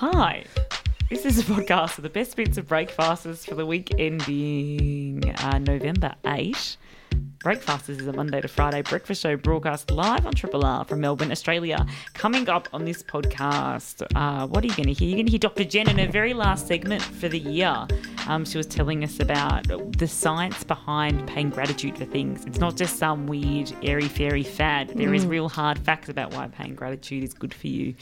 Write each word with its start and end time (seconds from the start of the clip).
Hi. 0.00 0.44
This 1.10 1.26
is 1.26 1.38
a 1.40 1.42
podcast 1.42 1.98
of 1.98 2.04
the 2.04 2.08
best 2.08 2.34
bits 2.34 2.56
of 2.56 2.66
Breakfasters 2.66 3.44
for 3.44 3.54
the 3.54 3.66
week 3.66 3.92
ending 3.98 5.22
uh, 5.40 5.58
November 5.58 6.14
8. 6.24 6.78
Breakfast 7.42 7.86
This 7.86 7.98
is 7.98 8.06
a 8.06 8.12
Monday 8.12 8.42
to 8.42 8.48
Friday 8.48 8.82
breakfast 8.82 9.22
show 9.22 9.34
broadcast 9.34 9.90
live 9.90 10.26
on 10.26 10.34
Triple 10.34 10.62
R 10.62 10.84
from 10.84 11.00
Melbourne, 11.00 11.32
Australia. 11.32 11.86
Coming 12.12 12.50
up 12.50 12.68
on 12.74 12.84
this 12.84 13.02
podcast, 13.02 14.02
uh, 14.14 14.46
what 14.46 14.62
are 14.62 14.66
you 14.66 14.74
going 14.74 14.88
to 14.88 14.92
hear? 14.92 15.08
You're 15.08 15.16
going 15.16 15.24
to 15.24 15.30
hear 15.30 15.38
Dr. 15.38 15.64
Jen 15.64 15.88
in 15.88 15.96
her 15.96 16.06
very 16.06 16.34
last 16.34 16.66
segment 16.66 17.00
for 17.00 17.30
the 17.30 17.38
year. 17.38 17.86
Um, 18.26 18.44
she 18.44 18.58
was 18.58 18.66
telling 18.66 19.02
us 19.04 19.20
about 19.20 19.66
the 19.96 20.06
science 20.06 20.64
behind 20.64 21.26
paying 21.26 21.48
gratitude 21.48 21.96
for 21.96 22.04
things. 22.04 22.44
It's 22.44 22.58
not 22.58 22.76
just 22.76 22.98
some 22.98 23.26
weird, 23.26 23.72
airy 23.82 24.08
fairy 24.08 24.42
fad. 24.42 24.90
There 24.90 25.14
is 25.14 25.24
real 25.24 25.48
hard 25.48 25.78
facts 25.78 26.10
about 26.10 26.34
why 26.34 26.46
paying 26.48 26.74
gratitude 26.74 27.24
is 27.24 27.32
good 27.32 27.54
for 27.54 27.68
you. 27.68 27.94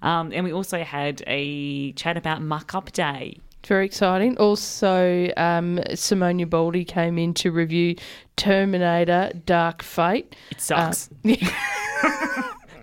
Um, 0.00 0.32
and 0.32 0.42
we 0.42 0.54
also 0.54 0.82
had 0.82 1.22
a 1.26 1.92
chat 1.92 2.16
about 2.16 2.40
Muck 2.40 2.74
Up 2.74 2.90
Day. 2.92 3.40
Very 3.66 3.84
exciting. 3.84 4.38
Also, 4.38 5.28
um, 5.36 5.80
Simone 5.94 6.38
Ubaldi 6.38 6.84
came 6.84 7.18
in 7.18 7.34
to 7.34 7.50
review 7.50 7.96
Terminator 8.36 9.32
Dark 9.44 9.82
Fate. 9.82 10.36
It 10.52 10.60
sucks. 10.60 11.10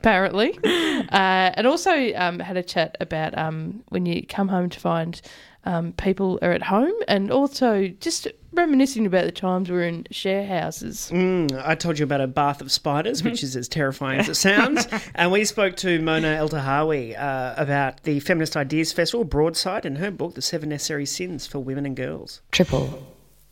apparently. 0.04 0.60
Uh, 0.64 1.52
and 1.56 1.66
also 1.66 2.14
um, 2.16 2.40
had 2.40 2.58
a 2.58 2.64
chat 2.64 2.98
about 3.00 3.38
um, 3.38 3.82
when 3.88 4.06
you 4.06 4.26
come 4.28 4.50
home 4.50 4.70
to 4.70 4.80
find 4.80 5.22
um, 5.66 5.94
people 5.94 6.40
are 6.42 6.52
at 6.52 6.64
home 6.64 6.94
and 7.08 7.32
also 7.32 7.88
just 8.00 8.28
reminiscing 8.54 9.06
about 9.06 9.26
the 9.26 9.32
times 9.32 9.70
we 9.70 9.76
were 9.76 9.84
in 9.84 10.06
share 10.12 10.46
houses. 10.46 11.10
Mm, 11.12 11.62
I 11.66 11.76
told 11.76 11.98
you 11.98 12.04
about 12.04 12.22
a 12.22 12.28
bath 12.28 12.62
of 12.62 12.72
spiders, 12.72 13.24
which 13.24 13.44
is 13.44 13.56
as 13.56 13.68
terrifying 13.68 14.20
as 14.20 14.30
it 14.30 14.36
sounds. 14.50 14.88
and 15.16 15.32
we 15.32 15.46
spoke 15.46 15.76
to 15.78 16.00
Mona 16.02 16.28
Eltahawy 16.28 17.18
uh, 17.20 17.56
about 17.58 18.04
the 18.04 18.20
Feminist 18.20 18.56
Ideas 18.58 18.92
Festival, 18.92 19.24
Broadside, 19.24 19.86
and 19.86 19.98
her 19.98 20.12
book, 20.12 20.36
The 20.36 20.42
Seven 20.42 20.70
Necessary 20.70 21.06
Sins 21.06 21.48
for 21.48 21.60
Women 21.60 21.86
and 21.86 21.96
Girls. 21.96 22.42
Triple 22.52 23.08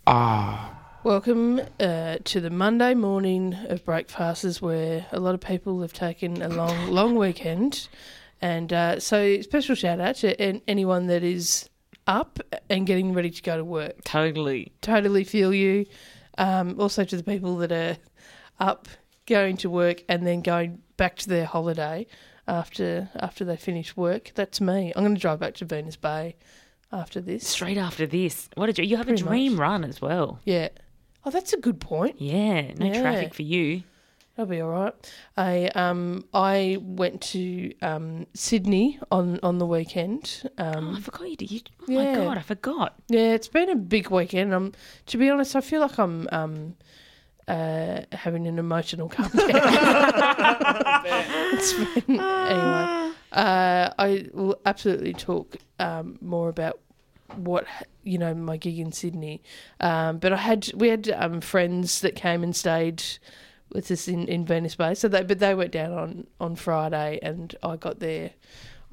R. 0.05 0.77
Welcome 1.03 1.61
uh, 1.79 2.17
to 2.25 2.39
the 2.39 2.51
Monday 2.51 2.93
morning 2.93 3.55
of 3.69 3.83
Breakfasters 3.83 4.61
where 4.61 5.07
a 5.11 5.19
lot 5.19 5.33
of 5.33 5.41
people 5.41 5.81
have 5.81 5.93
taken 5.93 6.43
a 6.43 6.49
long, 6.49 6.91
long 6.91 7.15
weekend. 7.15 7.87
And 8.39 8.71
uh, 8.71 8.99
so, 8.99 9.41
special 9.41 9.73
shout 9.73 9.99
out 9.99 10.15
to 10.17 10.39
anyone 10.67 11.07
that 11.07 11.23
is 11.23 11.70
up 12.07 12.39
and 12.69 12.85
getting 12.87 13.13
ready 13.13 13.29
to 13.29 13.41
go 13.41 13.57
to 13.57 13.63
work. 13.63 14.03
Totally. 14.03 14.71
Totally 14.81 15.23
feel 15.23 15.53
you. 15.53 15.85
Um, 16.37 16.79
also 16.79 17.03
to 17.03 17.17
the 17.17 17.23
people 17.23 17.57
that 17.57 17.71
are 17.71 17.97
up, 18.59 18.87
going 19.27 19.57
to 19.57 19.69
work, 19.69 20.03
and 20.09 20.25
then 20.25 20.41
going 20.41 20.79
back 20.97 21.15
to 21.17 21.29
their 21.29 21.45
holiday 21.45 22.07
after 22.47 23.09
after 23.15 23.45
they 23.45 23.55
finish 23.57 23.95
work. 23.95 24.31
That's 24.35 24.59
me. 24.59 24.91
I'm 24.95 25.03
going 25.03 25.15
to 25.15 25.21
drive 25.21 25.39
back 25.39 25.53
to 25.55 25.65
Venus 25.65 25.95
Bay 25.95 26.35
after 26.91 27.21
this. 27.21 27.47
Straight 27.47 27.77
after 27.77 28.05
this, 28.07 28.49
what 28.55 28.65
did 28.67 28.77
you? 28.79 28.85
You 28.85 28.97
have 28.97 29.09
a 29.09 29.15
dream 29.15 29.53
much. 29.53 29.59
run 29.59 29.83
as 29.83 30.01
well. 30.01 30.39
Yeah. 30.45 30.69
Oh, 31.23 31.29
that's 31.29 31.53
a 31.53 31.57
good 31.57 31.79
point. 31.79 32.19
Yeah, 32.19 32.73
no 32.73 32.87
Yeah. 32.87 33.01
traffic 33.01 33.33
for 33.33 33.43
you. 33.43 33.83
That'll 34.35 34.49
be 34.49 34.61
all 34.61 34.69
right. 34.69 34.93
I 35.35 35.67
um 35.75 36.25
I 36.33 36.77
went 36.81 37.21
to 37.33 37.73
um 37.81 38.27
Sydney 38.33 38.97
on 39.11 39.39
on 39.43 39.57
the 39.57 39.65
weekend. 39.65 40.49
Oh, 40.57 40.63
Um, 40.77 40.95
I 40.95 41.01
forgot 41.01 41.29
you 41.29 41.35
did. 41.35 41.51
You, 41.51 41.59
oh 41.81 41.85
Yeah. 41.87 42.03
my 42.03 42.15
god, 42.25 42.37
I 42.37 42.41
forgot. 42.41 42.95
yeah, 43.09 43.33
it's 43.33 43.49
been 43.49 43.69
a 43.69 43.75
big 43.75 44.09
weekend. 44.09 44.53
Um, 44.53 44.71
to 45.07 45.17
be 45.17 45.29
honest, 45.29 45.55
I 45.55 45.61
feel 45.61 45.81
like 45.81 45.97
I'm 45.99 46.27
um 46.31 46.75
uh 47.47 48.01
having 48.13 48.47
an 48.47 48.57
emotional 48.57 49.09
calm 49.09 49.29
down. 49.29 49.49
it's 51.53 51.73
been 51.73 52.19
anyway. 52.19 53.11
Uh, 53.31 53.89
I 53.97 54.27
will 54.33 54.59
absolutely 54.65 55.13
talk 55.13 55.57
um 55.79 56.17
more 56.21 56.49
about 56.49 56.79
what 57.35 57.65
you 58.03 58.17
know 58.17 58.33
my 58.33 58.57
gig 58.57 58.79
in 58.79 58.91
Sydney. 58.91 59.41
Um, 59.79 60.17
but 60.19 60.31
I 60.33 60.37
had 60.37 60.71
we 60.75 60.87
had 60.89 61.09
um 61.09 61.41
friends 61.41 61.99
that 62.01 62.15
came 62.15 62.43
and 62.43 62.55
stayed 62.55 63.03
with 63.73 63.91
us 63.91 64.07
in, 64.07 64.27
in 64.27 64.45
Venus 64.45 64.75
Bay. 64.75 64.93
So 64.93 65.07
they 65.07 65.23
but 65.23 65.39
they 65.39 65.53
went 65.53 65.71
down 65.71 65.93
on, 65.93 66.27
on 66.39 66.55
Friday 66.55 67.19
and 67.21 67.55
I 67.63 67.75
got 67.75 67.99
there 67.99 68.31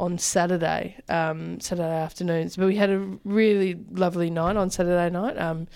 on 0.00 0.18
Saturday, 0.18 0.96
um, 1.08 1.60
Saturday 1.60 1.88
afternoons. 1.88 2.56
But 2.56 2.66
we 2.66 2.76
had 2.76 2.90
a 2.90 3.18
really 3.24 3.78
lovely 3.90 4.30
night 4.30 4.56
on 4.56 4.70
Saturday 4.70 5.10
night. 5.10 5.36
Um, 5.38 5.66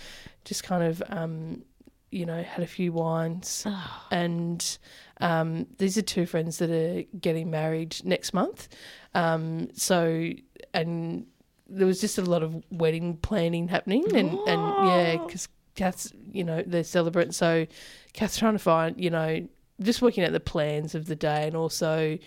just 0.45 0.65
kind 0.65 0.85
of 0.85 1.03
um, 1.09 1.63
you 2.11 2.27
know, 2.27 2.43
had 2.43 2.63
a 2.63 2.67
few 2.67 2.93
wines 2.93 3.67
and 4.11 4.79
um, 5.21 5.67
these 5.79 5.97
are 5.99 6.03
two 6.03 6.27
friends 6.27 6.59
that 6.59 6.71
are 6.71 7.03
getting 7.19 7.51
married 7.51 7.97
next 8.05 8.33
month. 8.33 8.69
Um, 9.15 9.69
so 9.75 10.31
and 10.75 11.27
there 11.69 11.87
was 11.87 12.01
just 12.01 12.19
a 12.19 12.23
lot 12.23 12.43
of 12.43 12.63
wedding 12.71 13.17
planning 13.17 13.69
happening 13.69 14.05
and, 14.15 14.39
and 14.47 14.87
yeah, 14.87 15.17
because 15.17 15.49
Kath's, 15.75 16.13
you 16.31 16.45
know, 16.45 16.63
they're 16.67 16.85
celebrant. 16.85 17.35
So 17.35 17.67
Kath's 18.13 18.39
trying 18.39 18.55
to 18.55 18.59
find, 18.59 19.03
you 19.03 19.11
know, 19.11 19.47
just 19.81 20.03
working 20.03 20.25
out 20.25 20.33
the 20.33 20.41
plans 20.41 20.95
of 20.95 21.07
the 21.07 21.17
day 21.17 21.47
and 21.47 21.57
also 21.57 22.19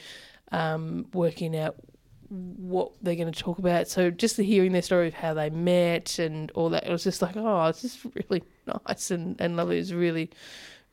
um, 0.51 1.06
working 1.13 1.57
out 1.57 1.75
what 2.29 2.91
they're 3.01 3.16
going 3.16 3.31
to 3.31 3.39
talk 3.39 3.59
about. 3.59 3.88
So 3.88 4.09
just 4.09 4.38
the 4.38 4.44
hearing 4.44 4.72
their 4.72 4.81
story 4.81 5.07
of 5.07 5.13
how 5.13 5.34
they 5.34 5.50
met 5.50 6.19
and 6.19 6.51
all 6.51 6.69
that, 6.69 6.85
it 6.85 6.91
was 6.91 7.03
just 7.03 7.22
like, 7.22 7.38
oh, 7.38 7.66
it's 7.66 7.81
just 7.81 8.00
really 8.16 8.44
nice 8.88 9.11
and, 9.11 9.39
and 9.39 9.55
lovely. 9.55 9.78
It 9.78 9.81
was 9.81 9.94
really, 9.94 10.31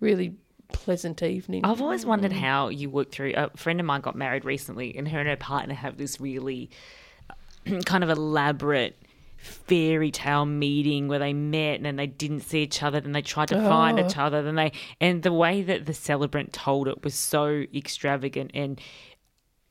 really 0.01 0.35
pleasant 0.69 1.23
evening. 1.23 1.65
I've 1.65 1.81
always 1.81 2.05
wondered 2.05 2.33
how 2.33 2.69
you 2.69 2.91
work 2.91 3.11
through. 3.11 3.35
A 3.37 3.51
friend 3.57 3.81
of 3.81 3.87
mine 3.87 4.01
got 4.01 4.17
married 4.17 4.45
recently, 4.45 4.97
and 4.97 5.09
her 5.09 5.21
and 5.21 5.29
her 5.29 5.37
partner 5.37 5.75
have 5.75 5.97
this 5.97 6.21
really 6.21 6.71
kind 7.85 8.05
of 8.05 8.11
elaborate 8.11 9.02
fairy 9.43 10.13
tale 10.13 10.47
meeting 10.47 11.09
where 11.09 11.19
they 11.19 11.33
met 11.33 11.77
and 11.77 11.85
then 11.85 11.97
they 11.97 12.07
didn't 12.07 12.41
see 12.41 12.63
each 12.63 12.83
other, 12.83 13.01
then 13.01 13.11
they 13.11 13.23
tried 13.23 13.49
to 13.49 13.57
find 13.57 13.99
oh. 13.99 14.07
each 14.07 14.17
other, 14.17 14.41
then 14.41 14.55
they 14.55 14.71
and 15.01 15.25
the 15.25 15.33
way 15.33 15.63
that 15.63 15.87
the 15.87 15.93
celebrant 15.93 16.53
told 16.53 16.87
it 16.87 17.03
was 17.03 17.15
so 17.15 17.65
extravagant 17.75 18.53
and 18.55 18.81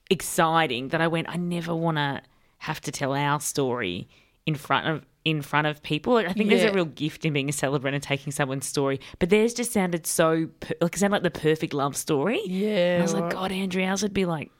exciting 0.10 0.90
that 0.90 1.00
I 1.00 1.08
went, 1.08 1.30
I 1.30 1.38
never 1.38 1.74
want 1.74 1.98
to 1.98 2.22
have 2.58 2.82
to 2.82 2.92
tell 2.92 3.14
our 3.14 3.40
story 3.40 4.10
in 4.46 4.56
front 4.56 4.88
of 4.88 5.06
in 5.24 5.42
front 5.42 5.68
of 5.68 5.82
people. 5.84 6.16
Like, 6.16 6.28
I 6.28 6.34
think 6.34 6.50
there's 6.50 6.70
a 6.70 6.74
real 6.74 6.86
gift 6.86 7.26
in 7.26 7.32
being 7.32 7.48
a 7.48 7.54
celebrant 7.54 7.96
and 7.96 8.04
taking 8.04 8.34
someone's 8.34 8.66
story, 8.66 9.00
but 9.20 9.30
theirs 9.30 9.54
just 9.54 9.72
sounded 9.72 10.06
so 10.06 10.48
per- 10.60 10.76
like 10.82 10.96
it 10.96 11.00
sounded 11.00 11.24
like 11.24 11.34
the 11.34 11.40
perfect 11.40 11.74
love 11.74 11.96
story. 11.96 12.42
Yeah, 12.46 12.96
And 12.96 13.04
I 13.04 13.04
was 13.04 13.14
like. 13.14 13.32
God, 13.32 13.52
Andrew, 13.54 13.84
ours 13.84 14.04
would 14.04 14.14
be 14.14 14.26
like 14.26 14.52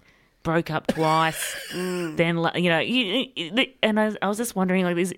broke 0.44 0.72
up 0.72 0.88
twice, 0.88 1.56
mm. 1.74 2.16
then 2.18 2.38
like, 2.38 2.56
you 2.62 2.70
know, 2.70 2.80
you, 2.80 3.28
and 3.84 4.00
I, 4.00 4.06
was- 4.06 4.18
I 4.22 4.28
was 4.28 4.38
just 4.38 4.56
wondering, 4.56 4.84
like, 4.84 4.98
is 4.98 5.14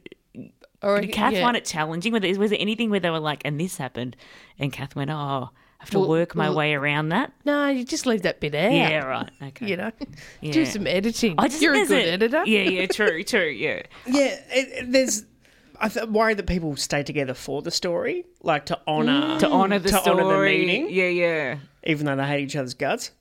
Or, 0.81 1.00
did 1.01 1.11
Kath 1.13 1.34
yeah. 1.34 1.41
find 1.41 1.56
it 1.57 1.66
challenging? 1.66 2.11
Was 2.13 2.22
there, 2.22 2.38
was 2.38 2.50
there 2.51 2.59
anything 2.61 2.89
where 2.89 3.00
they 3.00 3.09
were 3.09 3.19
like, 3.19 3.41
and 3.45 3.59
this 3.59 3.78
happened, 3.78 4.16
and 4.59 4.72
Kath 4.73 4.95
went, 4.95 5.09
oh, 5.12 5.13
I 5.16 5.50
have 5.79 5.89
to 5.91 6.00
Well- 6.00 6.09
work 6.09 6.35
my 6.35 6.50
well- 6.50 6.57
way 6.57 6.73
around 6.73 7.09
that. 7.09 7.31
No, 7.45 7.67
you 7.69 7.83
just 7.85 8.06
leave 8.06 8.22
that 8.23 8.39
bit 8.39 8.53
out. 8.56 8.72
Yeah, 8.72 9.03
right. 9.06 9.29
Okay. 9.41 9.67
You 9.67 9.78
know, 9.78 9.91
Yeah. 10.41 10.51
do 10.53 10.66
some 10.66 10.88
editing. 10.88 11.35
I 11.38 11.47
just 11.47 11.62
You're 11.62 11.73
a 11.75 11.85
good 11.85 12.07
editor. 12.07 12.44
Yeah, 12.45 12.63
yeah, 12.63 12.85
true, 12.88 13.23
true, 13.33 13.47
yeah. 13.50 13.83
Yeah, 14.06 14.38
it, 14.50 14.91
there's. 14.91 15.25
I 15.79 15.89
th- 15.89 16.06
worry 16.07 16.33
that 16.35 16.47
people 16.47 16.75
stay 16.78 17.03
together 17.03 17.33
for 17.33 17.62
the 17.62 17.72
story, 17.72 18.23
like 18.41 18.67
to 18.67 18.79
honour 18.88 19.22
mm. 19.35 19.39
To 19.39 19.50
honour 19.51 19.79
the 19.79 19.89
to 19.89 19.97
story. 19.97 20.23
honour 20.23 20.38
the 20.38 20.45
meaning, 20.45 20.88
Yeah, 20.89 21.07
yeah. 21.09 21.57
even 21.83 22.06
though 22.06 22.16
they 22.16 22.25
hate 22.28 22.44
each 22.44 22.56
other's 22.56 22.73
guts. 22.75 23.12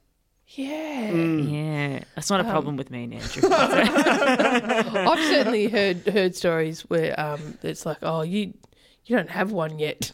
Yeah. 0.54 1.10
Yeah. 1.12 2.04
That's 2.14 2.28
not 2.30 2.40
a 2.40 2.44
Um, 2.44 2.50
problem 2.50 2.76
with 2.76 2.90
me 2.90 3.04
and 3.04 3.14
Andrew. 3.14 3.48
I've 3.52 5.18
certainly 5.26 5.68
heard 5.68 6.06
heard 6.06 6.34
stories 6.34 6.82
where 6.82 7.18
um, 7.18 7.58
it's 7.62 7.86
like, 7.86 7.98
oh, 8.02 8.22
you 8.22 8.52
you 9.06 9.16
don't 9.16 9.30
have 9.30 9.52
one 9.52 9.78
yet. 9.78 10.12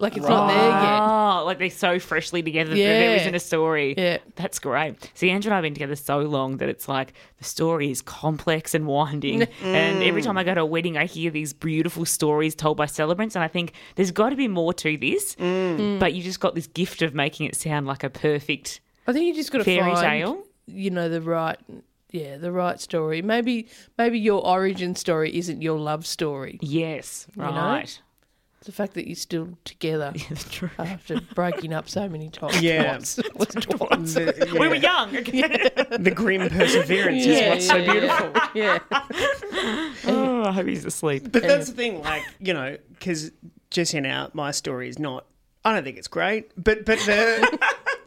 Like 0.00 0.16
it's 0.16 0.28
not 0.28 0.46
there 0.46 0.56
yet. 0.70 1.00
Oh, 1.02 1.42
like 1.44 1.58
they're 1.58 1.70
so 1.70 1.98
freshly 1.98 2.40
together 2.40 2.70
that 2.70 2.78
Yeah. 2.78 2.86
there 3.00 3.16
isn't 3.16 3.34
a 3.34 3.40
story. 3.40 3.94
Yeah. 3.98 4.18
That's 4.36 4.60
great. 4.60 5.10
See, 5.14 5.28
Andrew 5.28 5.48
and 5.48 5.54
I 5.54 5.56
have 5.56 5.62
been 5.64 5.74
together 5.74 5.96
so 5.96 6.20
long 6.20 6.58
that 6.58 6.68
it's 6.68 6.88
like 6.88 7.14
the 7.38 7.44
story 7.44 7.90
is 7.90 8.00
complex 8.00 8.74
and 8.74 8.86
winding. 8.86 9.48
And 9.62 10.02
every 10.04 10.22
time 10.22 10.38
I 10.38 10.44
go 10.44 10.54
to 10.54 10.60
a 10.60 10.66
wedding, 10.66 10.96
I 10.96 11.06
hear 11.06 11.32
these 11.32 11.52
beautiful 11.52 12.04
stories 12.04 12.54
told 12.54 12.76
by 12.76 12.86
celebrants. 12.86 13.34
And 13.34 13.42
I 13.42 13.48
think 13.48 13.72
there's 13.96 14.12
got 14.12 14.30
to 14.30 14.36
be 14.36 14.46
more 14.46 14.72
to 14.74 14.96
this. 14.96 15.34
But 15.34 16.14
you 16.14 16.22
just 16.22 16.38
got 16.38 16.54
this 16.54 16.68
gift 16.68 17.02
of 17.02 17.12
making 17.12 17.46
it 17.46 17.56
sound 17.56 17.88
like 17.88 18.04
a 18.04 18.10
perfect 18.10 18.78
I 19.08 19.12
think 19.12 19.26
you 19.26 19.34
just 19.34 19.50
got 19.50 19.58
to 19.58 19.64
fairy 19.64 19.90
find, 19.92 20.00
tale. 20.06 20.44
you 20.66 20.90
know, 20.90 21.08
the 21.08 21.20
right, 21.22 21.58
yeah, 22.12 22.36
the 22.36 22.52
right 22.52 22.78
story. 22.80 23.22
Maybe 23.22 23.66
maybe 23.96 24.18
your 24.18 24.46
origin 24.46 24.94
story 24.94 25.34
isn't 25.36 25.62
your 25.62 25.78
love 25.80 26.06
story. 26.06 26.58
Yes, 26.62 27.26
know? 27.34 27.44
right. 27.44 28.00
The 28.64 28.72
fact 28.72 28.94
that 28.94 29.06
you're 29.06 29.16
still 29.16 29.56
together 29.64 30.12
That's 30.28 30.50
true. 30.50 30.68
after 30.78 31.20
breaking 31.34 31.72
up 31.72 31.88
so 31.88 32.06
many 32.08 32.28
times. 32.28 32.60
Yeah. 32.60 32.82
Twice. 32.98 33.18
Was 33.34 33.48
twice. 33.48 34.14
The, 34.14 34.56
We 34.60 34.68
were 34.68 34.74
yeah, 34.74 35.08
young. 35.08 35.12
the 36.02 36.12
grim 36.14 36.50
perseverance 36.50 37.24
Yeah, 37.24 37.32
is 37.32 37.48
what's 37.48 37.66
so 37.66 37.82
beautiful. 37.92 38.32
yeah. 38.54 38.78
oh, 40.06 40.42
I 40.44 40.52
hope 40.52 40.66
he's 40.66 40.84
asleep. 40.84 41.32
But 41.32 41.42
that's 41.42 41.68
the 41.70 41.74
thing, 41.74 42.02
like 42.02 42.24
you 42.40 42.52
know, 42.52 42.76
because 42.90 43.30
Jessie 43.70 43.98
and 43.98 44.06
I, 44.06 44.28
my 44.34 44.50
story 44.50 44.88
is 44.88 44.98
not. 44.98 45.24
I 45.64 45.72
don't 45.74 45.84
think 45.84 45.96
it's 45.98 46.08
great, 46.08 46.50
but 46.62 46.84
but 46.84 46.98
the 47.00 47.58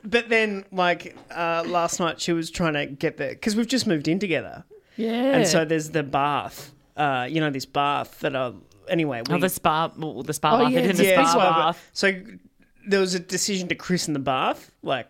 but 0.03 0.30
then 0.30 0.65
like 0.71 1.15
uh, 1.31 1.63
last 1.65 2.00
night 2.00 2.19
she 2.21 2.33
was 2.33 2.50
trying 2.51 2.74
to 2.74 2.86
get 2.86 3.18
the 3.18 3.30
because 3.30 3.56
we've 3.56 3.68
just 3.68 3.88
moved 3.88 4.07
in 4.07 4.19
together, 4.19 4.63
Yeah. 4.98 5.12
And 5.36 5.48
so 5.48 5.65
there's 5.65 5.89
the 5.92 6.03
bath. 6.03 6.71
Uh, 6.98 7.25
you 7.30 7.39
know, 7.39 7.50
this 7.50 7.65
bath 7.65 8.19
that 8.19 8.36
are 8.36 8.53
anyway. 8.89 9.21
We, 9.27 9.36
Oh, 9.36 9.39
the 9.39 9.50
spa, 9.50 9.92
well, 9.98 10.24
the 10.24 10.33
spa 10.33 10.56
Oh, 10.56 10.63
bath, 10.63 10.71
yeah, 10.74 10.80
isn't 10.81 10.98
the 10.98 11.06
yeah, 11.06 11.24
spa 11.24 11.33
so, 11.33 11.39
bath. 11.39 11.89
so 11.94 12.13
there 12.88 13.00
was 13.00 13.13
a 13.15 13.19
decision 13.19 13.68
to 13.69 13.75
christen 13.75 14.13
the 14.13 14.19
bath, 14.19 14.71
like 14.83 15.07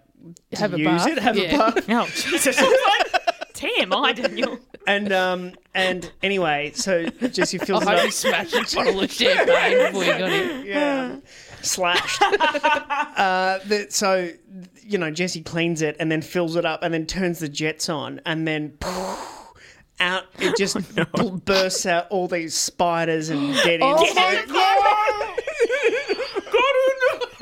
to 0.51 0.59
Have 0.59 0.73
a 0.73 0.77
use 0.77 0.85
bath, 0.85 1.07
it, 1.07 1.17
have 1.19 1.37
yeah. 1.37 1.55
a 1.55 1.57
bath, 1.71 1.85
Oh, 1.89 2.05
Jesus. 2.13 2.57
I 2.59 2.63
was 2.63 2.79
like, 3.13 3.53
TMI, 3.53 4.15
Daniel. 4.15 4.59
and 4.87 5.11
um 5.11 5.53
and 5.73 6.11
anyway, 6.23 6.71
so 6.75 7.05
Jesse 7.09 7.59
I 7.61 7.65
fills 7.65 7.83
it 7.83 7.89
hope 7.89 8.03
you 8.05 8.11
smashed 8.11 8.53
a 8.73 8.75
bottle 8.75 9.01
of 9.01 9.11
champagne 9.11 9.77
before 9.91 10.03
you 10.03 10.17
got 10.17 10.31
here. 10.31 10.61
yeah, 10.65 11.15
slashed. 11.61 12.21
uh, 12.21 13.59
the, 13.65 13.87
so 13.89 14.31
you 14.83 14.97
know, 14.97 15.11
Jesse 15.11 15.41
cleans 15.41 15.81
it 15.81 15.95
and 15.99 16.11
then 16.11 16.21
fills 16.21 16.55
it 16.55 16.65
up 16.65 16.83
and 16.83 16.93
then 16.93 17.05
turns 17.05 17.39
the 17.39 17.49
jets 17.49 17.89
on 17.89 18.21
and 18.25 18.47
then. 18.47 18.77
Out, 19.99 20.23
it 20.39 20.49
oh, 20.49 20.53
just 20.57 20.95
bl- 21.13 21.29
bursts 21.37 21.85
out 21.85 22.07
all 22.09 22.27
these 22.27 22.55
spiders 22.55 23.29
and 23.29 23.53
dead 23.63 23.81
Oh, 23.83 24.03
insects. 24.03 24.51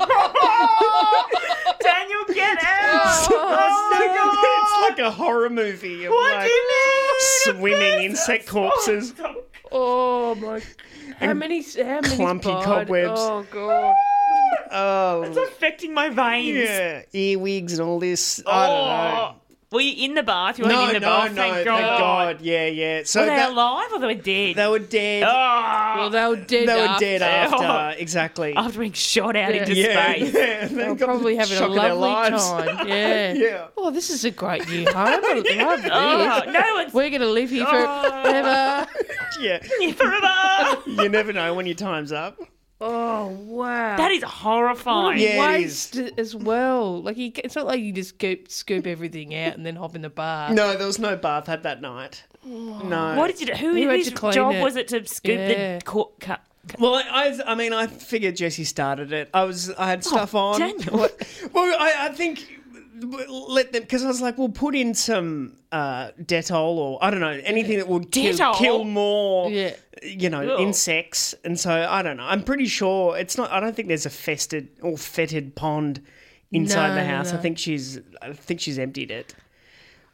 Daniel, 1.80 2.24
get 2.34 2.58
out! 2.62 3.26
Oh 3.30 4.62
it's 4.62 4.90
like 4.90 4.98
a 5.06 5.10
horror 5.10 5.50
movie 5.50 6.04
of 6.04 6.12
What 6.12 6.32
like 6.32 6.46
do 6.46 6.52
you 6.52 6.68
mean? 6.68 7.54
swimming 7.54 8.04
insect 8.04 8.46
corpses. 8.46 9.14
Oh 9.72 10.34
my! 10.34 10.60
How 11.18 11.34
many? 11.34 11.62
How 11.62 12.00
many? 12.00 12.16
clumpy 12.16 12.48
spied- 12.48 12.64
cobwebs. 12.64 13.20
Oh 13.20 13.46
god! 13.50 13.94
Oh, 14.72 15.22
It's 15.22 15.36
affecting 15.36 15.92
my 15.94 16.08
veins. 16.10 16.56
yeah, 16.68 17.02
earwigs 17.12 17.72
and 17.78 17.82
all 17.88 17.98
this. 17.98 18.42
I 18.46 18.66
oh. 18.66 18.68
don't 18.68 18.86
know. 18.86 19.20
Oh. 19.20 19.36
Were 19.72 19.80
you 19.80 20.04
in 20.04 20.14
the 20.14 20.24
bath? 20.24 20.58
You 20.58 20.64
No, 20.66 20.74
weren't 20.74 20.80
no, 20.80 20.88
in 20.88 20.94
the 20.94 21.00
bath. 21.06 21.32
no, 21.32 21.42
thank 21.42 21.64
God. 21.64 21.78
thank 21.78 21.98
God. 22.00 22.40
Yeah, 22.40 22.66
yeah. 22.66 23.02
So 23.04 23.20
Were 23.20 23.26
they 23.26 23.36
that, 23.36 23.50
alive 23.52 23.86
or 23.92 24.00
they 24.00 24.06
were 24.08 24.14
dead? 24.14 24.56
they 24.56 24.66
were 24.68 24.78
dead. 24.80 25.22
Oh, 25.22 25.94
Well, 25.96 26.10
they 26.10 26.26
were 26.26 26.36
dead. 26.44 26.68
they 26.68 26.74
were 26.74 26.80
after. 26.88 27.04
dead 27.04 27.22
after. 27.22 27.56
Oh. 27.66 27.88
Exactly. 28.00 28.52
after 28.56 28.80
being 28.80 28.92
shot 28.94 29.36
out 29.36 29.54
Yeah. 29.54 29.60
into 29.60 29.74
yeah, 29.76 30.12
space. 30.14 30.34
yeah. 30.34 30.66
They 30.66 30.74
They're 30.74 30.94
got 30.96 31.04
probably 31.06 31.34
the 31.34 31.40
having 31.40 31.54
a 31.56 31.58
shock 31.60 31.68
of 31.68 31.74
their 31.76 31.94
lovely 31.94 32.08
lives. 32.32 32.48
time. 32.50 32.88
Yeah. 32.88 33.32
Yeah. 33.34 33.66
Oh, 33.76 33.90
this 33.92 34.10
is 34.10 34.24
a 34.24 34.32
great 34.32 34.68
new 34.68 34.86
home. 34.86 34.96
I 34.96 35.16
love 35.64 35.82
this. 35.82 35.90
Oh, 35.94 36.50
no 36.50 36.74
one's 36.74 36.92
We're 36.92 37.10
going 37.10 37.20
to 37.22 37.28
live 37.28 37.50
here 37.50 37.64
Oh. 37.68 38.10
forever. 38.24 38.86
Yeah. 39.40 39.92
forever. 39.92 40.82
You 41.02 41.08
never 41.08 41.32
know 41.32 41.54
when 41.54 41.66
your 41.66 41.76
time's 41.76 42.10
up. 42.10 42.40
Oh 42.80 43.26
wow! 43.28 43.96
that 43.96 44.10
is 44.10 44.22
horrifying. 44.22 45.18
Yeah. 45.20 45.28
it 45.36 45.38
waste 45.60 45.96
as 45.96 46.34
well. 46.34 47.02
Like 47.02 47.16
you, 47.18 47.30
it's 47.36 47.54
not 47.54 47.66
like 47.66 47.80
you 47.80 47.92
just 47.92 48.10
scoop 48.10 48.50
scoop 48.50 48.86
everything 48.86 49.34
out 49.34 49.54
and 49.54 49.66
then 49.66 49.76
hop 49.76 49.94
in 49.94 50.02
the 50.02 50.08
bath. 50.10 50.52
No, 50.54 50.76
there 50.76 50.86
was 50.86 50.98
no 50.98 51.14
bath 51.16 51.46
had 51.46 51.62
that 51.64 51.80
night. 51.82 52.24
No. 52.44 53.14
What 53.16 53.26
did 53.26 53.40
you 53.40 53.46
do? 53.48 53.52
Who, 53.52 53.74
Who 53.74 53.88
had 53.88 53.96
whose 53.98 54.08
to 54.08 54.14
clean 54.14 54.32
job 54.32 54.54
it? 54.54 54.62
was 54.62 54.76
it 54.76 54.88
to 54.88 55.04
scoop 55.06 55.38
Yeah. 55.38 55.78
the 55.78 55.84
co- 55.84 56.12
cut? 56.20 56.40
Well, 56.78 56.94
I, 56.94 57.38
I 57.46 57.54
mean, 57.54 57.72
I 57.72 57.86
figured 57.86 58.36
Jesse 58.36 58.64
started 58.64 59.12
it. 59.12 59.28
I 59.34 59.44
was, 59.44 59.70
I 59.72 59.88
had 59.88 60.04
stuff 60.04 60.34
on. 60.34 60.62
Oh, 60.62 60.66
Daniel. 60.70 61.08
Well, 61.52 61.76
I, 61.78 62.06
I 62.06 62.08
think 62.10 62.46
let 63.28 63.72
them 63.72 63.82
because 63.82 64.04
I 64.04 64.08
was 64.08 64.20
like, 64.20 64.36
we'll 64.38 64.50
put 64.50 64.74
in 64.74 64.94
some 64.94 65.56
uh, 65.72 66.10
Dettol 66.22 66.76
or 66.76 66.98
I 67.02 67.10
don't 67.10 67.20
know 67.20 67.40
anything 67.44 67.78
that 67.78 67.88
will 67.88 68.00
kill, 68.04 68.34
Dettol? 68.34 68.54
kill 68.56 68.84
more, 68.84 69.50
Yeah. 69.50 69.74
You 70.02 70.30
know, 70.30 70.54
Ugh. 70.54 70.60
insects. 70.60 71.34
And 71.44 71.58
so 71.58 71.86
I 71.88 72.02
don't 72.02 72.16
know. 72.16 72.24
I'm 72.24 72.42
pretty 72.42 72.66
sure 72.66 73.16
it's 73.16 73.36
not. 73.36 73.50
I 73.50 73.60
don't 73.60 73.74
think 73.74 73.88
there's 73.88 74.06
a 74.06 74.10
fested 74.10 74.68
or 74.82 74.96
fetid 74.96 75.54
pond 75.54 76.02
inside 76.52 76.88
No, 76.90 76.94
the 76.96 77.00
no, 77.02 77.06
house. 77.08 77.32
I 77.32 77.36
think 77.36 77.58
she's. 77.58 78.00
I 78.22 78.32
think 78.32 78.60
she's 78.60 78.78
emptied 78.78 79.10
it. 79.10 79.34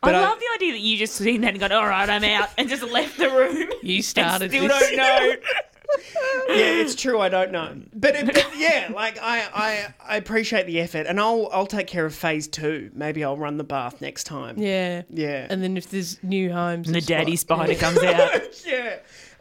I 0.03 0.09
But 0.09 0.15
I- 0.17 0.21
love 0.29 0.39
the 0.39 0.47
idea 0.57 0.73
that 0.73 0.81
you 0.81 0.97
just 0.99 1.15
seen 1.15 1.41
that 1.41 1.51
and 1.51 1.61
gone, 1.61 1.73
all 1.73 1.87
right, 1.87 2.09
I'm 2.09 2.23
out, 2.25 2.51
and 2.59 2.69
just 2.69 2.83
left 2.83 3.17
the 3.19 3.31
room. 3.31 3.71
You 3.83 3.97
and 3.97 4.05
started 4.05 4.51
still 4.51 4.69
this. 4.69 4.81
don't 4.91 4.97
know. 4.97 5.35
yeah, 6.49 6.81
it's 6.83 6.95
true. 6.95 7.21
I 7.21 7.29
don't 7.29 7.53
know, 7.53 7.81
but, 7.95 8.15
but 8.27 8.47
yeah, 8.59 8.91
like 8.93 9.19
I, 9.23 9.45
I, 9.55 9.95
I 10.15 10.17
appreciate 10.17 10.67
the 10.67 10.81
effort, 10.81 11.07
and 11.07 11.19
I'll, 11.21 11.49
I'll 11.53 11.67
take 11.67 11.87
care 11.87 12.05
of 12.05 12.15
phase 12.15 12.47
two. 12.49 12.91
Maybe 12.95 13.25
I'll 13.25 13.37
run 13.39 13.57
the 13.57 13.65
bath 13.65 14.01
next 14.01 14.25
time. 14.25 14.59
Yeah. 14.59 15.03
Yeah. 15.09 15.47
And 15.49 15.63
then 15.63 15.77
if 15.77 15.89
there's 15.89 16.23
new 16.23 16.53
homes, 16.53 16.89
And 16.89 16.95
the 16.95 16.99
it's 16.99 17.07
daddy 17.07 17.33
like- 17.33 17.39
spider 17.41 17.75
comes 17.77 17.99
out. 18.03 18.67
yeah. 18.67 18.97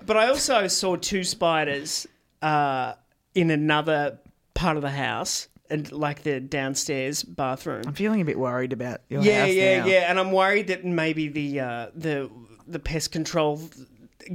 But 0.05 0.17
I 0.17 0.27
also 0.27 0.67
saw 0.67 0.95
two 0.95 1.23
spiders 1.23 2.07
uh, 2.41 2.93
in 3.33 3.49
another 3.51 4.19
part 4.53 4.77
of 4.77 4.83
the 4.83 4.91
house, 4.91 5.47
and 5.69 5.91
like 5.91 6.23
the 6.23 6.39
downstairs 6.39 7.23
bathroom. 7.23 7.83
I'm 7.87 7.93
feeling 7.93 8.21
a 8.21 8.25
bit 8.25 8.37
worried 8.39 8.71
about 8.73 9.01
your 9.09 9.21
Yeah, 9.23 9.45
house 9.45 9.53
yeah, 9.53 9.79
now. 9.79 9.85
yeah. 9.87 10.09
And 10.09 10.19
I'm 10.19 10.31
worried 10.31 10.67
that 10.67 10.85
maybe 10.85 11.27
the 11.27 11.59
uh, 11.59 11.87
the 11.95 12.29
the 12.67 12.79
pest 12.79 13.11
control 13.11 13.61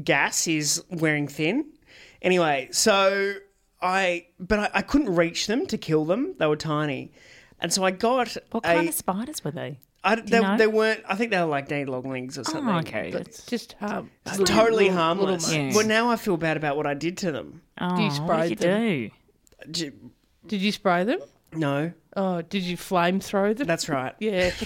gas 0.05 0.47
is 0.47 0.83
wearing 0.91 1.29
thin. 1.29 1.67
Anyway, 2.23 2.69
so 2.73 3.35
I 3.81 4.27
but 4.39 4.59
I, 4.59 4.71
I 4.75 4.83
couldn't 4.83 5.15
reach 5.15 5.47
them 5.47 5.67
to 5.67 5.79
kill 5.79 6.05
them. 6.05 6.35
They 6.39 6.47
were 6.47 6.57
tiny, 6.57 7.13
and 7.61 7.73
so 7.73 7.85
I 7.85 7.93
got 7.93 8.37
What 8.51 8.65
a. 8.65 8.75
kind 8.75 8.89
of 8.89 8.95
spiders 8.95 9.43
were 9.45 9.51
they? 9.53 9.79
I, 10.03 10.15
they, 10.15 10.41
know? 10.41 10.57
they 10.57 10.67
weren't. 10.67 11.03
I 11.07 11.15
think 11.15 11.31
they 11.31 11.39
were 11.39 11.45
like 11.45 11.69
day 11.69 11.85
longlings 11.85 12.39
or 12.39 12.45
something. 12.45 12.69
Oh, 12.75 12.79
okay. 12.79 13.11
But 13.13 13.25
That's- 13.25 13.45
Just 13.47 13.77
um, 13.81 14.11
totally 14.45 14.85
little- 14.85 14.97
harmless. 14.99 15.49
little 15.49 15.67
Yeah. 15.67 15.75
Well, 15.75 15.87
now 15.87 16.09
I 16.11 16.17
feel 16.17 16.37
bad 16.39 16.57
about 16.57 16.77
what 16.77 16.87
I 16.87 16.95
did 16.95 17.19
to 17.19 17.33
them. 17.33 17.61
Oh, 17.81 17.99
you 17.99 18.11
what 18.23 18.41
did 18.43 18.51
you 18.51 18.57
them? 18.57 18.81
do? 18.81 19.11
J- 19.71 19.93
Did 20.47 20.63
you 20.63 20.73
spray 20.73 21.05
them? 21.05 21.21
No, 21.53 21.93
Oh, 22.17 22.43
did 22.43 22.63
you 22.63 22.77
flame 22.77 23.21
throw 23.21 23.55
them? 23.55 23.67
that's 23.69 23.89
right. 23.89 24.15
yeah. 24.21 24.51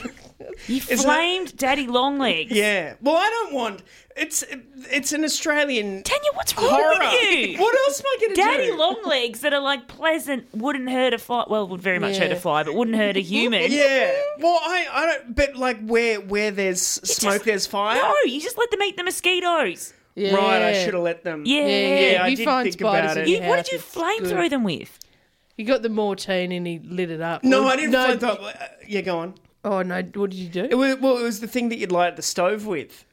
You 0.67 0.81
that- 0.81 0.99
flamed 0.99 1.57
Daddy 1.57 1.87
Longlegs. 1.87 2.53
Yeah. 2.53 2.95
Well, 3.01 3.17
I 3.17 3.29
don't 3.31 3.55
want. 3.55 3.83
It's 4.17 4.45
it's 4.91 5.13
an 5.13 5.25
Australian 5.25 6.03
Tanya, 6.03 6.31
what's 6.35 6.57
wrong 6.57 6.69
horror. 6.71 6.99
with 6.99 7.31
you? 7.33 7.59
What 7.59 7.75
else 7.87 8.01
am 8.01 8.07
I 8.07 8.17
going 8.21 8.31
to 8.31 8.37
do? 8.37 8.43
Daddy 8.43 8.73
Longlegs 8.73 9.41
that 9.41 9.53
are 9.55 9.61
like 9.61 9.89
pleasant, 9.89 10.47
wouldn't 10.55 10.91
hurt 10.91 11.15
a 11.15 11.19
fly. 11.19 11.45
Well, 11.49 11.67
would 11.69 11.81
very 11.81 11.99
much 11.99 12.19
hurt 12.19 12.31
a 12.31 12.37
fly, 12.37 12.63
but 12.63 12.75
wouldn't 12.75 12.97
hurt 12.97 13.17
a 13.17 13.21
human. 13.21 13.71
Yeah. 13.73 14.13
Well, 14.39 14.59
I, 14.63 14.87
I 14.93 15.07
don't. 15.07 15.35
But 15.37 15.57
like 15.57 15.85
where 15.87 16.21
where 16.21 16.51
there's 16.51 16.83
smoke, 16.83 17.35
just- 17.35 17.45
there's 17.47 17.67
fire. 17.67 18.01
No, 18.01 18.15
you 18.27 18.41
just 18.41 18.59
let 18.59 18.71
them 18.71 18.83
eat 18.83 18.97
the 18.97 19.05
mosquitoes. 19.05 19.93
yeah. 20.15 20.35
Right. 20.35 20.63
I 20.63 20.85
should 20.85 20.95
have 20.95 21.03
let 21.03 21.25
them. 21.25 21.45
Yeah. 21.47 21.61
Yeah, 21.63 21.67
yeah. 21.67 22.11
Yeah, 22.13 22.23
I 22.25 22.27
you 22.29 22.37
did 22.37 22.45
find 22.45 22.65
think 22.65 22.79
spiders 22.81 23.13
about 23.13 23.17
it. 23.23 23.29
You, 23.29 23.43
what 23.49 23.57
did 23.65 23.73
you 23.73 23.79
it's 23.79 23.87
flame 23.87 24.25
throw 24.25 24.49
them 24.49 24.63
with? 24.65 24.99
You 25.57 25.65
got 25.65 25.83
the 25.83 25.89
Mortein 25.89 26.57
and 26.57 26.67
he 26.67 26.79
lit 26.81 27.11
it 27.11 27.21
up. 27.21 27.45
No, 27.45 27.65
Or- 27.65 27.71
I 27.71 27.77
didn't. 27.77 27.93
No, 27.93 28.07
find 28.07 28.21
that. 28.21 28.41
uh, 28.41 28.67
yeah, 28.89 29.01
go 29.03 29.19
on. 29.19 29.35
Oh 29.65 29.83
no! 29.83 30.03
What 30.15 30.31
did 30.31 30.35
you 30.39 30.49
do? 30.49 30.65
It 30.71 30.75
was, 30.75 30.97
well, 30.97 31.17
it 31.19 31.23
was 31.23 31.41
the 31.41 31.47
thing 31.47 31.69
that 31.71 31.79
you'd 31.79 31.93
light 31.93 32.17
the 32.17 32.23
stove 32.23 32.67
with. 32.67 33.05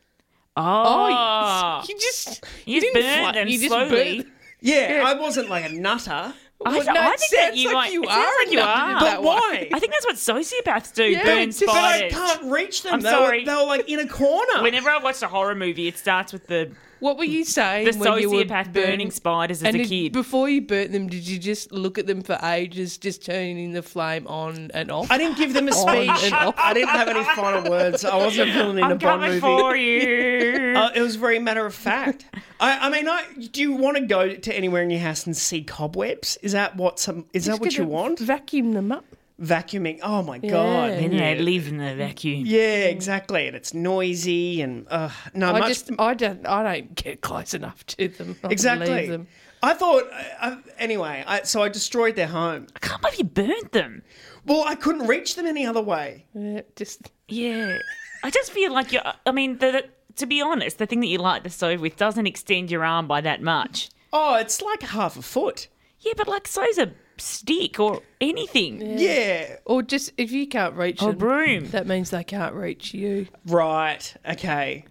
Oh, 0.57 1.83
you 1.87 1.95
just 1.97 2.43
You 2.65 2.81
just 2.81 2.93
didn't 2.93 3.05
burnt 3.05 3.23
fla- 3.23 3.33
them 3.33 3.47
you 3.47 3.57
just 3.57 3.67
slowly. 3.69 4.17
burnt- 4.17 4.27
Yeah, 4.59 5.03
I 5.05 5.13
wasn't 5.13 5.49
like 5.49 5.69
a 5.69 5.73
nutter. 5.73 6.11
I, 6.11 6.33
Well, 6.59 6.73
th- 6.73 6.85
no, 6.93 7.01
I 7.01 7.11
it 7.13 7.19
think 7.19 7.31
that 7.31 7.47
sounds 7.49 7.57
you 7.59 7.67
like 7.67 7.73
might. 7.75 7.93
you 7.93 8.03
it 8.03 8.09
sounds 8.09 8.19
are 8.19 8.43
like 8.43 8.51
you 8.53 8.59
enough 8.59 8.75
to 8.75 8.81
are. 8.81 8.99
do 8.99 9.05
But 9.05 9.23
why? 9.23 9.69
I 9.73 9.79
think 9.79 9.93
that's 9.93 10.05
what 10.05 10.15
sociopaths 10.15 10.93
do. 10.93 11.03
Yeah, 11.05 11.23
burn 11.23 11.45
just- 11.47 11.59
But 11.65 11.69
I 11.75 11.97
spiders. 12.09 12.11
can't 12.13 12.51
reach 12.51 12.83
them. 12.83 12.93
I'm 12.95 13.01
they 13.01 13.09
sorry. 13.09 13.39
Were, 13.39 13.45
they 13.45 13.55
were 13.55 13.63
like 13.67 13.89
in 13.89 13.99
a 13.99 14.07
corner. 14.07 14.61
Whenever 14.61 14.89
I 14.89 14.97
watch 14.99 15.21
a 15.23 15.27
horror 15.27 15.55
movie, 15.55 15.87
it 15.87 15.97
starts 15.97 16.31
with 16.33 16.45
the 16.47 16.71
What 17.01 17.17
were 17.17 17.25
you 17.25 17.43
saying 17.43 17.91
the 17.91 17.97
when 17.97 18.19
you 18.21 18.29
were 18.29 18.43
sociopath 18.45 18.71
burning 18.71 19.11
spiders 19.11 19.61
as 19.61 19.67
and 19.67 19.75
a 19.75 19.79
did- 19.79 19.89
kid. 19.89 20.13
Before 20.13 20.47
you 20.47 20.61
burnt 20.61 20.91
them, 20.93 21.07
did 21.07 21.27
you 21.27 21.37
just 21.39 21.71
look 21.71 21.97
at 21.97 22.07
them 22.07 22.21
for 22.21 22.37
ages, 22.43 22.97
just 22.97 23.25
turning 23.25 23.73
the 23.73 23.81
flame 23.81 24.25
on 24.27 24.71
and 24.73 24.89
off? 24.91 25.11
I 25.11 25.17
didn't 25.17 25.37
give 25.37 25.53
them 25.53 25.67
a 25.67 25.71
On 25.75 25.95
and 25.97 26.17
speech. 26.19 26.31
off. 26.31 26.55
I 26.57 26.73
didn't 26.73 26.89
have 26.89 27.07
any 27.09 27.23
final 27.35 27.69
words. 27.69 28.05
I 28.05 28.15
wasn't 28.15 28.51
feeling 28.53 28.77
in 28.77 28.83
a 28.83 28.87
I'm 28.87 28.97
Bond 28.97 29.01
coming 29.01 29.29
movie. 29.29 29.39
for 29.41 29.75
you. 29.75 30.61
Uh, 30.81 30.89
it 30.95 31.01
was 31.01 31.15
very 31.15 31.37
matter 31.37 31.65
of 31.65 31.75
fact. 31.75 32.25
I, 32.59 32.87
I 32.87 32.89
mean, 32.89 33.07
I, 33.07 33.23
do 33.51 33.61
you 33.61 33.73
want 33.73 33.97
to 33.97 34.05
go 34.05 34.33
to 34.35 34.55
anywhere 34.55 34.81
in 34.81 34.89
your 34.89 34.99
house 35.01 35.25
and 35.25 35.35
see 35.35 35.63
cobwebs? 35.63 36.37
Is 36.41 36.53
that 36.53 36.75
what 36.75 36.97
some? 36.99 37.25
Is 37.33 37.45
that 37.45 37.59
what 37.59 37.75
you 37.77 37.85
want? 37.85 38.19
Vacuum 38.19 38.71
them 38.73 38.91
up. 38.91 39.03
Vacuuming. 39.41 39.99
Oh 40.03 40.21
my 40.21 40.37
god. 40.37 40.91
Yeah. 40.91 40.97
and 40.97 41.19
they 41.19 41.39
live 41.39 41.67
in 41.67 41.77
the 41.77 41.95
vacuum. 41.95 42.43
Yeah, 42.45 42.85
exactly. 42.85 43.47
And 43.47 43.55
it's 43.55 43.73
noisy 43.73 44.61
and 44.61 44.85
uh, 44.89 45.09
no. 45.33 45.49
I 45.49 45.59
much, 45.59 45.67
just, 45.67 45.91
I 45.97 46.13
don't, 46.13 46.45
I 46.45 46.63
don't 46.77 46.95
get 46.95 47.21
close 47.21 47.53
enough 47.53 47.85
to 47.87 48.07
them. 48.07 48.37
I 48.43 48.47
exactly. 48.49 48.87
Leave 48.87 49.09
them. 49.09 49.27
I 49.63 49.73
thought. 49.73 50.03
I, 50.11 50.57
anyway, 50.77 51.23
I, 51.25 51.41
so 51.43 51.63
I 51.63 51.69
destroyed 51.69 52.15
their 52.15 52.27
home. 52.27 52.67
I 52.75 52.79
can't 52.79 53.01
believe 53.01 53.17
you 53.17 53.23
burnt 53.25 53.71
them. 53.71 54.03
Well, 54.45 54.63
I 54.65 54.75
couldn't 54.75 55.07
reach 55.07 55.35
them 55.35 55.45
any 55.45 55.65
other 55.65 55.81
way. 55.81 56.25
Yeah, 56.33 56.61
just 56.75 57.11
Yeah. 57.27 57.77
I 58.23 58.29
just 58.29 58.51
feel 58.51 58.71
like 58.71 58.91
you're. 58.91 59.01
I 59.25 59.31
mean, 59.31 59.57
the, 59.57 59.71
the, 59.71 59.85
to 60.17 60.25
be 60.25 60.41
honest, 60.41 60.77
the 60.77 60.85
thing 60.85 60.99
that 60.99 61.07
you 61.07 61.17
light 61.17 61.43
the 61.43 61.49
stove 61.49 61.81
with 61.81 61.97
doesn't 61.97 62.27
extend 62.27 62.69
your 62.69 62.83
arm 62.83 63.07
by 63.07 63.21
that 63.21 63.41
much. 63.41 63.89
Oh, 64.13 64.35
it's 64.35 64.61
like 64.61 64.81
half 64.83 65.17
a 65.17 65.21
foot. 65.21 65.67
Yeah, 65.99 66.13
but 66.17 66.27
like 66.27 66.47
so's 66.47 66.77
a 66.77 66.91
stick 67.21 67.79
or 67.79 68.01
anything. 68.19 68.81
Yeah. 68.99 69.57
or 69.65 69.81
just 69.83 70.11
if 70.17 70.31
you 70.31 70.47
can't 70.47 70.75
reach 70.75 71.01
Or 71.01 71.11
a 71.11 71.13
broom. 71.13 71.69
that 71.71 71.87
means 71.87 72.09
they 72.09 72.23
can't 72.23 72.53
reach 72.55 72.93
you. 72.93 73.27
Right. 73.45 74.13
Okay. 74.29 74.85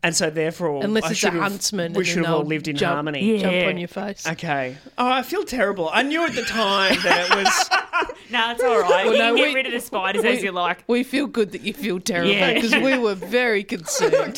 And 0.00 0.14
so 0.14 0.30
therefore, 0.30 0.84
Unless 0.84 1.10
it's 1.10 1.24
a 1.24 1.30
huntsman. 1.32 1.92
We 1.92 2.04
should 2.04 2.24
have 2.24 2.32
all 2.32 2.44
lived 2.44 2.68
in 2.68 2.76
jump, 2.76 2.94
harmony. 2.94 3.38
Jump 3.40 3.66
on 3.66 3.78
your 3.78 3.88
face. 3.88 4.28
Okay. 4.28 4.76
Oh, 4.96 5.10
I 5.10 5.22
feel 5.22 5.42
terrible. 5.42 5.90
I 5.92 6.02
knew 6.02 6.24
at 6.24 6.34
the 6.36 6.42
time 6.44 6.96
that 7.02 7.30
it 7.30 7.34
was. 7.36 7.70
No, 8.30 8.50
it's 8.52 8.62
all 8.62 8.78
right. 8.80 9.06
you 9.06 9.12
no, 9.12 9.18
can 9.18 9.36
get 9.36 9.48
we- 9.48 9.54
rid 9.54 9.66
of 9.66 9.72
the 9.72 9.80
spiders 9.80 10.22
as 10.24 10.42
you 10.42 10.52
like. 10.52 10.84
We 10.86 11.02
feel 11.02 11.26
good 11.26 11.50
that 11.52 11.62
you 11.62 11.72
feel 11.72 11.98
terrible 11.98 12.30
Yeah. 12.30 12.52
because 12.54 12.74
we 12.74 12.96
were 12.98 13.14
very 13.14 13.64
concerned. 13.74 14.36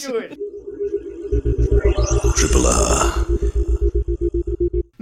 Triple 2.36 2.66
R. 2.66 3.26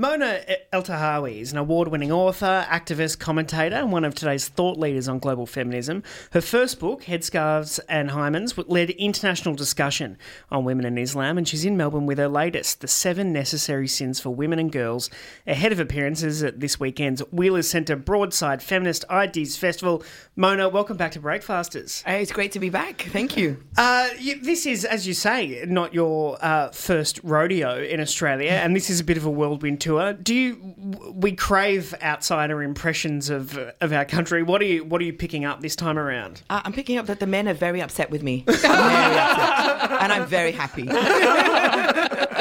Mona 0.00 0.38
Eltahawy 0.72 1.40
is 1.40 1.50
an 1.50 1.58
award 1.58 1.88
winning 1.88 2.12
author, 2.12 2.64
activist, 2.70 3.18
commentator, 3.18 3.74
and 3.74 3.90
one 3.90 4.04
of 4.04 4.14
today's 4.14 4.46
thought 4.46 4.78
leaders 4.78 5.08
on 5.08 5.18
global 5.18 5.44
feminism. 5.44 6.04
Her 6.30 6.40
first 6.40 6.78
book, 6.78 7.02
Headscarves 7.02 7.80
and 7.88 8.10
Hymens, 8.10 8.54
led 8.68 8.90
international 8.90 9.56
discussion 9.56 10.16
on 10.52 10.64
women 10.64 10.86
in 10.86 10.98
Islam, 10.98 11.36
and 11.36 11.48
she's 11.48 11.64
in 11.64 11.76
Melbourne 11.76 12.06
with 12.06 12.18
her 12.18 12.28
latest, 12.28 12.80
The 12.80 12.86
Seven 12.86 13.32
Necessary 13.32 13.88
Sins 13.88 14.20
for 14.20 14.30
Women 14.30 14.60
and 14.60 14.70
Girls, 14.70 15.10
ahead 15.48 15.72
of 15.72 15.80
appearances 15.80 16.44
at 16.44 16.60
this 16.60 16.78
weekend's 16.78 17.20
Wheeler 17.32 17.62
Centre 17.62 17.96
Broadside 17.96 18.62
Feminist 18.62 19.04
Ideas 19.10 19.56
Festival. 19.56 20.04
Mona, 20.36 20.68
welcome 20.68 20.96
back 20.96 21.10
to 21.10 21.20
Breakfasters. 21.20 22.02
Hey, 22.02 22.22
it's 22.22 22.30
great 22.30 22.52
to 22.52 22.60
be 22.60 22.70
back. 22.70 23.08
Thank 23.10 23.36
you. 23.36 23.64
Uh, 23.76 24.10
this 24.42 24.64
is, 24.64 24.84
as 24.84 25.08
you 25.08 25.14
say, 25.14 25.64
not 25.66 25.92
your 25.92 26.38
uh, 26.40 26.68
first 26.70 27.18
rodeo 27.24 27.82
in 27.82 27.98
Australia, 27.98 28.52
and 28.52 28.76
this 28.76 28.90
is 28.90 29.00
a 29.00 29.04
bit 29.04 29.16
of 29.16 29.24
a 29.24 29.30
whirlwind 29.30 29.80
tour. 29.88 30.12
Do 30.12 30.34
you? 30.34 30.74
We 31.14 31.32
crave 31.32 31.94
outsider 32.02 32.62
impressions 32.62 33.30
of 33.30 33.58
of 33.80 33.92
our 33.92 34.04
country. 34.04 34.42
What 34.42 34.60
are 34.60 34.66
you? 34.66 34.84
What 34.84 35.00
are 35.00 35.04
you 35.04 35.12
picking 35.12 35.44
up 35.44 35.60
this 35.60 35.74
time 35.74 35.98
around? 35.98 36.42
Uh, 36.50 36.60
I'm 36.64 36.72
picking 36.72 36.98
up 36.98 37.06
that 37.06 37.20
the 37.20 37.26
men 37.26 37.48
are 37.48 37.54
very 37.54 37.80
upset 37.80 38.10
with 38.10 38.22
me, 38.22 38.44
very 38.46 38.64
upset. 38.64 39.90
and 40.02 40.12
I'm 40.12 40.26
very 40.26 40.52
happy. 40.52 40.88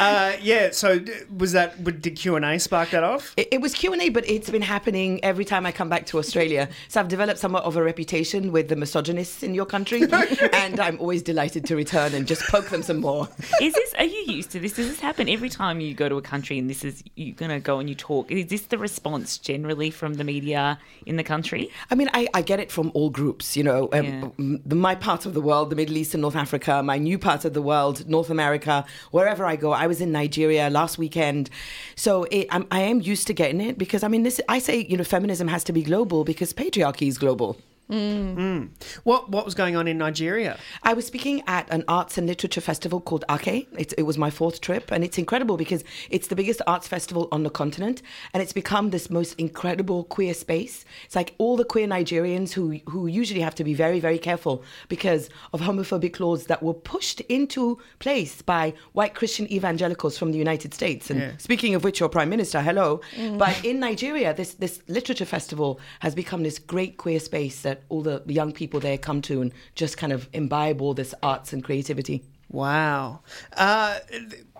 Uh, 0.00 0.32
yeah. 0.42 0.70
So 0.70 1.00
was 1.36 1.52
that? 1.52 1.82
Did 2.02 2.16
Q 2.16 2.36
and 2.36 2.44
A 2.44 2.58
spark 2.58 2.90
that 2.90 3.04
off? 3.04 3.34
It, 3.36 3.48
it 3.52 3.60
was 3.60 3.74
Q 3.74 3.92
and 3.92 4.02
A, 4.02 4.08
but 4.08 4.28
it's 4.28 4.50
been 4.50 4.62
happening 4.62 5.22
every 5.24 5.44
time 5.44 5.66
I 5.66 5.72
come 5.72 5.88
back 5.88 6.06
to 6.06 6.18
Australia. 6.18 6.68
So 6.88 7.00
I've 7.00 7.08
developed 7.08 7.38
somewhat 7.40 7.64
of 7.64 7.76
a 7.76 7.82
reputation 7.82 8.52
with 8.52 8.68
the 8.68 8.76
misogynists 8.76 9.42
in 9.42 9.54
your 9.54 9.66
country, 9.66 10.02
and 10.52 10.80
I'm 10.80 10.98
always 11.00 11.22
delighted 11.22 11.64
to 11.66 11.76
return 11.76 12.14
and 12.14 12.26
just 12.26 12.42
poke 12.48 12.68
them 12.68 12.82
some 12.82 13.00
more. 13.00 13.28
Is 13.60 13.74
this? 13.74 13.94
Are 13.94 14.04
you 14.04 14.24
used 14.26 14.50
to 14.52 14.60
this? 14.60 14.74
Does 14.74 14.88
this 14.88 15.00
happen 15.00 15.28
every 15.28 15.48
time 15.48 15.80
you 15.80 15.94
go 15.94 16.08
to 16.08 16.16
a 16.16 16.22
country 16.22 16.58
and 16.58 16.68
this 16.68 16.84
is 16.84 17.02
you're 17.16 17.34
gonna 17.34 17.60
go 17.60 17.78
and 17.78 17.88
you 17.88 17.94
talk? 17.94 18.30
Is 18.30 18.46
this 18.46 18.62
the 18.62 18.78
response 18.78 19.38
generally 19.38 19.90
from 19.90 20.14
the 20.14 20.24
media 20.24 20.78
in 21.06 21.16
the 21.16 21.24
country? 21.24 21.70
I 21.90 21.94
mean, 21.94 22.10
I, 22.14 22.28
I 22.34 22.42
get 22.42 22.60
it 22.60 22.70
from 22.72 22.90
all 22.94 23.10
groups, 23.10 23.56
you 23.56 23.62
know. 23.62 23.88
Um, 23.92 24.04
Yeah. 24.04 24.28
m- 24.38 24.60
my 24.66 24.94
part 24.94 25.26
of 25.26 25.34
the 25.34 25.40
world, 25.40 25.70
the 25.70 25.76
Middle 25.76 25.96
East 25.96 26.14
and 26.14 26.20
North 26.22 26.36
Africa, 26.36 26.82
my 26.82 26.98
new 26.98 27.18
part 27.18 27.44
of 27.44 27.52
the 27.54 27.62
world, 27.62 28.08
North 28.08 28.30
America, 28.30 28.84
wherever 29.12 29.44
I 29.46 29.56
go. 29.56 29.72
I 29.72 29.83
was 29.86 30.00
in 30.00 30.12
Nigeria 30.12 30.70
last 30.70 30.98
weekend. 30.98 31.50
So 31.96 32.24
it, 32.24 32.46
I'm, 32.50 32.66
I 32.70 32.80
am 32.80 33.00
used 33.00 33.26
to 33.28 33.32
getting 33.32 33.60
it 33.60 33.78
because, 33.78 34.02
I 34.02 34.08
mean, 34.08 34.22
this 34.22 34.40
I 34.48 34.58
say, 34.58 34.86
you 34.88 34.96
know, 34.96 35.04
feminism 35.04 35.48
has 35.48 35.64
to 35.64 35.72
be 35.72 35.82
global 35.82 36.24
because 36.24 36.52
patriarchy 36.52 37.08
is 37.08 37.18
global. 37.18 37.56
Mm. 37.90 38.36
Mm. 38.36 38.68
What 39.02 39.30
What 39.30 39.44
was 39.44 39.54
going 39.54 39.76
on 39.76 39.86
in 39.86 39.98
Nigeria? 39.98 40.58
I 40.82 40.94
was 40.94 41.06
speaking 41.06 41.42
at 41.46 41.70
an 41.70 41.84
arts 41.86 42.16
and 42.16 42.26
literature 42.26 42.62
festival 42.62 43.00
called 43.00 43.24
Ake. 43.30 43.68
It, 43.76 43.92
it 43.98 44.04
was 44.04 44.16
my 44.16 44.30
fourth 44.30 44.60
trip, 44.60 44.90
and 44.90 45.04
it's 45.04 45.18
incredible 45.18 45.56
because 45.56 45.84
it's 46.08 46.28
the 46.28 46.36
biggest 46.36 46.62
arts 46.66 46.88
festival 46.88 47.28
on 47.30 47.42
the 47.42 47.50
continent, 47.50 48.00
and 48.32 48.42
it's 48.42 48.54
become 48.54 48.90
this 48.90 49.10
most 49.10 49.38
incredible 49.38 50.04
queer 50.04 50.32
space. 50.32 50.84
It's 51.04 51.14
like 51.14 51.34
all 51.36 51.56
the 51.56 51.64
queer 51.64 51.86
Nigerians 51.86 52.52
who 52.52 52.80
who 52.88 53.06
usually 53.06 53.40
have 53.40 53.54
to 53.56 53.64
be 53.64 53.74
very 53.74 54.00
very 54.00 54.18
careful 54.18 54.64
because 54.88 55.28
of 55.52 55.60
homophobic 55.60 56.18
laws 56.20 56.46
that 56.46 56.62
were 56.62 56.74
pushed 56.74 57.20
into 57.22 57.78
place 57.98 58.40
by 58.40 58.72
white 58.92 59.14
Christian 59.14 59.50
evangelicals 59.52 60.16
from 60.16 60.32
the 60.32 60.38
United 60.38 60.72
States. 60.72 61.10
And 61.10 61.38
speaking 61.40 61.74
of 61.74 61.84
which, 61.84 62.00
your 62.00 62.08
prime 62.08 62.30
minister, 62.30 62.62
hello. 62.62 63.00
Mm. 63.16 63.38
But 63.38 63.62
in 63.64 63.78
Nigeria, 63.78 64.32
this 64.32 64.54
this 64.54 64.80
literature 64.88 65.26
festival 65.26 65.80
has 66.00 66.14
become 66.14 66.42
this 66.42 66.58
great 66.58 66.96
queer 66.96 67.20
space 67.20 67.60
that 67.62 67.73
all 67.88 68.02
the 68.02 68.22
young 68.26 68.52
people 68.52 68.80
there 68.80 68.98
come 68.98 69.22
to 69.22 69.40
and 69.42 69.52
just 69.74 69.96
kind 69.96 70.12
of 70.12 70.28
imbibe 70.32 70.80
all 70.80 70.94
this 70.94 71.14
arts 71.22 71.52
and 71.52 71.62
creativity. 71.64 72.24
Wow. 72.50 73.20
Uh, 73.56 73.98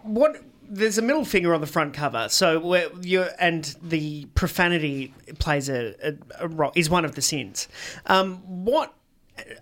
what? 0.03 0.43
There's 0.67 0.97
a 0.97 1.03
middle 1.03 1.27
finger 1.27 1.55
on 1.55 1.61
the 1.61 1.67
front 1.67 1.93
cover, 1.93 2.29
so 2.31 2.75
you 3.03 3.27
and 3.39 3.77
the 3.83 4.25
profanity 4.35 5.13
plays 5.39 5.69
a, 5.69 5.95
a, 6.03 6.15
a 6.41 6.49
ro- 6.49 6.73
is 6.75 6.89
one 6.89 7.05
of 7.05 7.15
the 7.15 7.23
sins. 7.23 7.69
Um, 8.07 8.37
what? 8.65 8.95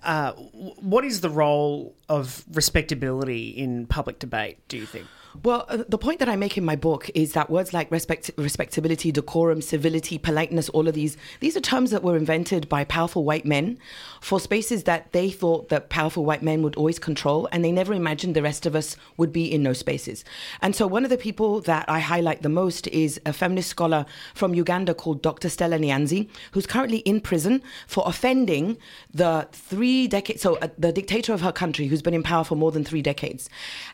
Uh, 0.05 0.33
what 0.33 1.05
is 1.05 1.21
the 1.21 1.31
role 1.31 1.97
of 2.09 2.45
respectability 2.53 3.49
in 3.49 3.87
public 3.87 4.19
debate? 4.19 4.59
Do 4.69 4.77
you 4.77 4.87
think? 4.87 5.07
Well, 5.43 5.65
uh, 5.69 5.85
the 5.89 5.97
point 5.97 6.19
that 6.19 6.29
I 6.29 6.37
make 6.37 6.59
in 6.59 6.65
my 6.65 6.77
book 6.77 7.11
is 7.15 7.33
that 7.33 7.49
words 7.49 7.73
like 7.73 7.91
respect, 7.91 8.31
respectability, 8.37 9.11
decorum, 9.11 9.63
civility, 9.63 10.19
politeness, 10.19 10.69
all 10.71 10.87
of 10.87 10.95
these, 10.95 11.17
these 11.41 11.57
are 11.57 11.61
terms 11.61 11.91
that 11.91 12.03
were 12.03 12.19
invented 12.19 12.69
by 12.69 12.85
powerful 12.85 13.25
white 13.25 13.47
men 13.47 13.79
for 14.21 14.39
spaces 14.39 14.85
that 14.85 15.11
they 15.13 15.31
thought 15.31 15.71
that 15.71 15.89
powerful 15.89 16.27
white 16.27 16.43
men 16.43 16.63
would 16.63 16.77
always 16.77 16.99
control, 16.99 17.49
and 17.51 17.65
they 17.65 17.73
never 17.73 17.95
imagined 17.95 18.37
the 18.37 18.43
rest 18.43 18.67
of 18.67 18.77
us 18.77 18.97
would 19.17 19.33
be 19.33 19.51
in 19.51 19.63
those 19.63 19.79
spaces. 19.79 20.23
And 20.61 20.77
so, 20.77 20.87
one 20.87 21.03
of 21.03 21.11
the 21.11 21.17
people 21.17 21.63
that 21.63 21.87
I 21.89 22.01
highlight 22.01 22.43
the 22.43 22.51
most 22.51 22.87
is 22.89 23.19
a 23.25 23.33
feminist 23.33 23.71
scholar 23.71 24.05
from 24.35 24.55
Uganda 24.55 24.93
called 24.93 25.23
Dr. 25.23 25.49
Stella 25.49 25.79
Nyanzi, 25.79 26.29
who's 26.51 26.67
currently 26.67 26.99
in 26.99 27.23
prison 27.23 27.63
for 27.87 28.05
offending 28.07 28.77
the 29.15 29.49
three 29.53 30.09
decades, 30.09 30.43
so 30.43 30.57
uh, 30.57 30.69
the 30.77 30.93
dictator 30.93 31.33
of 31.33 31.41
her 31.41 31.53
country, 31.53 31.87
who's 31.87 32.03
been 32.03 32.15
in 32.15 32.23
power 32.23 32.45
for 32.45 32.55
more 32.55 32.71
than 32.71 32.85
three 32.85 33.03
decades. 33.03 33.49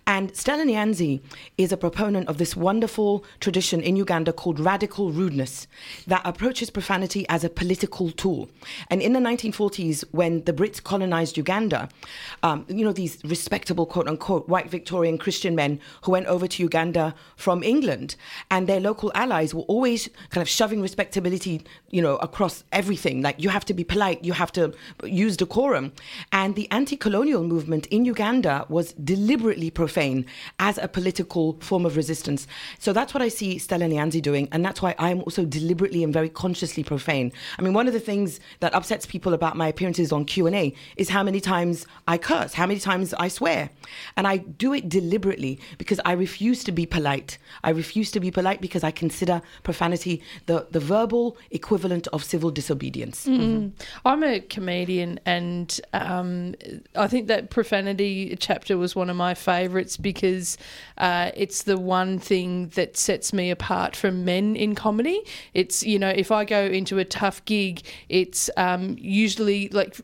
And 0.04 0.34
Stella 0.36 0.64
Nyanzi 0.64 1.20
is 1.56 1.72
a 1.72 1.76
proponent 1.76 2.28
of 2.28 2.38
this 2.38 2.56
wonderful 2.56 3.24
tradition 3.40 3.80
in 3.80 3.96
Uganda 3.96 4.32
called 4.32 4.58
radical 4.60 5.10
rudeness 5.10 5.66
that 6.06 6.22
approaches 6.24 6.70
profanity 6.70 7.26
as 7.28 7.44
a 7.44 7.50
political 7.50 8.10
tool. 8.10 8.48
And 8.88 9.02
in 9.02 9.12
the 9.12 9.20
1940s, 9.20 10.04
when 10.10 10.44
the 10.44 10.52
Brits 10.52 10.82
colonized 10.82 11.36
Uganda, 11.36 11.88
um, 12.42 12.64
you 12.68 12.84
know, 12.84 12.92
these 12.92 13.18
respectable, 13.24 13.86
quote 13.86 14.08
unquote, 14.08 14.48
white 14.48 14.70
Victorian 14.70 15.18
Christian 15.18 15.54
men 15.54 15.80
who 16.02 16.12
went 16.12 16.26
over 16.26 16.46
to 16.46 16.62
Uganda 16.62 17.14
from 17.36 17.62
England 17.62 18.16
and 18.50 18.66
their 18.66 18.80
local 18.80 19.10
allies 19.14 19.54
were 19.54 19.62
always 19.62 20.08
kind 20.30 20.42
of 20.42 20.48
shoving 20.48 20.80
respectability, 20.80 21.62
you 21.90 22.02
know, 22.02 22.16
across 22.16 22.64
everything. 22.72 23.22
Like, 23.22 23.42
you 23.42 23.48
have 23.48 23.64
to 23.66 23.74
be 23.74 23.84
polite, 23.84 24.24
you 24.24 24.32
have 24.32 24.52
to 24.52 24.72
use 25.04 25.36
decorum. 25.36 25.92
And 26.32 26.54
the 26.54 26.70
anti 26.70 26.96
colonial 26.96 27.42
movement 27.42 27.86
in 27.86 28.04
Uganda 28.04 28.66
was 28.68 28.92
deliberately 28.92 29.70
profane 29.70 30.26
as 30.58 30.78
a 30.78 30.88
political 30.88 31.17
form 31.24 31.86
of 31.86 31.96
resistance. 31.96 32.46
So 32.78 32.92
that's 32.92 33.14
what 33.14 33.22
I 33.22 33.28
see 33.28 33.58
Stella 33.58 33.86
Nyanzi 33.86 34.22
doing. 34.22 34.48
And 34.52 34.64
that's 34.64 34.82
why 34.82 34.94
I'm 34.98 35.20
also 35.20 35.44
deliberately 35.44 36.04
and 36.04 36.12
very 36.12 36.28
consciously 36.28 36.84
profane. 36.84 37.32
I 37.58 37.62
mean, 37.62 37.72
one 37.72 37.86
of 37.86 37.92
the 37.92 38.00
things 38.00 38.40
that 38.60 38.74
upsets 38.74 39.06
people 39.06 39.34
about 39.34 39.56
my 39.56 39.68
appearances 39.68 40.12
on 40.12 40.24
Q&A 40.24 40.74
is 40.96 41.08
how 41.08 41.22
many 41.22 41.40
times 41.40 41.86
I 42.06 42.18
curse, 42.18 42.54
how 42.54 42.66
many 42.66 42.80
times 42.80 43.14
I 43.14 43.28
swear. 43.28 43.70
And 44.16 44.26
I 44.26 44.38
do 44.38 44.72
it 44.72 44.88
deliberately 44.88 45.60
because 45.78 46.00
I 46.04 46.12
refuse 46.12 46.64
to 46.64 46.72
be 46.72 46.86
polite. 46.86 47.38
I 47.62 47.70
refuse 47.70 48.10
to 48.12 48.20
be 48.20 48.30
polite 48.30 48.60
because 48.60 48.84
I 48.84 48.90
consider 48.90 49.42
profanity 49.62 50.22
the, 50.46 50.66
the 50.70 50.80
verbal 50.80 51.36
equivalent 51.50 52.06
of 52.08 52.24
civil 52.24 52.50
disobedience. 52.50 53.26
I'm 54.04 54.22
a 54.22 54.40
comedian, 54.40 55.20
and 55.26 55.80
um, 55.92 56.54
I 56.94 57.06
think 57.08 57.28
that 57.28 57.50
profanity 57.50 58.36
chapter 58.38 58.76
was 58.76 58.94
one 58.94 59.10
of 59.10 59.16
my 59.16 59.34
favourites 59.34 59.96
because 59.96 60.56
uh, 60.98 61.02
it's 61.34 61.62
the 61.62 61.78
one 61.78 62.18
thing 62.18 62.68
that 62.70 62.96
sets 62.96 63.32
me 63.32 63.50
apart 63.50 63.94
from 63.96 64.24
men 64.24 64.56
in 64.56 64.74
comedy. 64.74 65.22
It's 65.54 65.82
you 65.82 65.98
know 65.98 66.08
if 66.08 66.30
I 66.30 66.44
go 66.44 66.64
into 66.64 66.98
a 66.98 67.04
tough 67.04 67.44
gig, 67.44 67.82
it's 68.08 68.50
um, 68.56 68.96
usually 68.98 69.68
like 69.68 69.96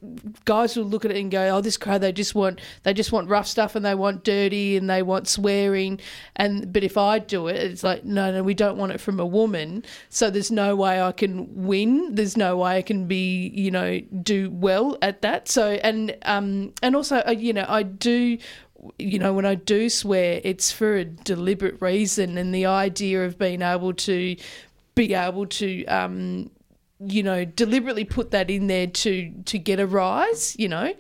guys 0.45 0.77
will 0.77 0.85
look 0.85 1.05
at 1.05 1.11
it 1.11 1.17
and 1.17 1.31
go, 1.31 1.57
"Oh, 1.57 1.61
this 1.61 1.77
crowd 1.77 2.01
they 2.01 2.13
just 2.13 2.35
want 2.35 2.61
they 2.83 2.95
just 2.95 3.13
want 3.13 3.29
rough 3.29 3.47
stuff 3.47 3.75
and 3.75 3.85
they 3.85 3.95
want 3.95 4.25
dirty 4.25 4.77
and 4.77 4.89
they 4.89 5.03
want 5.03 5.29
swearing." 5.29 6.01
And 6.37 6.73
but 6.73 6.85
if 6.85 6.97
I 6.97 7.19
do 7.19 7.49
it, 7.49 7.57
it's 7.57 7.85
like, 7.85 8.05
no, 8.05 8.33
no, 8.33 8.43
we 8.43 8.55
don't 8.55 8.77
want 8.77 8.93
it 8.93 9.01
from 9.01 9.21
a 9.21 9.27
woman. 9.27 9.85
So 10.09 10.31
there's 10.31 10.51
no 10.51 10.77
way 10.77 11.03
I 11.03 11.13
can 11.13 11.65
win. 11.65 12.15
There's 12.15 12.37
no 12.37 12.57
way 12.57 12.79
I 12.79 12.83
can 12.83 13.07
be, 13.07 13.49
you 13.49 13.71
know, 13.71 14.01
do 14.01 14.51
well 14.51 14.99
at 15.03 15.23
that. 15.23 15.49
So 15.49 15.73
and 15.83 16.17
um 16.23 16.73
and 16.83 16.97
also 16.97 17.23
uh, 17.27 17.31
you 17.31 17.53
know 17.53 17.67
I 17.69 17.83
do 17.83 18.39
you 18.99 19.19
know, 19.19 19.33
when 19.33 19.47
I 19.47 19.55
do 19.55 19.89
swear, 19.89 20.41
it's 20.45 20.71
for 20.71 20.97
a 20.97 21.05
deliberate 21.05 21.81
reason, 21.81 22.39
and 22.39 22.55
the 22.55 22.67
idea 22.67 23.25
of 23.25 23.39
being 23.39 23.63
able 23.63 23.93
to 23.95 24.37
be 24.95 25.15
able 25.15 25.47
to, 25.47 25.85
um, 25.87 26.51
you 27.01 27.23
know, 27.23 27.45
deliberately 27.45 28.05
put 28.05 28.31
that 28.31 28.51
in 28.51 28.67
there 28.67 28.87
to 28.87 29.33
to 29.47 29.59
get 29.59 29.81
a 29.81 29.87
rise, 29.87 30.57
you 30.59 30.69
know, 30.69 30.95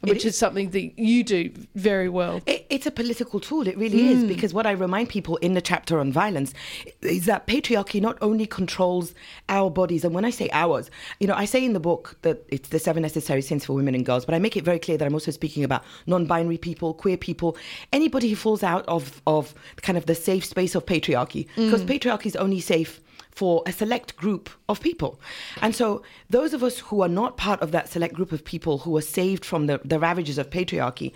which 0.00 0.24
is 0.24 0.36
something 0.36 0.70
that 0.70 0.98
you 0.98 1.24
do 1.24 1.50
very 1.74 2.08
well. 2.08 2.40
It, 2.46 2.66
it's 2.70 2.86
a 2.86 2.90
political 2.90 3.40
tool. 3.40 3.66
It 3.66 3.76
really 3.76 4.08
is. 4.08 4.24
Mm. 4.24 4.28
Because 4.28 4.54
what 4.54 4.66
I 4.66 4.72
remind 4.72 5.08
people 5.08 5.36
in 5.38 5.54
the 5.54 5.60
chapter 5.60 5.98
on 5.98 6.12
violence 6.12 6.54
is 7.02 7.26
that 7.26 7.46
patriarchy 7.46 8.00
not 8.00 8.16
only 8.20 8.46
controls 8.46 9.14
our 9.48 9.70
bodies, 9.70 10.04
and 10.04 10.14
when 10.14 10.24
I 10.24 10.30
say 10.30 10.48
ours, 10.52 10.90
you 11.18 11.26
know, 11.26 11.34
I 11.34 11.44
say 11.44 11.64
in 11.64 11.72
the 11.72 11.80
book 11.80 12.16
that 12.22 12.44
it's 12.48 12.68
the 12.68 12.78
seven 12.78 13.02
necessary 13.02 13.42
sins 13.42 13.64
for 13.64 13.72
women 13.72 13.94
and 13.94 14.06
girls, 14.06 14.24
but 14.24 14.34
I 14.34 14.38
make 14.38 14.56
it 14.56 14.64
very 14.64 14.78
clear 14.78 14.96
that 14.98 15.04
I'm 15.04 15.14
also 15.14 15.30
speaking 15.30 15.64
about 15.64 15.82
non 16.06 16.26
binary 16.26 16.58
people, 16.58 16.94
queer 16.94 17.16
people, 17.16 17.56
anybody 17.92 18.28
who 18.28 18.36
falls 18.36 18.62
out 18.62 18.84
of, 18.86 19.20
of 19.26 19.54
kind 19.82 19.98
of 19.98 20.06
the 20.06 20.14
safe 20.14 20.44
space 20.44 20.74
of 20.74 20.86
patriarchy. 20.86 21.48
Because 21.56 21.82
mm. 21.82 21.98
patriarchy 21.98 22.26
is 22.26 22.36
only 22.36 22.60
safe 22.60 23.00
for 23.30 23.62
a 23.66 23.72
select 23.72 24.16
group 24.16 24.50
of 24.68 24.80
people. 24.80 25.20
And 25.62 25.74
so, 25.74 26.02
those 26.28 26.52
of 26.52 26.62
us 26.62 26.80
who 26.80 27.02
are 27.02 27.08
not 27.08 27.36
part 27.36 27.60
of 27.62 27.70
that 27.72 27.88
select 27.88 28.14
group 28.14 28.32
of 28.32 28.44
people 28.44 28.78
who 28.78 28.96
are 28.96 29.02
saved 29.02 29.44
from 29.44 29.66
the, 29.66 29.80
the 29.84 29.98
ravages 29.98 30.38
of 30.38 30.50
patriarchy, 30.50 31.12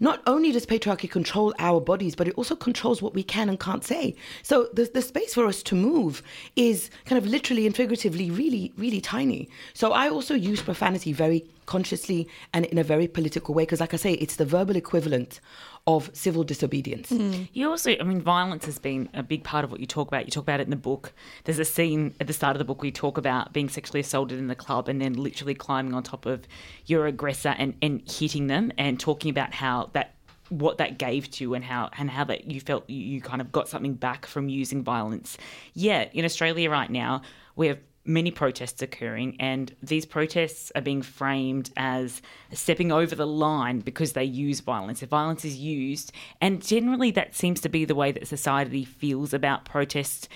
not 0.00 0.22
only 0.26 0.52
does 0.52 0.66
patriarchy 0.66 1.10
control 1.10 1.54
our 1.58 1.80
bodies, 1.80 2.14
but 2.14 2.28
it 2.28 2.34
also 2.34 2.56
controls 2.56 3.02
what 3.02 3.14
we 3.14 3.22
can 3.22 3.48
and 3.48 3.60
can't 3.60 3.84
say. 3.84 4.14
So, 4.42 4.68
the, 4.72 4.90
the 4.92 5.02
space 5.02 5.34
for 5.34 5.46
us 5.46 5.62
to 5.64 5.74
move 5.74 6.22
is 6.56 6.90
kind 7.04 7.18
of 7.18 7.26
literally 7.26 7.66
and 7.66 7.76
figuratively 7.76 8.30
really, 8.30 8.72
really 8.76 9.00
tiny. 9.00 9.48
So, 9.74 9.92
I 9.92 10.08
also 10.08 10.34
use 10.34 10.62
profanity 10.62 11.12
very 11.12 11.44
consciously 11.66 12.28
and 12.52 12.64
in 12.66 12.78
a 12.78 12.84
very 12.84 13.08
political 13.08 13.54
way 13.54 13.64
because, 13.64 13.80
like 13.80 13.92
I 13.92 13.98
say, 13.98 14.12
it's 14.14 14.36
the 14.36 14.44
verbal 14.44 14.76
equivalent 14.76 15.40
of 15.86 16.10
civil 16.12 16.42
disobedience. 16.42 17.10
Mm. 17.10 17.48
You 17.52 17.70
also, 17.70 17.92
I 17.98 18.02
mean, 18.02 18.20
violence 18.20 18.64
has 18.64 18.78
been 18.78 19.08
a 19.14 19.22
big 19.22 19.44
part 19.44 19.64
of 19.64 19.70
what 19.70 19.78
you 19.78 19.86
talk 19.86 20.08
about. 20.08 20.24
You 20.24 20.32
talk 20.32 20.42
about 20.42 20.58
it 20.58 20.64
in 20.64 20.70
the 20.70 20.76
book. 20.76 21.12
There's 21.44 21.60
a 21.60 21.64
scene 21.64 22.14
at 22.20 22.26
the 22.26 22.32
start 22.32 22.56
of 22.56 22.58
the 22.58 22.64
book 22.64 22.82
where 22.82 22.86
you 22.86 22.92
talk 22.92 23.18
about 23.18 23.52
being 23.52 23.68
sexually 23.68 24.00
assaulted 24.00 24.38
in 24.38 24.48
the 24.48 24.56
club 24.56 24.88
and 24.88 25.00
then 25.00 25.12
literally 25.12 25.54
climbing 25.54 25.94
on 25.94 26.02
top 26.02 26.26
of 26.26 26.42
your 26.86 27.06
aggressor 27.06 27.54
and, 27.56 27.74
and 27.82 28.02
hitting 28.10 28.48
them 28.48 28.72
and 28.76 28.98
talking 28.98 29.30
about 29.30 29.54
how 29.54 29.90
that 29.92 30.12
what 30.48 30.78
that 30.78 30.96
gave 30.96 31.28
to 31.28 31.42
you 31.42 31.54
and 31.54 31.64
how 31.64 31.90
and 31.98 32.08
how 32.08 32.22
that 32.24 32.48
you 32.50 32.60
felt 32.60 32.88
you, 32.88 33.20
kind 33.20 33.40
of 33.40 33.50
got 33.50 33.68
something 33.68 33.94
back 33.94 34.26
from 34.26 34.48
using 34.48 34.82
violence. 34.82 35.36
Yeah, 35.74 36.08
in 36.12 36.24
Australia 36.24 36.70
right 36.70 36.90
now, 36.90 37.22
we 37.56 37.68
have 37.68 37.78
many 38.06 38.30
protests 38.30 38.82
occurring, 38.82 39.36
and 39.40 39.74
these 39.82 40.06
protests 40.06 40.72
are 40.74 40.82
being 40.82 41.02
framed 41.02 41.70
as 41.76 42.22
stepping 42.52 42.92
over 42.92 43.14
the 43.14 43.26
line 43.26 43.80
because 43.80 44.12
they 44.12 44.24
use 44.24 44.60
violence. 44.60 45.02
If 45.02 45.08
violence 45.08 45.44
is 45.44 45.56
used, 45.56 46.12
and 46.40 46.62
generally 46.64 47.10
that 47.12 47.34
seems 47.34 47.60
to 47.62 47.68
be 47.68 47.84
the 47.84 47.94
way 47.94 48.12
that 48.12 48.26
society 48.26 48.84
feels 48.84 49.34
about 49.34 49.64
protests. 49.64 50.28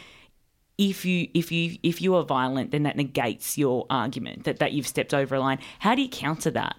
If 0.78 1.04
you 1.04 1.28
if 1.34 1.52
you 1.52 1.76
if 1.82 2.00
you 2.00 2.14
are 2.14 2.24
violent, 2.24 2.70
then 2.70 2.84
that 2.84 2.96
negates 2.96 3.58
your 3.58 3.86
argument 3.90 4.44
that, 4.44 4.58
that 4.60 4.72
you've 4.72 4.86
stepped 4.86 5.12
over 5.12 5.34
a 5.34 5.40
line. 5.40 5.58
How 5.80 5.94
do 5.94 6.02
you 6.02 6.08
counter 6.08 6.50
that? 6.52 6.76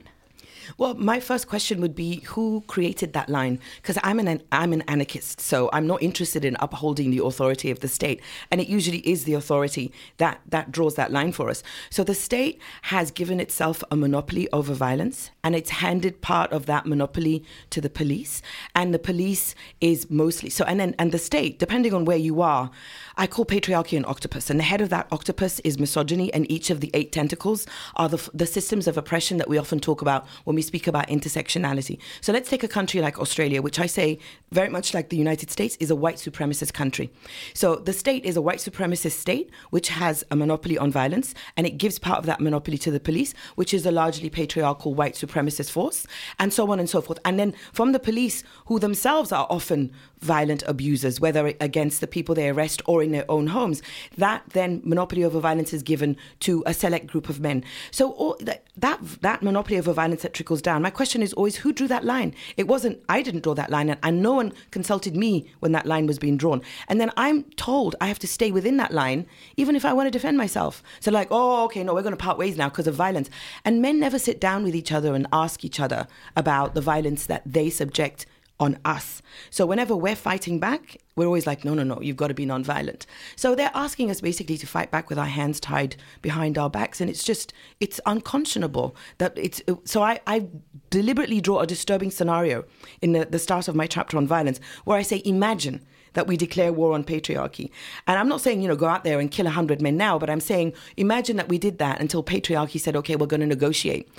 Well, 0.77 0.93
my 0.95 1.19
first 1.19 1.47
question 1.47 1.81
would 1.81 1.95
be 1.95 2.21
who 2.21 2.63
created 2.67 3.13
that 3.13 3.29
line? 3.29 3.59
Because 3.81 3.97
I'm 4.03 4.19
an 4.19 4.41
I'm 4.51 4.73
an 4.73 4.83
anarchist, 4.87 5.41
so 5.41 5.69
I'm 5.73 5.87
not 5.87 6.01
interested 6.01 6.45
in 6.45 6.55
upholding 6.59 7.11
the 7.11 7.23
authority 7.23 7.71
of 7.71 7.79
the 7.79 7.87
state, 7.87 8.21
and 8.49 8.61
it 8.61 8.67
usually 8.67 8.99
is 8.99 9.23
the 9.23 9.33
authority 9.33 9.91
that 10.17 10.41
that 10.47 10.71
draws 10.71 10.95
that 10.95 11.11
line 11.11 11.31
for 11.31 11.49
us. 11.49 11.63
So 11.89 12.03
the 12.03 12.15
state 12.15 12.59
has 12.83 13.11
given 13.11 13.39
itself 13.39 13.83
a 13.91 13.95
monopoly 13.95 14.47
over 14.51 14.73
violence, 14.73 15.31
and 15.43 15.55
it's 15.55 15.69
handed 15.69 16.21
part 16.21 16.51
of 16.51 16.65
that 16.67 16.85
monopoly 16.85 17.43
to 17.71 17.81
the 17.81 17.89
police, 17.89 18.41
and 18.75 18.93
the 18.93 18.99
police 18.99 19.55
is 19.79 20.09
mostly 20.09 20.49
so, 20.49 20.63
and 20.65 20.79
then 20.79 20.95
and 20.99 21.11
the 21.11 21.19
state, 21.19 21.59
depending 21.59 21.93
on 21.93 22.05
where 22.05 22.17
you 22.17 22.41
are. 22.41 22.71
I 23.17 23.27
call 23.27 23.45
patriarchy 23.45 23.97
an 23.97 24.05
octopus, 24.05 24.49
and 24.49 24.59
the 24.59 24.63
head 24.63 24.81
of 24.81 24.89
that 24.89 25.07
octopus 25.11 25.59
is 25.61 25.79
misogyny, 25.79 26.33
and 26.33 26.49
each 26.51 26.69
of 26.69 26.79
the 26.79 26.91
eight 26.93 27.11
tentacles 27.11 27.67
are 27.95 28.09
the, 28.09 28.29
the 28.33 28.45
systems 28.45 28.87
of 28.87 28.97
oppression 28.97 29.37
that 29.37 29.49
we 29.49 29.57
often 29.57 29.79
talk 29.79 30.01
about 30.01 30.25
when 30.51 30.57
we 30.57 30.61
speak 30.61 30.85
about 30.85 31.07
intersectionality. 31.07 31.97
So 32.19 32.33
let's 32.33 32.49
take 32.49 32.61
a 32.61 32.67
country 32.67 32.99
like 32.99 33.17
Australia, 33.17 33.61
which 33.61 33.79
I 33.79 33.85
say 33.85 34.19
very 34.51 34.67
much 34.67 34.93
like 34.93 35.07
the 35.07 35.15
United 35.15 35.49
States 35.49 35.77
is 35.79 35.89
a 35.89 35.95
white 35.95 36.17
supremacist 36.17 36.73
country. 36.73 37.09
So 37.53 37.77
the 37.77 37.93
state 37.93 38.25
is 38.25 38.35
a 38.35 38.41
white 38.41 38.59
supremacist 38.59 39.13
state 39.13 39.49
which 39.69 39.87
has 39.87 40.25
a 40.29 40.35
monopoly 40.35 40.77
on 40.77 40.91
violence, 40.91 41.33
and 41.55 41.65
it 41.65 41.77
gives 41.77 41.99
part 41.99 42.19
of 42.19 42.25
that 42.25 42.41
monopoly 42.41 42.77
to 42.79 42.91
the 42.91 42.99
police, 42.99 43.33
which 43.55 43.73
is 43.73 43.85
a 43.85 43.91
largely 43.91 44.29
patriarchal 44.29 44.93
white 44.93 45.13
supremacist 45.13 45.71
force, 45.71 46.05
and 46.37 46.51
so 46.51 46.69
on 46.69 46.79
and 46.79 46.89
so 46.89 46.99
forth. 46.99 47.19
And 47.23 47.39
then 47.39 47.53
from 47.71 47.93
the 47.93 47.99
police, 47.99 48.43
who 48.65 48.77
themselves 48.77 49.31
are 49.31 49.47
often 49.49 49.93
violent 50.21 50.63
abusers, 50.67 51.19
whether 51.19 51.53
against 51.59 51.99
the 51.99 52.07
people 52.07 52.35
they 52.35 52.49
arrest 52.49 52.81
or 52.85 53.03
in 53.03 53.11
their 53.11 53.29
own 53.29 53.47
homes, 53.47 53.81
that 54.17 54.43
then 54.49 54.81
monopoly 54.83 55.23
over 55.23 55.39
violence 55.39 55.73
is 55.73 55.83
given 55.83 56.15
to 56.39 56.63
a 56.65 56.73
select 56.73 57.07
group 57.07 57.27
of 57.27 57.39
men. 57.39 57.63
So 57.89 58.37
that, 58.41 58.63
that 58.77 58.99
that 59.21 59.43
monopoly 59.43 59.77
over 59.77 59.93
violence 59.93 60.21
that 60.21 60.33
trickles 60.33 60.61
down. 60.61 60.81
My 60.81 60.89
question 60.89 61.21
is 61.21 61.33
always 61.33 61.57
who 61.57 61.73
drew 61.73 61.87
that 61.87 62.05
line? 62.05 62.33
It 62.55 62.67
wasn't 62.67 63.01
I 63.09 63.21
didn't 63.21 63.41
draw 63.41 63.55
that 63.55 63.69
line, 63.69 63.89
and, 63.89 63.99
and 64.03 64.21
no 64.21 64.33
one 64.33 64.53
consulted 64.69 65.15
me 65.15 65.51
when 65.59 65.71
that 65.71 65.85
line 65.85 66.07
was 66.07 66.19
being 66.19 66.37
drawn. 66.37 66.61
And 66.87 67.01
then 67.01 67.11
I'm 67.17 67.43
told 67.55 67.95
I 67.99 68.07
have 68.07 68.19
to 68.19 68.27
stay 68.27 68.51
within 68.51 68.77
that 68.77 68.93
line, 68.93 69.25
even 69.57 69.75
if 69.75 69.85
I 69.85 69.93
want 69.93 70.07
to 70.07 70.11
defend 70.11 70.37
myself. 70.37 70.83
So 70.99 71.11
like, 71.11 71.29
oh, 71.31 71.65
okay, 71.65 71.83
no, 71.83 71.93
we're 71.93 72.03
going 72.03 72.13
to 72.13 72.17
part 72.17 72.37
ways 72.37 72.57
now 72.57 72.69
because 72.69 72.87
of 72.87 72.95
violence. 72.95 73.29
And 73.65 73.81
men 73.81 73.99
never 73.99 74.19
sit 74.19 74.39
down 74.39 74.63
with 74.63 74.75
each 74.75 74.91
other 74.91 75.15
and 75.15 75.27
ask 75.33 75.65
each 75.65 75.79
other 75.79 76.07
about 76.35 76.75
the 76.75 76.81
violence 76.81 77.25
that 77.25 77.41
they 77.45 77.69
subject 77.69 78.25
on 78.61 78.77
us. 78.85 79.21
So 79.49 79.65
whenever 79.65 79.95
we're 79.95 80.15
fighting 80.15 80.59
back, 80.59 80.97
we're 81.15 81.25
always 81.25 81.47
like, 81.47 81.65
no, 81.65 81.73
no, 81.73 81.83
no, 81.83 81.99
you've 81.99 82.15
got 82.15 82.27
to 82.27 82.33
be 82.33 82.45
nonviolent. 82.45 83.05
So 83.35 83.55
they're 83.55 83.71
asking 83.73 84.11
us 84.11 84.21
basically 84.21 84.57
to 84.57 84.67
fight 84.67 84.91
back 84.91 85.09
with 85.09 85.17
our 85.17 85.25
hands 85.25 85.59
tied 85.59 85.95
behind 86.21 86.57
our 86.57 86.69
backs, 86.69 87.01
and 87.01 87.09
it's 87.09 87.23
just, 87.23 87.51
it's 87.79 87.99
unconscionable 88.05 88.95
that 89.17 89.33
it's. 89.35 89.61
So 89.83 90.03
I, 90.03 90.21
I 90.27 90.47
deliberately 90.89 91.41
draw 91.41 91.59
a 91.59 91.67
disturbing 91.67 92.11
scenario 92.11 92.63
in 93.01 93.11
the, 93.13 93.25
the 93.25 93.39
start 93.39 93.67
of 93.67 93.75
my 93.75 93.87
chapter 93.87 94.15
on 94.15 94.27
violence, 94.27 94.59
where 94.85 94.97
I 94.97 95.01
say, 95.01 95.21
imagine 95.25 95.85
that 96.13 96.27
we 96.27 96.37
declare 96.37 96.73
war 96.73 96.93
on 96.93 97.03
patriarchy. 97.03 97.69
And 98.05 98.19
I'm 98.19 98.27
not 98.27 98.41
saying, 98.41 98.61
you 98.61 98.67
know, 98.67 98.75
go 98.75 98.87
out 98.87 99.03
there 99.03 99.19
and 99.19 99.31
kill 99.31 99.45
100 99.45 99.81
men 99.81 99.97
now, 99.97 100.19
but 100.19 100.29
I'm 100.29 100.41
saying, 100.41 100.73
imagine 100.97 101.37
that 101.37 101.49
we 101.49 101.57
did 101.57 101.77
that 101.77 102.01
until 102.01 102.23
patriarchy 102.23 102.79
said, 102.79 102.95
okay, 102.97 103.15
we're 103.15 103.27
going 103.27 103.41
to 103.41 103.47
negotiate 103.47 104.09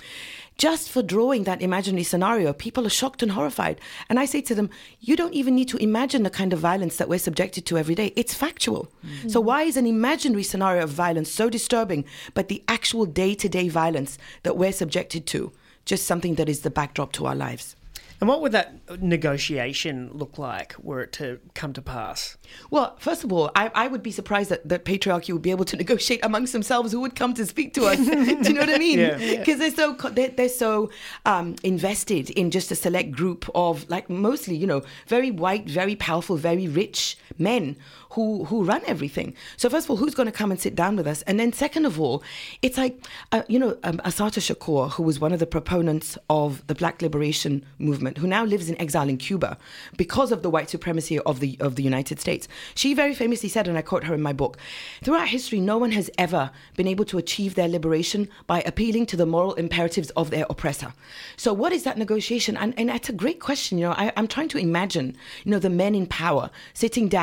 just 0.57 0.89
for 0.89 1.01
drawing 1.01 1.43
that 1.43 1.61
imaginary 1.61 2.03
scenario, 2.03 2.53
people 2.53 2.85
are 2.85 2.91
shocked 2.91 3.23
and 3.23 3.31
horrified. 3.31 3.81
And 4.09 4.19
I 4.19 4.25
say 4.25 4.41
to 4.41 4.55
them, 4.55 4.69
you 4.99 5.15
don't 5.15 5.33
even 5.33 5.55
need 5.55 5.69
to 5.69 5.77
imagine 5.77 6.23
the 6.23 6.29
kind 6.29 6.53
of 6.53 6.59
violence 6.59 6.97
that 6.97 7.09
we're 7.09 7.19
subjected 7.19 7.65
to 7.67 7.77
every 7.77 7.95
day. 7.95 8.13
It's 8.15 8.33
factual. 8.33 8.91
Mm-hmm. 9.05 9.29
So, 9.29 9.41
why 9.41 9.63
is 9.63 9.77
an 9.77 9.87
imaginary 9.87 10.43
scenario 10.43 10.83
of 10.83 10.89
violence 10.89 11.31
so 11.31 11.49
disturbing, 11.49 12.05
but 12.33 12.47
the 12.47 12.63
actual 12.67 13.05
day 13.05 13.35
to 13.35 13.49
day 13.49 13.69
violence 13.69 14.17
that 14.43 14.57
we're 14.57 14.71
subjected 14.71 15.25
to, 15.27 15.51
just 15.85 16.05
something 16.05 16.35
that 16.35 16.49
is 16.49 16.61
the 16.61 16.69
backdrop 16.69 17.11
to 17.13 17.25
our 17.25 17.35
lives? 17.35 17.75
And 18.23 18.29
what 18.29 18.39
would 18.39 18.53
that 18.53 19.01
negotiation 19.01 20.09
look 20.13 20.37
like 20.37 20.75
were 20.81 21.01
it 21.01 21.11
to 21.13 21.41
come 21.55 21.73
to 21.73 21.81
pass? 21.81 22.37
Well, 22.71 22.95
first 22.97 23.25
of 23.25 23.33
all, 23.33 23.51
I, 23.53 23.69
I 23.75 23.87
would 23.89 24.01
be 24.01 24.11
surprised 24.11 24.49
that, 24.49 24.69
that 24.69 24.85
patriarchy 24.85 25.33
would 25.33 25.41
be 25.41 25.51
able 25.51 25.65
to 25.65 25.75
negotiate 25.83 26.21
amongst 26.23 26.53
themselves 26.53 26.93
who 26.93 27.01
would 27.01 27.17
come 27.17 27.33
to 27.33 27.45
speak 27.45 27.73
to 27.73 27.83
us. 27.83 27.97
Do 28.05 28.13
you 28.13 28.53
know 28.53 28.61
what 28.61 28.69
I 28.69 28.77
mean? 28.77 28.99
Because 28.99 29.47
yeah. 29.47 29.55
they're 29.55 29.71
so 29.71 29.93
they're, 30.11 30.29
they're 30.29 30.47
so 30.47 30.89
um, 31.25 31.57
invested 31.63 32.29
in 32.29 32.49
just 32.49 32.71
a 32.71 32.75
select 32.75 33.11
group 33.11 33.49
of 33.53 33.89
like 33.89 34.09
mostly 34.09 34.55
you 34.55 34.67
know 34.67 34.83
very 35.07 35.29
white, 35.29 35.69
very 35.69 35.97
powerful, 35.97 36.37
very 36.37 36.69
rich 36.69 37.17
men 37.39 37.75
who 38.11 38.45
who 38.45 38.63
run 38.63 38.81
everything. 38.85 39.33
So 39.57 39.69
first 39.69 39.85
of 39.85 39.91
all, 39.91 39.97
who's 39.97 40.15
going 40.15 40.27
to 40.27 40.31
come 40.31 40.51
and 40.51 40.59
sit 40.59 40.75
down 40.75 40.95
with 40.95 41.07
us? 41.07 41.21
And 41.23 41.39
then 41.39 41.53
second 41.53 41.85
of 41.85 41.99
all, 41.99 42.23
it's 42.61 42.77
like 42.77 42.99
uh, 43.31 43.43
you 43.47 43.59
know 43.59 43.77
um, 43.83 43.99
Assata 44.03 44.39
Shakur, 44.39 44.91
who 44.91 45.03
was 45.03 45.19
one 45.19 45.33
of 45.33 45.39
the 45.39 45.47
proponents 45.47 46.17
of 46.29 46.65
the 46.67 46.75
Black 46.75 47.01
Liberation 47.01 47.65
Movement, 47.79 48.17
who 48.17 48.27
now 48.27 48.43
lives 48.43 48.69
in 48.69 48.79
exile 48.79 49.09
in 49.09 49.17
Cuba 49.17 49.57
because 49.97 50.31
of 50.31 50.43
the 50.43 50.49
white 50.49 50.69
supremacy 50.69 51.19
of 51.19 51.39
the 51.39 51.57
of 51.59 51.75
the 51.75 51.83
United 51.83 52.19
States. 52.19 52.47
She 52.75 52.93
very 52.93 53.13
famously 53.13 53.49
said, 53.49 53.67
and 53.67 53.77
I 53.77 53.81
quote 53.81 54.03
her 54.05 54.13
in 54.13 54.21
my 54.21 54.33
book, 54.33 54.57
throughout 55.03 55.27
history, 55.27 55.59
no 55.59 55.77
one 55.77 55.91
has 55.91 56.09
ever 56.17 56.51
been 56.75 56.87
able 56.87 57.05
to 57.05 57.17
achieve 57.17 57.55
their 57.55 57.67
liberation 57.67 58.29
by 58.47 58.61
appealing 58.61 59.05
to 59.07 59.17
the 59.17 59.25
moral 59.25 59.53
imperatives 59.55 60.09
of 60.11 60.29
their 60.29 60.45
oppressor. 60.49 60.93
So 61.37 61.53
what 61.53 61.73
is 61.73 61.83
that 61.83 61.97
negotiation? 61.97 62.57
And 62.57 62.73
and 62.77 62.89
that's 62.89 63.09
a 63.09 63.13
great 63.13 63.39
question. 63.39 63.77
You 63.77 63.85
know, 63.87 63.93
I, 63.93 64.11
I'm 64.17 64.27
trying 64.27 64.49
to 64.49 64.57
imagine, 64.57 65.15
you 65.43 65.51
know, 65.51 65.59
the 65.59 65.69
men 65.69 65.95
in 65.95 66.05
power 66.07 66.49
sitting 66.73 67.07
down, 67.07 67.22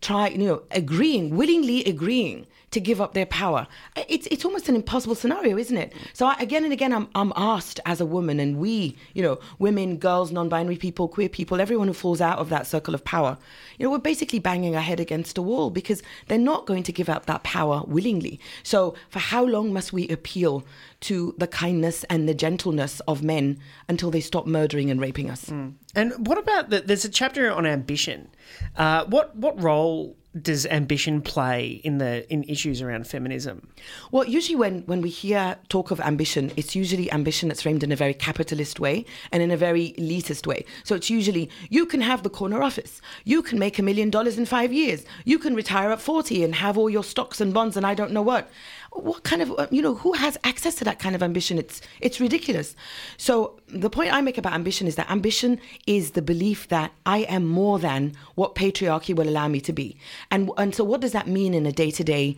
trying 0.00 0.40
you 0.40 0.46
know, 0.48 0.62
agreeing, 0.70 1.36
willingly 1.36 1.84
agreeing 1.84 2.46
to 2.74 2.80
give 2.80 3.00
up 3.00 3.14
their 3.14 3.26
power. 3.26 3.66
It's 3.96 4.26
it's 4.26 4.44
almost 4.44 4.68
an 4.68 4.74
impossible 4.74 5.14
scenario, 5.14 5.56
isn't 5.56 5.76
it? 5.76 5.92
So 6.12 6.26
I, 6.26 6.34
again 6.40 6.64
and 6.64 6.72
again, 6.72 6.92
I'm 6.92 7.08
I'm 7.14 7.32
asked 7.36 7.80
as 7.86 8.00
a 8.00 8.06
woman, 8.06 8.40
and 8.40 8.58
we, 8.58 8.96
you 9.14 9.22
know, 9.22 9.38
women, 9.58 9.96
girls, 9.96 10.32
non-binary 10.32 10.76
people, 10.76 11.08
queer 11.08 11.28
people, 11.28 11.60
everyone 11.60 11.88
who 11.88 11.94
falls 11.94 12.20
out 12.20 12.38
of 12.38 12.48
that 12.50 12.66
circle 12.66 12.94
of 12.94 13.04
power, 13.04 13.38
you 13.78 13.84
know, 13.84 13.90
we're 13.90 13.98
basically 13.98 14.40
banging 14.40 14.74
our 14.74 14.82
head 14.82 15.00
against 15.00 15.38
a 15.38 15.42
wall 15.42 15.70
because 15.70 16.02
they're 16.26 16.38
not 16.52 16.66
going 16.66 16.82
to 16.82 16.92
give 16.92 17.08
up 17.08 17.26
that 17.26 17.44
power 17.44 17.82
willingly. 17.86 18.40
So 18.64 18.94
for 19.08 19.20
how 19.20 19.44
long 19.44 19.72
must 19.72 19.92
we 19.92 20.08
appeal 20.08 20.64
to 21.00 21.34
the 21.38 21.46
kindness 21.46 22.04
and 22.04 22.28
the 22.28 22.34
gentleness 22.34 23.00
of 23.06 23.22
men 23.22 23.58
until 23.88 24.10
they 24.10 24.20
stop 24.20 24.46
murdering 24.46 24.90
and 24.90 25.00
raping 25.00 25.30
us? 25.30 25.46
Mm. 25.46 25.74
And 25.94 26.26
what 26.26 26.38
about 26.38 26.70
the, 26.70 26.80
there's 26.80 27.04
a 27.04 27.08
chapter 27.08 27.52
on 27.52 27.66
ambition. 27.66 28.28
Uh, 28.76 29.04
what 29.04 29.36
what 29.36 29.60
role 29.62 30.16
does 30.40 30.66
ambition 30.66 31.20
play 31.20 31.80
in 31.84 31.98
the 31.98 32.30
in 32.32 32.42
issues 32.44 32.82
around 32.82 33.06
feminism? 33.06 33.68
Well, 34.10 34.24
usually 34.24 34.56
when 34.56 34.82
when 34.82 35.00
we 35.00 35.10
hear 35.10 35.56
talk 35.68 35.90
of 35.90 36.00
ambition, 36.00 36.50
it's 36.56 36.74
usually 36.74 37.10
ambition 37.12 37.48
that's 37.48 37.62
framed 37.62 37.82
in 37.82 37.92
a 37.92 37.96
very 37.96 38.14
capitalist 38.14 38.80
way 38.80 39.04
and 39.30 39.42
in 39.42 39.50
a 39.50 39.56
very 39.56 39.94
elitist 39.98 40.46
way. 40.46 40.64
So 40.82 40.94
it's 40.94 41.08
usually 41.08 41.50
you 41.70 41.86
can 41.86 42.00
have 42.00 42.22
the 42.22 42.30
corner 42.30 42.62
office, 42.62 43.00
you 43.24 43.42
can 43.42 43.58
make 43.58 43.78
a 43.78 43.82
million 43.82 44.10
dollars 44.10 44.36
in 44.36 44.46
five 44.46 44.72
years, 44.72 45.04
you 45.24 45.38
can 45.38 45.54
retire 45.54 45.90
at 45.90 46.00
forty 46.00 46.42
and 46.42 46.54
have 46.54 46.76
all 46.76 46.90
your 46.90 47.04
stocks 47.04 47.40
and 47.40 47.54
bonds 47.54 47.76
and 47.76 47.86
I 47.86 47.94
don't 47.94 48.12
know 48.12 48.22
what. 48.22 48.50
What 48.92 49.24
kind 49.24 49.42
of 49.42 49.50
uh, 49.58 49.66
you 49.70 49.82
know 49.82 49.94
who 49.94 50.12
has 50.12 50.38
access 50.44 50.76
to 50.76 50.84
that 50.84 51.00
kind 51.00 51.14
of 51.16 51.22
ambition? 51.22 51.58
It's 51.58 51.80
it's 52.00 52.20
ridiculous. 52.20 52.76
So 53.16 53.60
the 53.74 53.90
point 53.90 54.12
I 54.12 54.20
make 54.20 54.38
about 54.38 54.52
ambition 54.52 54.86
is 54.86 54.94
that 54.96 55.10
ambition 55.10 55.60
is 55.86 56.12
the 56.12 56.22
belief 56.22 56.68
that 56.68 56.92
I 57.04 57.18
am 57.18 57.44
more 57.44 57.78
than 57.78 58.14
what 58.36 58.54
patriarchy 58.54 59.14
will 59.14 59.28
allow 59.28 59.48
me 59.48 59.60
to 59.62 59.72
be. 59.72 59.96
And, 60.30 60.50
and 60.56 60.74
so, 60.74 60.84
what 60.84 61.00
does 61.00 61.12
that 61.12 61.26
mean 61.26 61.54
in 61.54 61.66
a 61.66 61.72
day 61.72 61.90
to 61.90 62.04
day 62.04 62.36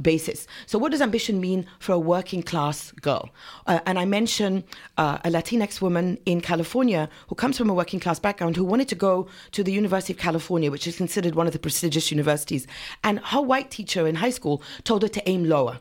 basis? 0.00 0.46
So, 0.66 0.78
what 0.78 0.92
does 0.92 1.00
ambition 1.00 1.40
mean 1.40 1.66
for 1.78 1.92
a 1.92 1.98
working 1.98 2.42
class 2.42 2.92
girl? 2.92 3.30
Uh, 3.66 3.80
and 3.86 3.98
I 3.98 4.04
mention 4.04 4.64
uh, 4.98 5.18
a 5.24 5.30
Latinx 5.30 5.80
woman 5.80 6.18
in 6.26 6.40
California 6.40 7.08
who 7.28 7.34
comes 7.34 7.56
from 7.56 7.70
a 7.70 7.74
working 7.74 8.00
class 8.00 8.18
background 8.18 8.56
who 8.56 8.64
wanted 8.64 8.88
to 8.88 8.94
go 8.94 9.26
to 9.52 9.64
the 9.64 9.72
University 9.72 10.12
of 10.12 10.18
California, 10.18 10.70
which 10.70 10.86
is 10.86 10.96
considered 10.96 11.34
one 11.34 11.46
of 11.46 11.52
the 11.52 11.58
prestigious 11.58 12.10
universities. 12.10 12.66
And 13.02 13.20
her 13.20 13.40
white 13.40 13.70
teacher 13.70 14.06
in 14.06 14.16
high 14.16 14.30
school 14.30 14.62
told 14.84 15.02
her 15.02 15.08
to 15.08 15.28
aim 15.28 15.44
lower. 15.44 15.80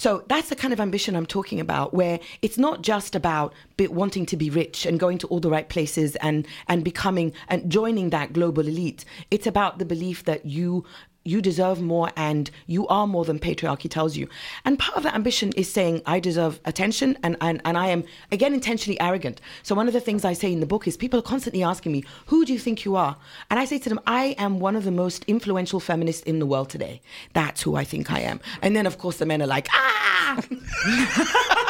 So 0.00 0.24
that's 0.28 0.48
the 0.48 0.56
kind 0.56 0.72
of 0.72 0.80
ambition 0.80 1.14
I'm 1.14 1.26
talking 1.26 1.60
about, 1.60 1.92
where 1.92 2.20
it's 2.40 2.56
not 2.56 2.80
just 2.80 3.14
about 3.14 3.52
wanting 3.78 4.24
to 4.24 4.36
be 4.38 4.48
rich 4.48 4.86
and 4.86 4.98
going 4.98 5.18
to 5.18 5.26
all 5.26 5.40
the 5.40 5.50
right 5.50 5.68
places 5.68 6.16
and 6.16 6.46
and 6.68 6.82
becoming 6.82 7.34
and 7.48 7.70
joining 7.70 8.08
that 8.08 8.32
global 8.32 8.66
elite. 8.66 9.04
It's 9.30 9.46
about 9.46 9.78
the 9.78 9.84
belief 9.84 10.24
that 10.24 10.46
you 10.46 10.86
you 11.24 11.42
deserve 11.42 11.80
more 11.80 12.10
and 12.16 12.50
you 12.66 12.86
are 12.88 13.06
more 13.06 13.24
than 13.24 13.38
patriarchy 13.38 13.90
tells 13.90 14.16
you. 14.16 14.28
And 14.64 14.78
part 14.78 14.96
of 14.96 15.02
that 15.02 15.14
ambition 15.14 15.52
is 15.52 15.70
saying, 15.70 16.02
I 16.06 16.20
deserve 16.20 16.60
attention 16.64 17.18
and, 17.22 17.36
and, 17.40 17.60
and 17.64 17.76
I 17.76 17.88
am, 17.88 18.04
again, 18.32 18.54
intentionally 18.54 19.00
arrogant. 19.00 19.40
So, 19.62 19.74
one 19.74 19.86
of 19.86 19.92
the 19.92 20.00
things 20.00 20.24
I 20.24 20.32
say 20.32 20.52
in 20.52 20.60
the 20.60 20.66
book 20.66 20.86
is 20.86 20.96
people 20.96 21.18
are 21.18 21.22
constantly 21.22 21.62
asking 21.62 21.92
me, 21.92 22.04
Who 22.26 22.44
do 22.44 22.52
you 22.52 22.58
think 22.58 22.84
you 22.84 22.96
are? 22.96 23.16
And 23.50 23.60
I 23.60 23.64
say 23.64 23.78
to 23.78 23.88
them, 23.88 24.00
I 24.06 24.34
am 24.38 24.60
one 24.60 24.76
of 24.76 24.84
the 24.84 24.90
most 24.90 25.24
influential 25.26 25.80
feminists 25.80 26.22
in 26.22 26.38
the 26.38 26.46
world 26.46 26.70
today. 26.70 27.02
That's 27.32 27.62
who 27.62 27.76
I 27.76 27.84
think 27.84 28.10
I 28.10 28.20
am. 28.20 28.40
And 28.62 28.74
then, 28.74 28.86
of 28.86 28.98
course, 28.98 29.18
the 29.18 29.26
men 29.26 29.42
are 29.42 29.46
like, 29.46 29.68
Ah! 29.70 30.42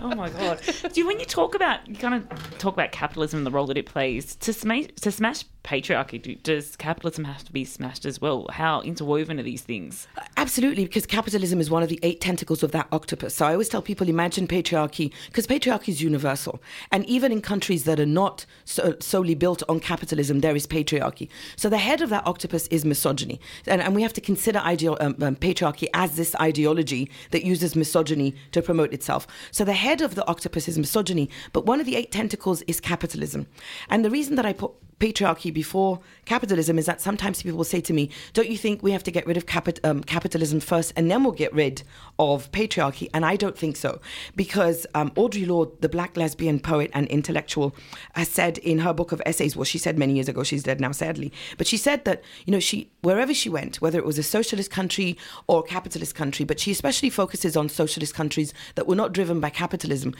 oh 0.00 0.14
my 0.16 0.28
god! 0.30 0.60
Do 0.92 1.00
you, 1.00 1.06
when 1.06 1.20
you 1.20 1.26
talk 1.26 1.54
about 1.54 1.86
you 1.86 1.96
kind 1.96 2.14
of 2.14 2.58
talk 2.58 2.74
about 2.74 2.92
capitalism 2.92 3.38
and 3.38 3.46
the 3.46 3.50
role 3.50 3.66
that 3.66 3.76
it 3.76 3.86
plays 3.86 4.34
to 4.36 4.52
smash 4.52 4.86
to 5.00 5.10
smash 5.10 5.44
patriarchy? 5.68 6.20
Do, 6.20 6.34
does 6.36 6.76
capitalism 6.76 7.24
have 7.24 7.44
to 7.44 7.52
be 7.52 7.62
smashed 7.62 8.06
as 8.06 8.22
well? 8.22 8.46
How 8.50 8.80
interwoven 8.80 9.38
are 9.38 9.42
these 9.42 9.60
things? 9.60 10.08
Absolutely, 10.38 10.84
because 10.84 11.04
capitalism 11.04 11.60
is 11.60 11.68
one 11.68 11.82
of 11.82 11.90
the 11.90 12.00
eight 12.02 12.22
tentacles 12.22 12.62
of 12.62 12.72
that 12.72 12.88
octopus. 12.90 13.34
So 13.34 13.44
I 13.46 13.52
always 13.52 13.68
tell 13.68 13.82
people 13.82 14.08
imagine 14.08 14.46
patriarchy 14.46 15.12
because 15.26 15.46
patriarchy 15.46 15.88
is 15.88 16.00
universal, 16.00 16.62
and 16.90 17.04
even 17.04 17.32
in 17.32 17.42
countries 17.42 17.84
that 17.84 18.00
are 18.00 18.06
not 18.06 18.46
so, 18.64 18.96
solely 19.00 19.34
built 19.34 19.62
on 19.68 19.78
capitalism, 19.78 20.40
there 20.40 20.56
is 20.56 20.66
patriarchy. 20.66 21.28
So 21.56 21.68
the 21.68 21.76
head 21.76 22.00
of 22.00 22.08
that 22.08 22.26
octopus 22.26 22.66
is 22.68 22.86
misogyny, 22.86 23.38
and, 23.66 23.82
and 23.82 23.94
we 23.94 24.00
have 24.00 24.14
to 24.14 24.22
consider 24.22 24.60
ideo- 24.60 24.96
um, 25.02 25.16
um, 25.20 25.36
patriarchy 25.36 25.88
as 25.92 26.16
this 26.16 26.34
ideology 26.36 27.10
that 27.30 27.44
uses 27.44 27.76
misogyny 27.76 28.34
to 28.52 28.62
promote 28.62 28.94
itself. 28.94 29.26
So 29.50 29.66
the 29.66 29.74
head 29.74 30.00
of 30.00 30.14
the 30.14 30.26
octopus 30.26 30.66
is 30.66 30.78
misogyny, 30.78 31.28
but 31.52 31.66
one 31.66 31.78
of 31.78 31.84
the 31.84 31.96
eight 31.96 32.10
tentacles 32.10 32.62
is 32.62 32.80
capitalism. 32.80 33.46
And 33.90 34.02
the 34.02 34.10
reason 34.10 34.36
that 34.36 34.46
I 34.46 34.54
put 34.54 34.72
patriarchy 34.98 35.52
before 35.52 36.00
capitalism 36.24 36.78
is 36.78 36.86
that 36.86 37.00
sometimes 37.00 37.42
people 37.42 37.56
will 37.56 37.64
say 37.64 37.80
to 37.80 37.92
me, 37.92 38.10
Don't 38.32 38.48
you 38.48 38.56
think 38.56 38.82
we 38.82 38.92
have 38.92 39.04
to 39.04 39.10
get 39.10 39.26
rid 39.26 39.36
of 39.36 39.46
capi- 39.46 39.82
um, 39.84 40.02
capitalism 40.02 40.60
first 40.60 40.92
and 40.96 41.10
then 41.10 41.22
we'll 41.22 41.32
get 41.32 41.52
rid 41.52 41.82
of 42.18 42.50
patriarchy? 42.52 43.08
And 43.14 43.24
I 43.24 43.36
don't 43.36 43.56
think 43.56 43.76
so. 43.76 44.00
Because 44.36 44.86
um, 44.94 45.10
Audre 45.12 45.46
Lorde, 45.46 45.80
the 45.80 45.88
black 45.88 46.16
lesbian 46.16 46.60
poet 46.60 46.90
and 46.94 47.06
intellectual, 47.08 47.74
has 48.14 48.28
said 48.28 48.58
in 48.58 48.80
her 48.80 48.92
book 48.92 49.12
of 49.12 49.22
essays, 49.24 49.56
well, 49.56 49.64
she 49.64 49.78
said 49.78 49.98
many 49.98 50.14
years 50.14 50.28
ago, 50.28 50.42
she's 50.42 50.62
dead 50.62 50.80
now, 50.80 50.92
sadly, 50.92 51.32
but 51.56 51.66
she 51.66 51.76
said 51.76 52.04
that, 52.04 52.22
you 52.44 52.52
know, 52.52 52.60
she, 52.60 52.90
wherever 53.02 53.32
she 53.32 53.48
went, 53.48 53.80
whether 53.80 53.98
it 53.98 54.04
was 54.04 54.18
a 54.18 54.22
socialist 54.22 54.70
country 54.70 55.16
or 55.46 55.60
a 55.60 55.62
capitalist 55.62 56.14
country, 56.14 56.44
but 56.44 56.58
she 56.60 56.70
especially 56.70 57.10
focuses 57.10 57.56
on 57.56 57.68
socialist 57.68 58.14
countries 58.14 58.52
that 58.74 58.86
were 58.86 58.96
not 58.96 59.12
driven 59.12 59.40
by 59.40 59.50
capitalism, 59.50 60.14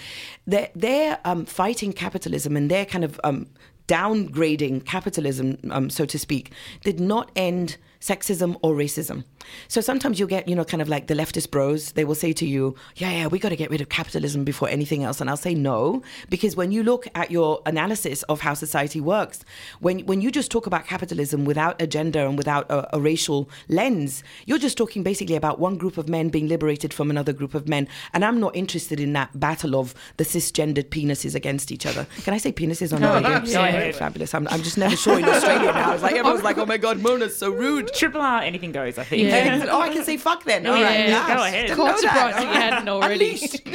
they're, 0.47 0.71
they're 0.75 1.19
um, 1.25 1.45
fighting 1.45 1.93
capitalism 1.93 2.57
and 2.57 2.71
they're 2.71 2.87
kind 2.87 3.05
of 3.05 3.21
um, 3.25 3.47
downgrading 3.88 4.85
capitalism, 4.85 5.59
um, 5.70 5.90
so 5.90 6.05
to 6.05 6.18
speak, 6.18 6.53
did 6.85 7.01
not 7.01 7.31
end 7.35 7.77
sexism 8.01 8.59
or 8.63 8.75
racism. 8.75 9.25
So 9.67 9.81
sometimes 9.81 10.19
you'll 10.19 10.29
get, 10.29 10.47
you 10.47 10.55
know, 10.55 10.65
kind 10.65 10.83
of 10.83 10.89
like 10.89 11.07
the 11.07 11.15
leftist 11.15 11.51
bros, 11.51 11.93
they 11.93 12.05
will 12.05 12.15
say 12.15 12.33
to 12.35 12.47
you, 12.47 12.77
yeah, 12.97 13.11
yeah, 13.11 13.27
we 13.27 13.39
got 13.39 13.49
to 13.49 13.57
get 13.57 13.71
rid 13.71 13.81
of 13.81 13.89
capitalism 13.89 14.45
before 14.45 14.69
anything 14.69 15.05
else. 15.05 15.21
And 15.21 15.31
I'll 15.31 15.37
say 15.37 15.55
no, 15.55 16.03
because 16.29 16.55
when 16.55 16.71
you 16.71 16.83
look 16.83 17.09
at 17.15 17.31
your 17.31 17.61
analysis 17.67 18.23
of 18.25 18.41
how 18.41 18.55
society 18.55 19.01
works, 19.01 19.45
when, 19.81 20.01
when 20.01 20.21
you 20.21 20.31
just 20.31 20.51
talk 20.51 20.67
about 20.67 20.87
capitalism 20.87 21.45
without 21.45 21.81
a 21.81 21.87
gender 21.87 22.27
and 22.27 22.37
without 22.37 22.71
a, 22.71 22.97
a 22.97 23.01
racial 23.01 23.49
lens, 23.69 24.23
you're 24.47 24.59
just 24.59 24.77
talking 24.77 25.03
basically 25.03 25.37
about 25.37 25.59
one 25.59 25.77
group 25.77 25.97
of 25.97 26.09
men 26.09 26.29
being 26.29 26.47
liberated 26.47 26.93
from 26.93 27.11
another 27.11 27.33
group 27.33 27.55
of 27.55 27.69
men. 27.69 27.89
And 28.13 28.25
I'm 28.25 28.39
not 28.39 28.55
interested 28.55 29.01
in 29.01 29.13
that 29.15 29.41
battle 29.41 29.75
of 29.75 29.95
the 30.19 30.25
cisgendered 30.25 30.91
penises 30.91 31.35
against 31.35 31.73
each 31.73 31.87
other. 31.87 32.07
Can 32.19 32.35
I 32.35 32.39
say 32.39 32.53
penises 32.53 32.93
on 32.93 33.01
the 33.01 33.09
radio? 33.09 33.93
Fabulous. 33.93 34.35
I'm, 34.35 34.47
I'm 34.49 34.63
just 34.63 34.77
never 34.79 34.95
sure 34.95 35.19
in 35.19 35.25
Australia 35.25 35.73
now. 35.73 35.95
It's 35.95 36.03
like 36.03 36.15
everyone's 36.17 36.45
like, 36.45 36.59
oh 36.59 36.67
my 36.67 36.77
God, 36.77 37.01
Mona's 37.01 37.37
so 37.37 37.51
rude. 37.51 37.88
Triple 37.94 38.20
R, 38.20 38.40
anything 38.42 38.72
goes. 38.72 38.98
I 38.98 39.05
think. 39.05 39.22
Yeah. 39.24 39.35
Excellent. 39.37 39.70
Oh, 39.70 39.81
I 39.81 39.88
can 39.90 40.05
see. 40.09 40.16
fuck 40.16 40.44
then. 40.44 40.66
All 40.66 40.74
right. 40.74 41.09
Yeah, 41.09 41.27
go 41.37 41.42
ahead. 41.42 41.66
Didn't 41.68 41.79
Quite 41.79 41.90
know 41.92 41.96
surprised 41.98 42.38
you 42.40 42.46
hadn't 42.46 42.88
already. 42.94 43.31
Unleashed. 43.66 43.68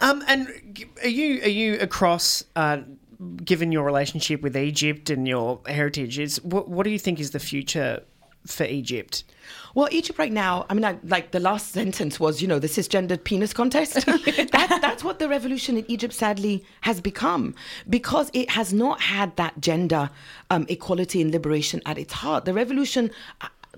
Um, 0.00 0.22
and 0.26 0.48
are 1.02 1.08
you 1.08 1.42
are 1.42 1.48
you 1.48 1.78
across? 1.80 2.44
Uh, 2.56 2.78
given 3.44 3.70
your 3.70 3.84
relationship 3.84 4.42
with 4.42 4.56
Egypt 4.56 5.08
and 5.08 5.28
your 5.28 5.60
heritage, 5.66 6.18
is 6.18 6.42
what 6.42 6.68
what 6.68 6.82
do 6.84 6.90
you 6.90 6.98
think 6.98 7.20
is 7.20 7.30
the 7.30 7.38
future 7.38 8.02
for 8.46 8.64
Egypt? 8.64 9.22
Well, 9.74 9.88
Egypt 9.90 10.18
right 10.18 10.32
now, 10.32 10.66
I 10.68 10.74
mean, 10.74 10.84
I, 10.84 10.98
like 11.04 11.30
the 11.30 11.40
last 11.40 11.72
sentence 11.72 12.20
was, 12.20 12.42
you 12.42 12.48
know, 12.48 12.58
the 12.58 12.66
cisgendered 12.66 13.24
penis 13.24 13.52
contest. 13.52 13.94
that, 14.06 14.78
that's 14.82 15.04
what 15.04 15.18
the 15.18 15.28
revolution 15.28 15.76
in 15.76 15.90
Egypt 15.90 16.14
sadly 16.14 16.64
has 16.82 17.00
become 17.00 17.54
because 17.88 18.30
it 18.32 18.50
has 18.50 18.72
not 18.72 19.00
had 19.00 19.36
that 19.36 19.60
gender 19.60 20.10
um, 20.50 20.66
equality 20.68 21.20
and 21.22 21.30
liberation 21.30 21.80
at 21.86 21.98
its 21.98 22.12
heart. 22.12 22.44
The 22.44 22.54
revolution. 22.54 23.10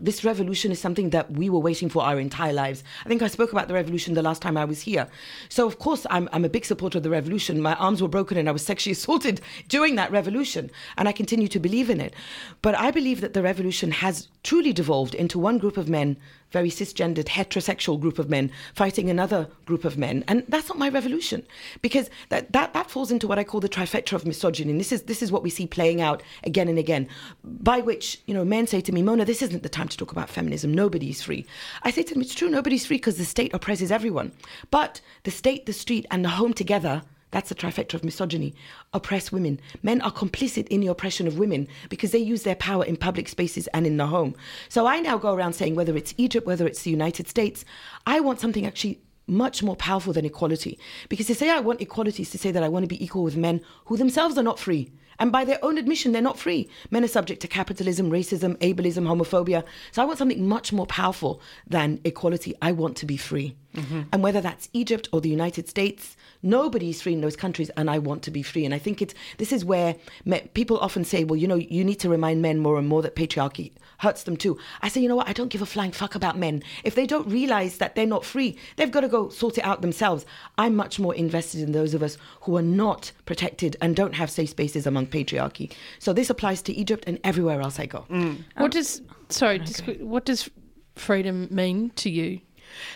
This 0.00 0.24
revolution 0.24 0.72
is 0.72 0.80
something 0.80 1.10
that 1.10 1.30
we 1.30 1.48
were 1.48 1.60
waiting 1.60 1.88
for 1.88 2.02
our 2.02 2.18
entire 2.18 2.52
lives. 2.52 2.82
I 3.04 3.08
think 3.08 3.22
I 3.22 3.28
spoke 3.28 3.52
about 3.52 3.68
the 3.68 3.74
revolution 3.74 4.14
the 4.14 4.22
last 4.22 4.42
time 4.42 4.56
I 4.56 4.64
was 4.64 4.82
here. 4.82 5.06
So, 5.48 5.66
of 5.66 5.78
course, 5.78 6.04
I'm, 6.10 6.28
I'm 6.32 6.44
a 6.44 6.48
big 6.48 6.64
supporter 6.64 6.98
of 6.98 7.04
the 7.04 7.10
revolution. 7.10 7.62
My 7.62 7.74
arms 7.76 8.02
were 8.02 8.08
broken 8.08 8.36
and 8.36 8.48
I 8.48 8.52
was 8.52 8.66
sexually 8.66 8.92
assaulted 8.98 9.40
during 9.68 9.94
that 9.94 10.10
revolution, 10.10 10.70
and 10.96 11.08
I 11.08 11.12
continue 11.12 11.46
to 11.48 11.60
believe 11.60 11.90
in 11.90 12.00
it. 12.00 12.12
But 12.60 12.76
I 12.76 12.90
believe 12.90 13.20
that 13.20 13.34
the 13.34 13.42
revolution 13.42 13.92
has 13.92 14.28
truly 14.42 14.72
devolved 14.72 15.14
into 15.14 15.38
one 15.38 15.58
group 15.58 15.76
of 15.76 15.88
men, 15.88 16.16
very 16.50 16.70
cisgendered, 16.70 17.24
heterosexual 17.24 18.00
group 18.00 18.18
of 18.18 18.30
men, 18.30 18.50
fighting 18.74 19.10
another 19.10 19.48
group 19.66 19.84
of 19.84 19.98
men. 19.98 20.24
And 20.28 20.44
that's 20.48 20.68
not 20.68 20.78
my 20.78 20.88
revolution, 20.88 21.44
because 21.82 22.08
that, 22.28 22.52
that, 22.52 22.72
that 22.74 22.90
falls 22.90 23.10
into 23.10 23.26
what 23.26 23.38
I 23.38 23.44
call 23.44 23.60
the 23.60 23.68
trifecta 23.68 24.12
of 24.12 24.26
misogyny. 24.26 24.70
And 24.70 24.80
this 24.80 24.92
is, 24.92 25.02
this 25.02 25.22
is 25.22 25.32
what 25.32 25.42
we 25.42 25.50
see 25.50 25.66
playing 25.66 26.00
out 26.00 26.22
again 26.44 26.68
and 26.68 26.78
again, 26.78 27.08
by 27.42 27.80
which, 27.80 28.20
you 28.26 28.34
know, 28.34 28.44
men 28.44 28.66
say 28.66 28.80
to 28.80 28.92
me, 28.92 29.02
Mona, 29.02 29.24
this 29.24 29.42
isn't 29.42 29.62
the 29.62 29.68
time 29.68 29.88
to 29.88 29.96
talk 29.96 30.12
about 30.12 30.30
feminism. 30.30 30.72
Nobody's 30.72 31.22
free. 31.22 31.46
I 31.82 31.90
say 31.90 32.02
to 32.02 32.14
them, 32.14 32.22
it's 32.22 32.34
true, 32.34 32.48
nobody's 32.48 32.86
free 32.86 32.96
because 32.98 33.18
the 33.18 33.24
state 33.24 33.52
oppresses 33.54 33.90
everyone. 33.90 34.32
But 34.70 35.00
the 35.24 35.30
state, 35.30 35.66
the 35.66 35.72
street, 35.72 36.06
and 36.10 36.24
the 36.24 36.30
home 36.30 36.54
together 36.54 37.02
that's 37.34 37.48
the 37.48 37.56
trifecta 37.56 37.94
of 37.94 38.04
misogyny. 38.04 38.54
Oppress 38.92 39.32
women. 39.32 39.58
Men 39.82 40.00
are 40.02 40.12
complicit 40.12 40.68
in 40.68 40.80
the 40.80 40.86
oppression 40.86 41.26
of 41.26 41.36
women 41.36 41.66
because 41.88 42.12
they 42.12 42.18
use 42.18 42.44
their 42.44 42.54
power 42.54 42.84
in 42.84 42.96
public 42.96 43.28
spaces 43.28 43.66
and 43.74 43.88
in 43.88 43.96
the 43.96 44.06
home. 44.06 44.36
So 44.68 44.86
I 44.86 45.00
now 45.00 45.18
go 45.18 45.34
around 45.34 45.54
saying 45.54 45.74
whether 45.74 45.96
it's 45.96 46.14
Egypt, 46.16 46.46
whether 46.46 46.64
it's 46.64 46.84
the 46.84 46.92
United 46.92 47.26
States, 47.26 47.64
I 48.06 48.20
want 48.20 48.38
something 48.38 48.64
actually 48.64 49.00
much 49.26 49.64
more 49.64 49.74
powerful 49.74 50.12
than 50.12 50.24
equality. 50.24 50.78
Because 51.08 51.26
to 51.26 51.34
say 51.34 51.50
I 51.50 51.58
want 51.58 51.80
equality 51.80 52.22
is 52.22 52.30
to 52.30 52.38
say 52.38 52.52
that 52.52 52.62
I 52.62 52.68
want 52.68 52.84
to 52.84 52.88
be 52.88 53.02
equal 53.04 53.24
with 53.24 53.36
men 53.36 53.62
who 53.86 53.96
themselves 53.96 54.38
are 54.38 54.44
not 54.44 54.60
free. 54.60 54.92
And 55.18 55.32
by 55.32 55.44
their 55.44 55.58
own 55.64 55.76
admission, 55.76 56.12
they're 56.12 56.22
not 56.22 56.38
free. 56.38 56.68
Men 56.92 57.02
are 57.02 57.08
subject 57.08 57.42
to 57.42 57.48
capitalism, 57.48 58.10
racism, 58.10 58.56
ableism, 58.58 59.06
homophobia. 59.06 59.64
So 59.90 60.02
I 60.02 60.04
want 60.04 60.18
something 60.18 60.46
much 60.46 60.72
more 60.72 60.86
powerful 60.86 61.40
than 61.66 62.00
equality. 62.04 62.54
I 62.62 62.70
want 62.70 62.96
to 62.98 63.06
be 63.06 63.16
free. 63.16 63.56
Mm-hmm. 63.74 64.02
And 64.12 64.22
whether 64.22 64.40
that's 64.40 64.68
Egypt 64.72 65.08
or 65.12 65.20
the 65.20 65.28
United 65.28 65.68
States, 65.68 66.16
nobody's 66.44 67.02
free 67.02 67.14
in 67.14 67.20
those 67.20 67.36
countries, 67.36 67.70
and 67.70 67.90
I 67.90 67.98
want 67.98 68.22
to 68.24 68.30
be 68.30 68.42
free. 68.42 68.64
And 68.64 68.74
I 68.74 68.78
think 68.78 69.02
it's 69.02 69.14
this 69.38 69.52
is 69.52 69.64
where 69.64 69.96
me, 70.24 70.48
people 70.54 70.78
often 70.78 71.04
say, 71.04 71.24
well, 71.24 71.36
you 71.36 71.48
know, 71.48 71.56
you 71.56 71.84
need 71.84 72.00
to 72.00 72.08
remind 72.08 72.42
men 72.42 72.58
more 72.58 72.78
and 72.78 72.86
more 72.86 73.02
that 73.02 73.16
patriarchy 73.16 73.72
hurts 73.98 74.24
them 74.24 74.36
too. 74.36 74.58
I 74.82 74.88
say, 74.88 75.00
you 75.00 75.08
know 75.08 75.16
what? 75.16 75.28
I 75.28 75.32
don't 75.32 75.48
give 75.48 75.62
a 75.62 75.66
flying 75.66 75.92
fuck 75.92 76.14
about 76.14 76.38
men. 76.38 76.62
If 76.84 76.94
they 76.94 77.06
don't 77.06 77.28
realize 77.28 77.78
that 77.78 77.94
they're 77.94 78.06
not 78.06 78.24
free, 78.24 78.56
they've 78.76 78.90
got 78.90 79.00
to 79.00 79.08
go 79.08 79.28
sort 79.28 79.58
it 79.58 79.64
out 79.64 79.82
themselves. 79.82 80.26
I'm 80.58 80.76
much 80.76 80.98
more 80.98 81.14
invested 81.14 81.60
in 81.60 81.72
those 81.72 81.94
of 81.94 82.02
us 82.02 82.18
who 82.42 82.56
are 82.56 82.62
not 82.62 83.12
protected 83.24 83.76
and 83.80 83.96
don't 83.96 84.14
have 84.14 84.30
safe 84.30 84.50
spaces 84.50 84.86
among 84.86 85.06
patriarchy. 85.06 85.72
So 85.98 86.12
this 86.12 86.30
applies 86.30 86.62
to 86.62 86.74
Egypt 86.74 87.04
and 87.06 87.18
everywhere 87.24 87.60
else 87.60 87.78
I 87.80 87.86
go. 87.86 88.04
Mm. 88.10 88.44
What 88.56 88.72
does 88.72 89.00
oh, 89.08 89.14
sorry? 89.28 89.58
Just, 89.60 89.86
what 90.00 90.24
does 90.24 90.50
freedom 90.96 91.48
mean 91.50 91.90
to 91.96 92.10
you? 92.10 92.40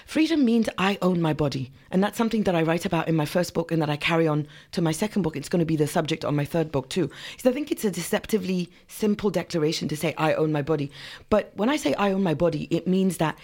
Freedom 0.07 0.45
means 0.45 0.69
I 0.79 0.99
own 1.03 1.21
my 1.21 1.33
body. 1.33 1.73
And 1.91 2.03
that's 2.03 2.19
something 2.19 2.45
that 2.45 2.55
I 2.55 2.63
write 2.63 2.85
about 2.85 3.09
in 3.09 3.17
my 3.17 3.25
first 3.25 3.55
book 3.55 3.73
and 3.73 3.81
that 3.81 3.91
I 3.91 3.97
carry 3.97 4.29
on 4.29 4.47
to 4.73 4.83
my 4.83 4.93
second 4.93 5.23
book. 5.23 5.37
It's 5.37 5.49
going 5.49 5.61
to 5.61 5.67
be 5.67 5.77
the 5.77 5.87
subject 5.87 6.25
on 6.25 6.37
my 6.37 6.45
third 6.45 6.71
book, 6.71 6.89
too. 6.89 7.11
So 7.39 7.51
I 7.51 7.53
think 7.53 7.71
it's 7.71 7.85
a 7.85 7.91
deceptively 7.91 8.71
simple 8.87 9.31
declaration 9.31 9.89
to 9.89 9.97
say, 9.97 10.15
I 10.19 10.35
own 10.35 10.53
my 10.53 10.63
body. 10.63 10.91
But 11.31 11.53
when 11.55 11.69
I 11.69 11.77
say 11.77 11.95
I 11.95 12.13
own 12.13 12.23
my 12.23 12.35
body, 12.35 12.69
it 12.71 12.87
means 12.87 13.19
that 13.19 13.39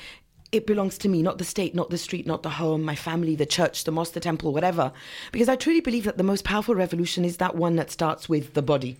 it 0.55 0.67
belongs 0.69 0.97
to 0.99 1.09
me, 1.09 1.21
not 1.21 1.39
the 1.39 1.45
state, 1.45 1.75
not 1.75 1.91
the 1.91 1.99
street, 1.99 2.29
not 2.29 2.45
the 2.45 2.51
home, 2.51 2.83
my 2.83 2.95
family, 2.95 3.35
the 3.35 3.45
church, 3.45 3.83
the 3.83 3.91
mosque, 3.91 4.13
the 4.13 4.21
temple, 4.21 4.53
whatever. 4.53 4.93
Because 5.33 5.49
I 5.49 5.57
truly 5.57 5.81
believe 5.81 6.05
that 6.05 6.17
the 6.17 6.23
most 6.23 6.45
powerful 6.45 6.77
revolution 6.77 7.25
is 7.25 7.39
that 7.39 7.57
one 7.57 7.75
that 7.75 7.91
starts 7.91 8.29
with 8.29 8.55
the 8.55 8.63
body. 8.63 8.97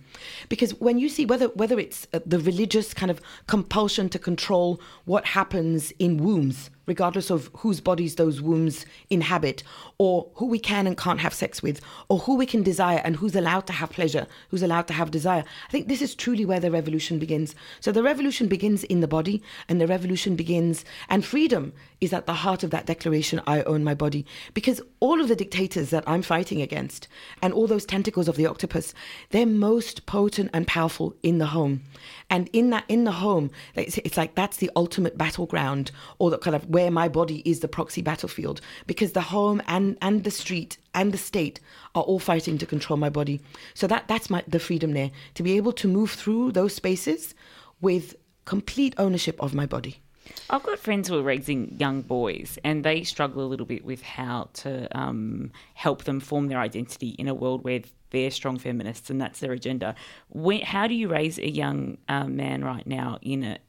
Because 0.49 0.71
when 0.81 0.99
you 0.99 1.07
see 1.07 1.25
whether 1.25 1.47
whether 1.49 1.79
it's 1.79 2.07
uh, 2.13 2.19
the 2.25 2.39
religious 2.39 2.93
kind 2.93 3.09
of 3.09 3.21
compulsion 3.47 4.09
to 4.09 4.19
control 4.19 4.81
what 5.05 5.23
happens 5.27 5.91
in 5.91 6.17
wombs, 6.17 6.69
regardless 6.85 7.29
of 7.29 7.49
whose 7.57 7.79
bodies 7.81 8.15
those 8.15 8.41
wombs 8.41 8.85
inhabit, 9.09 9.63
or 9.97 10.29
who 10.35 10.45
we 10.47 10.59
can 10.59 10.87
and 10.87 10.97
can't 10.97 11.19
have 11.19 11.33
sex 11.33 11.61
with, 11.61 11.81
or 12.09 12.19
who 12.19 12.35
we 12.35 12.45
can 12.45 12.63
desire 12.63 13.01
and 13.03 13.15
who's 13.15 13.35
allowed 13.35 13.67
to 13.67 13.73
have 13.73 13.89
pleasure, 13.89 14.27
who's 14.49 14.63
allowed 14.63 14.87
to 14.87 14.93
have 14.93 15.11
desire. 15.11 15.43
I 15.67 15.71
think 15.71 15.87
this 15.87 16.01
is 16.01 16.15
truly 16.15 16.45
where 16.45 16.59
the 16.59 16.71
revolution 16.71 17.19
begins. 17.19 17.55
So 17.79 17.91
the 17.91 18.03
revolution 18.03 18.47
begins 18.47 18.83
in 18.83 18.99
the 19.01 19.07
body, 19.07 19.41
and 19.67 19.79
the 19.79 19.87
revolution 19.87 20.35
begins, 20.35 20.85
and 21.09 21.25
freedom 21.25 21.73
is 22.01 22.13
at 22.13 22.25
the 22.25 22.33
heart 22.33 22.63
of 22.63 22.71
that 22.71 22.85
declaration 22.85 23.41
I 23.47 23.63
own 23.63 23.83
my 23.83 23.93
body. 23.93 24.25
Because 24.53 24.81
all 24.99 25.21
of 25.21 25.27
the 25.27 25.35
dictators 25.35 25.89
that 25.89 26.03
I'm 26.07 26.21
fighting 26.21 26.61
against, 26.61 27.07
and 27.41 27.53
all 27.53 27.67
those 27.67 27.85
tentacles 27.85 28.27
of 28.27 28.35
the 28.35 28.45
octopus, 28.45 28.93
they're 29.29 29.45
most 29.45 30.05
potent 30.05 30.49
and 30.53 30.67
powerful 30.67 31.15
in 31.23 31.37
the 31.37 31.47
home. 31.47 31.81
And 32.29 32.49
in 32.53 32.69
that, 32.71 32.85
in 32.87 33.03
the 33.03 33.11
home, 33.11 33.51
it's, 33.75 33.97
it's 33.99 34.17
like 34.17 34.35
that's 34.35 34.57
the 34.57 34.71
ultimate 34.75 35.17
battleground, 35.17 35.91
or 36.19 36.29
the 36.29 36.37
kind 36.37 36.55
of 36.55 36.69
where 36.69 36.91
my 36.91 37.07
body 37.07 37.41
is 37.49 37.59
the 37.59 37.67
proxy 37.67 38.01
battlefield, 38.01 38.61
because 38.87 39.13
the 39.13 39.21
home 39.21 39.61
and 39.67 39.97
and 40.01 40.23
the 40.23 40.31
street 40.31 40.77
and 40.93 41.11
the 41.11 41.17
state 41.17 41.59
are 41.93 42.03
all 42.03 42.19
fighting 42.19 42.57
to 42.57 42.65
control 42.65 42.97
my 42.97 43.09
body. 43.09 43.41
So 43.73 43.87
that 43.87 44.07
that's 44.07 44.29
my 44.29 44.43
the 44.47 44.59
freedom 44.59 44.93
there 44.93 45.11
to 45.35 45.43
be 45.43 45.57
able 45.57 45.73
to 45.73 45.87
move 45.87 46.11
through 46.11 46.51
those 46.53 46.75
spaces 46.75 47.35
with 47.81 48.15
complete 48.45 48.93
ownership 48.97 49.39
of 49.41 49.53
my 49.53 49.65
body. 49.65 50.01
I've 50.49 50.63
got 50.63 50.79
friends 50.79 51.07
who 51.07 51.17
are 51.17 51.23
raising 51.23 51.75
young 51.79 52.01
boys, 52.01 52.57
and 52.63 52.83
they 52.83 53.03
struggle 53.03 53.43
a 53.43 53.47
little 53.47 53.65
bit 53.65 53.85
with 53.85 54.01
how 54.01 54.49
to 54.53 54.87
um, 54.97 55.51
help 55.73 56.03
them 56.03 56.19
form 56.19 56.47
their 56.47 56.59
identity 56.59 57.09
in 57.09 57.27
a 57.27 57.33
world 57.33 57.63
where 57.63 57.81
they're 58.11 58.31
strong 58.31 58.57
feminists 58.57 59.09
and 59.09 59.19
that's 59.19 59.39
their 59.39 59.51
agenda. 59.51 59.95
When, 60.29 60.61
how 60.61 60.87
do 60.87 60.93
you 60.93 61.09
raise 61.09 61.37
a 61.37 61.49
young 61.49 61.97
uh, 62.07 62.25
man 62.25 62.63
right 62.63 62.85
now 62.87 63.19
in 63.21 63.43
it 63.43 63.61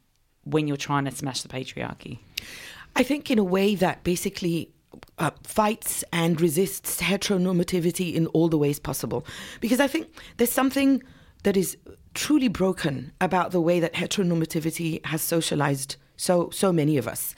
when 0.44 0.68
you're 0.68 0.76
trying 0.76 1.04
to 1.06 1.10
smash 1.10 1.42
the 1.42 1.48
patriarchy? 1.48 2.18
I 2.94 3.02
think 3.02 3.30
in 3.30 3.38
a 3.38 3.44
way 3.44 3.74
that 3.74 4.04
basically 4.04 4.70
uh, 5.18 5.30
fights 5.42 6.04
and 6.12 6.40
resists 6.40 7.00
heteronormativity 7.00 8.14
in 8.14 8.26
all 8.28 8.48
the 8.48 8.58
ways 8.58 8.78
possible. 8.78 9.26
Because 9.60 9.80
I 9.80 9.86
think 9.86 10.08
there's 10.36 10.52
something 10.52 11.02
that 11.42 11.56
is 11.56 11.76
truly 12.14 12.48
broken 12.48 13.12
about 13.20 13.50
the 13.50 13.60
way 13.60 13.80
that 13.80 13.94
heteronormativity 13.94 15.04
has 15.06 15.22
socialized 15.22 15.96
so 16.16 16.50
so 16.50 16.72
many 16.72 16.96
of 16.96 17.06
us. 17.06 17.34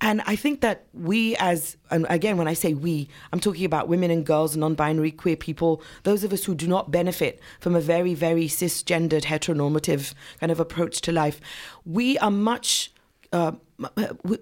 And 0.00 0.22
i 0.26 0.36
think 0.36 0.60
that 0.60 0.86
we 0.92 1.36
as 1.36 1.76
and 1.90 2.06
again 2.08 2.36
when 2.36 2.48
i 2.48 2.54
say 2.54 2.74
we 2.74 3.08
i'm 3.32 3.40
talking 3.40 3.64
about 3.64 3.88
women 3.88 4.10
and 4.10 4.24
girls 4.24 4.56
non-binary 4.56 5.12
queer 5.12 5.36
people 5.36 5.82
those 6.02 6.24
of 6.24 6.32
us 6.32 6.44
who 6.44 6.54
do 6.54 6.66
not 6.66 6.90
benefit 6.90 7.40
from 7.60 7.74
a 7.74 7.80
very 7.80 8.14
very 8.14 8.46
cisgendered 8.46 9.22
heteronormative 9.22 10.14
kind 10.40 10.52
of 10.52 10.60
approach 10.60 11.00
to 11.00 11.12
life 11.12 11.40
we 11.84 12.18
are 12.18 12.30
much 12.30 12.92
uh, 13.32 13.52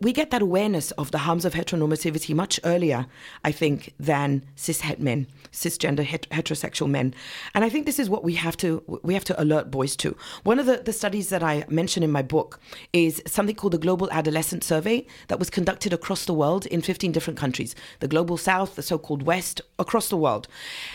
we 0.00 0.12
get 0.12 0.30
that 0.30 0.42
awareness 0.42 0.90
of 0.92 1.10
the 1.12 1.18
harms 1.18 1.44
of 1.44 1.54
heteronormativity 1.54 2.34
much 2.34 2.60
earlier, 2.64 3.06
I 3.44 3.52
think, 3.52 3.94
than 3.98 4.44
cishet 4.56 4.98
men, 4.98 5.28
cisgender 5.50 6.04
het- 6.04 6.26
heterosexual 6.28 6.88
men, 6.88 7.14
and 7.54 7.64
I 7.64 7.70
think 7.70 7.86
this 7.86 7.98
is 7.98 8.08
what 8.08 8.24
we 8.24 8.34
have 8.36 8.56
to 8.58 8.82
we 9.02 9.14
have 9.14 9.24
to 9.24 9.40
alert 9.40 9.70
boys 9.70 9.96
to. 9.96 10.16
One 10.44 10.58
of 10.60 10.66
the, 10.66 10.82
the 10.84 10.92
studies 10.92 11.28
that 11.28 11.42
I 11.42 11.64
mention 11.68 12.02
in 12.02 12.10
my 12.10 12.22
book 12.22 12.60
is 12.92 13.22
something 13.26 13.56
called 13.56 13.72
the 13.72 13.78
Global 13.78 14.10
Adolescent 14.10 14.64
Survey 14.64 15.06
that 15.28 15.38
was 15.38 15.50
conducted 15.50 15.92
across 15.92 16.24
the 16.24 16.34
world 16.34 16.66
in 16.66 16.82
15 16.82 17.12
different 17.12 17.38
countries, 17.38 17.74
the 18.00 18.08
global 18.08 18.36
South, 18.36 18.74
the 18.74 18.82
so-called 18.82 19.22
West, 19.22 19.60
across 19.78 20.08
the 20.08 20.16
world, 20.16 20.48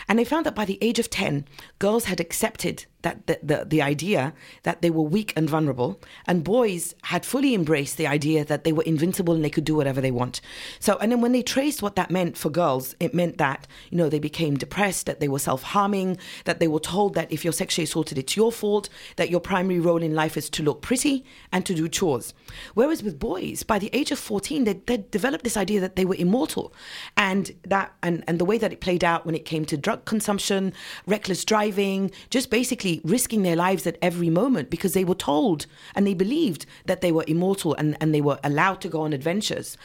and 0.08 0.18
they 0.18 0.26
found 0.26 0.46
that 0.46 0.56
by 0.56 0.66
the 0.66 0.78
age 0.82 1.00
of 1.00 1.10
10, 1.10 1.46
girls 1.80 2.06
had 2.06 2.20
accepted 2.20 2.86
that 3.06 3.28
the, 3.28 3.40
the, 3.44 3.66
the 3.66 3.82
idea 3.84 4.34
that 4.64 4.82
they 4.82 4.90
were 4.90 5.04
weak 5.04 5.32
and 5.36 5.48
vulnerable, 5.48 6.02
and 6.26 6.44
boys 6.44 6.96
had 7.04 7.24
fully 7.24 7.54
embraced 7.54 7.98
the 7.98 8.08
idea 8.08 8.44
that 8.44 8.64
they 8.64 8.74
were 8.74 8.82
invincible 8.84 9.36
and 9.36 9.46
they 9.46 9.50
could 9.50 9.64
do 9.64 9.76
whatever 9.76 10.02
they 10.02 10.10
want. 10.10 10.42
So, 10.80 10.98
and 10.98 11.12
then 11.12 11.22
when 11.22 11.32
they 11.32 11.44
traced 11.44 11.84
what 11.84 11.96
that 11.98 12.10
meant 12.10 12.36
for 12.36 12.50
girls, 12.50 12.96
it 13.00 13.14
meant 13.14 13.38
that, 13.38 13.68
you 13.92 13.98
know, 13.98 14.10
they 14.10 14.18
became 14.18 14.58
depressed, 14.58 15.06
that 15.06 15.20
they 15.20 15.28
were 15.28 15.38
self 15.38 15.62
harming, 15.62 16.18
that 16.46 16.60
they 16.60 16.68
were 16.68 16.80
told 16.80 17.14
that 17.14 17.32
if 17.32 17.44
you're 17.44 17.54
sexually 17.54 17.84
assaulted, 17.84 18.18
it's 18.18 18.36
your 18.36 18.52
fault, 18.52 18.90
that 19.18 19.30
your 19.30 19.40
primary 19.40 19.80
role 19.80 20.02
in 20.02 20.16
life 20.16 20.36
is 20.36 20.50
to 20.50 20.64
look 20.64 20.82
pretty 20.82 21.24
and 21.52 21.64
to 21.68 21.76
do 21.76 21.88
chores. 21.88 22.34
Whereas 22.74 23.04
with 23.04 23.20
boys, 23.20 23.62
by 23.62 23.78
the 23.78 23.92
age 23.94 24.12
of 24.12 24.18
14, 24.18 24.64
they, 24.64 24.74
they 24.74 24.98
developed 25.12 25.44
this 25.44 25.58
idea 25.58 25.80
that 25.80 25.96
they 25.96 26.06
were 26.06 26.16
immortal. 26.16 26.74
And 27.16 27.52
that, 27.68 27.94
and, 28.02 28.24
and 28.28 28.40
the 28.40 28.46
way 28.46 28.58
that 28.58 28.74
it 28.74 28.82
played 28.82 29.04
out 29.04 29.28
when 29.28 29.36
it 29.36 29.46
came 29.46 29.64
to 29.66 29.78
drug 29.78 30.06
consumption, 30.06 30.74
reckless 31.06 31.46
driving, 31.46 32.10
just 32.32 32.50
basically 32.50 32.95
risking 33.04 33.44
their 33.44 33.56
lives 33.56 33.86
at 33.86 33.98
every 34.02 34.30
moment 34.30 34.70
because 34.70 34.94
they 34.94 35.04
were 35.04 35.16
told 35.16 35.66
and 35.96 36.06
they 36.06 36.14
believed 36.14 36.66
that 36.86 37.02
they 37.02 37.12
were 37.12 37.26
immortal 37.28 37.74
and, 37.76 37.98
and 38.00 38.14
they 38.14 38.22
were 38.22 38.40
allowed 38.44 38.82
to 38.82 38.90
go 38.90 39.02
on 39.02 39.14
adventures 39.14 39.78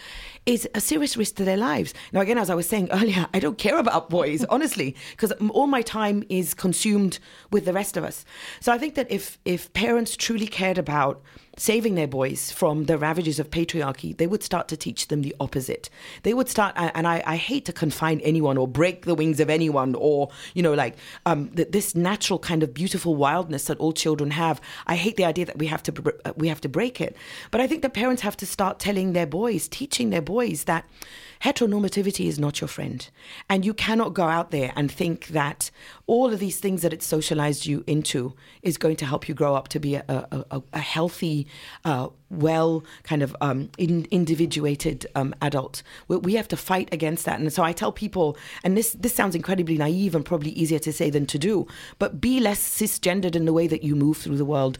is 0.47 0.69
a 0.75 0.81
serious 0.81 1.17
risk 1.17 1.37
to 1.37 1.45
their 1.45 1.57
lives. 1.57 1.93
Now, 2.13 2.21
again, 2.21 2.39
as 2.39 2.51
I 2.51 2.55
was 2.55 2.69
saying 2.69 2.89
earlier, 2.93 3.27
I 3.35 3.41
don't 3.41 3.59
care 3.59 3.79
about 3.79 4.11
boys, 4.11 4.45
honestly, 4.51 4.97
because 5.13 5.33
all 5.51 5.67
my 5.67 5.83
time 5.83 6.25
is 6.29 6.55
consumed 6.55 7.19
with 7.51 7.65
the 7.65 7.73
rest 7.73 7.97
of 7.97 8.05
us. 8.05 8.25
So 8.61 8.73
I 8.73 8.79
think 8.79 8.95
that 8.95 9.11
if 9.11 9.39
if 9.45 9.73
parents 9.73 10.17
truly 10.17 10.47
cared 10.47 10.79
about 10.79 11.23
saving 11.61 11.95
their 11.95 12.09
boys 12.09 12.51
from 12.51 12.87
the 12.87 12.97
ravages 12.97 13.39
of 13.39 13.51
patriarchy, 13.51 14.17
they 14.17 14.27
would 14.27 14.43
start 14.43 14.67
to 14.67 14.79
teach 14.79 15.09
them 15.09 15.21
the 15.21 15.37
opposite. 15.39 15.91
They 16.23 16.33
would 16.33 16.49
start, 16.49 16.73
and 16.77 17.07
I, 17.07 17.23
I 17.27 17.37
hate 17.37 17.67
to 17.67 17.73
confine 17.73 18.21
anyone 18.21 18.57
or 18.57 18.67
break 18.67 19.05
the 19.05 19.15
wings 19.15 19.41
of 19.41 19.51
anyone, 19.51 19.95
or 19.95 20.31
you 20.55 20.63
know, 20.63 20.73
like 20.73 20.97
um, 21.27 21.51
this 21.53 21.95
natural 21.95 22.39
kind 22.39 22.63
of 22.63 22.73
beautiful 22.73 23.15
wildness 23.15 23.65
that 23.65 23.79
all 23.79 23.93
children 23.93 24.31
have. 24.31 24.59
I 24.87 24.97
hate 24.97 25.19
the 25.19 25.27
idea 25.27 25.45
that 25.45 25.59
we 25.59 25.67
have 25.67 25.83
to 25.83 26.15
we 26.35 26.49
have 26.49 26.63
to 26.63 26.69
break 26.69 26.99
it. 26.99 27.15
But 27.51 27.61
I 27.61 27.67
think 27.67 27.83
that 27.83 27.93
parents 27.93 28.23
have 28.23 28.39
to 28.39 28.47
start 28.47 28.79
telling 28.79 29.13
their 29.13 29.27
boys, 29.27 29.69
teaching 29.69 30.09
their 30.09 30.23
boys 30.23 30.65
that 30.65 30.87
heteronormativity 31.43 32.27
is 32.27 32.39
not 32.39 32.61
your 32.61 32.69
friend. 32.69 33.09
And 33.49 33.65
you 33.65 33.75
cannot 33.75 34.15
go 34.15 34.25
out 34.25 34.51
there 34.51 34.73
and 34.77 34.91
think 34.91 35.29
that 35.29 35.71
all 36.07 36.33
of 36.33 36.39
these 36.39 36.59
things 36.59 36.83
that 36.83 36.93
it's 36.93 37.07
socialized 37.07 37.67
you 37.67 37.83
into 37.87 38.35
is 38.63 38.77
going 38.77 38.97
to 38.97 39.07
help 39.07 39.29
you 39.29 39.35
grow 39.35 39.55
up 39.55 39.69
to 39.69 39.81
be 39.81 39.95
a, 39.95 40.05
a, 40.09 40.63
a 40.73 40.79
healthy, 40.79 41.47
uh, 41.85 42.09
well, 42.31 42.85
kind 43.03 43.23
of 43.23 43.35
um, 43.41 43.71
in, 43.79 44.07
individuated 44.11 45.07
um, 45.15 45.35
adult. 45.43 45.83
We, 46.09 46.17
we, 46.19 46.35
have 46.35 46.49
to 46.49 46.57
fight 46.57 46.89
against 46.93 47.25
that. 47.25 47.41
And 47.41 47.53
so 47.53 47.63
I 47.63 47.73
tell 47.73 47.93
people, 47.93 48.37
and 48.63 48.77
this, 48.77 48.93
this 48.93 49.15
sounds 49.15 49.35
incredibly 49.35 49.77
naive 49.77 50.15
and 50.15 50.25
probably 50.25 50.51
easier 50.51 50.79
to 50.81 50.93
say 50.93 51.11
than 51.11 51.27
to 51.27 51.39
do, 51.39 51.67
but 51.99 52.21
be 52.21 52.41
less 52.41 52.61
cisgendered 52.61 53.35
in 53.35 53.45
the 53.45 53.53
way 53.53 53.67
that 53.67 53.83
you 53.83 53.97
move 53.97 54.19
through 54.19 54.37
the 54.37 54.45
world. 54.45 54.79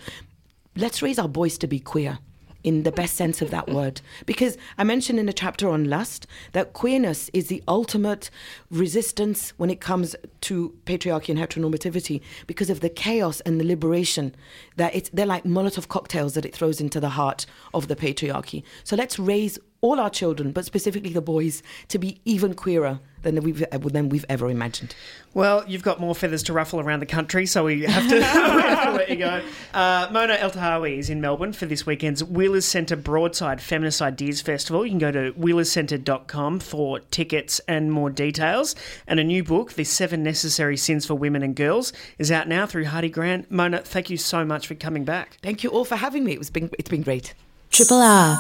Let's 0.77 1.03
raise 1.03 1.19
our 1.19 1.29
boys 1.29 1.59
to 1.59 1.67
be 1.67 1.81
queer 1.81 2.19
in 2.63 2.83
the 2.83 2.93
best 2.93 3.17
sense 3.17 3.41
of 3.43 3.51
that 3.51 3.69
word. 3.69 4.01
Because 4.27 4.57
I 4.77 4.85
mentioned 4.85 5.19
in 5.19 5.27
the 5.27 5.33
chapter 5.33 5.69
on 5.69 5.89
lust 5.89 6.27
that 6.53 6.73
queerness 6.73 7.31
is 7.33 7.49
the 7.49 7.63
ultimate 7.67 8.31
resistance 8.71 9.51
when 9.57 9.71
it 9.71 9.81
comes 9.81 10.15
to 10.43 10.75
patriarchy 10.85 11.31
and 11.31 11.39
heteronormativity 11.39 12.21
because 12.47 12.71
of 12.71 12.81
the 12.81 12.89
chaos 12.89 13.41
and 13.41 13.61
the 13.61 13.65
liberation 13.65 14.35
that 14.77 14.95
it's 14.95 15.11
they're 15.11 15.27
like 15.27 15.45
Molotov 15.45 15.89
cocktails 15.89 16.35
that 16.35 16.45
it 16.45 16.55
throws 16.55 16.81
into 16.81 17.01
the 17.01 17.11
heart 17.11 17.47
of 17.75 17.89
the 17.89 17.97
patriarchy. 17.97 18.63
So 18.85 18.97
let's 18.97 19.19
raise 19.19 19.59
all 19.83 19.99
our 19.99 20.11
children, 20.11 20.53
but 20.53 20.65
specifically 20.65 21.13
the 21.13 21.23
boys, 21.23 21.63
to 21.89 21.99
be 21.99 22.21
even 22.25 22.55
queerer 22.55 23.01
than 23.23 23.43
we've 23.43 23.65
than 23.71 24.09
we've 24.09 24.25
ever 24.29 24.51
imagined. 24.51 24.95
Well, 25.35 25.65
you've 25.67 25.83
got 25.83 26.01
more 26.01 26.15
feathers 26.15 26.43
to 26.45 26.53
ruffle 26.53 26.81
around 26.81 27.01
the 27.01 27.07
country, 27.07 27.47
so 27.47 27.65
we 27.65 27.83
have 27.83 28.09
to, 28.09 28.15
we 28.17 28.23
have 28.23 28.85
to 28.85 28.93
let 28.93 29.09
you 29.11 29.17
go. 29.17 29.43
Uh, 29.73 30.09
Mona 30.11 30.37
Eltahawy 30.37 30.99
is 30.99 31.11
in 31.11 31.21
Melbourne 31.21 31.53
for 31.53 31.67
this 31.67 31.87
weekend's 31.87 32.25
Wheelers 32.25 32.65
Centre 32.65 32.97
Broadside 32.97 33.61
Feminist 33.61 34.03
Ideas 34.03 34.41
Festival. 34.41 34.85
You 34.85 34.91
can 34.91 34.99
go 34.99 35.13
to 35.13 35.33
wheelerscentre.com 35.33 36.61
for 36.61 37.01
tickets 37.01 37.61
and 37.69 37.93
more 37.93 38.11
details. 38.11 38.75
And 39.07 39.21
a 39.21 39.25
new 39.25 39.45
book, 39.45 39.75
The 39.75 39.85
Seven 39.85 40.23
Necessary 40.23 40.77
Sins 40.77 41.07
for 41.07 41.15
Women 41.15 41.43
and 41.43 41.55
Girls, 41.55 41.93
is 42.19 42.33
out 42.33 42.49
now 42.49 42.67
through 42.67 42.87
Hardie 42.87 43.13
Grant. 43.13 43.51
Mona, 43.51 43.79
thank 43.79 44.11
you 44.11 44.17
so 44.17 44.45
much 44.45 44.67
for 44.67 44.75
coming 44.75 45.05
back. 45.05 45.39
Thank 45.43 45.63
you 45.63 45.71
all 45.71 45.85
for 45.85 45.97
having 45.97 46.25
me. 46.25 46.33
It 46.33 46.39
was 46.39 46.51
been, 46.51 46.71
it's 46.79 46.91
been 46.91 47.03
great. 47.03 47.35
Triple 47.71 48.01
R. 48.01 48.37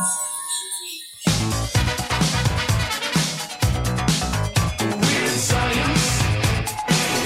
Science, 5.40 6.22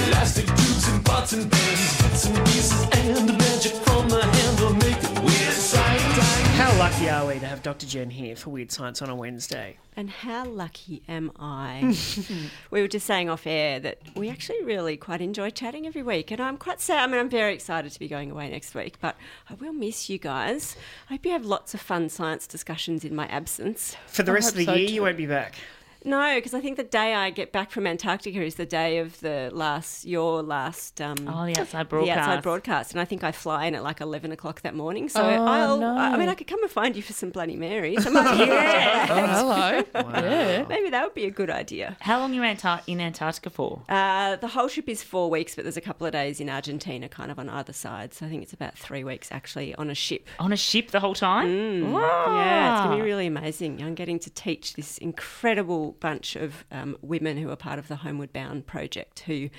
elastic 0.07 0.45
tubes 0.47 0.87
and 0.89 1.05
pots 1.05 1.33
bits 1.35 2.25
and 2.25 2.37
pieces 2.45 2.87
and 2.91 3.37
magic. 3.37 3.84
How 6.55 6.73
lucky 6.79 7.09
are 7.09 7.27
we 7.27 7.37
to 7.39 7.45
have 7.45 7.61
Dr. 7.61 7.85
Jen 7.85 8.09
here 8.09 8.33
for 8.33 8.49
Weird 8.49 8.71
Science 8.71 9.01
on 9.01 9.09
a 9.09 9.15
Wednesday? 9.15 9.77
And 9.97 10.09
how 10.09 10.45
lucky 10.45 11.03
am 11.05 11.33
I? 11.37 11.93
we 12.71 12.81
were 12.81 12.87
just 12.87 13.05
saying 13.05 13.29
off 13.29 13.45
air 13.45 13.77
that 13.81 13.99
we 14.15 14.29
actually 14.29 14.63
really 14.63 14.95
quite 14.95 15.19
enjoy 15.19 15.49
chatting 15.49 15.85
every 15.85 16.01
week. 16.01 16.31
And 16.31 16.39
I'm 16.39 16.55
quite 16.55 16.79
sad. 16.79 17.03
I 17.03 17.07
mean, 17.07 17.19
I'm 17.19 17.29
very 17.29 17.53
excited 17.53 17.91
to 17.91 17.99
be 17.99 18.07
going 18.07 18.31
away 18.31 18.49
next 18.49 18.73
week, 18.73 18.95
but 19.01 19.17
I 19.49 19.55
will 19.55 19.73
miss 19.73 20.09
you 20.09 20.17
guys. 20.17 20.77
I 21.09 21.13
hope 21.13 21.25
you 21.25 21.31
have 21.33 21.45
lots 21.45 21.73
of 21.73 21.81
fun 21.81 22.07
science 22.07 22.47
discussions 22.47 23.03
in 23.03 23.13
my 23.13 23.27
absence. 23.27 23.97
For 24.07 24.23
the 24.23 24.31
rest 24.31 24.51
of 24.51 24.55
the 24.57 24.65
so 24.65 24.73
year, 24.75 24.87
too. 24.87 24.93
you 24.93 25.01
won't 25.01 25.17
be 25.17 25.27
back. 25.27 25.55
No, 26.05 26.35
because 26.35 26.53
I 26.53 26.61
think 26.61 26.77
the 26.77 26.83
day 26.83 27.13
I 27.15 27.29
get 27.31 27.51
back 27.51 27.71
from 27.71 27.87
Antarctica 27.87 28.41
is 28.41 28.55
the 28.55 28.65
day 28.65 28.99
of 28.99 29.19
the 29.21 29.49
last, 29.53 30.05
your 30.05 30.41
last. 30.43 31.01
Um, 31.01 31.15
Oh, 31.27 31.45
the 31.45 31.59
outside 31.59 31.81
The 31.85 31.89
broadcast. 31.89 32.19
outside 32.19 32.43
broadcast, 32.43 32.91
and 32.91 33.01
I 33.01 33.05
think 33.05 33.23
I 33.23 33.31
fly 33.31 33.65
in 33.65 33.75
at 33.75 33.83
like 33.83 34.01
eleven 34.01 34.31
o'clock 34.31 34.61
that 34.61 34.75
morning. 34.75 35.09
So 35.09 35.21
Oh, 35.21 35.45
I'll, 35.45 35.77
no. 35.77 35.97
I 35.97 36.15
mean, 36.17 36.29
I 36.29 36.35
could 36.35 36.47
come 36.47 36.61
and 36.61 36.71
find 36.71 36.95
you 36.95 37.01
for 37.01 37.13
some 37.13 37.29
Bloody 37.31 37.55
Marys. 37.55 38.05
I 38.05 38.09
might 38.09 38.31
be 38.37 38.45
yeah. 38.51 39.07
Oh, 39.09 39.27
hello. 39.27 39.83
Yeah. 40.25 40.65
Maybe 40.69 40.89
that 40.91 41.03
would 41.03 41.13
be 41.13 41.25
a 41.25 41.31
good 41.31 41.49
idea. 41.49 41.97
How 41.99 42.19
long 42.19 42.31
are 42.31 42.35
you 42.35 42.41
Antar- 42.43 42.81
in 42.87 43.01
Antarctica 43.01 43.49
for? 43.49 43.81
Uh, 43.89 44.35
the 44.37 44.47
whole 44.47 44.69
trip 44.69 44.87
is 44.89 45.03
four 45.03 45.29
weeks, 45.29 45.55
but 45.55 45.63
there's 45.65 45.77
a 45.77 45.81
couple 45.81 46.05
of 46.07 46.13
days 46.13 46.39
in 46.39 46.49
Argentina, 46.49 47.09
kind 47.09 47.31
of 47.31 47.39
on 47.39 47.49
either 47.49 47.73
side. 47.73 48.13
So 48.13 48.25
I 48.25 48.29
think 48.29 48.43
it's 48.43 48.53
about 48.53 48.77
three 48.77 49.03
weeks 49.03 49.31
actually 49.31 49.73
on 49.75 49.89
a 49.89 49.95
ship. 49.95 50.27
On 50.39 50.51
a 50.53 50.57
ship 50.57 50.91
the 50.91 50.99
whole 50.99 51.15
time? 51.15 51.47
Mm. 51.49 51.91
Wow. 51.91 52.25
Yeah, 52.35 52.73
it's 52.75 52.85
going 52.85 52.97
to 52.99 53.03
be 53.03 53.09
really 53.09 53.27
amazing. 53.27 53.81
I'm 53.81 53.95
getting 53.95 54.19
to 54.19 54.29
teach 54.29 54.73
this 54.73 54.97
incredible 54.99 55.94
bunch 55.99 56.35
of 56.35 56.65
um, 56.71 56.97
women 57.01 57.37
who 57.37 57.49
are 57.49 57.55
part 57.55 57.79
of 57.79 57.87
the 57.87 57.97
Homeward 57.97 58.33
Bound 58.33 58.65
project 58.65 59.21
who 59.21 59.49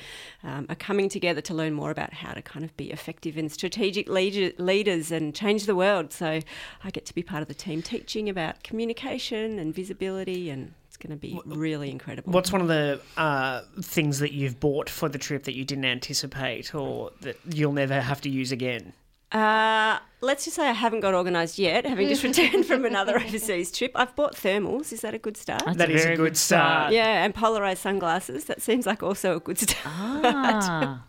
um, 0.43 0.67
are 0.69 0.77
coming 0.77 1.09
together 1.09 1.41
to 1.43 1.55
learn 1.55 1.73
more 1.73 1.91
about 1.91 2.13
how 2.13 2.33
to 2.33 2.43
kind 2.43 2.65
of 2.65 2.77
be 2.77 2.91
effective 2.91 3.37
and 3.37 3.51
strategic 3.51 4.09
leader- 4.09 4.53
leaders 4.59 5.11
and 5.11 5.35
change 5.35 5.67
the 5.67 5.75
world. 5.75 6.13
So 6.13 6.41
I 6.85 6.91
get 6.91 7.07
to 7.07 7.15
be 7.15 7.23
part 7.23 7.43
of 7.43 7.49
the 7.49 7.55
team 7.55 7.83
teaching 7.83 8.29
about 8.29 8.63
communication 8.63 9.59
and 9.59 9.75
visibility, 9.75 10.51
and 10.51 10.73
it's 10.87 10.97
going 10.97 11.11
to 11.11 11.17
be 11.17 11.41
really 11.45 11.91
incredible. 11.91 12.33
What's 12.33 12.53
one 12.53 12.61
of 12.61 12.69
the 12.69 13.01
uh, 13.17 13.63
things 13.81 14.19
that 14.21 14.33
you've 14.33 14.61
bought 14.61 14.89
for 14.89 15.09
the 15.09 15.19
trip 15.19 15.45
that 15.45 15.55
you 15.55 15.65
didn't 15.65 15.85
anticipate 15.85 16.75
or 16.75 17.11
that 17.21 17.39
you'll 17.47 17.73
never 17.73 18.01
have 18.01 18.21
to 18.23 18.31
use 18.31 18.53
again? 18.53 18.93
Uh, 19.33 19.99
let's 20.21 20.45
just 20.45 20.57
say 20.57 20.69
I 20.69 20.73
haven't 20.73 21.01
got 21.01 21.13
organised 21.15 21.59
yet, 21.59 21.85
having 21.85 22.09
just 22.09 22.23
returned 22.31 22.65
from 22.67 22.85
another 22.85 23.17
overseas 23.17 23.73
trip. 23.73 23.93
I've 23.95 24.15
bought 24.15 24.35
thermals. 24.35 24.93
Is 24.93 25.01
that 25.01 25.15
a 25.15 25.19
good 25.19 25.37
start? 25.37 25.63
That's 25.65 25.79
That 25.79 25.91
is 25.91 26.03
a 26.03 26.05
very 26.05 26.17
good 26.17 26.37
start. 26.37 26.93
Yeah, 26.93 27.25
and 27.25 27.35
polarized 27.35 27.83
sunglasses. 27.83 28.45
That 28.45 28.63
seems 28.63 28.87
like 28.87 29.03
also 29.03 29.37
a 29.37 29.41
good 29.41 29.59
start. 29.67 29.85
Ah. 29.85 31.05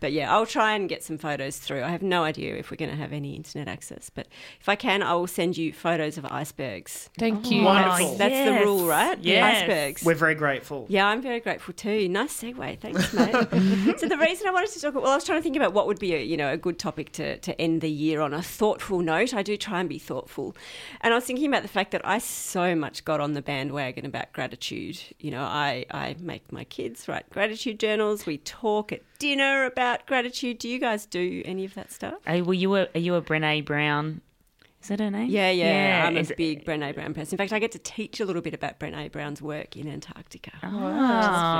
But 0.00 0.12
yeah, 0.12 0.32
I'll 0.34 0.46
try 0.46 0.74
and 0.74 0.88
get 0.88 1.04
some 1.04 1.18
photos 1.18 1.58
through. 1.58 1.82
I 1.82 1.88
have 1.88 2.02
no 2.02 2.24
idea 2.24 2.56
if 2.56 2.70
we're 2.70 2.78
going 2.78 2.90
to 2.90 2.96
have 2.96 3.12
any 3.12 3.36
internet 3.36 3.68
access, 3.68 4.10
but 4.10 4.26
if 4.60 4.68
I 4.68 4.74
can, 4.74 5.02
I 5.02 5.14
will 5.14 5.26
send 5.26 5.56
you 5.56 5.72
photos 5.72 6.16
of 6.18 6.24
icebergs. 6.26 7.10
Thank 7.18 7.46
oh, 7.46 7.50
you. 7.50 7.62
Wonderful. 7.62 8.16
That's 8.16 8.34
the 8.34 8.52
yes. 8.52 8.64
rule, 8.64 8.86
right? 8.86 9.18
Yes. 9.20 9.62
Icebergs. 9.62 10.04
We're 10.04 10.14
very 10.14 10.34
grateful. 10.34 10.86
Yeah, 10.88 11.06
I'm 11.06 11.20
very 11.20 11.40
grateful 11.40 11.74
too. 11.74 12.08
Nice 12.08 12.40
segue, 12.40 12.80
thanks, 12.80 13.12
mate. 13.14 14.00
so 14.00 14.08
the 14.08 14.18
reason 14.18 14.48
I 14.48 14.50
wanted 14.50 14.70
to 14.70 14.80
talk, 14.80 14.94
well, 14.94 15.06
I 15.06 15.14
was 15.14 15.24
trying 15.24 15.38
to 15.38 15.42
think 15.42 15.56
about 15.56 15.74
what 15.74 15.86
would 15.86 15.98
be 15.98 16.14
a 16.14 16.22
you 16.22 16.36
know 16.36 16.52
a 16.52 16.56
good 16.56 16.78
topic 16.78 17.12
to 17.12 17.38
to 17.38 17.60
end 17.60 17.82
the 17.82 17.90
year 17.90 18.20
on 18.20 18.32
a 18.32 18.42
thoughtful 18.42 19.00
note. 19.00 19.34
I 19.34 19.42
do 19.42 19.56
try 19.56 19.80
and 19.80 19.88
be 19.88 19.98
thoughtful, 19.98 20.56
and 21.02 21.12
I 21.12 21.16
was 21.16 21.24
thinking 21.24 21.46
about 21.46 21.62
the 21.62 21.68
fact 21.68 21.90
that 21.90 22.06
I 22.06 22.18
so 22.18 22.74
much 22.74 23.04
got 23.04 23.20
on 23.20 23.34
the 23.34 23.42
bandwagon 23.42 24.06
about 24.06 24.32
gratitude. 24.32 25.00
You 25.18 25.30
know, 25.30 25.42
I 25.42 25.84
I 25.90 26.16
make 26.18 26.50
my 26.50 26.64
kids 26.64 27.08
write 27.08 27.28
gratitude 27.30 27.78
journals. 27.78 28.26
We 28.26 28.38
talk 28.38 28.92
at 28.92 29.02
dinner 29.20 29.64
about 29.66 30.06
gratitude. 30.06 30.58
Do 30.58 30.68
you 30.68 30.80
guys 30.80 31.06
do 31.06 31.42
any 31.44 31.64
of 31.64 31.74
that 31.74 31.92
stuff? 31.92 32.14
Are, 32.26 32.42
were 32.42 32.54
you 32.54 32.74
a, 32.74 32.88
are 32.94 32.98
you 32.98 33.14
a 33.14 33.22
Brene 33.22 33.64
Brown? 33.64 34.20
Is 34.82 34.88
that 34.88 34.98
her 34.98 35.10
name? 35.10 35.28
Yeah, 35.28 35.50
yeah, 35.50 36.06
I'm 36.08 36.16
a 36.16 36.20
is- 36.20 36.32
big 36.36 36.64
Brene 36.64 36.94
Brown 36.94 37.12
person. 37.12 37.34
In 37.34 37.38
fact, 37.38 37.52
I 37.52 37.58
get 37.58 37.70
to 37.72 37.78
teach 37.78 38.18
a 38.18 38.24
little 38.24 38.40
bit 38.42 38.54
about 38.54 38.80
Brene 38.80 39.12
Brown's 39.12 39.42
work 39.42 39.76
in 39.76 39.86
Antarctica. 39.86 40.52
Ah. 40.62 40.68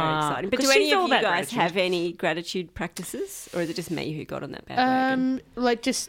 Very 0.03 0.17
exciting. 0.17 0.51
But 0.51 0.61
do 0.61 0.71
any 0.71 0.93
of 0.93 1.03
you 1.03 1.09
guys 1.11 1.21
gratitude. 1.23 1.59
have 1.59 1.77
any 1.77 2.13
gratitude 2.13 2.75
practices, 2.75 3.49
or 3.55 3.61
is 3.61 3.69
it 3.71 3.77
just 3.77 3.91
me 3.91 4.13
who 4.15 4.25
got 4.25 4.43
on 4.43 4.53
that 4.53 4.65
bandwagon? 4.65 5.35
Um, 5.35 5.41
like 5.55 5.83
just 5.83 6.09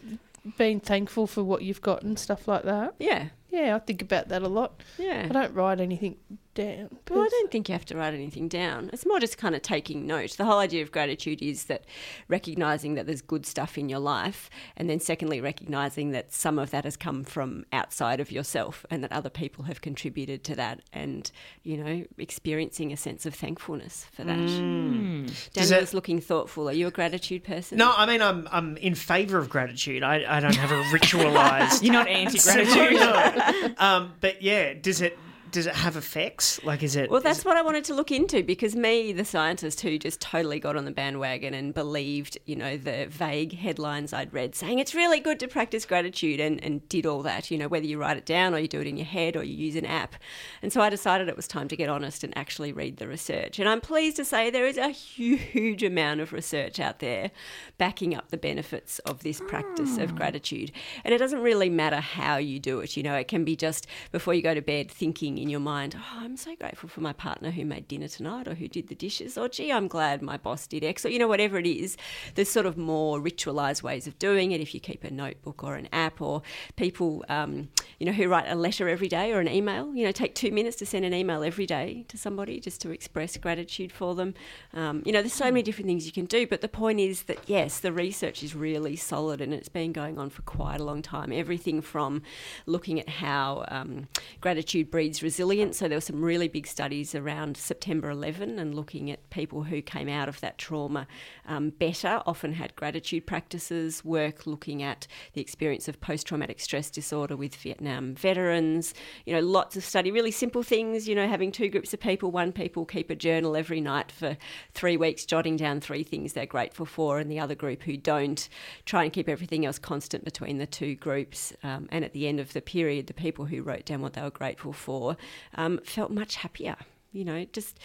being 0.57 0.79
thankful 0.79 1.27
for 1.27 1.43
what 1.43 1.61
you've 1.63 1.81
got 1.81 2.01
and 2.01 2.17
stuff 2.17 2.47
like 2.47 2.63
that. 2.63 2.95
yeah, 2.99 3.27
Yeah, 3.51 3.75
I 3.75 3.79
think 3.79 4.01
about 4.01 4.29
that 4.29 4.41
a 4.41 4.47
lot. 4.47 4.81
yeah. 4.97 5.27
I 5.29 5.33
don't 5.33 5.53
write 5.53 5.79
anything 5.81 6.15
down. 6.53 6.97
Well, 7.09 7.21
I 7.21 7.27
don't 7.29 7.51
think 7.51 7.69
you 7.69 7.73
have 7.73 7.85
to 7.85 7.97
write 7.97 8.13
anything 8.13 8.47
down. 8.47 8.89
It's 8.93 9.05
more 9.05 9.19
just 9.19 9.37
kind 9.37 9.55
of 9.55 9.61
taking 9.61 10.05
note. 10.05 10.31
The 10.37 10.45
whole 10.45 10.59
idea 10.59 10.81
of 10.83 10.91
gratitude 10.91 11.41
is 11.41 11.65
that 11.65 11.85
recognizing 12.27 12.95
that 12.95 13.05
there's 13.05 13.21
good 13.21 13.45
stuff 13.45 13.77
in 13.77 13.89
your 13.89 13.99
life, 13.99 14.49
and 14.77 14.89
then 14.89 14.99
secondly, 14.99 15.41
recognizing 15.41 16.11
that 16.11 16.33
some 16.33 16.59
of 16.59 16.71
that 16.71 16.83
has 16.83 16.97
come 16.97 17.23
from 17.23 17.65
outside 17.71 18.19
of 18.19 18.31
yourself 18.31 18.85
and 18.89 19.03
that 19.03 19.11
other 19.11 19.29
people 19.29 19.65
have 19.65 19.81
contributed 19.81 20.43
to 20.45 20.55
that, 20.55 20.81
and, 20.93 21.31
you 21.63 21.77
know, 21.77 22.03
experiencing 22.17 22.91
a 22.91 22.97
sense 22.97 23.25
of 23.25 23.33
thankfulness 23.33 24.07
for 24.11 24.23
that. 24.23 24.35
Does 24.37 25.69
Daniel's 25.69 25.89
it- 25.89 25.93
looking 25.93 26.19
thoughtful. 26.21 26.69
Are 26.69 26.73
you 26.73 26.87
a 26.87 26.91
gratitude 26.91 27.43
person? 27.43 27.77
No, 27.77 27.93
I 27.95 28.05
mean 28.05 28.21
I'm 28.21 28.47
I'm 28.51 28.77
in 28.77 28.95
favour 28.95 29.37
of 29.37 29.49
gratitude. 29.49 30.03
I, 30.03 30.37
I 30.37 30.39
don't 30.39 30.55
have 30.55 30.71
a 30.71 30.83
ritualised. 30.93 31.83
You're 31.83 31.93
not 31.93 32.07
anti-gratitude. 32.07 32.91
No. 33.01 33.73
um, 33.77 34.13
but 34.21 34.41
yeah, 34.41 34.73
does 34.73 35.01
it 35.01 35.17
does 35.51 35.67
it 35.67 35.75
have 35.75 35.95
effects? 35.95 36.63
Like, 36.63 36.83
is 36.83 36.95
it? 36.95 37.09
Well, 37.09 37.21
that's 37.21 37.43
what 37.43 37.57
I 37.57 37.61
wanted 37.61 37.83
to 37.85 37.93
look 37.93 38.11
into 38.11 38.43
because 38.43 38.75
me, 38.75 39.11
the 39.11 39.25
scientist 39.25 39.81
who 39.81 39.97
just 39.97 40.21
totally 40.21 40.59
got 40.59 40.77
on 40.77 40.85
the 40.85 40.91
bandwagon 40.91 41.53
and 41.53 41.73
believed, 41.73 42.37
you 42.45 42.55
know, 42.55 42.77
the 42.77 43.07
vague 43.09 43.57
headlines 43.57 44.13
I'd 44.13 44.33
read 44.33 44.55
saying 44.55 44.79
it's 44.79 44.95
really 44.95 45.19
good 45.19 45.39
to 45.41 45.47
practice 45.47 45.85
gratitude 45.85 46.39
and, 46.39 46.63
and 46.63 46.87
did 46.87 47.05
all 47.05 47.21
that, 47.23 47.51
you 47.51 47.57
know, 47.57 47.67
whether 47.67 47.85
you 47.85 47.97
write 47.97 48.17
it 48.17 48.25
down 48.25 48.53
or 48.53 48.59
you 48.59 48.67
do 48.67 48.79
it 48.79 48.87
in 48.87 48.97
your 48.97 49.05
head 49.05 49.35
or 49.35 49.43
you 49.43 49.55
use 49.55 49.75
an 49.75 49.85
app. 49.85 50.15
And 50.61 50.71
so 50.71 50.81
I 50.81 50.89
decided 50.89 51.27
it 51.27 51.35
was 51.35 51.47
time 51.47 51.67
to 51.67 51.75
get 51.75 51.89
honest 51.89 52.23
and 52.23 52.37
actually 52.37 52.71
read 52.71 52.97
the 52.97 53.07
research. 53.07 53.59
And 53.59 53.67
I'm 53.67 53.81
pleased 53.81 54.15
to 54.17 54.25
say 54.25 54.49
there 54.49 54.67
is 54.67 54.77
a 54.77 54.89
huge 54.89 55.83
amount 55.83 56.21
of 56.21 56.33
research 56.33 56.79
out 56.79 56.99
there 56.99 57.31
backing 57.77 58.15
up 58.15 58.29
the 58.29 58.37
benefits 58.37 58.99
of 58.99 59.23
this 59.23 59.41
practice 59.41 59.97
of 59.97 60.11
hmm. 60.11 60.17
gratitude. 60.17 60.71
And 61.03 61.13
it 61.13 61.17
doesn't 61.17 61.41
really 61.41 61.69
matter 61.69 61.99
how 61.99 62.37
you 62.37 62.59
do 62.59 62.79
it, 62.79 62.95
you 62.95 63.03
know, 63.03 63.15
it 63.15 63.27
can 63.27 63.43
be 63.43 63.55
just 63.55 63.87
before 64.11 64.33
you 64.33 64.41
go 64.41 64.53
to 64.53 64.61
bed 64.61 64.89
thinking 64.89 65.40
in 65.41 65.49
your 65.49 65.59
mind, 65.59 65.95
oh, 65.97 66.19
I'm 66.19 66.37
so 66.37 66.55
grateful 66.55 66.87
for 66.87 67.01
my 67.01 67.13
partner 67.13 67.51
who 67.51 67.65
made 67.65 67.87
dinner 67.87 68.07
tonight 68.07 68.47
or 68.47 68.55
who 68.55 68.67
did 68.67 68.87
the 68.87 68.95
dishes, 68.95 69.37
or 69.37 69.49
gee, 69.49 69.71
I'm 69.71 69.87
glad 69.87 70.21
my 70.21 70.37
boss 70.37 70.67
did 70.67 70.83
X, 70.83 71.05
or, 71.05 71.09
you 71.09 71.19
know, 71.19 71.27
whatever 71.27 71.57
it 71.57 71.65
is. 71.65 71.97
There's 72.35 72.49
sort 72.49 72.65
of 72.65 72.77
more 72.77 73.19
ritualized 73.19 73.83
ways 73.83 74.07
of 74.07 74.19
doing 74.19 74.51
it 74.51 74.61
if 74.61 74.73
you 74.73 74.79
keep 74.79 75.03
a 75.03 75.11
notebook 75.11 75.63
or 75.63 75.75
an 75.75 75.89
app, 75.91 76.21
or 76.21 76.41
people, 76.75 77.25
um, 77.29 77.69
you 77.99 78.05
know, 78.05 78.11
who 78.11 78.27
write 78.27 78.47
a 78.47 78.55
letter 78.55 78.87
every 78.87 79.07
day 79.07 79.31
or 79.31 79.39
an 79.39 79.47
email, 79.47 79.95
you 79.95 80.05
know, 80.05 80.11
take 80.11 80.35
two 80.35 80.51
minutes 80.51 80.77
to 80.77 80.85
send 80.85 81.05
an 81.05 81.13
email 81.13 81.43
every 81.43 81.65
day 81.65 82.05
to 82.07 82.17
somebody 82.17 82.59
just 82.59 82.81
to 82.81 82.91
express 82.91 83.35
gratitude 83.37 83.91
for 83.91 84.15
them. 84.15 84.33
Um, 84.73 85.01
you 85.05 85.11
know, 85.11 85.21
there's 85.21 85.33
so 85.33 85.45
many 85.45 85.63
different 85.63 85.87
things 85.87 86.05
you 86.05 86.11
can 86.11 86.25
do, 86.25 86.45
but 86.45 86.61
the 86.61 86.67
point 86.67 86.99
is 86.99 87.23
that, 87.23 87.39
yes, 87.47 87.79
the 87.79 87.91
research 87.91 88.43
is 88.43 88.55
really 88.55 88.95
solid 88.95 89.41
and 89.41 89.53
it's 89.53 89.69
been 89.69 89.91
going 89.91 90.17
on 90.17 90.29
for 90.29 90.41
quite 90.43 90.79
a 90.79 90.83
long 90.83 91.01
time. 91.01 91.31
Everything 91.31 91.81
from 91.81 92.21
looking 92.65 92.99
at 92.99 93.09
how 93.09 93.65
um, 93.69 94.07
gratitude 94.39 94.91
breeds. 94.91 95.23
So 95.31 95.87
there 95.87 95.97
were 95.97 96.01
some 96.01 96.21
really 96.21 96.47
big 96.47 96.67
studies 96.67 97.15
around 97.15 97.55
September 97.55 98.09
11 98.09 98.59
and 98.59 98.75
looking 98.75 99.09
at 99.09 99.29
people 99.29 99.63
who 99.63 99.81
came 99.81 100.09
out 100.09 100.27
of 100.27 100.41
that 100.41 100.57
trauma 100.57 101.07
um, 101.47 101.69
better, 101.69 102.21
often 102.25 102.53
had 102.53 102.75
gratitude 102.75 103.25
practices, 103.25 104.03
work 104.03 104.45
looking 104.45 104.83
at 104.83 105.07
the 105.33 105.41
experience 105.41 105.87
of 105.87 106.01
post 106.01 106.27
traumatic 106.27 106.59
stress 106.59 106.89
disorder 106.89 107.37
with 107.37 107.55
Vietnam 107.55 108.13
veterans. 108.13 108.93
You 109.25 109.33
know, 109.33 109.39
lots 109.39 109.77
of 109.77 109.85
study, 109.85 110.11
really 110.11 110.31
simple 110.31 110.63
things, 110.63 111.07
you 111.07 111.15
know, 111.15 111.27
having 111.27 111.51
two 111.51 111.69
groups 111.69 111.93
of 111.93 111.99
people, 112.01 112.29
one 112.31 112.51
people 112.51 112.85
keep 112.85 113.09
a 113.09 113.15
journal 113.15 113.55
every 113.55 113.79
night 113.79 114.11
for 114.11 114.37
three 114.73 114.97
weeks, 114.97 115.25
jotting 115.25 115.55
down 115.55 115.79
three 115.79 116.03
things 116.03 116.33
they're 116.33 116.45
grateful 116.45 116.85
for, 116.85 117.19
and 117.19 117.31
the 117.31 117.39
other 117.39 117.55
group 117.55 117.83
who 117.83 117.95
don't 117.95 118.49
try 118.85 119.03
and 119.03 119.13
keep 119.13 119.29
everything 119.29 119.65
else 119.65 119.79
constant 119.79 120.25
between 120.25 120.57
the 120.57 120.67
two 120.67 120.95
groups. 120.95 121.53
Um, 121.63 121.87
and 121.91 122.03
at 122.03 122.13
the 122.13 122.27
end 122.27 122.39
of 122.39 122.53
the 122.53 122.61
period, 122.61 123.07
the 123.07 123.13
people 123.13 123.45
who 123.45 123.63
wrote 123.63 123.85
down 123.85 124.01
what 124.01 124.13
they 124.13 124.21
were 124.21 124.29
grateful 124.29 124.73
for 124.73 125.17
um, 125.55 125.79
felt 125.83 126.11
much 126.11 126.35
happier. 126.37 126.75
You 127.13 127.25
know, 127.25 127.45
just 127.51 127.77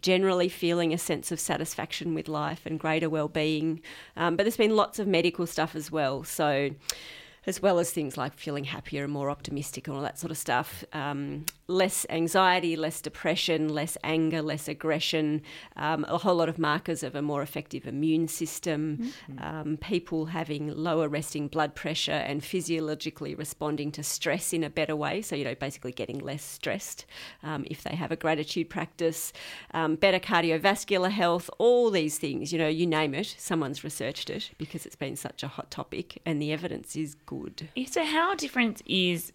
generally 0.00 0.48
feeling 0.48 0.92
a 0.92 0.98
sense 0.98 1.30
of 1.30 1.38
satisfaction 1.38 2.14
with 2.14 2.26
life 2.26 2.62
and 2.66 2.80
greater 2.80 3.08
well-being. 3.08 3.80
Um, 4.16 4.34
but 4.34 4.42
there's 4.42 4.56
been 4.56 4.74
lots 4.74 4.98
of 4.98 5.06
medical 5.06 5.46
stuff 5.46 5.76
as 5.76 5.92
well. 5.92 6.24
So, 6.24 6.70
as 7.46 7.60
well 7.60 7.78
as 7.78 7.90
things 7.90 8.16
like 8.16 8.34
feeling 8.34 8.64
happier 8.64 9.04
and 9.04 9.12
more 9.12 9.30
optimistic 9.30 9.88
and 9.88 9.96
all 9.96 10.02
that 10.02 10.18
sort 10.18 10.30
of 10.30 10.38
stuff. 10.38 10.84
Um, 10.92 11.44
less 11.66 12.06
anxiety, 12.10 12.76
less 12.76 13.00
depression, 13.00 13.68
less 13.68 13.96
anger, 14.04 14.42
less 14.42 14.68
aggression, 14.68 15.42
um, 15.76 16.04
a 16.08 16.18
whole 16.18 16.36
lot 16.36 16.48
of 16.48 16.58
markers 16.58 17.02
of 17.02 17.14
a 17.14 17.22
more 17.22 17.42
effective 17.42 17.86
immune 17.86 18.28
system, 18.28 19.12
um, 19.38 19.76
people 19.78 20.26
having 20.26 20.68
lower 20.68 21.08
resting 21.08 21.48
blood 21.48 21.74
pressure 21.74 22.12
and 22.12 22.44
physiologically 22.44 23.34
responding 23.34 23.90
to 23.90 24.02
stress 24.02 24.52
in 24.52 24.62
a 24.62 24.70
better 24.70 24.94
way. 24.94 25.22
So, 25.22 25.34
you 25.34 25.44
know, 25.44 25.54
basically 25.54 25.92
getting 25.92 26.18
less 26.18 26.44
stressed 26.44 27.06
um, 27.42 27.64
if 27.70 27.82
they 27.82 27.96
have 27.96 28.12
a 28.12 28.16
gratitude 28.16 28.68
practice, 28.68 29.32
um, 29.72 29.96
better 29.96 30.20
cardiovascular 30.20 31.10
health, 31.10 31.48
all 31.58 31.90
these 31.90 32.18
things, 32.18 32.52
you 32.52 32.58
know, 32.58 32.68
you 32.68 32.86
name 32.86 33.14
it, 33.14 33.34
someone's 33.38 33.82
researched 33.82 34.30
it 34.30 34.50
because 34.58 34.86
it's 34.86 34.96
been 34.96 35.16
such 35.16 35.42
a 35.42 35.48
hot 35.48 35.70
topic 35.70 36.20
and 36.26 36.40
the 36.40 36.52
evidence 36.52 36.94
is 36.96 37.14
good. 37.14 37.31
Yeah, 37.74 37.86
So 37.86 38.04
how 38.04 38.34
different 38.34 38.82
is 38.86 39.32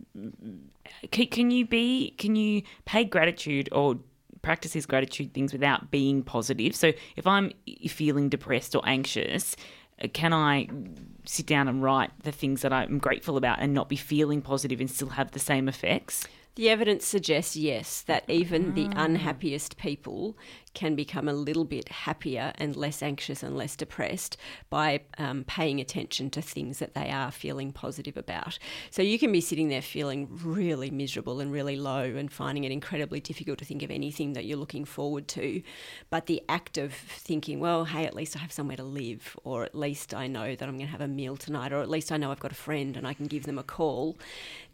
can, 1.12 1.28
can 1.28 1.52
you 1.52 1.66
be 1.66 2.12
can 2.18 2.36
you 2.36 2.64
pay 2.86 3.04
gratitude 3.04 3.70
or 3.72 4.00
practice 4.42 4.72
these 4.72 4.86
gratitude 4.86 5.34
things 5.34 5.52
without 5.54 5.92
being 5.92 6.24
positive? 6.24 6.76
So 6.76 6.94
if 7.16 7.28
I'm 7.28 7.52
feeling 7.88 8.30
depressed 8.30 8.76
or 8.76 8.82
anxious, 8.86 9.56
uh, 10.02 10.08
can 10.14 10.34
I 10.34 10.68
sit 11.26 11.46
down 11.46 11.68
and 11.68 11.84
write 11.84 12.12
the 12.24 12.32
things 12.32 12.62
that 12.62 12.72
I'm 12.72 12.98
grateful 13.00 13.38
about 13.38 13.60
and 13.60 13.74
not 13.74 13.90
be 13.90 13.96
feeling 13.96 14.42
positive 14.42 14.80
and 14.80 14.90
still 14.90 15.10
have 15.10 15.32
the 15.32 15.40
same 15.40 15.68
effects? 15.68 16.28
The 16.56 16.70
evidence 16.70 17.06
suggests 17.06 17.56
yes, 17.56 18.02
that 18.04 18.28
even 18.28 18.74
the 18.74 18.90
unhappiest 18.96 19.78
people 19.78 20.36
can 20.78 20.94
become 20.94 21.28
a 21.28 21.34
little 21.34 21.66
bit 21.66 21.90
happier 21.90 22.54
and 22.60 22.76
less 22.76 23.02
anxious 23.02 23.42
and 23.42 23.58
less 23.58 23.76
depressed 23.76 24.38
by 24.70 25.02
um, 25.18 25.44
paying 25.46 25.82
attention 25.82 26.30
to 26.30 26.40
things 26.40 26.78
that 26.78 26.94
they 26.94 27.10
are 27.10 27.32
feeling 27.32 27.72
positive 27.72 28.16
about. 28.16 28.60
So 28.92 29.02
you 29.02 29.18
can 29.18 29.32
be 29.32 29.42
sitting 29.42 29.70
there 29.70 29.82
feeling 29.82 30.28
really 30.32 30.92
miserable 30.92 31.40
and 31.40 31.52
really 31.52 31.78
low 31.78 32.04
and 32.04 32.32
finding 32.32 32.64
it 32.64 32.72
incredibly 32.72 33.20
difficult 33.20 33.58
to 33.58 33.66
think 33.66 33.82
of 33.82 33.90
anything 33.90 34.34
that 34.34 34.46
you're 34.46 34.60
looking 34.60 34.86
forward 34.86 35.28
to. 35.30 35.64
But 36.12 36.28
the 36.28 36.44
act 36.48 36.78
of 36.78 36.94
thinking, 36.94 37.60
well, 37.60 37.86
hey, 37.86 38.06
at 38.06 38.14
least 38.14 38.36
I 38.36 38.40
have 38.40 38.52
somewhere 38.52 38.78
to 38.78 38.84
live, 38.84 39.36
or 39.44 39.64
at 39.64 39.74
least 39.74 40.14
I 40.14 40.28
know 40.28 40.56
that 40.56 40.70
I'm 40.70 40.78
going 40.78 40.86
to 40.86 40.92
have 40.92 41.02
a 41.02 41.08
meal 41.08 41.38
tonight, 41.38 41.74
or 41.74 41.82
at 41.82 41.90
least 41.90 42.12
I 42.12 42.18
know 42.18 42.30
I've 42.30 42.40
got 42.40 42.52
a 42.52 42.56
friend 42.56 42.96
and 42.96 43.08
I 43.08 43.16
can 43.16 43.26
give 43.26 43.48
them 43.48 43.58
a 43.58 43.64
call, 43.64 44.16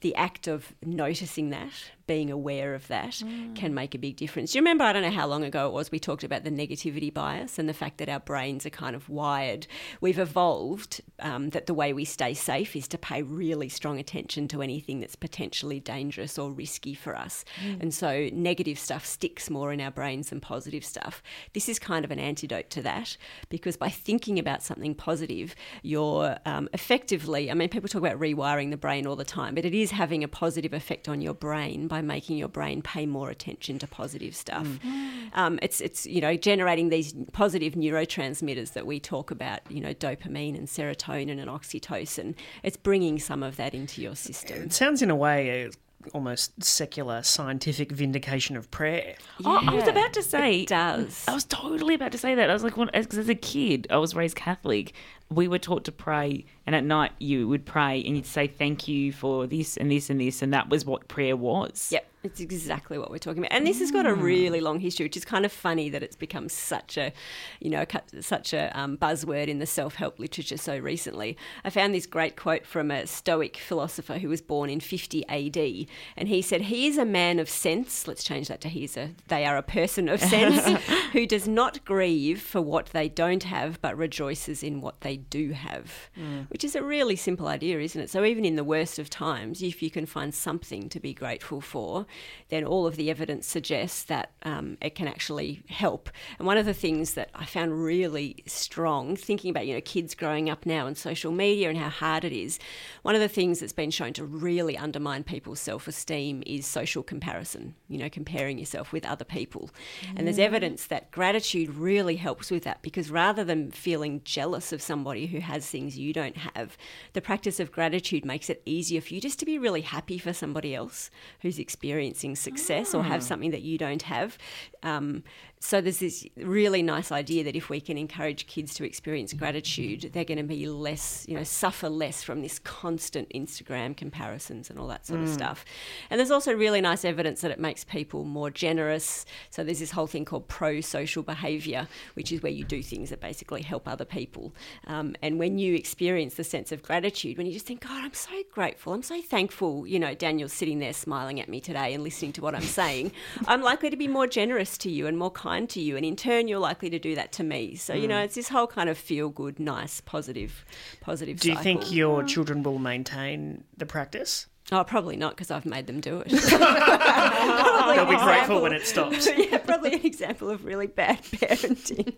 the 0.02 0.14
act 0.16 0.48
of 0.48 0.74
noticing 0.84 1.50
that, 1.52 1.92
being 2.06 2.32
aware 2.32 2.76
of 2.76 2.88
that, 2.88 3.22
can 3.56 3.74
make 3.74 3.96
a 3.96 3.98
big 3.98 4.16
difference. 4.18 4.52
Do 4.52 4.58
you 4.58 4.62
remember, 4.62 4.84
I 4.84 4.94
don't 4.94 5.04
know 5.04 5.12
how 5.12 5.28
long 5.28 5.44
ago 5.44 5.68
it 5.68 5.74
was, 5.74 5.92
we 5.92 6.00
talked 6.00 6.24
about 6.24 6.44
the 6.44 6.52
negativity 6.52 7.14
bias 7.14 7.58
and 7.58 7.70
the 7.70 7.74
fact 7.74 7.98
that 8.00 8.10
our 8.10 8.20
brains 8.20 8.66
are 8.66 8.70
kind 8.72 8.96
of 8.96 9.10
wired. 9.10 9.68
We've 10.02 10.20
evolved 10.20 11.02
um, 11.20 11.50
that 11.52 11.66
the 11.66 11.74
way 11.74 11.94
we 11.94 12.06
stay 12.06 12.34
safe 12.34 12.76
is 12.76 12.88
to 12.90 12.98
pay 12.98 13.22
really 13.22 13.70
strong 13.70 14.00
attention 14.00 14.48
to 14.50 14.62
anything 14.62 15.00
that's 15.00 15.16
potentially 15.16 15.80
dangerous 15.80 16.38
or 16.38 16.52
risky 16.52 16.94
for 16.94 17.16
us. 17.16 17.46
And 17.80 17.94
so 17.94 18.30
negative 18.34 18.78
stuff 18.78 19.06
sticks 19.06 19.50
more 19.50 19.72
in 19.72 19.80
our 19.80 19.92
brains 19.92 20.30
than 20.30 20.42
positive 20.42 20.84
stuff. 20.84 21.24
This 21.54 21.70
is 21.70 21.80
kind 21.80 22.04
of 22.04 22.12
an 22.12 22.20
antidote 22.20 22.70
to 22.72 22.82
that 22.82 23.18
because 23.50 23.78
by 23.78 23.90
thinking 23.90 24.40
about 24.40 24.64
something 24.64 24.96
positive, 24.96 25.56
you're 25.82 26.38
um, 26.46 26.68
effectively, 26.74 27.50
I 27.50 27.54
mean, 27.54 27.70
people 27.70 27.88
talk 27.88 28.02
about 28.02 28.20
rewiring 28.20 28.72
the 28.72 28.78
brain 28.78 29.08
all 29.08 29.16
the 29.16 29.24
time, 29.24 29.56
but 29.56 29.66
it 29.66 29.74
is 29.74 29.92
having 29.92 30.24
a 30.24 30.28
positive 30.28 30.74
effect 30.74 31.08
on 31.08 31.22
your 31.22 31.34
brain 31.34 31.88
by 31.94 32.02
making 32.02 32.38
your 32.38 32.48
brain 32.48 32.82
pay 32.82 33.06
more 33.06 33.30
attention 33.30 33.78
to 33.78 33.86
positive 33.88 34.36
stuff. 34.36 34.68
Um, 35.36 35.58
it's, 35.64 35.82
it's, 35.82 36.06
you 36.06 36.22
know, 36.22 36.36
generating 36.36 36.90
these 36.90 37.12
positive 37.32 37.74
neurotransmitters 37.74 38.74
that 38.74 38.86
we 38.86 39.00
talk 39.00 39.32
about, 39.32 39.62
you 39.68 39.82
know, 39.82 39.92
dopamine 39.92 40.56
and 40.56 40.68
serotonin 40.68 41.40
and 41.42 41.50
oxytocin. 41.50 42.36
It's 42.62 42.78
bringing 42.78 43.18
some 43.18 43.42
of 43.42 43.56
that 43.56 43.74
into 43.74 44.00
your 44.00 44.16
system. 44.16 44.62
It 44.62 44.74
sounds 44.74 45.02
in 45.02 45.10
a 45.10 45.16
way 45.16 45.64
a 45.64 45.70
almost 46.14 46.64
secular 46.64 47.24
scientific 47.24 47.92
vindication 47.92 48.56
of 48.56 48.70
prayer. 48.70 49.16
Oh, 49.44 49.60
I 49.66 49.74
was 49.74 49.88
about 49.88 50.14
to 50.14 50.22
say 50.22 50.62
It 50.62 50.68
does. 50.68 51.26
I 51.28 51.34
was 51.34 51.46
totally 51.46 51.96
about 51.96 52.12
to 52.12 52.20
say 52.20 52.36
that. 52.36 52.50
I 52.52 52.54
was 52.54 52.64
like, 52.64 52.78
well, 52.78 52.90
as, 52.94 53.08
'cause 53.08 53.18
as 53.18 53.30
a 53.30 53.36
kid, 53.36 53.88
I 53.90 53.98
was 53.98 54.14
raised 54.14 54.36
Catholic. 54.36 54.94
We 55.32 55.48
were 55.48 55.58
taught 55.60 55.84
to 55.86 55.92
pray, 55.92 56.46
and 56.66 56.76
at 56.76 56.84
night 56.84 57.12
you 57.20 57.48
would 57.48 57.66
pray 57.66 58.04
and 58.04 58.16
you'd 58.16 58.26
say 58.26 58.48
thank 58.48 58.88
you 58.88 59.12
for 59.12 59.48
this 59.48 59.78
and 59.78 59.92
this 59.92 60.10
and 60.10 60.20
this, 60.20 60.42
and 60.42 60.54
that 60.54 60.70
was 60.70 60.86
what 60.86 61.08
prayer 61.08 61.36
was. 61.36 61.90
Yep, 61.92 62.06
it's 62.24 62.40
exactly 62.40 62.98
what 62.98 63.12
we're 63.12 63.18
talking 63.18 63.40
about. 63.40 63.52
And 63.52 63.68
this 63.68 63.80
has 63.80 63.92
got 63.92 64.06
a 64.06 64.14
really 64.14 64.62
long 64.62 64.80
history, 64.80 65.06
which 65.06 65.18
is 65.18 65.26
kind 65.26 65.44
of 65.44 65.52
funny 65.52 65.90
that 65.90 66.02
it's 66.02 66.16
become 66.16 66.48
such 66.48 66.98
a, 66.98 67.12
you 67.60 67.70
know, 67.70 67.86
such 68.22 68.54
a 68.54 68.72
um, 68.80 68.98
buzzword 68.98 69.48
in 69.48 69.60
the 69.60 69.66
self-help 69.66 70.20
literature 70.20 70.56
so 70.56 70.78
recently. 70.78 71.38
I 71.66 71.70
found 71.70 71.94
this 71.94 72.06
great 72.06 72.38
quote 72.38 72.66
from 72.66 72.92
a 72.92 73.06
Stoic 73.08 73.58
philosopher 73.58 74.20
who 74.20 74.30
was 74.30 74.42
born 74.42 74.70
in 74.70 74.80
50 74.80 75.28
AD, 75.28 75.88
and 76.16 76.30
he 76.30 76.42
said, 76.42 76.62
"He 76.62 76.88
is 76.88 76.98
a 76.98 77.06
man 77.06 77.40
of 77.40 77.50
sense." 77.50 78.08
Let's 78.08 78.24
change 78.24 78.48
that 78.48 78.62
to 78.62 78.70
"He's 78.70 78.96
a." 78.96 79.12
They 79.28 79.46
are 79.46 79.58
a 79.58 79.64
person 79.64 80.08
of 80.08 80.22
sense 80.22 80.66
who 81.12 81.26
does 81.26 81.48
not 81.48 81.84
grieve 81.84 82.42
for 82.42 82.62
what 82.62 82.88
they 82.88 83.10
don't 83.10 83.44
have, 83.44 83.82
but 83.82 83.98
rejoices 83.98 84.64
in 84.64 84.80
what 84.80 85.02
they 85.02 85.18
do 85.18 85.52
have, 85.52 86.10
which 86.54 86.64
is 86.64 86.76
a 86.76 86.84
really 86.84 87.16
simple 87.16 87.48
idea, 87.48 87.80
isn't 87.80 88.00
it? 88.00 88.12
So 88.12 88.24
even 88.24 88.46
in 88.46 88.56
the 88.56 88.64
worst 88.64 89.00
of 89.00 89.10
times, 89.10 89.64
if 89.64 89.82
you 89.82 89.90
can 89.90 90.06
find 90.06 90.32
something 90.34 90.88
to 90.90 91.00
be 91.00 91.12
grateful 91.12 91.62
for, 91.62 92.06
then 92.50 92.64
all 92.64 92.86
of 92.86 92.96
the 92.96 93.10
evidence 93.10 93.48
suggests 93.48 94.04
that 94.04 94.34
um, 94.44 94.78
it 94.80 94.94
can 94.94 95.08
actually 95.08 95.64
help. 95.68 96.12
And 96.38 96.46
one 96.46 96.58
of 96.58 96.68
the 96.68 96.74
things 96.76 97.16
that 97.16 97.32
I 97.34 97.46
found 97.46 97.84
really 97.84 98.44
strong, 98.46 99.16
thinking 99.16 99.50
about 99.50 99.66
you 99.66 99.74
know 99.74 99.82
kids 99.82 100.14
growing 100.14 100.48
up 100.48 100.68
now 100.68 100.86
and 100.86 100.96
social 100.96 101.32
media 101.32 101.70
and 101.70 101.78
how 101.78 101.90
hard 101.90 102.24
it 102.24 102.32
is, 102.32 102.60
one 103.02 103.16
of 103.16 103.22
the 103.22 103.28
things 103.28 103.60
that's 103.60 103.74
been 103.74 103.90
shown 103.90 104.14
to 104.14 104.24
really 104.24 104.78
undermine 104.78 105.24
people's 105.24 105.60
self-esteem 105.60 106.44
is 106.46 106.68
social 106.68 107.02
comparison. 107.02 107.74
You 107.88 107.98
know, 107.98 108.10
comparing 108.10 108.60
yourself 108.60 108.94
with 108.94 109.08
other 109.08 109.26
people, 109.26 109.72
and 110.16 110.28
there's 110.28 110.38
evidence 110.38 110.86
that 110.86 111.10
gratitude 111.10 111.74
really 111.74 112.18
helps 112.18 112.52
with 112.52 112.64
that 112.66 112.84
because 112.84 113.10
rather 113.10 113.44
than 113.44 113.72
feeling 113.72 114.22
jealous 114.24 114.72
of 114.72 114.84
somebody 114.84 115.26
who 115.26 115.40
has 115.40 115.68
things 115.68 115.98
you 115.98 116.14
don't 116.14 116.43
have, 116.56 116.78
the 117.14 117.22
practice 117.22 117.60
of 117.60 117.72
gratitude 117.72 118.26
makes 118.26 118.50
it 118.50 118.62
easier 118.66 119.02
for 119.02 119.14
you 119.14 119.22
just 119.22 119.40
to 119.40 119.46
be 119.46 119.58
really 119.58 119.82
happy 119.82 120.18
for 120.18 120.34
somebody 120.34 120.76
else 120.76 121.10
who's 121.42 121.60
experiencing 121.60 122.36
success 122.36 122.94
or 122.94 123.04
have 123.04 123.24
something 123.24 123.52
that 123.52 123.62
you 123.62 123.78
don't 123.78 124.04
have. 124.04 124.38
Um, 124.82 125.24
so 125.64 125.80
there's 125.80 126.00
this 126.00 126.28
really 126.36 126.84
nice 126.84 127.10
idea 127.10 127.42
that 127.46 127.56
if 127.56 127.70
we 127.70 127.80
can 127.80 127.98
encourage 127.98 128.48
kids 128.48 128.74
to 128.74 128.84
experience 128.84 129.32
gratitude, 129.32 130.10
they're 130.12 130.26
going 130.26 130.38
to 130.38 130.44
be 130.44 130.68
less, 130.68 131.26
you 131.26 131.38
know, 131.38 131.46
suffer 131.46 131.88
less 131.88 132.22
from 132.22 132.42
this 132.42 132.60
constant 132.60 133.30
Instagram 133.30 133.96
comparisons 133.96 134.70
and 134.70 134.78
all 134.78 134.90
that 134.90 135.08
sort 135.08 135.22
of 135.22 135.30
stuff. 135.30 135.64
And 136.10 136.20
there's 136.20 136.32
also 136.32 136.52
really 136.54 136.82
nice 136.82 137.06
evidence 137.06 137.40
that 137.42 137.50
it 137.50 137.62
makes 137.62 137.86
people 137.86 138.26
more 138.26 138.50
generous. 138.52 139.26
So 139.52 139.64
there's 139.64 139.80
this 139.80 139.92
whole 139.92 140.06
thing 140.06 140.26
called 140.26 140.50
pro-social 140.50 141.24
behaviour, 141.24 141.88
which 142.16 142.34
is 142.34 142.44
where 142.44 142.52
you 142.52 142.66
do 142.66 142.84
things 142.84 143.10
that 143.10 143.22
basically 143.22 143.62
help 143.62 143.88
other 143.88 144.06
people. 144.06 144.54
Um, 144.88 145.16
and 145.22 145.40
when 145.40 145.60
you 145.60 145.76
experience 145.76 146.36
the 146.36 146.44
sense 146.44 146.74
of 146.74 146.84
gratitude, 146.84 147.38
when 147.38 147.48
you 147.48 147.54
just 147.54 147.66
think, 147.66 147.88
God, 147.88 148.04
I'm 148.04 148.14
so 148.14 148.44
grateful, 148.52 148.92
I'm 148.92 149.02
so 149.02 149.22
thankful, 149.22 149.88
you 149.88 149.98
know, 149.98 150.14
Daniel's 150.14 150.52
sitting 150.52 150.80
there 150.80 150.92
smiling 150.92 151.40
at 151.40 151.48
me 151.48 151.62
today 151.62 151.94
and 151.94 152.04
listening 152.04 152.34
to 152.34 152.42
what 152.42 152.54
I'm 152.54 152.64
saying, 152.64 153.14
I'm 153.48 153.62
likely 153.62 153.90
to 153.90 153.96
be 153.96 154.10
more 154.10 154.28
generous 154.28 154.78
to 154.80 154.92
you 154.92 155.08
and 155.08 155.18
more 155.18 155.32
kind 155.32 155.53
to 155.68 155.82
you. 155.82 155.96
And 155.96 156.06
in 156.06 156.16
turn, 156.16 156.48
you're 156.48 156.60
likely 156.60 156.90
to 156.90 157.00
do 157.00 157.16
that 157.16 157.32
to 157.34 157.44
me. 157.44 157.76
So, 157.76 157.94
you 157.94 158.08
know, 158.08 158.16
mm. 158.16 158.26
it's 158.26 158.36
this 158.36 158.50
whole 158.50 158.68
kind 158.68 158.90
of 158.90 158.98
feel 158.98 159.30
good, 159.30 159.60
nice, 159.60 160.02
positive, 160.02 160.66
positive 161.02 161.40
Do 161.40 161.52
you 161.52 161.58
think 161.58 161.92
your 161.92 162.24
mm. 162.24 162.28
children 162.28 162.64
will 162.64 162.80
maintain 162.80 163.64
the 163.78 163.86
practice? 163.86 164.48
Oh, 164.74 164.84
probably 164.84 165.18
not 165.18 165.34
because 165.36 165.52
I've 165.52 165.66
made 165.66 165.86
them 165.86 166.02
do 166.02 166.24
it. 166.26 166.32
They'll 167.96 168.06
be 168.06 168.18
grateful 168.18 168.62
when 168.62 168.74
it 168.74 168.88
stops. 168.88 169.28
yeah, 169.38 169.60
probably 169.60 169.94
an 169.94 170.06
example 170.06 170.50
of 170.50 170.66
really 170.66 170.88
bad 170.88 171.22
parenting. 171.24 172.14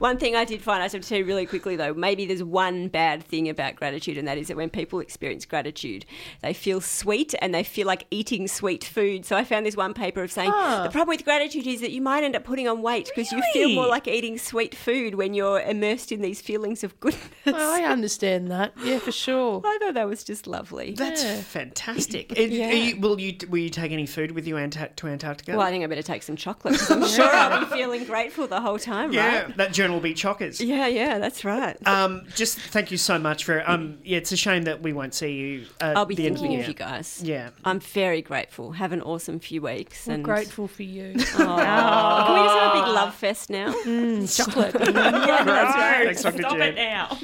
one 0.00 0.18
thing 0.18 0.36
I 0.36 0.44
did 0.44 0.60
find, 0.60 0.80
I 0.80 0.84
have 0.84 0.92
to 0.92 1.00
tell 1.00 1.18
you 1.18 1.24
really 1.24 1.46
quickly 1.46 1.76
though, 1.76 1.94
maybe 1.94 2.26
there's 2.26 2.42
one 2.42 2.88
bad 2.88 3.22
thing 3.22 3.48
about 3.48 3.76
gratitude, 3.76 4.18
and 4.18 4.28
that 4.28 4.36
is 4.36 4.48
that 4.48 4.56
when 4.56 4.68
people 4.68 5.00
experience 5.00 5.46
gratitude, 5.46 6.04
they 6.42 6.52
feel 6.52 6.80
sweet 6.80 7.34
and 7.40 7.54
they 7.54 7.62
feel 7.62 7.86
like 7.86 8.06
eating 8.10 8.48
sweet 8.48 8.84
food. 8.84 9.24
So 9.24 9.36
I 9.36 9.44
found 9.44 9.64
this 9.64 9.76
one 9.76 9.94
paper 9.94 10.22
of 10.22 10.30
saying 10.30 10.50
ah. 10.52 10.82
the 10.84 10.90
problem 10.90 11.08
with 11.08 11.24
gratitude 11.24 11.66
is 11.66 11.80
that 11.80 11.90
you 11.90 12.02
might 12.02 12.22
end 12.22 12.36
up 12.36 12.44
putting 12.44 12.68
on 12.68 12.82
weight 12.82 13.10
because 13.14 13.32
you 13.32 13.42
feel 13.52 13.70
more 13.70 13.86
like 13.86 14.06
eating 14.06 14.36
sweet 14.36 14.74
food 14.74 15.14
when 15.14 15.32
you're 15.32 15.60
immersed 15.60 16.12
in 16.12 16.20
these 16.20 16.42
feelings 16.42 16.84
of 16.84 16.98
goodness. 17.00 17.24
Well, 17.46 17.72
I 17.72 17.84
understand 17.84 18.50
that. 18.50 18.72
Yeah, 18.82 18.98
for 18.98 19.12
sure. 19.12 19.62
I 19.64 19.78
thought 19.80 19.94
that 19.94 20.08
was 20.08 20.24
just 20.24 20.46
lovely. 20.46 20.92
That's 20.92 21.24
Yeah. 21.24 21.40
fantastic. 21.40 21.93
Are- 21.96 22.38
are 22.38 22.42
Yeah. 22.46 22.70
you- 22.72 23.00
will 23.00 23.20
you 23.20 23.34
will 23.48 23.58
you 23.58 23.68
take 23.70 23.92
any 23.92 24.06
food 24.06 24.32
with 24.32 24.46
you 24.46 24.56
Anta- 24.56 24.94
to 24.96 25.06
Antarctica? 25.08 25.52
Well, 25.52 25.60
I 25.66 25.70
think 25.70 25.84
I 25.84 25.86
better 25.86 26.02
take 26.02 26.22
some 26.22 26.36
chocolate. 26.36 26.78
I'm 26.90 27.06
sure 27.06 27.24
I'll 27.24 27.60
be 27.60 27.66
feeling 27.66 28.04
grateful 28.04 28.46
the 28.46 28.60
whole 28.60 28.78
time, 28.78 29.12
yeah, 29.12 29.42
right? 29.44 29.56
that 29.56 29.72
journal 29.72 29.96
will 29.96 30.02
be 30.02 30.14
chockers. 30.14 30.64
Yeah, 30.64 30.86
yeah, 30.86 31.18
that's 31.18 31.44
right. 31.44 31.76
Um, 31.86 32.22
just 32.34 32.58
thank 32.58 32.90
you 32.90 32.96
so 32.98 33.18
much 33.18 33.44
for. 33.44 33.62
Um, 33.68 33.98
yeah, 34.04 34.18
it's 34.18 34.32
a 34.32 34.36
shame 34.36 34.64
that 34.64 34.82
we 34.82 34.92
won't 34.92 35.14
see 35.14 35.32
you. 35.32 35.66
At 35.80 35.96
I'll 35.96 36.04
be 36.04 36.14
the 36.14 36.26
end 36.26 36.36
of 36.36 36.42
the 36.42 36.48
thinking 36.48 36.58
year. 36.58 36.62
of 36.62 36.68
you 36.68 36.74
guys. 36.74 37.20
Yeah. 37.22 37.50
I'm 37.64 37.80
very 37.80 38.22
grateful. 38.22 38.72
Have 38.72 38.92
an 38.92 39.00
awesome 39.02 39.38
few 39.40 39.62
weeks. 39.62 40.06
I'm 40.08 40.14
and 40.14 40.24
grateful 40.24 40.68
for 40.68 40.82
you. 40.82 41.14
Aw. 41.38 42.24
Can 42.26 42.34
we 42.34 42.40
just 42.40 42.58
have 42.58 42.74
a 42.74 42.80
big 42.80 42.94
love 42.94 43.14
fest 43.14 43.50
now? 43.50 43.72
Chocolate. 44.26 44.74
yeah, 44.80 45.44
that's 45.44 45.76
right. 45.76 46.04
Thanks, 46.06 46.22
Dr. 46.22 46.38
Stop 46.38 46.52
Jen. 46.52 46.62
it 46.62 46.74
now. 46.76 47.18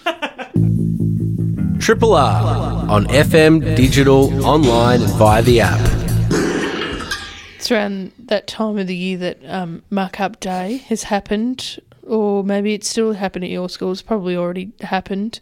Triple 1.91 2.15
R 2.15 2.89
on 2.89 3.07
FM, 3.07 3.75
digital, 3.75 4.47
online, 4.47 5.03
and 5.03 5.13
via 5.15 5.43
the 5.43 5.61
app. 5.61 5.81
It's 7.57 7.69
around 7.73 8.13
that 8.17 8.47
time 8.47 8.79
of 8.79 8.87
the 8.87 8.95
year 8.95 9.19
that 9.19 9.39
um, 9.45 9.83
Muck 9.91 10.21
Up 10.21 10.39
Day 10.39 10.77
has 10.87 11.03
happened, 11.03 11.81
or 12.07 12.45
maybe 12.45 12.75
it's 12.75 12.89
still 12.89 13.15
happened 13.15 13.45
at 13.45 13.51
your 13.51 13.69
school. 13.69 13.91
It's 13.91 14.03
probably 14.03 14.37
already 14.37 14.71
happened. 14.83 15.41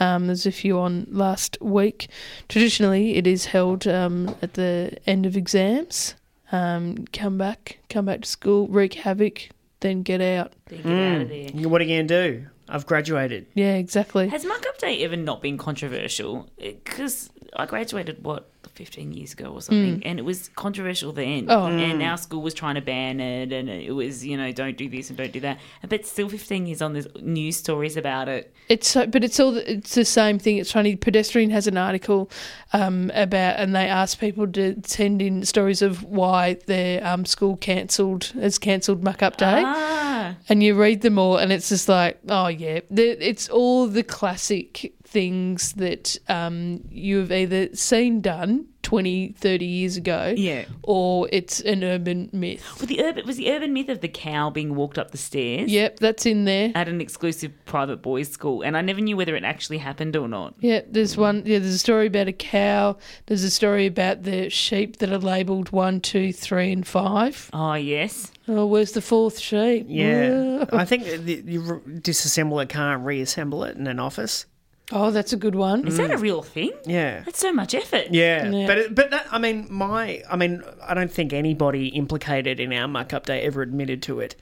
Um, 0.00 0.28
there's 0.28 0.46
a 0.46 0.50
few 0.50 0.78
on 0.78 1.08
last 1.10 1.58
week. 1.60 2.08
Traditionally, 2.48 3.16
it 3.16 3.26
is 3.26 3.44
held 3.44 3.86
um, 3.86 4.34
at 4.40 4.54
the 4.54 4.96
end 5.06 5.26
of 5.26 5.36
exams. 5.36 6.14
Um, 6.52 7.04
come 7.12 7.36
back, 7.36 7.80
come 7.90 8.06
back 8.06 8.22
to 8.22 8.28
school, 8.28 8.66
wreak 8.66 8.94
havoc, 8.94 9.50
then 9.80 10.02
get 10.04 10.22
out. 10.22 10.54
Then 10.68 10.82
get 10.84 11.16
out 11.16 11.20
of 11.20 11.28
there. 11.28 11.68
What 11.68 11.82
are 11.82 11.84
you 11.84 11.96
going 11.96 12.08
to 12.08 12.30
do? 12.30 12.46
I've 12.72 12.86
graduated. 12.86 13.46
Yeah, 13.54 13.74
exactly. 13.74 14.28
Has 14.28 14.46
Muck 14.46 14.64
Up 14.66 14.78
Day 14.78 15.04
ever 15.04 15.14
not 15.14 15.42
been 15.42 15.58
controversial? 15.58 16.48
Because 16.58 17.28
I 17.54 17.66
graduated 17.66 18.24
what 18.24 18.48
15 18.74 19.12
years 19.12 19.34
ago 19.34 19.52
or 19.52 19.60
something, 19.60 20.02
and 20.04 20.18
it 20.18 20.22
was 20.22 20.48
controversial 20.56 21.12
then. 21.12 21.46
Oh. 21.50 21.66
And 21.66 22.02
our 22.02 22.16
school 22.16 22.40
was 22.40 22.54
trying 22.54 22.76
to 22.76 22.80
ban 22.80 23.20
it, 23.20 23.52
and 23.52 23.68
it 23.68 23.92
was 23.92 24.24
you 24.24 24.36
know 24.36 24.50
don't 24.52 24.76
do 24.76 24.88
this 24.88 25.10
and 25.10 25.18
don't 25.18 25.32
do 25.32 25.40
that. 25.40 25.58
But 25.86 26.06
still, 26.06 26.28
15 26.28 26.66
years 26.66 26.80
on, 26.80 26.94
there's 26.94 27.08
news 27.20 27.56
stories 27.56 27.96
about 27.96 28.28
it. 28.28 28.54
It's 28.68 28.88
so, 28.88 29.06
but 29.06 29.22
it's 29.24 29.38
all 29.38 29.56
it's 29.56 29.94
the 29.94 30.04
same 30.04 30.38
thing. 30.38 30.56
It's 30.56 30.72
funny. 30.72 30.96
Pedestrian 30.96 31.50
has 31.50 31.66
an 31.66 31.76
article 31.76 32.30
um, 32.72 33.10
about, 33.14 33.58
and 33.58 33.74
they 33.74 33.86
ask 33.86 34.18
people 34.18 34.46
to 34.52 34.80
send 34.86 35.20
in 35.20 35.44
stories 35.44 35.82
of 35.82 36.02
why 36.04 36.54
their 36.66 37.06
um, 37.06 37.26
school 37.26 37.56
cancelled 37.56 38.24
has 38.40 38.58
cancelled 38.58 39.04
Muck 39.04 39.22
Up 39.22 39.36
Day, 39.36 39.62
Ah, 39.64 40.36
and 40.48 40.62
you 40.62 40.74
read 40.74 41.02
them 41.02 41.18
all, 41.18 41.36
and 41.36 41.52
it's 41.52 41.68
just 41.68 41.88
like, 41.88 42.18
oh 42.28 42.48
yeah, 42.48 42.80
it's 42.90 43.48
all 43.50 43.86
the 43.86 44.02
classic 44.02 44.94
things 45.12 45.74
that 45.74 46.16
um, 46.28 46.80
you've 46.90 47.30
either 47.30 47.74
seen 47.76 48.20
done 48.22 48.66
20, 48.82 49.34
30 49.38 49.64
years 49.64 49.96
ago, 49.96 50.34
Yeah. 50.36 50.64
or 50.82 51.28
it's 51.30 51.60
an 51.60 51.84
urban 51.84 52.30
myth. 52.32 52.64
well, 52.80 52.86
the 52.86 53.00
urban 53.04 53.26
was 53.26 53.36
the 53.36 53.50
urban 53.52 53.72
myth 53.72 53.88
of 53.90 54.00
the 54.00 54.08
cow 54.08 54.50
being 54.50 54.74
walked 54.74 54.98
up 54.98 55.12
the 55.12 55.18
stairs. 55.18 55.70
Yep, 55.70 55.98
that's 56.00 56.26
in 56.26 56.46
there. 56.46 56.72
At 56.74 56.88
an 56.88 57.00
exclusive 57.00 57.52
private 57.66 58.02
boys' 58.02 58.28
school, 58.30 58.62
and 58.62 58.76
I 58.76 58.80
never 58.80 59.00
knew 59.00 59.16
whether 59.16 59.36
it 59.36 59.44
actually 59.44 59.78
happened 59.78 60.16
or 60.16 60.26
not. 60.26 60.54
Yeah, 60.60 60.80
there's 60.90 61.16
one. 61.16 61.42
Yeah, 61.46 61.60
there's 61.60 61.74
a 61.74 61.78
story 61.78 62.06
about 62.08 62.26
a 62.26 62.32
cow. 62.32 62.96
There's 63.26 63.44
a 63.44 63.50
story 63.50 63.86
about 63.86 64.24
the 64.24 64.48
sheep 64.50 64.96
that 64.96 65.12
are 65.12 65.18
labelled 65.18 65.70
one, 65.70 66.00
two, 66.00 66.32
three, 66.32 66.72
and 66.72 66.84
five. 66.86 67.50
Oh 67.52 67.74
yes, 67.74 68.32
Oh, 68.48 68.66
where's 68.66 68.92
the 68.92 69.02
fourth 69.02 69.38
sheep? 69.38 69.86
Yeah, 69.88 70.64
I 70.72 70.84
think 70.84 71.04
the- 71.04 71.44
you 71.46 71.60
re- 71.60 72.00
disassemble 72.00 72.60
a 72.60 72.66
car 72.66 72.94
and 72.96 73.06
reassemble 73.06 73.62
it 73.62 73.76
in 73.76 73.86
an 73.86 74.00
office. 74.00 74.46
Oh, 74.90 75.10
that's 75.10 75.32
a 75.32 75.36
good 75.36 75.54
one. 75.54 75.86
is 75.86 75.96
that 75.96 76.10
a 76.10 76.18
real 76.18 76.42
thing? 76.42 76.72
Yeah, 76.84 77.22
That's 77.24 77.38
so 77.38 77.52
much 77.52 77.74
effort. 77.74 78.08
yeah, 78.10 78.50
Yeah. 78.50 78.66
but 78.66 78.78
it, 78.78 78.94
but 78.94 79.10
that, 79.10 79.26
I 79.30 79.38
mean, 79.38 79.66
my 79.70 80.22
I 80.30 80.36
mean, 80.36 80.62
I 80.82 80.92
don't 80.94 81.10
think 81.10 81.32
anybody 81.32 81.88
implicated 81.88 82.58
in 82.60 82.72
our 82.72 82.88
muck 82.88 83.12
up 83.12 83.26
day 83.26 83.42
ever 83.42 83.62
admitted 83.62 84.02
to 84.02 84.20
it. 84.20 84.36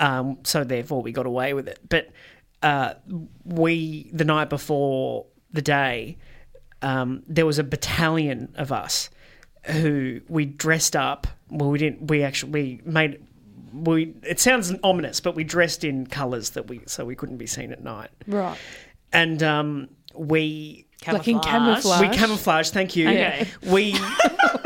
Um, 0.00 0.38
so 0.44 0.64
therefore, 0.64 1.02
we 1.02 1.12
got 1.12 1.26
away 1.26 1.52
with 1.52 1.68
it. 1.68 1.78
But 1.88 2.08
uh, 2.62 2.94
we 3.44 4.08
the 4.12 4.24
night 4.24 4.48
before 4.48 5.26
the 5.52 5.62
day, 5.62 6.16
um, 6.80 7.22
there 7.26 7.44
was 7.44 7.58
a 7.58 7.64
battalion 7.64 8.54
of 8.56 8.72
us 8.72 9.10
who 9.64 10.20
we 10.28 10.46
dressed 10.46 10.96
up. 10.96 11.26
Well, 11.50 11.70
we 11.70 11.78
didn't. 11.78 12.08
We 12.08 12.22
actually 12.22 12.80
we 12.84 12.90
made. 12.90 13.22
We 13.74 14.14
it 14.22 14.38
sounds 14.40 14.72
ominous, 14.82 15.20
but 15.20 15.34
we 15.34 15.44
dressed 15.44 15.84
in 15.84 16.06
colours 16.06 16.50
that 16.50 16.68
we 16.68 16.80
so 16.86 17.04
we 17.04 17.14
couldn't 17.14 17.36
be 17.38 17.46
seen 17.46 17.72
at 17.72 17.82
night, 17.82 18.10
Right. 18.26 18.56
And 19.12 19.42
um, 19.42 19.88
we 20.14 20.86
Like 21.06 21.26
in 21.28 21.40
Camouflage. 21.40 21.82
camouflage. 21.82 22.00
we 22.00 22.16
camouflage. 22.16 22.70
Thank 22.70 22.96
you. 22.96 23.08
Okay. 23.08 23.46
We 23.66 23.92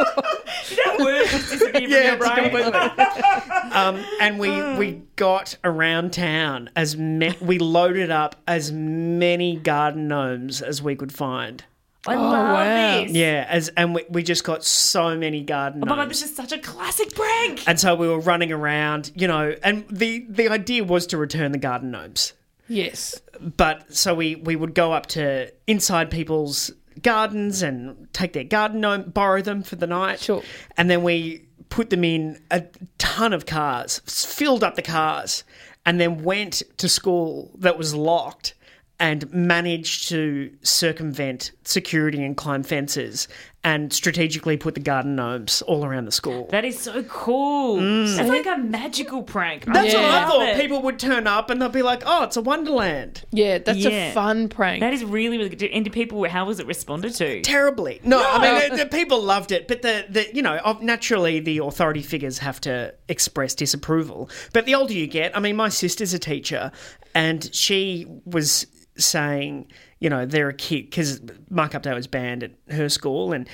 That 0.07 0.97
word 0.99 1.27
just 1.29 1.51
disappeared 1.51 1.85
from 1.85 1.93
yeah, 1.93 2.07
your 2.09 2.17
brain. 2.17 2.35
completely. 2.51 2.73
um, 3.73 4.05
and 4.21 4.39
we 4.39 4.51
we 4.77 5.03
got 5.17 5.57
around 5.65 6.13
town 6.13 6.71
as 6.77 6.97
ma- 6.97 7.33
we 7.41 7.59
loaded 7.59 8.11
up 8.11 8.37
as 8.49 8.73
many 8.73 9.57
garden 9.57 10.09
gnomes 10.09 10.63
as 10.63 10.83
we 10.83 10.97
could 10.97 11.13
find. 11.13 11.65
I 12.09 12.15
Oh, 12.15 12.21
love 12.23 12.33
wow. 12.33 13.01
this. 13.03 13.13
Yeah, 13.13 13.47
as 13.49 13.69
and 13.77 13.95
we, 13.95 14.05
we 14.09 14.23
just 14.23 14.45
got 14.45 14.65
so 14.65 15.17
many 15.17 15.43
garden 15.43 15.83
Oh 15.83 15.87
gnomes. 15.87 15.97
my 15.97 16.03
god, 16.05 16.11
this 16.11 16.23
is 16.23 16.35
such 16.35 16.53
a 16.53 16.59
classic 16.59 17.15
prank. 17.15 17.67
and 17.69 17.79
so 17.79 17.95
we 17.95 18.09
were 18.09 18.21
running 18.21 18.53
around, 18.53 19.13
you 19.15 19.29
know, 19.29 19.55
and 19.63 19.85
the 19.91 20.25
the 20.29 20.49
idea 20.49 20.85
was 20.85 21.07
to 21.09 21.17
return 21.17 21.53
the 21.53 21.59
garden 21.59 21.91
gnomes. 21.91 22.33
Yes. 22.69 23.21
But 23.41 23.95
so 23.95 24.15
we 24.15 24.37
we 24.37 24.57
would 24.57 24.75
go 24.75 24.93
up 24.93 25.07
to 25.07 25.53
inside 25.67 26.11
people's 26.11 26.71
gardens 27.03 27.63
and 27.63 28.13
take 28.13 28.33
their 28.33 28.45
garden 28.45 28.81
gnome, 28.81 29.11
borrow 29.11 29.43
them 29.43 29.63
for 29.63 29.77
the 29.77 29.87
night. 29.87 30.21
Sure. 30.21 30.43
And 30.77 30.91
then 30.91 31.03
we 31.03 31.47
put 31.69 31.91
them 31.91 32.05
in 32.05 32.41
a 32.51 32.65
ton 32.99 33.33
of 33.33 33.47
cars, 33.47 34.01
filled 34.07 34.65
up 34.65 34.77
the 34.77 34.83
cars, 34.83 35.45
and 35.85 36.01
then 36.01 36.23
went 36.23 36.63
to 36.79 36.89
school 36.89 37.51
that 37.59 37.77
was 37.77 37.95
locked 37.95 38.55
and 38.99 39.31
managed 39.33 40.09
to 40.09 40.51
circumvent 40.63 41.53
security 41.65 42.25
and 42.25 42.37
climb 42.37 42.63
fences 42.63 43.29
and 43.67 43.93
strategically 43.93 44.57
put 44.57 44.75
the 44.75 44.81
garden 44.81 45.17
gnomes 45.17 45.61
all 45.63 45.85
around 45.85 46.05
the 46.05 46.13
school. 46.13 46.47
That 46.53 46.65
is 46.65 46.79
so 46.79 47.03
cool. 47.03 47.77
That's 47.79 48.29
like 48.29 48.47
a 48.47 48.57
magical 48.59 49.25
prank. 49.25 49.65
Mm. 49.67 49.75
That's 49.75 49.93
what 49.93 50.05
I 50.05 50.21
love 50.21 50.29
thought. 50.31 50.49
it. 50.51 50.61
People 50.61 50.83
would 50.83 51.01
turn 51.01 51.27
up 51.27 51.51
and 51.51 51.61
they'll 51.61 51.69
be 51.69 51.83
like, 51.83 52.05
"Oh, 52.07 52.23
it's 52.23 52.37
a 52.37 52.43
wonderland." 52.43 53.25
Yeah, 53.33 53.59
that's 53.59 53.79
Yeah. 53.79 54.11
a 54.11 54.15
fun 54.15 54.49
prank. 54.49 54.81
That 54.81 54.93
is 54.95 55.05
really, 55.05 55.37
really 55.37 55.49
good. 55.51 55.65
And 55.71 55.83
did 55.85 55.93
people, 55.93 56.29
how 56.29 56.45
was 56.47 56.61
it 56.61 56.67
responded 56.69 57.15
to? 57.15 57.43
terribly. 57.43 58.01
No, 58.05 58.23
I 58.25 58.39
mean 58.61 58.71
the, 58.71 58.85
the 58.85 58.87
people 58.87 59.21
loved 59.21 59.51
it, 59.51 59.67
but 59.67 59.83
the, 59.83 60.07
the 60.09 60.29
you 60.33 60.43
know 60.43 60.59
ob- 60.65 60.83
naturally 60.83 61.41
the 61.41 61.59
authority 61.59 62.03
figures 62.03 62.39
have 62.39 62.61
to 62.63 62.95
express 63.09 63.55
disapproval. 63.57 64.31
But 64.53 64.67
the 64.67 64.77
older 64.77 64.93
you 64.93 65.09
get, 65.09 65.37
I 65.37 65.41
mean, 65.41 65.57
my 65.57 65.71
sister's 65.71 66.15
a 66.15 66.19
teacher, 66.21 66.71
and 67.17 67.53
she 67.53 68.07
was 68.25 68.67
saying, 68.97 69.73
you 70.01 70.11
know, 70.11 70.27
there 70.27 70.47
are 70.49 70.53
kids 70.53 70.87
because 70.87 71.21
muck 71.51 71.75
up 71.75 71.83
day 71.83 71.95
was 71.95 72.07
banned 72.07 72.43
at 72.43 72.53
her 72.71 72.89
school, 72.89 73.33
and 73.33 73.49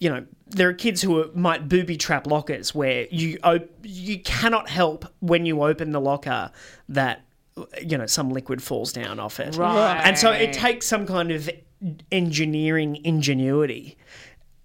you 0.00 0.08
know. 0.10 0.24
There 0.50 0.66
are 0.70 0.72
kids 0.72 1.02
who 1.02 1.20
are, 1.20 1.26
might 1.34 1.68
booby 1.68 1.98
trap 1.98 2.26
lockers 2.26 2.74
where 2.74 3.06
you 3.10 3.38
op- 3.44 3.68
you 3.82 4.18
cannot 4.20 4.70
help 4.70 5.04
when 5.20 5.44
you 5.44 5.62
open 5.62 5.92
the 5.92 6.00
locker 6.00 6.50
that 6.88 7.20
you 7.86 7.98
know 7.98 8.06
some 8.06 8.30
liquid 8.30 8.62
falls 8.62 8.90
down 8.90 9.20
off 9.20 9.40
it, 9.40 9.56
Right. 9.56 10.00
and 10.06 10.16
so 10.16 10.30
it 10.32 10.54
takes 10.54 10.86
some 10.86 11.06
kind 11.06 11.30
of 11.30 11.50
engineering 12.10 12.98
ingenuity. 13.04 13.98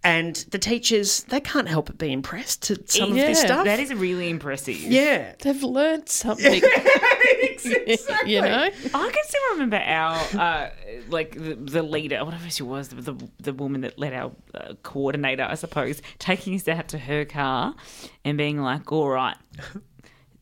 And 0.06 0.36
the 0.52 0.58
teachers, 0.60 1.24
they 1.24 1.40
can't 1.40 1.68
help 1.70 1.86
but 1.88 1.98
be 1.98 2.12
impressed 2.14 2.64
to 2.64 2.82
some 2.86 3.12
of 3.12 3.16
this 3.16 3.40
stuff. 3.42 3.64
That 3.66 3.80
is 3.80 3.94
really 3.94 4.30
impressive. 4.30 4.76
yeah. 4.80 5.34
They've 5.40 5.64
learned 5.64 6.08
something. 6.10 6.62
you 8.26 8.42
know? 8.42 8.70
I 8.94 9.12
can 9.14 9.24
still 9.24 9.42
remember 9.52 9.78
our 9.78 10.16
uh, 10.38 10.70
like 11.10 11.32
the, 11.32 11.56
the 11.56 11.84
leader, 11.84 12.24
whatever 12.24 12.50
she 12.50 12.64
was, 12.64 12.90
the 12.90 13.02
the, 13.02 13.30
the 13.40 13.54
woman 13.54 13.82
that 13.82 13.98
led 14.00 14.14
our 14.14 14.32
uh, 14.54 14.74
coordinator, 14.84 15.44
I 15.44 15.56
suppose, 15.56 16.02
taking 16.20 16.56
us 16.56 16.68
out 16.68 16.88
to 16.90 16.98
her 16.98 17.26
car 17.26 17.76
and 18.24 18.38
being 18.38 18.60
like, 18.60 18.92
"All 18.92 19.10
right, 19.10 19.38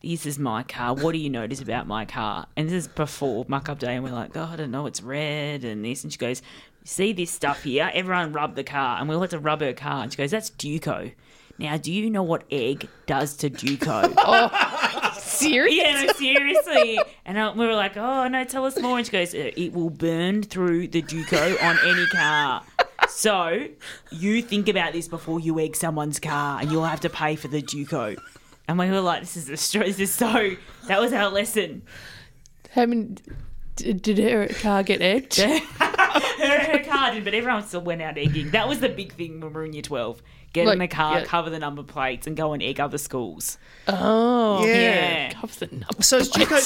this 0.01 0.25
is 0.25 0.39
my 0.39 0.63
car. 0.63 0.93
What 0.93 1.13
do 1.13 1.17
you 1.17 1.29
notice 1.29 1.61
about 1.61 1.87
my 1.87 2.05
car?" 2.05 2.47
And 2.55 2.67
this 2.67 2.73
is 2.73 2.87
before 2.87 3.45
muck 3.47 3.69
up 3.69 3.79
day, 3.79 3.95
and 3.95 4.03
we're 4.03 4.11
like, 4.11 4.35
"Oh, 4.35 4.49
I 4.51 4.55
don't 4.55 4.71
know, 4.71 4.85
it's 4.85 5.01
red 5.01 5.63
and 5.63 5.83
this." 5.83 6.03
And 6.03 6.11
she 6.11 6.17
goes, 6.17 6.41
"See 6.83 7.13
this 7.13 7.31
stuff 7.31 7.63
here? 7.63 7.91
Everyone 7.93 8.33
rub 8.33 8.55
the 8.55 8.63
car," 8.63 8.99
and 8.99 9.09
we 9.09 9.15
all 9.15 9.21
had 9.21 9.31
to 9.31 9.39
rub 9.39 9.61
her 9.61 9.73
car. 9.73 10.03
And 10.03 10.11
she 10.11 10.17
goes, 10.17 10.31
"That's 10.31 10.49
Duco." 10.49 11.11
Now, 11.57 11.77
do 11.77 11.91
you 11.91 12.09
know 12.09 12.23
what 12.23 12.43
egg 12.49 12.89
does 13.05 13.35
to 13.37 13.49
Duco? 13.49 14.01
Serious? 15.41 15.75
Yeah, 15.75 16.05
no, 16.05 16.13
seriously. 16.13 16.99
And 17.25 17.37
uh, 17.37 17.53
we 17.55 17.65
were 17.65 17.75
like, 17.75 17.97
oh, 17.97 18.27
no, 18.27 18.43
tell 18.43 18.65
us 18.65 18.79
more. 18.79 18.97
And 18.97 19.05
she 19.05 19.11
goes, 19.11 19.33
uh, 19.33 19.51
it 19.55 19.73
will 19.73 19.89
burn 19.89 20.43
through 20.43 20.87
the 20.87 21.01
Duco 21.01 21.57
on 21.57 21.77
any 21.85 22.05
car. 22.07 22.63
So 23.09 23.67
you 24.11 24.41
think 24.41 24.69
about 24.69 24.93
this 24.93 25.07
before 25.07 25.39
you 25.39 25.59
egg 25.59 25.75
someone's 25.75 26.19
car 26.19 26.61
and 26.61 26.71
you'll 26.71 26.85
have 26.85 27.01
to 27.01 27.09
pay 27.09 27.35
for 27.35 27.47
the 27.47 27.61
Duco. 27.61 28.15
And 28.67 28.79
we 28.79 28.89
were 28.89 29.01
like, 29.01 29.21
this 29.21 29.35
is 29.35 29.49
a 29.49 29.57
str- 29.57 29.79
this 29.79 29.99
is 29.99 30.13
so, 30.13 30.55
that 30.87 31.01
was 31.01 31.11
our 31.11 31.29
lesson. 31.29 31.81
How 32.71 32.85
many, 32.85 33.15
did, 33.75 34.01
did 34.01 34.19
her 34.19 34.47
car 34.47 34.83
get 34.83 35.01
egged? 35.01 35.37
her, 35.39 35.59
her 35.59 36.83
car 36.83 37.13
did, 37.13 37.23
but 37.23 37.33
everyone 37.33 37.63
still 37.63 37.81
went 37.81 38.01
out 38.01 38.17
egging. 38.17 38.51
That 38.51 38.67
was 38.67 38.79
the 38.79 38.89
big 38.89 39.13
thing 39.13 39.39
when 39.39 39.49
we 39.49 39.53
were 39.53 39.65
in 39.65 39.73
year 39.73 39.81
12. 39.81 40.21
Get 40.53 40.67
in 40.67 40.79
the 40.79 40.87
car, 40.87 41.19
yeah. 41.19 41.25
cover 41.25 41.49
the 41.49 41.59
number 41.59 41.81
plates, 41.81 42.27
and 42.27 42.35
go 42.35 42.51
and 42.51 42.61
egg 42.61 42.81
other 42.81 42.97
schools. 42.97 43.57
Oh. 43.87 44.65
Yeah. 44.65 44.73
Yeah. 44.73 45.33
Cover 45.33 45.65
the 45.65 45.75
number. 45.75 46.01
So 46.01 46.17
is 46.17 46.29
Duco, 46.29 46.57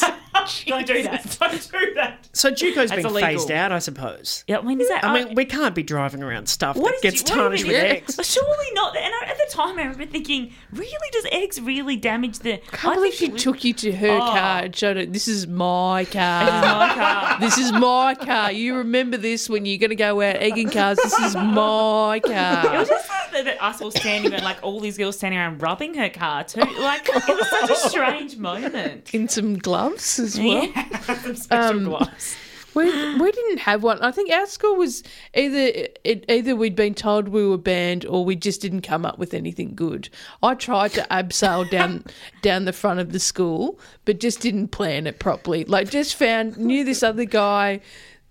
Don't 0.65 0.85
do 0.85 1.03
that. 1.03 1.37
Don't 1.39 1.71
do 1.71 1.93
that. 1.95 2.27
so 2.33 2.51
Duco's 2.51 2.89
That's 2.89 3.01
been 3.01 3.05
illegal. 3.11 3.29
phased 3.29 3.51
out, 3.51 3.71
I 3.71 3.79
suppose. 3.79 4.43
Yeah, 4.47 4.59
I 4.59 4.61
mean, 4.61 4.81
is 4.81 4.87
that. 4.89 5.03
I 5.03 5.13
mean, 5.13 5.35
we 5.35 5.45
can't 5.45 5.75
be 5.75 5.83
driving 5.83 6.23
around 6.23 6.47
stuff 6.47 6.75
What 6.75 6.89
that 6.89 6.95
is 6.95 7.01
gets 7.01 7.29
you 7.29 7.35
tarnished 7.35 7.65
with 7.65 7.73
Yeah. 7.73 7.81
eggs. 7.83 8.17
Well, 8.17 8.23
Surely 8.25 8.71
not. 8.73 8.95
And 8.97 9.13
I, 9.21 9.25
at 9.29 9.37
the 9.37 9.51
time, 9.51 9.77
I 9.79 9.83
remember 9.83 10.05
thinking, 10.05 10.53
really, 10.71 11.09
does 11.11 11.25
eggs 11.31 11.59
really 11.61 11.95
damage 11.95 12.39
the? 12.39 12.53
I 12.53 12.57
can't 12.75 12.95
believe 12.95 13.13
she 13.13 13.27
it 13.27 13.37
took 13.37 13.63
you 13.63 13.73
to 13.73 13.91
her 13.95 14.17
oh. 14.17 14.19
car 14.19 14.63
and 14.63 14.75
showed 14.75 14.97
her, 14.97 15.05
this 15.05 15.27
is 15.27 15.47
my 15.47 16.05
car. 16.05 16.45
my 16.45 16.93
car. 16.93 17.37
This 17.45 17.57
is 17.57 17.71
my 17.71 18.15
car. 18.15 18.51
You 18.51 18.77
remember 18.77 19.17
this 19.17 19.49
when 19.49 19.65
you're 19.65 19.77
going 19.77 19.89
to 19.89 19.95
go 19.95 20.21
out 20.21 20.37
egging 20.37 20.69
cars. 20.69 20.97
This 20.97 21.17
is 21.19 21.35
my 21.35 22.21
car. 22.25 22.75
It 22.75 22.77
was 22.79 22.89
just 22.89 23.09
like 23.09 23.31
that, 23.31 23.45
that 23.45 23.63
us 23.63 23.81
all 23.81 23.91
standing 23.91 24.33
and 24.33 24.43
like 24.43 24.57
all 24.63 24.79
these 24.79 24.97
girls 24.97 25.17
standing 25.17 25.39
around 25.39 25.61
rubbing 25.61 25.93
her 25.95 26.09
car 26.09 26.43
too. 26.43 26.61
Like 26.61 27.07
it 27.09 27.27
was 27.27 27.49
such 27.49 27.69
a 27.69 27.75
strange 27.89 28.37
moment. 28.37 29.13
In 29.13 29.27
some 29.27 29.57
gloves 29.57 30.17
as 30.19 30.34
well. 30.39 30.65
Yeah, 30.65 30.99
some 31.15 31.35
special 31.35 31.77
um, 31.77 31.83
gloves. 31.85 32.35
We, 32.75 33.17
we 33.17 33.31
didn't 33.31 33.59
have 33.59 33.83
one. 33.83 34.01
I 34.01 34.11
think 34.11 34.31
our 34.31 34.45
school 34.45 34.75
was 34.75 35.01
either 35.33 35.87
it, 36.03 36.25
either 36.27 36.57
we'd 36.57 36.75
been 36.75 36.93
told 36.93 37.29
we 37.29 37.47
were 37.47 37.57
banned 37.57 38.05
or 38.05 38.25
we 38.25 38.35
just 38.35 38.61
didn't 38.61 38.81
come 38.81 39.05
up 39.05 39.17
with 39.17 39.33
anything 39.33 39.75
good. 39.75 40.09
I 40.43 40.55
tried 40.55 40.91
to 40.91 41.07
abseil 41.09 41.69
down 41.71 42.03
down 42.41 42.65
the 42.65 42.73
front 42.73 42.99
of 42.99 43.13
the 43.13 43.19
school, 43.19 43.79
but 44.03 44.19
just 44.19 44.41
didn't 44.41 44.67
plan 44.69 45.07
it 45.07 45.19
properly. 45.19 45.63
Like 45.63 45.89
just 45.89 46.15
found 46.15 46.57
knew 46.57 46.83
this 46.83 47.01
other 47.01 47.23
guy 47.23 47.79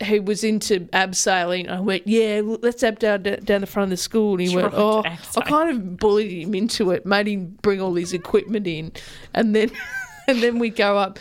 who 0.07 0.21
was 0.21 0.45
into 0.45 0.81
abseiling. 0.93 1.69
I 1.69 1.81
went, 1.81 2.07
yeah, 2.07 2.43
let's 2.45 2.83
abseil 2.83 3.45
down 3.45 3.61
the 3.63 3.67
front 3.67 3.85
of 3.85 3.91
the 3.91 3.97
school. 3.97 4.33
And 4.33 4.43
he 4.43 4.55
went, 4.55 4.75
oh, 4.75 5.03
I 5.05 5.41
kind 5.47 5.71
of 5.71 5.97
bullied 5.97 6.47
him 6.47 6.55
into 6.55 6.91
it, 6.91 7.07
made 7.07 7.29
him 7.29 7.57
bring 7.63 7.81
all 7.81 7.95
his 7.95 8.13
equipment 8.13 8.67
in, 8.67 8.93
and 9.33 9.57
then 9.57 9.71
and 10.29 10.43
then 10.43 10.59
we 10.59 10.69
go 10.69 10.99
up 10.99 11.19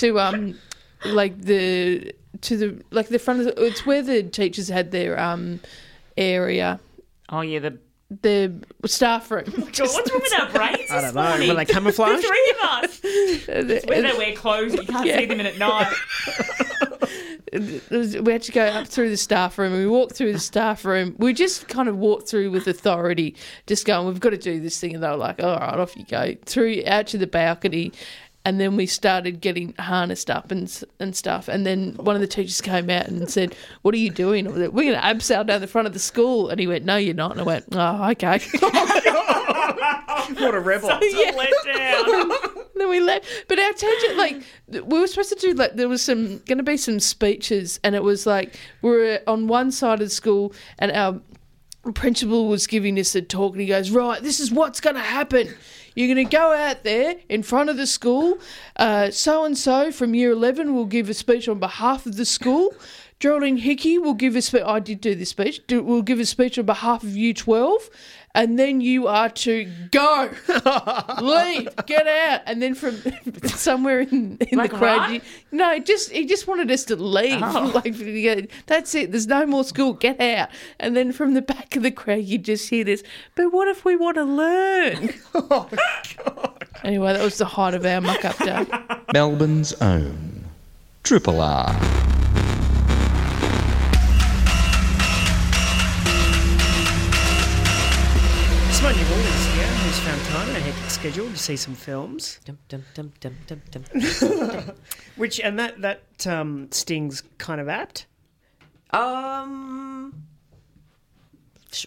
to 0.00 0.18
um 0.20 0.58
like 1.04 1.40
the 1.40 2.12
to 2.42 2.56
the 2.56 2.82
like 2.90 3.08
the 3.08 3.18
front 3.18 3.40
of 3.40 3.46
the, 3.46 3.64
it's 3.64 3.84
where 3.86 4.02
the 4.02 4.22
teachers 4.22 4.68
had 4.68 4.90
their 4.90 5.18
um 5.18 5.60
area 6.16 6.78
Oh 7.28 7.40
yeah, 7.40 7.60
the 7.60 7.78
the 8.20 8.52
staff 8.84 9.30
room. 9.30 9.44
God, 9.46 9.56
what's 9.78 10.12
wrong 10.12 10.20
with 10.20 10.38
our 10.38 10.50
brains? 10.52 10.90
I 10.90 11.00
don't 11.00 11.14
know. 11.14 11.48
Were 11.48 11.54
they 11.64 11.64
camouflage? 11.64 12.20
The 12.20 12.28
three 12.28 12.54
of 12.58 12.84
us. 12.84 13.00
It's 13.48 13.86
where 13.86 14.02
they 14.02 14.12
wear 14.18 14.34
clothes. 14.36 14.74
You 14.74 14.82
can't 14.84 15.06
Yeah. 15.06 15.18
see 15.18 15.24
them 15.26 15.40
in 15.40 15.46
at 15.46 15.56
night. 15.56 15.90
It 17.54 17.90
was- 17.90 18.16
we 18.18 18.32
had 18.32 18.42
to 18.42 18.52
go 18.52 18.64
up 18.64 18.86
through 18.86 19.10
the 19.10 19.16
staff 19.16 19.58
room. 19.58 19.72
We 19.72 19.86
walked 19.86 20.14
through 20.14 20.32
the 20.32 20.38
staff 20.38 20.84
room. 20.84 21.14
We 21.18 21.32
just 21.32 21.68
kind 21.68 21.88
of 21.88 21.96
walked 21.98 22.28
through 22.28 22.50
with 22.50 22.66
authority, 22.66 23.34
just 23.66 23.84
going, 23.86 24.06
"We've 24.06 24.20
got 24.20 24.30
to 24.30 24.38
do 24.38 24.60
this 24.60 24.78
thing." 24.80 24.94
And 24.94 25.02
they 25.02 25.08
were 25.08 25.16
like, 25.16 25.42
"All 25.42 25.58
right, 25.58 25.78
off 25.78 25.96
you 25.96 26.04
go." 26.04 26.34
Through 26.46 26.82
out 26.86 27.06
to 27.08 27.18
the 27.18 27.26
balcony, 27.26 27.92
and 28.44 28.60
then 28.60 28.76
we 28.76 28.86
started 28.86 29.40
getting 29.40 29.74
harnessed 29.78 30.30
up 30.30 30.50
and 30.50 30.82
and 30.98 31.14
stuff. 31.14 31.48
And 31.48 31.66
then 31.66 31.94
one 31.94 32.14
of 32.14 32.20
the 32.20 32.26
teachers 32.26 32.60
came 32.60 32.90
out 32.90 33.08
and 33.08 33.30
said, 33.30 33.54
"What 33.82 33.94
are 33.94 33.98
you 33.98 34.10
doing?" 34.10 34.46
Like, 34.46 34.72
We're 34.72 34.92
going 34.92 35.00
to 35.00 35.06
abseil 35.06 35.46
down 35.46 35.60
the 35.60 35.66
front 35.66 35.86
of 35.86 35.92
the 35.92 35.98
school. 35.98 36.48
And 36.48 36.58
he 36.58 36.66
went, 36.66 36.84
"No, 36.84 36.96
you're 36.96 37.14
not." 37.14 37.32
And 37.32 37.40
I 37.40 37.44
went, 37.44 37.64
"Oh, 37.72 38.10
okay." 38.10 38.40
What 40.38 40.54
a 40.54 40.60
rebel. 40.60 40.90
It's 41.00 41.66
a 41.66 41.72
letdown. 41.72 42.66
then 42.74 42.88
we 42.88 43.00
left. 43.00 43.26
But 43.48 43.58
our 43.58 43.72
teacher, 43.72 44.14
like, 44.14 44.42
we 44.68 45.00
were 45.00 45.06
supposed 45.06 45.30
to 45.30 45.36
do, 45.36 45.52
like, 45.54 45.74
there 45.74 45.88
was 45.88 46.02
some, 46.02 46.38
going 46.40 46.58
to 46.58 46.64
be 46.64 46.76
some 46.76 47.00
speeches, 47.00 47.80
and 47.84 47.94
it 47.94 48.02
was 48.02 48.26
like, 48.26 48.56
we 48.82 48.90
were 48.90 49.20
on 49.26 49.48
one 49.48 49.70
side 49.70 49.94
of 49.94 50.06
the 50.06 50.10
school, 50.10 50.54
and 50.78 50.92
our 50.92 51.20
principal 51.94 52.48
was 52.48 52.66
giving 52.66 52.98
us 52.98 53.14
a 53.14 53.22
talk, 53.22 53.52
and 53.52 53.60
he 53.60 53.66
goes, 53.66 53.90
Right, 53.90 54.22
this 54.22 54.40
is 54.40 54.52
what's 54.52 54.80
going 54.80 54.96
to 54.96 55.02
happen. 55.02 55.54
You're 55.94 56.12
going 56.12 56.26
to 56.26 56.36
go 56.36 56.52
out 56.52 56.84
there 56.84 57.16
in 57.28 57.42
front 57.42 57.70
of 57.70 57.76
the 57.76 57.86
school. 57.86 58.38
So 58.78 59.44
and 59.44 59.56
so 59.56 59.92
from 59.92 60.14
year 60.14 60.32
11 60.32 60.74
will 60.74 60.86
give 60.86 61.08
a 61.08 61.14
speech 61.14 61.48
on 61.48 61.58
behalf 61.58 62.06
of 62.06 62.16
the 62.16 62.24
school. 62.24 62.74
Geraldine 63.22 63.58
Hickey 63.58 63.98
will 63.98 64.14
give 64.14 64.34
a 64.34 64.42
speech. 64.42 64.62
I 64.66 64.80
did 64.80 65.00
do 65.00 65.14
this 65.14 65.28
speech. 65.28 65.64
Do, 65.68 65.80
will 65.80 66.02
give 66.02 66.18
a 66.18 66.26
speech 66.26 66.58
on 66.58 66.66
behalf 66.66 67.04
of 67.04 67.16
you 67.16 67.32
12. 67.32 67.88
And 68.34 68.58
then 68.58 68.80
you 68.80 69.08
are 69.08 69.28
to 69.28 69.70
go, 69.90 70.30
leave, 71.20 71.68
get 71.84 72.06
out, 72.06 72.40
and 72.46 72.62
then 72.62 72.74
from 72.74 72.96
somewhere 73.44 74.00
in, 74.00 74.38
in 74.40 74.56
Like 74.58 74.70
the 74.70 74.78
crowd, 74.78 75.10
you, 75.10 75.20
no, 75.50 75.78
just 75.78 76.10
he 76.10 76.24
just 76.24 76.46
wanted 76.46 76.70
us 76.70 76.84
to 76.84 76.96
leave. 76.96 77.40
Oh. 77.42 77.70
Like 77.82 77.96
yeah, 77.98 78.42
that's 78.66 78.94
it. 78.94 79.12
There's 79.12 79.26
no 79.26 79.46
more 79.46 79.64
school. 79.64 79.94
Get 79.94 80.20
out. 80.20 80.48
And 80.78 80.96
then 80.96 81.12
from 81.12 81.34
the 81.34 81.42
back 81.42 81.74
of 81.76 81.82
the 81.82 81.90
crowd, 81.90 82.24
you 82.24 82.38
just 82.38 82.68
hear 82.70 82.84
this. 82.84 83.02
But 83.34 83.52
what 83.52 83.68
if 83.68 83.84
we 83.84 83.96
want 83.96 84.16
to 84.16 84.24
learn? 84.24 85.10
Oh, 85.34 85.68
Anyway, 86.84 87.12
that 87.12 87.22
was 87.22 87.38
the 87.38 87.44
height 87.44 87.74
of 87.74 87.86
our 87.86 88.00
muck 88.00 88.24
up 88.24 88.36
day. 88.38 88.66
Melbourne's 89.12 89.72
own 89.74 90.44
Triple 91.02 91.40
R. 91.40 92.21
schedule 101.02 101.28
to 101.28 101.36
see 101.36 101.56
some 101.56 101.74
films. 101.74 102.38
Dum, 102.44 102.58
dum, 102.68 102.84
dum, 102.94 103.12
dum, 103.18 103.36
dum, 103.48 103.60
dum. 103.72 104.76
Which 105.16 105.40
and 105.40 105.58
that 105.58 105.80
that 105.82 106.26
um, 106.28 106.68
stings 106.70 107.24
kind 107.38 107.60
of 107.60 107.68
apt. 107.68 108.06
Um, 108.90 110.28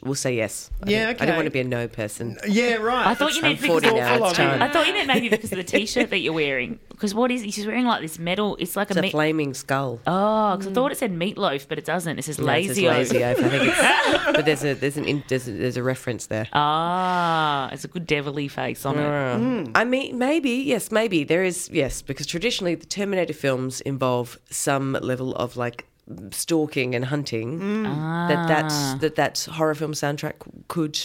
we'll 0.03 0.15
say 0.15 0.35
yes. 0.35 0.69
I 0.83 0.89
Yeah, 0.89 1.05
don't- 1.07 1.21
I 1.21 1.25
don't 1.25 1.35
want 1.35 1.45
to 1.45 1.51
be 1.51 1.59
a 1.59 1.63
no 1.63 1.87
person. 1.87 2.37
Yeah, 2.47 2.75
right. 2.75 3.07
I 3.07 3.15
thought 3.15 3.35
you 3.35 3.41
meant 3.41 3.61
because 3.61 3.83
40 3.83 3.91
now, 3.95 4.15
of, 4.15 4.21
it's 4.29 4.37
time. 4.37 4.61
I 4.61 4.69
thought 4.69 4.87
you 4.87 4.93
meant 4.93 5.07
maybe 5.07 5.29
because 5.29 5.51
of 5.51 5.57
the 5.57 5.63
t-shirt 5.63 6.09
that 6.09 6.19
you're 6.19 6.33
wearing. 6.33 6.79
Because 6.89 7.13
what 7.13 7.29
is? 7.31 7.41
She's 7.53 7.67
wearing 7.67 7.85
like 7.85 8.01
this 8.01 8.17
metal. 8.17 8.55
It's 8.59 8.75
like 8.75 8.89
It's 8.89 8.97
a 8.97 8.99
a 8.99 9.01
meat. 9.03 9.11
flaming 9.11 9.53
skull. 9.53 9.99
Oh, 10.07 10.51
because 10.55 10.67
I 10.67 10.69
hmm. 10.69 10.75
thought 10.75 10.91
it 10.91 10.97
said 10.97 11.11
meatloaf, 11.11 11.67
but 11.67 11.77
it 11.77 11.85
doesn't. 11.85 12.17
It 12.17 12.23
says 12.23 12.39
No, 12.39 12.51
it 12.53 12.67
says 12.67 12.77
lazy. 12.77 12.87
lazy 12.87 13.17
oaf. 13.23 13.37
I 13.39 13.49
think 13.49 13.63
it's, 13.65 14.25
but 14.37 14.45
there's 14.45 14.63
a 14.63 14.73
there's 14.75 14.97
an 14.97 15.05
in, 15.05 15.23
there's, 15.27 15.47
a, 15.47 15.51
there's 15.51 15.77
a 15.77 15.83
reference 15.83 16.27
there. 16.27 16.47
Ah, 16.53 17.69
it's 17.71 17.83
a 17.83 17.89
good 17.89 18.07
devilly 18.07 18.47
face 18.47 18.85
on 18.85 18.97
it. 18.97 19.05
Ah. 19.05 19.37
Hmm. 19.37 19.71
I 19.75 19.83
mean, 19.83 20.17
maybe 20.17 20.51
yes, 20.51 20.91
maybe 20.91 21.23
there 21.23 21.43
is 21.43 21.69
yes, 21.71 22.01
because 22.01 22.25
traditionally 22.27 22.75
the 22.75 22.85
Terminator 22.85 23.33
films 23.33 23.81
involve 23.81 24.39
some 24.49 24.93
level 25.01 25.35
of 25.35 25.57
like 25.57 25.85
stalking 26.31 26.93
and 26.93 27.05
hunting 27.05 27.59
mm. 27.59 28.27
that 28.27 28.47
that's 28.47 28.73
ah. 28.75 28.97
that 29.01 29.15
that 29.15 29.47
horror 29.53 29.75
film 29.75 29.93
soundtrack 29.93 30.35
could 30.67 30.99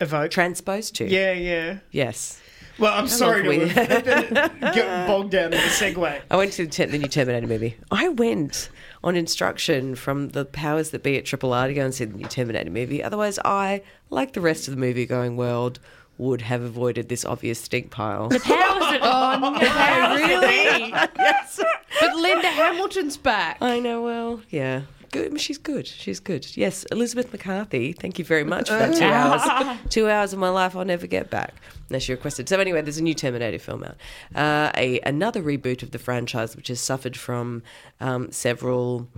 Evoke. 0.00 0.30
transpose 0.30 0.90
to. 0.92 1.06
yeah, 1.06 1.32
yeah. 1.32 1.78
Yes. 1.90 2.40
Well, 2.78 2.94
I'm 2.94 3.08
sorry 3.08 3.42
to 3.42 3.48
we- 3.48 3.68
get 3.68 5.06
bogged 5.06 5.32
down 5.32 5.46
in 5.46 5.50
the 5.50 5.56
segue. 5.56 6.20
I 6.30 6.36
went 6.36 6.52
to 6.54 6.66
the, 6.66 6.86
the 6.86 6.98
new 6.98 7.08
Terminator 7.08 7.46
movie. 7.46 7.76
I 7.90 8.08
went 8.08 8.70
on 9.04 9.16
instruction 9.16 9.94
from 9.94 10.30
the 10.30 10.46
powers 10.46 10.90
that 10.90 11.02
be 11.02 11.18
at 11.18 11.26
Triple 11.26 11.52
R 11.52 11.66
to 11.66 11.74
go 11.74 11.84
and 11.84 11.94
see 11.94 12.06
the 12.06 12.16
new 12.16 12.26
Terminator 12.26 12.70
movie. 12.70 13.02
Otherwise, 13.02 13.38
I, 13.44 13.82
like 14.08 14.32
the 14.32 14.40
rest 14.40 14.66
of 14.66 14.74
the 14.74 14.80
movie 14.80 15.04
going 15.04 15.36
world, 15.36 15.78
would 16.20 16.42
have 16.42 16.62
avoided 16.62 17.08
this 17.08 17.24
obvious 17.24 17.60
stink 17.60 17.90
pile. 17.90 18.28
The 18.28 18.40
powers 18.40 18.94
of 18.94 19.00
oh 19.02 19.38
no, 19.40 20.14
really? 20.14 20.90
Yes. 20.90 21.60
But 21.98 22.16
Linda 22.16 22.48
Hamilton's 22.48 23.16
back. 23.16 23.58
I 23.60 23.80
know, 23.80 24.02
well, 24.02 24.42
yeah. 24.50 24.82
Good. 25.10 25.40
She's 25.40 25.58
good. 25.58 25.88
She's 25.88 26.20
good. 26.20 26.56
Yes, 26.56 26.84
Elizabeth 26.92 27.32
McCarthy. 27.32 27.92
Thank 27.92 28.18
you 28.20 28.24
very 28.24 28.44
much 28.44 28.68
for 28.68 28.76
that 28.76 28.94
two 28.94 29.04
hours. 29.06 29.78
Two 29.90 30.08
hours 30.08 30.32
of 30.32 30.38
my 30.38 30.50
life 30.50 30.76
I'll 30.76 30.84
never 30.84 31.08
get 31.08 31.30
back. 31.30 31.54
No, 31.88 31.98
she 31.98 32.12
requested. 32.12 32.48
So 32.48 32.60
anyway, 32.60 32.82
there's 32.82 32.98
a 32.98 33.02
new 33.02 33.14
Terminator 33.14 33.58
film 33.58 33.82
out. 33.82 33.96
Uh, 34.34 34.70
a 34.76 35.00
another 35.00 35.42
reboot 35.42 35.82
of 35.82 35.90
the 35.90 35.98
franchise, 35.98 36.54
which 36.54 36.68
has 36.68 36.80
suffered 36.80 37.16
from 37.16 37.62
um, 38.00 38.30
several. 38.30 39.08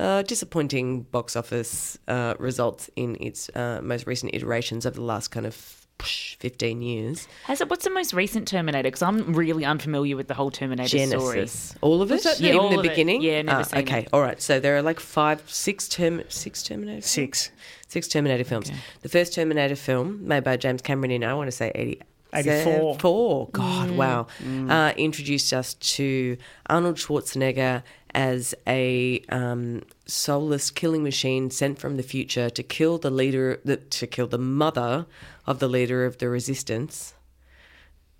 Uh, 0.00 0.22
disappointing 0.22 1.02
box 1.02 1.34
office 1.34 1.98
uh, 2.06 2.32
results 2.38 2.88
in 2.94 3.16
its 3.20 3.48
uh, 3.56 3.80
most 3.82 4.06
recent 4.06 4.32
iterations 4.32 4.86
over 4.86 4.94
the 4.94 5.02
last 5.02 5.32
kind 5.32 5.44
of 5.44 5.77
15 6.02 6.82
years. 6.82 7.28
Has 7.44 7.60
it? 7.60 7.68
What's 7.68 7.84
the 7.84 7.90
most 7.90 8.12
recent 8.14 8.46
Terminator? 8.48 8.84
Because 8.88 9.02
I'm 9.02 9.32
really 9.34 9.64
unfamiliar 9.64 10.16
with 10.16 10.28
the 10.28 10.34
whole 10.34 10.50
Terminator 10.50 11.06
story. 11.06 11.48
All 11.80 12.02
of 12.02 12.12
it? 12.12 12.22
that- 12.24 12.40
Yeah, 12.40 12.50
Even 12.50 12.60
all 12.60 12.68
the 12.70 12.78
of 12.78 12.84
it. 12.84 12.88
beginning? 12.90 13.22
Yeah, 13.22 13.42
never 13.42 13.60
Ah, 13.60 13.62
seen 13.64 13.80
Okay, 13.80 14.00
it. 14.00 14.08
all 14.12 14.20
right. 14.22 14.40
So 14.40 14.60
there 14.60 14.76
are 14.76 14.82
like 14.82 15.00
five, 15.00 15.42
six, 15.50 15.88
term, 15.88 16.22
six 16.28 16.62
Terminator 16.62 17.00
films? 17.00 17.06
Six. 17.10 17.50
Six 17.88 18.08
Terminator 18.08 18.44
films. 18.44 18.70
The 19.02 19.08
first 19.08 19.34
Terminator 19.34 19.76
film, 19.76 20.26
made 20.26 20.44
by 20.44 20.56
James 20.56 20.82
Cameron 20.82 21.10
in, 21.10 21.24
I 21.24 21.34
want 21.34 21.48
to 21.48 21.52
say 21.52 21.72
80, 21.74 22.00
84. 22.34 22.98
Four. 22.98 23.48
God, 23.52 23.90
wow. 23.92 24.26
Uh, 24.68 24.92
introduced 24.96 25.52
us 25.52 25.74
to 25.74 26.36
Arnold 26.66 26.96
Schwarzenegger 26.96 27.82
as 28.14 28.54
a 28.66 29.20
um, 29.30 29.82
soulless 30.06 30.70
killing 30.70 31.02
machine 31.02 31.50
sent 31.50 31.78
from 31.78 31.96
the 31.96 32.02
future 32.02 32.48
to 32.50 32.62
kill 32.62 32.98
the 32.98 33.10
leader, 33.10 33.60
the, 33.64 33.76
to 33.78 34.06
kill 34.06 34.26
the 34.26 34.38
mother 34.38 35.06
of 35.48 35.60
the 35.60 35.66
leader 35.66 36.04
of 36.04 36.18
the 36.18 36.28
resistance. 36.28 37.14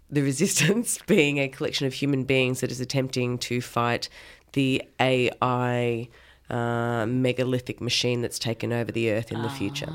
The 0.08 0.22
resistance 0.22 0.98
being 1.06 1.36
a 1.38 1.46
collection 1.46 1.86
of 1.86 1.92
human 1.92 2.24
beings 2.24 2.60
that 2.60 2.70
is 2.70 2.80
attempting 2.80 3.36
to 3.40 3.60
fight 3.60 4.08
the 4.54 4.82
AI 4.98 6.08
uh, 6.48 7.04
megalithic 7.06 7.82
machine 7.82 8.22
that's 8.22 8.38
taken 8.38 8.72
over 8.72 8.90
the 8.90 9.12
earth 9.12 9.30
in 9.30 9.42
the 9.42 9.50
future. 9.50 9.92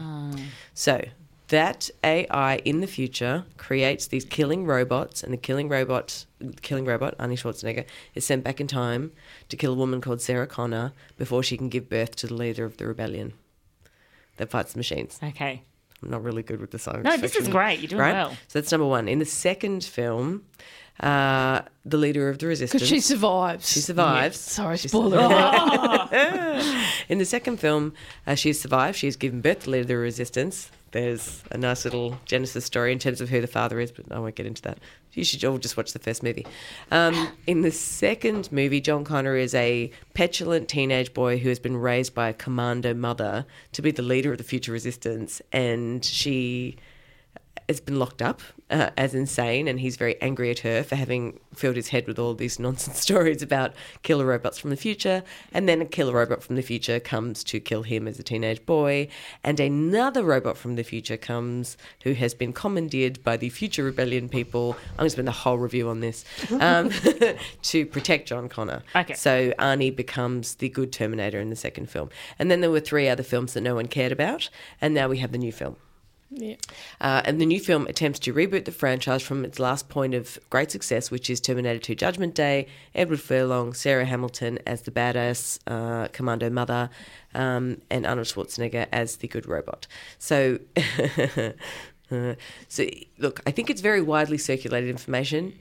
So 0.76 1.04
that 1.48 1.90
AI 2.04 2.58
in 2.58 2.82
the 2.82 2.88
future 2.88 3.46
creates 3.58 4.06
these 4.06 4.26
killing 4.26 4.68
robots, 4.68 5.24
and 5.24 5.34
the 5.34 5.38
killing 5.38 5.70
robot, 5.70 6.26
killing 6.62 6.86
robot 6.86 7.18
Arnie 7.18 7.34
Schwarzenegger, 7.34 7.86
is 8.14 8.24
sent 8.24 8.44
back 8.44 8.62
in 8.62 8.68
time 8.68 9.12
to 9.50 9.58
kill 9.58 9.74
a 9.74 9.76
woman 9.76 10.02
called 10.02 10.22
Sarah 10.22 10.46
Connor 10.46 10.94
before 11.18 11.42
she 11.42 11.58
can 11.58 11.70
give 11.70 11.90
birth 11.90 12.16
to 12.18 12.28
the 12.28 12.36
leader 12.36 12.64
of 12.64 12.78
the 12.78 12.86
rebellion 12.86 13.34
that 14.38 14.52
fights 14.52 14.74
the 14.74 14.78
machines. 14.78 15.20
Okay. 15.24 15.64
I'm 16.04 16.10
not 16.12 16.24
really 16.24 16.44
good 16.44 16.60
with 16.60 16.72
the 16.72 16.80
science. 16.80 17.04
No, 17.06 17.18
this 17.18 17.36
is 17.36 17.48
great. 17.48 17.80
You're 17.80 17.90
doing 17.90 18.02
well. 18.02 18.30
So 18.48 18.60
that's 18.60 18.72
number 18.72 18.86
one. 18.88 19.08
In 19.08 19.20
the 19.20 19.26
second 19.26 19.84
film, 19.84 20.44
uh, 21.00 21.62
the 21.86 21.98
leader 21.98 22.30
of 22.30 22.40
the 22.40 22.48
resistance. 22.48 22.82
Because 22.82 22.88
she 22.90 23.00
survives. 23.00 23.70
She 23.72 23.80
survives. 23.80 24.38
Sorry, 24.38 24.78
She 24.78 24.88
spoiler 24.90 25.18
alert. 25.20 26.12
In 27.10 27.18
the 27.18 27.26
second 27.26 27.58
film, 27.58 27.94
uh, 28.28 28.36
she 28.36 28.50
has 28.50 28.60
survived. 28.60 28.98
She 28.98 29.08
has 29.08 29.16
given 29.16 29.42
birth 29.42 29.60
to 29.62 29.66
the 29.66 29.72
leader 29.72 29.82
of 29.82 29.88
the 29.88 29.98
resistance. 29.98 30.70
There's 30.94 31.44
a 31.50 31.58
nice 31.58 31.86
little 31.86 32.20
Genesis 32.26 32.66
story 32.66 32.92
in 32.92 33.00
terms 33.00 33.20
of 33.20 33.28
who 33.28 33.42
the 33.42 33.48
father 33.48 33.80
is, 33.80 33.92
but 33.92 34.06
I 34.12 34.20
won't 34.20 34.36
get 34.36 34.46
into 34.46 34.62
that. 34.62 34.78
You 35.14 35.24
should 35.24 35.44
all 35.44 35.58
just 35.58 35.76
watch 35.76 35.92
the 35.92 36.00
first 36.00 36.22
movie. 36.22 36.46
Um, 36.92 37.30
in 37.48 37.62
the 37.62 37.72
second 37.72 38.52
movie, 38.52 38.80
John 38.80 39.04
Connor 39.04 39.36
is 39.36 39.56
a 39.56 39.92
petulant 40.14 40.70
teenage 40.70 41.14
boy 41.14 41.40
who 41.40 41.50
has 41.50 41.58
been 41.60 41.78
raised 41.78 42.14
by 42.14 42.30
a 42.30 42.34
commando 42.34 42.94
mother 42.94 43.46
to 43.72 43.82
be 43.82 43.90
the 43.90 44.04
leader 44.04 44.32
of 44.32 44.38
the 44.38 44.44
future 44.44 44.72
resistance, 44.72 45.42
and 45.52 46.06
she 46.06 46.78
has 47.68 47.80
been 47.80 48.00
locked 48.00 48.22
up 48.22 48.42
uh, 48.70 48.90
as 48.98 49.14
insane, 49.14 49.68
and 49.68 49.80
he's 49.80 49.96
very 49.96 50.20
angry 50.22 50.50
at 50.50 50.60
her 50.60 50.84
for 50.84 50.96
having 50.96 51.40
filled 51.54 51.76
his 51.76 51.90
head 51.90 52.08
with 52.08 52.18
all 52.18 52.34
these 52.34 52.60
nonsense 52.68 53.00
stories 53.00 53.42
about 53.42 53.74
killer 54.02 54.26
robots 54.26 54.58
from 54.58 54.70
the 54.70 54.76
future. 54.76 55.24
And 55.54 55.70
then 55.70 55.82
a 55.82 55.86
killer 55.86 56.14
robot 56.14 56.44
from 56.44 56.56
the 56.56 56.62
future 56.62 57.00
comes 57.00 57.44
to 57.46 57.60
kill 57.60 57.84
him 57.84 58.08
as 58.08 58.20
a 58.20 58.24
teenage 58.24 58.66
boy, 58.66 59.08
and 59.44 59.60
another 59.60 60.24
robot 60.24 60.58
from 60.58 60.76
the 60.76 60.84
future 60.84 61.18
comes 61.18 61.78
who 62.04 62.14
has 62.14 62.34
been 62.34 62.54
commandeered 62.54 63.24
by 63.24 63.38
the 63.38 63.50
Future 63.50 63.84
Rebellion 63.84 64.30
people. 64.30 64.76
I'm 64.92 64.98
going 64.98 65.08
to 65.08 65.10
spend 65.12 65.28
the 65.28 65.32
whole 65.32 65.58
review 65.58 65.90
on 65.90 66.00
this 66.00 66.26
um, 66.60 66.90
to 67.64 67.86
protect 67.86 68.28
John 68.28 68.50
Connor. 68.50 68.84
Okay. 68.96 69.14
So 69.14 69.52
Arnie 69.60 69.96
becomes 69.96 70.56
the 70.56 70.70
good 70.70 70.92
Terminator 70.92 71.40
in 71.40 71.50
the 71.50 71.56
second 71.56 71.90
film, 71.90 72.10
and 72.40 72.50
then 72.50 72.62
there 72.62 72.72
were 72.72 72.80
three 72.80 73.08
other 73.08 73.24
films 73.24 73.54
that 73.54 73.62
no 73.62 73.76
one 73.76 73.88
cared 73.88 74.12
about, 74.12 74.50
and 74.82 74.94
now 74.94 75.08
we 75.08 75.20
have 75.20 75.32
the 75.32 75.38
new 75.38 75.52
film. 75.52 75.76
Yeah. 76.36 76.56
Uh, 77.00 77.22
and 77.26 77.40
the 77.40 77.46
new 77.46 77.60
film 77.60 77.86
attempts 77.88 78.20
to 78.20 78.34
reboot 78.34 78.66
the 78.66 78.72
franchise 78.72 79.22
from 79.22 79.46
its 79.46 79.60
last 79.60 79.88
point 79.88 80.16
of 80.16 80.40
great 80.50 80.72
success, 80.72 81.12
which 81.12 81.30
is 81.30 81.40
Terminator 81.40 81.80
2 81.80 81.96
Judgment 81.96 82.34
Day, 82.34 82.68
Edward 82.96 83.22
Furlong, 83.22 83.74
Sarah 83.74 84.06
Hamilton 84.06 84.58
as 84.66 84.82
the 84.82 84.92
badass 84.92 85.60
uh, 85.68 86.08
commando 86.08 86.50
mother, 86.50 86.90
um, 87.36 87.82
and 87.92 88.06
Arnold 88.06 88.28
Schwarzenegger 88.28 88.88
as 88.92 89.18
the 89.18 89.28
good 89.28 89.48
robot. 89.48 89.86
So, 90.18 90.60
uh, 92.12 92.34
so 92.68 92.86
look, 93.20 93.42
I 93.46 93.52
think 93.52 93.70
it's 93.70 93.82
very 93.82 94.02
widely 94.02 94.40
circulated 94.40 94.90
information. 94.90 95.54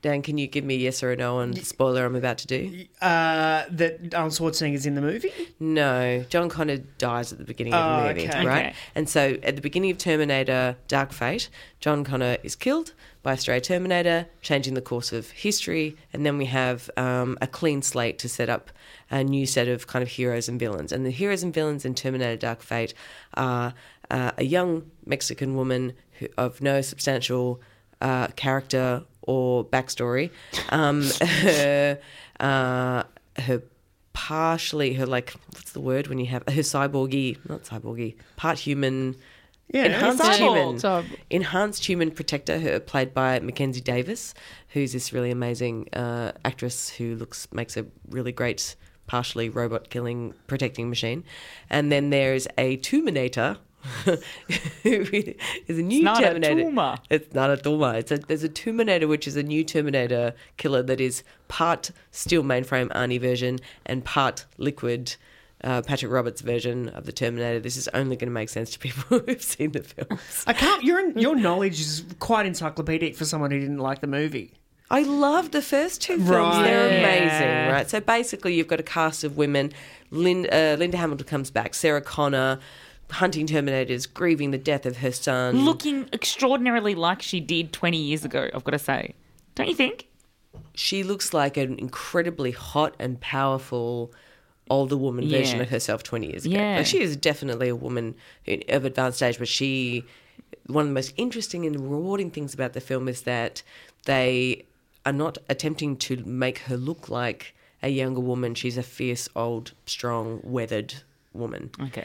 Dan, 0.00 0.22
can 0.22 0.38
you 0.38 0.46
give 0.46 0.64
me 0.64 0.74
a 0.76 0.78
yes 0.78 1.02
or 1.02 1.10
a 1.10 1.16
no 1.16 1.38
on 1.38 1.50
the 1.50 1.64
spoiler 1.64 2.04
I'm 2.04 2.14
about 2.14 2.38
to 2.38 2.46
do? 2.46 2.84
Uh, 3.02 3.64
that 3.70 4.14
Arnold 4.14 4.32
Schwarzenegger's 4.32 4.86
in 4.86 4.94
the 4.94 5.00
movie. 5.00 5.32
No, 5.58 6.24
John 6.28 6.48
Connor 6.48 6.76
dies 6.98 7.32
at 7.32 7.38
the 7.38 7.44
beginning 7.44 7.74
of 7.74 7.80
Oh, 7.84 8.02
the 8.08 8.14
movie, 8.14 8.28
okay. 8.28 8.46
right? 8.46 8.66
Okay. 8.66 8.74
And 8.94 9.08
so 9.08 9.36
at 9.42 9.56
the 9.56 9.62
beginning 9.62 9.90
of 9.90 9.98
Terminator 9.98 10.76
Dark 10.86 11.12
Fate, 11.12 11.48
John 11.80 12.04
Connor 12.04 12.36
is 12.44 12.54
killed 12.54 12.94
by 13.24 13.32
a 13.32 13.36
stray 13.36 13.58
Terminator, 13.58 14.26
changing 14.40 14.74
the 14.74 14.80
course 14.80 15.12
of 15.12 15.30
history. 15.30 15.96
And 16.12 16.24
then 16.24 16.38
we 16.38 16.46
have 16.46 16.88
um, 16.96 17.36
a 17.40 17.48
clean 17.48 17.82
slate 17.82 18.18
to 18.20 18.28
set 18.28 18.48
up 18.48 18.70
a 19.10 19.24
new 19.24 19.46
set 19.46 19.66
of 19.66 19.88
kind 19.88 20.02
of 20.04 20.08
heroes 20.10 20.48
and 20.48 20.60
villains. 20.60 20.92
And 20.92 21.04
the 21.04 21.10
heroes 21.10 21.42
and 21.42 21.52
villains 21.52 21.84
in 21.84 21.94
Terminator 21.96 22.36
Dark 22.36 22.62
Fate 22.62 22.94
are 23.34 23.74
uh, 24.10 24.30
a 24.38 24.44
young 24.44 24.90
Mexican 25.04 25.56
woman 25.56 25.94
who, 26.20 26.28
of 26.38 26.60
no 26.62 26.80
substantial 26.82 27.60
uh, 28.00 28.28
character 28.28 29.02
or 29.28 29.64
backstory. 29.64 30.30
Um, 30.70 31.02
her, 31.20 31.98
uh, 32.40 33.02
her 33.36 33.62
partially 34.12 34.94
her 34.94 35.06
like 35.06 35.32
what's 35.54 35.70
the 35.72 35.80
word 35.80 36.08
when 36.08 36.18
you 36.18 36.26
have 36.26 36.42
her 36.48 36.62
cyborgy 36.62 37.36
not 37.48 37.62
cyborgy 37.62 38.16
part 38.36 38.58
human 38.58 39.14
Yeah, 39.72 39.84
enhanced 39.84 40.22
cyborg. 40.24 40.80
human 40.82 41.18
enhanced 41.30 41.84
human 41.84 42.10
protector 42.10 42.58
her 42.58 42.80
played 42.80 43.14
by 43.14 43.38
Mackenzie 43.38 43.80
Davis 43.80 44.34
who's 44.70 44.92
this 44.92 45.12
really 45.12 45.30
amazing 45.30 45.88
uh, 45.92 46.32
actress 46.44 46.88
who 46.88 47.14
looks 47.14 47.46
makes 47.52 47.76
a 47.76 47.86
really 48.08 48.32
great 48.32 48.74
partially 49.06 49.48
robot 49.48 49.88
killing 49.88 50.34
protecting 50.48 50.88
machine 50.88 51.22
and 51.70 51.92
then 51.92 52.10
there's 52.10 52.48
a 52.58 52.76
Terminator 52.78 53.58
is 54.84 55.78
a 55.78 55.82
new 55.82 56.02
not 56.02 56.20
a 56.22 56.26
Terminator 56.26 56.62
tumor. 56.64 56.96
it's 57.10 57.34
not 57.34 57.50
a 57.50 57.56
Duma. 57.56 57.94
It's 57.94 58.10
a 58.10 58.18
there's 58.18 58.44
a 58.44 58.48
Terminator, 58.48 59.08
which 59.08 59.26
is 59.26 59.36
a 59.36 59.42
new 59.42 59.64
Terminator 59.64 60.34
killer 60.56 60.82
that 60.82 61.00
is 61.00 61.22
part 61.48 61.90
steel 62.10 62.42
mainframe 62.42 62.88
Arnie 62.88 63.20
version 63.20 63.58
and 63.86 64.04
part 64.04 64.44
liquid 64.56 65.16
uh, 65.64 65.82
Patrick 65.82 66.12
Roberts 66.12 66.40
version 66.40 66.88
of 66.90 67.04
the 67.06 67.12
Terminator. 67.12 67.60
This 67.60 67.76
is 67.76 67.88
only 67.88 68.16
going 68.16 68.28
to 68.28 68.34
make 68.34 68.48
sense 68.48 68.70
to 68.72 68.78
people 68.78 69.18
who've 69.26 69.42
seen 69.42 69.72
the 69.72 69.82
films. 69.82 70.44
I 70.46 70.52
can't. 70.52 70.84
Your 70.84 71.10
your 71.18 71.36
knowledge 71.36 71.80
is 71.80 72.04
quite 72.18 72.46
encyclopedic 72.46 73.16
for 73.16 73.24
someone 73.24 73.50
who 73.50 73.58
didn't 73.58 73.78
like 73.78 74.00
the 74.00 74.06
movie. 74.06 74.54
I 74.90 75.02
love 75.02 75.50
the 75.50 75.60
first 75.60 76.00
two 76.00 76.16
films. 76.16 76.30
Right. 76.30 76.64
They're 76.64 76.88
amazing, 76.88 77.72
right? 77.72 77.90
So 77.90 78.00
basically, 78.00 78.54
you've 78.54 78.68
got 78.68 78.80
a 78.80 78.84
cast 78.84 79.22
of 79.22 79.36
women. 79.36 79.72
Uh, 80.10 80.76
Linda 80.78 80.96
Hamilton 80.96 81.26
comes 81.26 81.50
back. 81.50 81.74
Sarah 81.74 82.00
Connor, 82.00 82.58
hunting 83.10 83.46
Terminators, 83.46 84.12
grieving 84.12 84.50
the 84.50 84.58
death 84.58 84.86
of 84.86 84.98
her 84.98 85.12
son. 85.12 85.64
Looking 85.64 86.08
extraordinarily 86.12 86.94
like 86.94 87.22
she 87.22 87.40
did 87.40 87.72
20 87.72 87.96
years 87.96 88.24
ago, 88.24 88.48
I've 88.54 88.64
got 88.64 88.72
to 88.72 88.78
say. 88.78 89.14
Don't 89.54 89.68
you 89.68 89.74
think? 89.74 90.08
she 90.74 91.02
looks 91.02 91.34
like 91.34 91.56
an 91.56 91.78
incredibly 91.78 92.52
hot 92.52 92.94
and 92.98 93.20
powerful 93.20 94.12
older 94.70 94.96
woman 94.96 95.28
version 95.28 95.60
of 95.60 95.68
herself 95.68 96.02
20 96.02 96.30
years 96.30 96.46
ago. 96.46 96.54
Yeah. 96.54 96.76
Like, 96.78 96.86
she 96.86 97.00
is 97.00 97.16
definitely 97.16 97.68
a 97.68 97.76
woman 97.76 98.14
of 98.46 98.84
advanced 98.84 99.22
age, 99.22 99.38
but 99.38 99.48
she, 99.48 100.04
one 100.66 100.82
of 100.82 100.88
the 100.88 100.94
most 100.94 101.14
interesting 101.16 101.66
and 101.66 101.90
rewarding 101.90 102.30
things 102.30 102.54
about 102.54 102.74
the 102.74 102.80
film 102.80 103.08
is 103.08 103.22
that 103.22 103.62
they 104.04 104.64
are 105.06 105.12
not 105.12 105.38
attempting 105.48 105.96
to 105.96 106.16
make 106.24 106.58
her 106.60 106.76
look 106.76 107.08
like 107.08 107.54
a 107.82 107.88
younger 107.88 108.20
woman. 108.20 108.54
She's 108.54 108.76
a 108.76 108.82
fierce, 108.82 109.28
old, 109.34 109.72
strong, 109.86 110.40
weathered 110.42 110.94
woman. 111.32 111.70
Okay. 111.80 112.04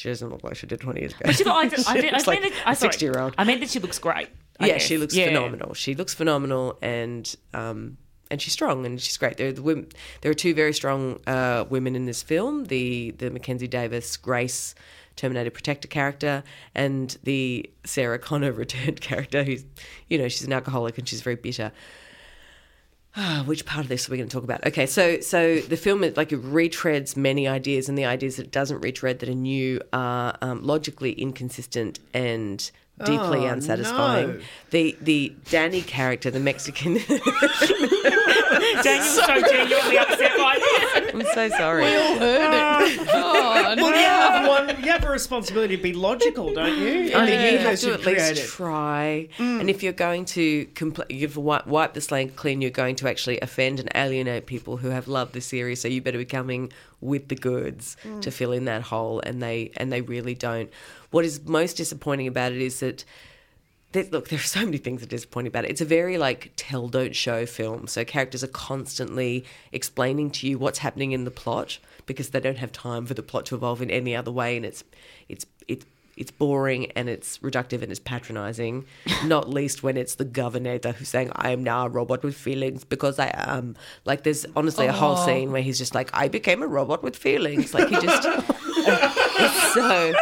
She 0.00 0.08
doesn't 0.08 0.30
look 0.30 0.42
like 0.42 0.56
she 0.56 0.66
did 0.66 0.80
20 0.80 0.98
years 0.98 1.12
ago. 1.12 1.20
But 1.26 1.36
she, 1.36 1.44
I, 1.44 1.68
did- 1.68 1.86
I, 1.86 1.94
did, 2.00 2.04
I, 2.06 2.16
looks 2.16 2.26
like 2.26 2.40
meant 2.40 2.54
that, 2.54 2.66
I, 2.68 2.72
a 2.72 2.74
sorry. 2.76 2.92
60 2.92 3.04
year 3.04 3.18
old. 3.20 3.34
I 3.36 3.44
meant 3.44 3.60
that 3.60 3.68
she 3.68 3.80
looks 3.80 3.98
great. 3.98 4.28
I 4.58 4.66
yeah, 4.66 4.72
guess. 4.74 4.82
she 4.82 4.96
looks 4.96 5.14
Yeah. 5.14 5.26
phenomenal. 5.26 5.74
She 5.74 5.94
looks 5.94 6.14
phenomenal, 6.14 6.78
and 6.80 7.34
um, 7.52 7.98
and 8.30 8.40
she's 8.40 8.52
strong 8.54 8.86
and 8.86 8.98
she's 9.00 9.16
great. 9.18 9.36
There 9.36 9.48
are 9.48 9.52
the 9.52 9.60
women, 9.62 9.88
there 10.22 10.30
are 10.30 10.34
two 10.34 10.54
very 10.54 10.72
strong 10.72 11.20
uh, 11.26 11.64
women 11.68 11.94
in 11.96 12.06
this 12.06 12.22
film: 12.22 12.64
the 12.64 13.10
the 13.12 13.30
Mackenzie 13.30 13.68
Davis 13.68 14.16
Grace 14.16 14.74
Terminator 15.16 15.50
Protector 15.50 15.88
character, 15.88 16.42
and 16.74 17.18
the 17.24 17.68
Sarah 17.84 18.18
Connor 18.18 18.52
returned 18.64 19.00
character, 19.02 19.44
who's 19.44 19.64
you 20.08 20.16
know 20.16 20.28
she's 20.28 20.44
an 20.46 20.52
alcoholic 20.54 20.96
and 20.96 21.06
she's 21.08 21.20
very 21.20 21.36
bitter. 21.36 21.72
Ah, 23.16 23.42
which 23.44 23.66
part 23.66 23.82
of 23.84 23.88
this 23.88 24.08
are 24.08 24.12
we 24.12 24.18
going 24.18 24.28
to 24.28 24.32
talk 24.32 24.44
about? 24.44 24.64
Okay, 24.66 24.86
so 24.86 25.20
so 25.20 25.58
the 25.60 25.76
film 25.76 26.04
it, 26.04 26.16
like 26.16 26.30
it 26.32 26.40
retreads 26.42 27.16
many 27.16 27.48
ideas, 27.48 27.88
and 27.88 27.98
the 27.98 28.04
ideas 28.04 28.36
that 28.36 28.46
it 28.46 28.52
doesn't 28.52 28.80
retread 28.82 29.18
that 29.18 29.28
are 29.28 29.34
new 29.34 29.80
are 29.92 30.36
um, 30.42 30.62
logically 30.62 31.12
inconsistent 31.12 31.98
and 32.14 32.70
deeply 33.04 33.40
Oh, 33.40 33.46
unsatisfying. 33.52 34.28
no. 34.34 34.40
The 34.70 34.96
the 35.00 35.32
Danny 35.50 35.82
character, 35.82 36.30
the 36.30 36.38
Mexican. 36.38 36.98
Daniel's 38.82 39.14
so 39.14 39.40
genuinely 39.42 39.98
upset 39.98 40.29
by. 40.58 41.10
I'm 41.14 41.22
so 41.34 41.48
sorry. 41.50 41.84
We 41.84 41.96
all 41.96 42.18
Heard 42.18 42.40
it. 42.42 42.50
Ah. 42.52 43.04
God. 43.06 43.76
Well, 43.78 43.88
you 43.90 43.94
have 43.94 44.48
one. 44.48 44.82
You 44.82 44.90
have 44.90 45.04
a 45.04 45.10
responsibility 45.10 45.76
to 45.76 45.82
be 45.82 45.92
logical, 45.92 46.52
don't 46.52 46.78
you? 46.78 47.12
I 47.14 47.24
In 47.24 47.26
the 47.26 47.36
mean, 47.36 47.52
you 47.52 47.58
have 47.58 47.78
to 47.80 47.86
you've 47.86 48.00
at 48.00 48.06
least 48.06 48.24
created. 48.26 48.44
try. 48.44 49.28
Mm. 49.38 49.60
And 49.60 49.70
if 49.70 49.82
you're 49.82 49.92
going 49.92 50.24
to 50.26 50.66
compl- 50.66 51.10
you've 51.10 51.34
wi- 51.34 51.62
wipe 51.66 51.94
the 51.94 52.00
slate 52.00 52.36
clean, 52.36 52.60
you're 52.60 52.70
going 52.70 52.96
to 52.96 53.08
actually 53.08 53.40
offend 53.40 53.80
and 53.80 53.88
alienate 53.94 54.46
people 54.46 54.76
who 54.78 54.88
have 54.88 55.08
loved 55.08 55.32
the 55.34 55.40
series. 55.40 55.80
So 55.80 55.88
you 55.88 56.00
better 56.00 56.18
be 56.18 56.24
coming 56.24 56.72
with 57.00 57.28
the 57.28 57.36
goods 57.36 57.96
to 58.02 58.08
mm. 58.30 58.32
fill 58.32 58.52
in 58.52 58.66
that 58.66 58.82
hole, 58.82 59.20
and 59.20 59.42
they 59.42 59.70
and 59.76 59.92
they 59.92 60.00
really 60.02 60.34
don't. 60.34 60.70
What 61.10 61.24
is 61.24 61.40
most 61.46 61.76
disappointing 61.76 62.26
about 62.26 62.52
it 62.52 62.60
is 62.60 62.80
that. 62.80 63.04
There, 63.92 64.04
look, 64.04 64.28
there 64.28 64.38
are 64.38 64.42
so 64.42 64.64
many 64.64 64.78
things 64.78 65.00
that 65.00 65.08
are 65.08 65.16
disappointing 65.16 65.48
about 65.48 65.64
it. 65.64 65.70
It's 65.70 65.80
a 65.80 65.86
very 65.86 66.16
like 66.16 66.52
tell 66.56 66.88
don't 66.88 67.14
show 67.14 67.44
film. 67.44 67.88
So 67.88 68.04
characters 68.04 68.44
are 68.44 68.48
constantly 68.48 69.44
explaining 69.72 70.30
to 70.32 70.46
you 70.46 70.58
what's 70.58 70.78
happening 70.78 71.12
in 71.12 71.24
the 71.24 71.30
plot 71.30 71.78
because 72.06 72.30
they 72.30 72.40
don't 72.40 72.58
have 72.58 72.70
time 72.72 73.04
for 73.06 73.14
the 73.14 73.22
plot 73.22 73.46
to 73.46 73.56
evolve 73.56 73.82
in 73.82 73.90
any 73.90 74.14
other 74.14 74.30
way, 74.30 74.56
and 74.56 74.64
it's 74.64 74.84
it's 75.28 75.44
it's 75.66 75.84
it's 76.16 76.30
boring 76.30 76.90
and 76.92 77.08
it's 77.08 77.38
reductive 77.38 77.82
and 77.82 77.90
it's 77.90 77.98
patronizing. 77.98 78.84
Not 79.24 79.48
least 79.48 79.82
when 79.82 79.96
it's 79.96 80.14
the 80.14 80.24
governor 80.24 80.78
who's 80.78 81.08
saying, 81.08 81.32
"I 81.34 81.50
am 81.50 81.64
now 81.64 81.86
a 81.86 81.88
robot 81.88 82.22
with 82.22 82.36
feelings 82.36 82.84
because 82.84 83.18
I 83.18 83.32
am." 83.34 83.76
Like 84.04 84.22
there's 84.22 84.46
honestly 84.54 84.86
a 84.86 84.92
whole 84.92 85.16
scene 85.16 85.50
where 85.50 85.62
he's 85.62 85.78
just 85.78 85.94
like, 85.96 86.10
"I 86.12 86.28
became 86.28 86.62
a 86.62 86.68
robot 86.68 87.02
with 87.02 87.16
feelings." 87.16 87.74
Like 87.74 87.88
he 87.88 87.94
just 87.96 88.24
it's 88.26 89.74
so 89.74 90.12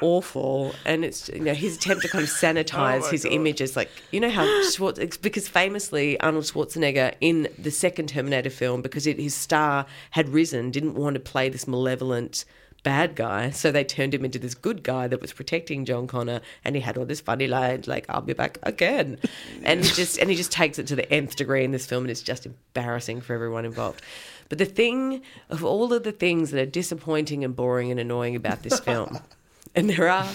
awful. 0.00 0.74
And 0.84 1.04
it's 1.04 1.28
you 1.28 1.40
know 1.40 1.54
his 1.54 1.76
attempt 1.76 2.02
to 2.02 2.08
kind 2.08 2.24
of 2.24 2.30
sanitize 2.42 3.02
oh 3.04 3.10
his 3.10 3.24
image 3.24 3.60
is 3.60 3.76
like 3.76 3.90
you 4.10 4.20
know 4.20 4.30
how 4.30 4.44
Schwarz, 4.70 4.98
it's 4.98 5.16
because 5.16 5.48
famously 5.48 6.18
Arnold 6.20 6.44
Schwarzenegger 6.44 7.14
in 7.20 7.48
the 7.58 7.70
second 7.70 8.08
Terminator 8.08 8.50
film 8.50 8.82
because 8.82 9.06
it, 9.06 9.18
his 9.18 9.34
star 9.34 9.86
had 10.10 10.28
risen 10.28 10.70
didn't 10.70 10.94
want 10.94 11.14
to 11.14 11.20
play 11.20 11.48
this 11.48 11.66
malevolent 11.66 12.44
bad 12.82 13.14
guy. 13.14 13.50
So 13.50 13.70
they 13.70 13.84
turned 13.84 14.14
him 14.14 14.24
into 14.24 14.38
this 14.38 14.54
good 14.54 14.82
guy 14.82 15.06
that 15.08 15.20
was 15.20 15.32
protecting 15.32 15.84
John 15.84 16.06
Connor 16.06 16.40
and 16.64 16.74
he 16.74 16.80
had 16.82 16.96
all 16.96 17.04
this 17.04 17.20
funny 17.20 17.46
lines 17.46 17.86
like 17.86 18.06
I'll 18.08 18.20
be 18.20 18.32
back 18.32 18.58
again. 18.62 19.18
And 19.62 19.84
he 19.84 19.90
just 19.90 20.18
and 20.18 20.30
he 20.30 20.36
just 20.36 20.52
takes 20.52 20.78
it 20.78 20.86
to 20.88 20.96
the 20.96 21.10
nth 21.12 21.36
degree 21.36 21.64
in 21.64 21.72
this 21.72 21.86
film 21.86 22.04
and 22.04 22.10
it's 22.10 22.22
just 22.22 22.46
embarrassing 22.46 23.20
for 23.20 23.34
everyone 23.34 23.64
involved. 23.64 24.02
But 24.48 24.58
the 24.58 24.64
thing 24.64 25.22
of 25.48 25.64
all 25.64 25.92
of 25.92 26.02
the 26.02 26.12
things 26.12 26.50
that 26.50 26.60
are 26.60 26.70
disappointing 26.70 27.44
and 27.44 27.54
boring 27.54 27.90
and 27.90 28.00
annoying 28.00 28.34
about 28.34 28.62
this 28.62 28.80
film 28.80 29.18
and 29.74 29.90
there 29.90 30.08
are 30.08 30.28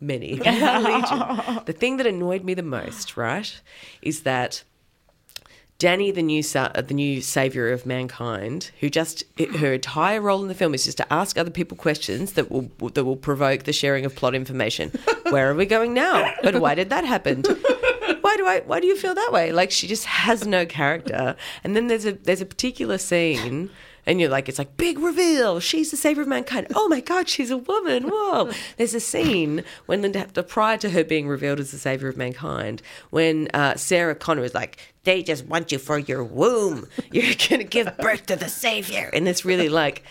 many. 0.00 0.40
The 1.66 1.74
thing 1.76 1.98
that 1.98 2.06
annoyed 2.06 2.42
me 2.44 2.54
the 2.54 2.62
most, 2.62 3.16
right, 3.16 3.60
is 4.02 4.22
that 4.22 4.64
Danny, 5.78 6.10
the 6.10 6.22
new 6.22 6.42
sa- 6.42 6.70
uh, 6.74 6.82
the 6.82 6.94
new 6.94 7.22
savior 7.22 7.70
of 7.70 7.86
mankind, 7.86 8.70
who 8.80 8.90
just 8.90 9.24
her 9.58 9.72
entire 9.72 10.20
role 10.20 10.42
in 10.42 10.48
the 10.48 10.54
film 10.54 10.74
is 10.74 10.84
just 10.84 10.98
to 10.98 11.12
ask 11.12 11.38
other 11.38 11.50
people 11.50 11.76
questions 11.76 12.32
that 12.34 12.50
will 12.50 12.70
that 12.92 13.04
will 13.04 13.16
provoke 13.16 13.62
the 13.64 13.72
sharing 13.72 14.04
of 14.04 14.14
plot 14.14 14.34
information. 14.34 14.90
Where 15.30 15.50
are 15.50 15.54
we 15.54 15.64
going 15.64 15.94
now? 15.94 16.34
But 16.42 16.60
why 16.60 16.74
did 16.74 16.90
that 16.90 17.04
happen? 17.04 17.44
Why 18.20 18.36
do 18.36 18.46
I? 18.46 18.62
Why 18.66 18.80
do 18.80 18.86
you 18.86 18.96
feel 18.96 19.14
that 19.14 19.30
way? 19.32 19.52
Like 19.52 19.70
she 19.70 19.86
just 19.86 20.04
has 20.04 20.46
no 20.46 20.66
character. 20.66 21.34
And 21.64 21.74
then 21.74 21.86
there's 21.86 22.04
a 22.04 22.12
there's 22.12 22.42
a 22.42 22.46
particular 22.46 22.98
scene. 22.98 23.70
And 24.06 24.20
you're 24.20 24.30
like, 24.30 24.48
it's 24.48 24.58
like 24.58 24.76
big 24.76 24.98
reveal. 24.98 25.60
She's 25.60 25.90
the 25.90 25.96
savior 25.96 26.22
of 26.22 26.28
mankind. 26.28 26.68
Oh 26.74 26.88
my 26.88 27.00
God, 27.00 27.28
she's 27.28 27.50
a 27.50 27.56
woman. 27.56 28.04
Whoa! 28.04 28.50
There's 28.76 28.94
a 28.94 29.00
scene 29.00 29.64
when 29.86 30.02
Linda, 30.02 30.26
prior 30.42 30.76
to 30.78 30.90
her 30.90 31.04
being 31.04 31.28
revealed 31.28 31.60
as 31.60 31.70
the 31.70 31.78
savior 31.78 32.08
of 32.08 32.16
mankind, 32.16 32.82
when 33.10 33.48
uh, 33.54 33.76
Sarah 33.76 34.14
Connor 34.14 34.44
is 34.44 34.54
like, 34.54 34.78
they 35.04 35.22
just 35.22 35.46
want 35.46 35.72
you 35.72 35.78
for 35.78 35.98
your 35.98 36.24
womb. 36.24 36.86
You're 37.12 37.34
gonna 37.48 37.64
give 37.64 37.96
birth 37.98 38.26
to 38.26 38.36
the 38.36 38.48
savior, 38.48 39.08
in 39.12 39.24
this 39.24 39.44
really 39.44 39.68
like 39.68 40.02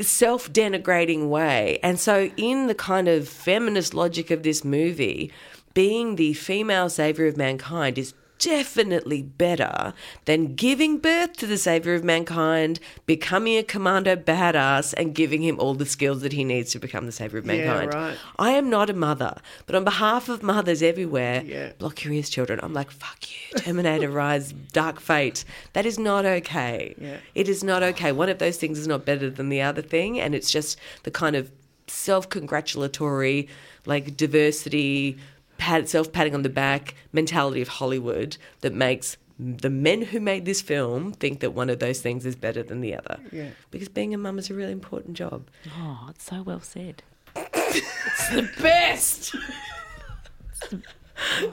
self 0.00 0.52
denigrating 0.52 1.28
way. 1.28 1.78
And 1.82 1.98
so, 1.98 2.30
in 2.36 2.66
the 2.66 2.74
kind 2.74 3.08
of 3.08 3.28
feminist 3.28 3.94
logic 3.94 4.30
of 4.30 4.42
this 4.42 4.64
movie, 4.64 5.32
being 5.74 6.16
the 6.16 6.34
female 6.34 6.88
savior 6.88 7.26
of 7.26 7.36
mankind 7.36 7.98
is 7.98 8.14
definitely 8.38 9.22
better 9.22 9.94
than 10.26 10.54
giving 10.54 10.98
birth 10.98 11.34
to 11.38 11.46
the 11.46 11.56
savior 11.58 11.94
of 11.94 12.04
mankind, 12.04 12.78
becoming 13.06 13.56
a 13.56 13.62
commando 13.62 14.14
badass, 14.16 14.92
and 14.96 15.14
giving 15.14 15.42
him 15.42 15.58
all 15.58 15.74
the 15.74 15.86
skills 15.86 16.22
that 16.22 16.32
he 16.32 16.44
needs 16.44 16.70
to 16.72 16.78
become 16.78 17.06
the 17.06 17.12
savior 17.12 17.38
of 17.38 17.46
Yeah, 17.46 17.56
mankind. 17.56 17.94
right. 17.94 18.16
I 18.38 18.50
am 18.50 18.68
not 18.70 18.90
a 18.90 18.94
mother, 18.94 19.36
but 19.66 19.74
on 19.74 19.84
behalf 19.84 20.28
of 20.28 20.42
mothers 20.42 20.82
everywhere, 20.82 21.42
Yeah. 21.44 21.72
block 21.78 22.04
your 22.04 22.12
ears, 22.12 22.28
children. 22.30 22.60
I'm 22.62 22.74
like, 22.74 22.90
fuck 22.90 23.18
you, 23.30 23.58
Terminator 23.58 24.10
Rise, 24.10 24.52
Dark 24.72 25.00
Fate. 25.00 25.44
That 25.72 25.86
is 25.86 25.98
not 25.98 26.24
okay. 26.26 26.94
Yeah. 27.00 27.16
It 27.34 27.48
is 27.48 27.64
not 27.64 27.82
okay. 27.82 28.12
One 28.12 28.28
of 28.28 28.38
those 28.38 28.56
things 28.58 28.78
is 28.78 28.86
not 28.86 29.04
better 29.04 29.30
than 29.30 29.48
the 29.48 29.62
other 29.62 29.82
thing, 29.82 30.20
and 30.20 30.34
it's 30.34 30.50
just 30.50 30.78
the 31.04 31.10
kind 31.10 31.36
of 31.36 31.50
self-congratulatory, 31.88 33.48
like 33.86 34.16
diversity, 34.16 35.16
pat, 35.58 35.88
self-patting 35.88 36.34
on 36.34 36.42
the 36.42 36.48
back 36.48 36.94
mentality 37.12 37.62
of 37.62 37.68
Hollywood 37.68 38.36
that 38.60 38.72
makes 38.74 39.16
the 39.38 39.68
men 39.70 40.02
who 40.02 40.18
made 40.20 40.46
this 40.46 40.62
film 40.62 41.12
think 41.12 41.40
that 41.40 41.50
one 41.52 41.68
of 41.68 41.78
those 41.78 42.00
things 42.00 42.24
is 42.24 42.34
better 42.34 42.62
than 42.62 42.80
the 42.80 42.94
other. 42.94 43.18
Yeah. 43.30 43.50
Because 43.70 43.88
being 43.88 44.14
a 44.14 44.18
mum 44.18 44.38
is 44.38 44.48
a 44.50 44.54
really 44.54 44.72
important 44.72 45.14
job. 45.14 45.48
Oh, 45.78 46.06
it's 46.08 46.24
so 46.24 46.42
well 46.42 46.60
said. 46.60 47.02
It's 47.36 48.28
the 48.30 48.48
best. 48.62 49.34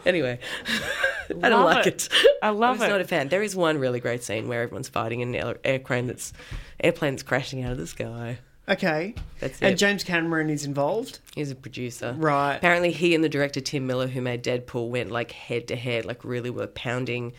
Anyway, 0.05 0.39
I 1.41 1.49
don't 1.49 1.65
like 1.65 1.87
it. 1.87 2.09
it. 2.11 2.37
I 2.41 2.49
love 2.49 2.79
was 2.79 2.87
it. 2.87 2.91
not 2.91 3.01
a 3.01 3.05
fan. 3.05 3.29
There 3.29 3.43
is 3.43 3.55
one 3.55 3.77
really 3.77 3.99
great 3.99 4.23
scene 4.23 4.47
where 4.47 4.61
everyone's 4.61 4.89
fighting 4.89 5.21
in 5.21 5.35
an 5.35 5.35
air- 5.35 5.59
airplane 5.63 6.07
that's 6.07 6.33
airplane 6.81 7.13
that's 7.13 7.23
crashing 7.23 7.63
out 7.63 7.71
of 7.71 7.77
the 7.77 7.87
sky. 7.87 8.39
Okay. 8.67 9.13
That's 9.39 9.61
And 9.61 9.73
it. 9.73 9.77
James 9.77 10.03
Cameron 10.03 10.49
is 10.49 10.65
involved. 10.65 11.19
He's 11.35 11.51
a 11.51 11.55
producer. 11.55 12.15
Right. 12.17 12.55
Apparently, 12.55 12.91
he 12.91 13.13
and 13.13 13.23
the 13.23 13.29
director 13.29 13.59
Tim 13.59 13.85
Miller, 13.85 14.07
who 14.07 14.21
made 14.21 14.43
Deadpool, 14.43 14.89
went 14.89 15.11
like 15.11 15.31
head 15.31 15.67
to 15.67 15.75
head, 15.75 16.05
like 16.05 16.23
really 16.23 16.49
were 16.49 16.67
pounding 16.67 17.33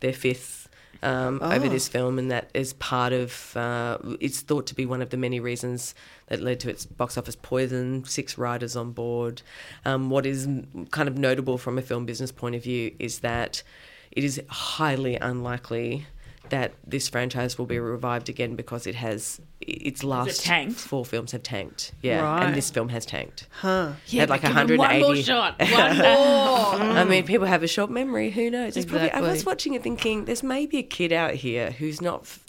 their 0.00 0.12
fists 0.12 0.68
um, 1.02 1.40
over 1.42 1.66
Oh. 1.66 1.68
this 1.68 1.86
film, 1.86 2.18
and 2.18 2.30
that 2.32 2.50
is 2.52 2.72
part 2.72 3.12
of. 3.12 3.56
Uh, 3.56 3.98
it's 4.18 4.40
thought 4.40 4.66
to 4.66 4.74
be 4.74 4.86
one 4.86 5.02
of 5.02 5.10
the 5.10 5.16
many 5.16 5.38
reasons 5.38 5.94
that 6.28 6.40
led 6.40 6.58
to 6.60 6.70
its 6.70 6.84
box 6.84 7.16
office 7.16 7.36
poison. 7.36 8.04
Six 8.04 8.36
writers 8.36 8.74
on 8.74 8.90
board. 8.90 9.42
Um, 9.84 10.10
what 10.10 10.26
is 10.26 10.48
kind 10.90 11.08
of 11.08 11.16
notable 11.16 11.58
from 11.58 11.78
a 11.78 11.82
film 11.82 12.06
business 12.06 12.32
point 12.32 12.56
of 12.56 12.62
view 12.64 12.92
is 12.98 13.20
that 13.20 13.62
it 14.10 14.24
is 14.24 14.40
highly 14.48 15.14
unlikely 15.16 16.06
that 16.50 16.72
this 16.86 17.08
franchise 17.08 17.58
will 17.58 17.66
be 17.66 17.78
revived 17.78 18.28
again 18.28 18.56
because 18.56 18.86
it 18.86 18.94
has 18.94 19.40
its 19.60 20.02
last 20.04 20.44
tanked? 20.44 20.78
four 20.78 21.04
films 21.04 21.32
have 21.32 21.42
tanked. 21.42 21.92
Yeah, 22.02 22.20
Right. 22.20 22.44
and 22.44 22.54
this 22.54 22.70
film 22.70 22.88
has 22.90 23.04
tanked 23.06 23.46
Huh. 23.50 23.92
had 24.10 24.28
like 24.30 24.42
Give 24.42 24.50
180. 24.50 24.78
One 24.78 25.00
more 25.14 25.16
shot. 25.22 25.58
One 25.60 25.68
more. 25.98 26.96
I 26.98 27.04
mean, 27.04 27.24
people 27.24 27.46
have 27.46 27.62
a 27.62 27.68
short 27.68 27.90
memory. 27.90 28.30
Who 28.30 28.50
knows? 28.50 28.76
It's 28.76 28.86
probably, 28.86 29.10
I 29.10 29.20
was 29.20 29.44
watching 29.46 29.74
it 29.74 29.82
thinking 29.82 30.24
there's 30.26 30.42
maybe 30.42 30.78
a 30.78 30.82
kid 30.82 31.12
out 31.12 31.34
here 31.34 31.70
who's 31.72 32.00
not 32.00 32.22
f- 32.22 32.44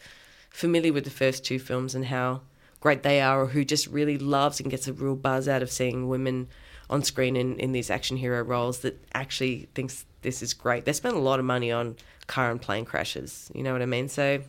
familiar 0.49 0.93
with 0.93 1.03
the 1.03 1.09
first 1.09 1.43
two 1.45 1.59
films 1.59 1.95
and 1.95 2.05
how 2.05 2.41
great 2.79 3.03
they 3.03 3.21
are, 3.21 3.41
or 3.41 3.47
who 3.47 3.65
just 3.65 3.87
really 3.87 4.17
loves 4.17 4.59
and 4.59 4.69
gets 4.69 4.87
a 4.87 4.93
real 4.93 5.15
buzz 5.15 5.47
out 5.47 5.61
of 5.63 5.71
seeing 5.71 6.07
women 6.07 6.47
on 6.89 7.03
screen 7.03 7.35
in, 7.35 7.59
in 7.59 7.71
these 7.73 7.89
action 7.89 8.15
hero 8.17 8.41
roles 8.43 8.79
that 8.79 8.97
actually 9.13 9.67
thinks 9.75 10.05
this 10.21 10.41
is 10.41 10.53
great. 10.53 10.85
They 10.85 10.93
spent 10.93 11.15
a 11.15 11.19
lot 11.19 11.39
of 11.39 11.45
money 11.45 11.71
on 11.71 11.95
car 12.27 12.51
and 12.51 12.61
plane 12.61 12.85
crashes. 12.85 13.49
You 13.55 13.63
know 13.63 13.73
what 13.73 13.81
I 13.81 13.85
mean? 13.85 14.09
So 14.09 14.41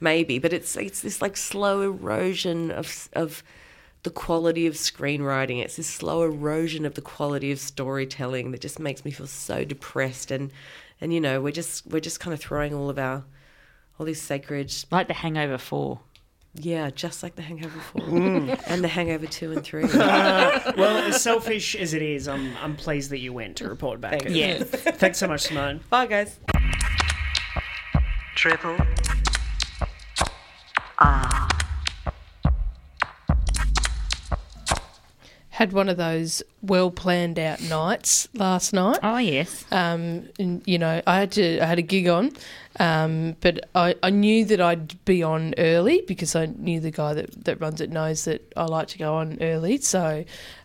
maybe, 0.00 0.38
but 0.38 0.52
it's 0.52 0.76
it's 0.76 1.00
this 1.00 1.22
like 1.22 1.36
slow 1.36 1.80
erosion 1.82 2.70
of 2.70 3.08
of 3.14 3.42
the 4.04 4.10
quality 4.10 4.66
of 4.66 4.74
screenwriting. 4.74 5.62
It's 5.62 5.76
this 5.76 5.88
slow 5.88 6.22
erosion 6.22 6.86
of 6.86 6.94
the 6.94 7.00
quality 7.00 7.50
of 7.50 7.58
storytelling 7.58 8.52
that 8.52 8.60
just 8.60 8.78
makes 8.78 9.04
me 9.04 9.10
feel 9.10 9.26
so 9.26 9.64
depressed 9.64 10.30
and 10.30 10.50
and 11.00 11.12
you 11.12 11.20
know 11.20 11.40
we're 11.40 11.52
just 11.52 11.86
we're 11.86 12.00
just 12.00 12.20
kind 12.20 12.34
of 12.34 12.40
throwing 12.40 12.74
all 12.74 12.90
of 12.90 12.98
our 12.98 13.24
all 13.98 14.06
these 14.06 14.22
sacred 14.22 14.72
Like 14.92 15.08
the 15.08 15.14
Hangover 15.14 15.58
4. 15.58 15.98
yeah 16.54 16.90
just 16.90 17.22
like 17.24 17.34
the 17.34 17.42
Hangover 17.42 17.80
four 17.80 18.00
mm. 18.06 18.62
and 18.66 18.82
the 18.84 18.88
Hangover 18.88 19.26
two 19.26 19.52
and 19.52 19.64
three. 19.64 19.84
Well, 20.78 20.98
as 21.08 21.20
selfish 21.22 21.74
as 21.74 21.94
it 21.94 22.02
is, 22.02 22.28
I'm 22.28 22.56
I'm 22.58 22.76
pleased 22.76 23.10
that 23.10 23.18
you 23.18 23.32
went 23.32 23.56
to 23.56 23.68
report 23.68 24.00
back. 24.00 24.22
Thanks. 24.22 24.30
Yes. 24.32 24.62
Thanks 24.70 25.18
so 25.18 25.26
much, 25.26 25.42
Simone. 25.42 25.80
Bye 25.90 26.06
guys. 26.06 26.38
Triple 28.38 28.76
Had 35.48 35.72
one 35.72 35.88
of 35.88 35.96
those 35.96 36.44
well 36.62 36.92
planned 36.92 37.40
out 37.40 37.60
nights 37.62 38.28
last 38.34 38.72
night. 38.72 39.00
Oh, 39.02 39.16
yes. 39.16 39.64
Um, 39.72 40.28
and, 40.38 40.62
you 40.66 40.78
know, 40.78 41.02
I 41.04 41.18
had 41.18 41.32
to 41.32 41.58
I 41.58 41.64
had 41.66 41.80
a 41.80 41.82
gig 41.82 42.06
on, 42.06 42.30
um, 42.78 43.34
but 43.40 43.68
I, 43.74 43.96
I 44.04 44.10
knew 44.10 44.44
that 44.44 44.60
I'd 44.60 45.04
be 45.04 45.24
on 45.24 45.54
early 45.58 46.04
because 46.06 46.36
I 46.36 46.46
knew 46.46 46.78
the 46.78 46.92
guy 46.92 47.14
that, 47.14 47.44
that 47.44 47.60
runs 47.60 47.80
it 47.80 47.90
knows 47.90 48.24
that 48.26 48.52
I 48.56 48.66
like 48.66 48.86
to 48.88 48.98
go 48.98 49.16
on 49.16 49.38
early. 49.40 49.78
So, 49.78 50.24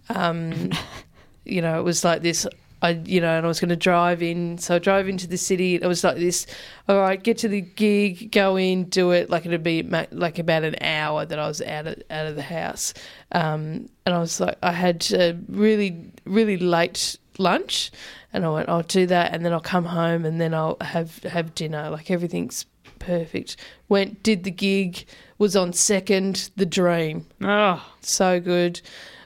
um, 0.10 0.70
you 1.44 1.64
know, 1.64 1.80
it 1.80 1.84
was 1.84 2.04
like 2.04 2.22
this. 2.22 2.46
I, 2.84 2.90
you 3.06 3.22
know, 3.22 3.38
and 3.38 3.46
I 3.46 3.48
was 3.48 3.62
going 3.62 3.70
to 3.70 3.78
drive 3.78 4.22
in. 4.22 4.58
So 4.58 4.76
I 4.76 4.80
drove 4.80 5.08
into 5.08 5.26
the 5.26 5.38
city. 5.38 5.76
It 5.76 5.88
was 5.88 6.04
like 6.04 6.18
this. 6.18 6.46
All 6.90 7.00
right, 7.00 7.22
get 7.22 7.38
to 7.40 7.48
the 7.48 7.62
gig, 7.62 8.32
go 8.32 8.58
in, 8.58 8.84
do 8.90 9.12
it. 9.12 9.30
Like 9.30 9.46
it'd 9.46 9.64
be 9.64 9.82
ma- 9.82 10.06
like 10.12 10.38
about 10.38 10.64
an 10.64 10.76
hour 10.82 11.26
that 11.26 11.40
I 11.40 11.48
was 11.48 11.62
out 11.62 11.88
of 11.88 12.04
out 12.12 12.28
of 12.28 12.36
the 12.36 12.44
house. 12.44 12.94
Um, 13.32 13.90
and 14.06 14.14
I 14.14 14.20
was 14.20 14.40
like, 14.42 14.58
I 14.62 14.74
had 14.74 15.10
a 15.14 15.40
really 15.48 16.12
really 16.26 16.58
late 16.58 17.18
lunch, 17.40 17.90
and 18.34 18.46
I 18.46 18.50
went, 18.50 18.68
I'll 18.70 18.84
do 18.84 19.06
that, 19.08 19.34
and 19.34 19.46
then 19.46 19.54
I'll 19.54 19.62
come 19.62 19.86
home, 19.86 20.26
and 20.26 20.42
then 20.42 20.54
I'll 20.54 20.78
have 20.82 21.24
have 21.24 21.56
dinner. 21.56 21.90
Like 21.90 22.12
everything's 22.12 22.66
perfect. 23.00 23.56
Went, 23.88 24.24
did 24.24 24.44
the 24.44 24.52
gig, 24.52 25.06
was 25.38 25.56
on 25.56 25.74
second, 25.74 26.50
the 26.56 26.66
dream 26.66 27.26
Oh, 27.42 27.86
so 28.02 28.40
good. 28.42 28.82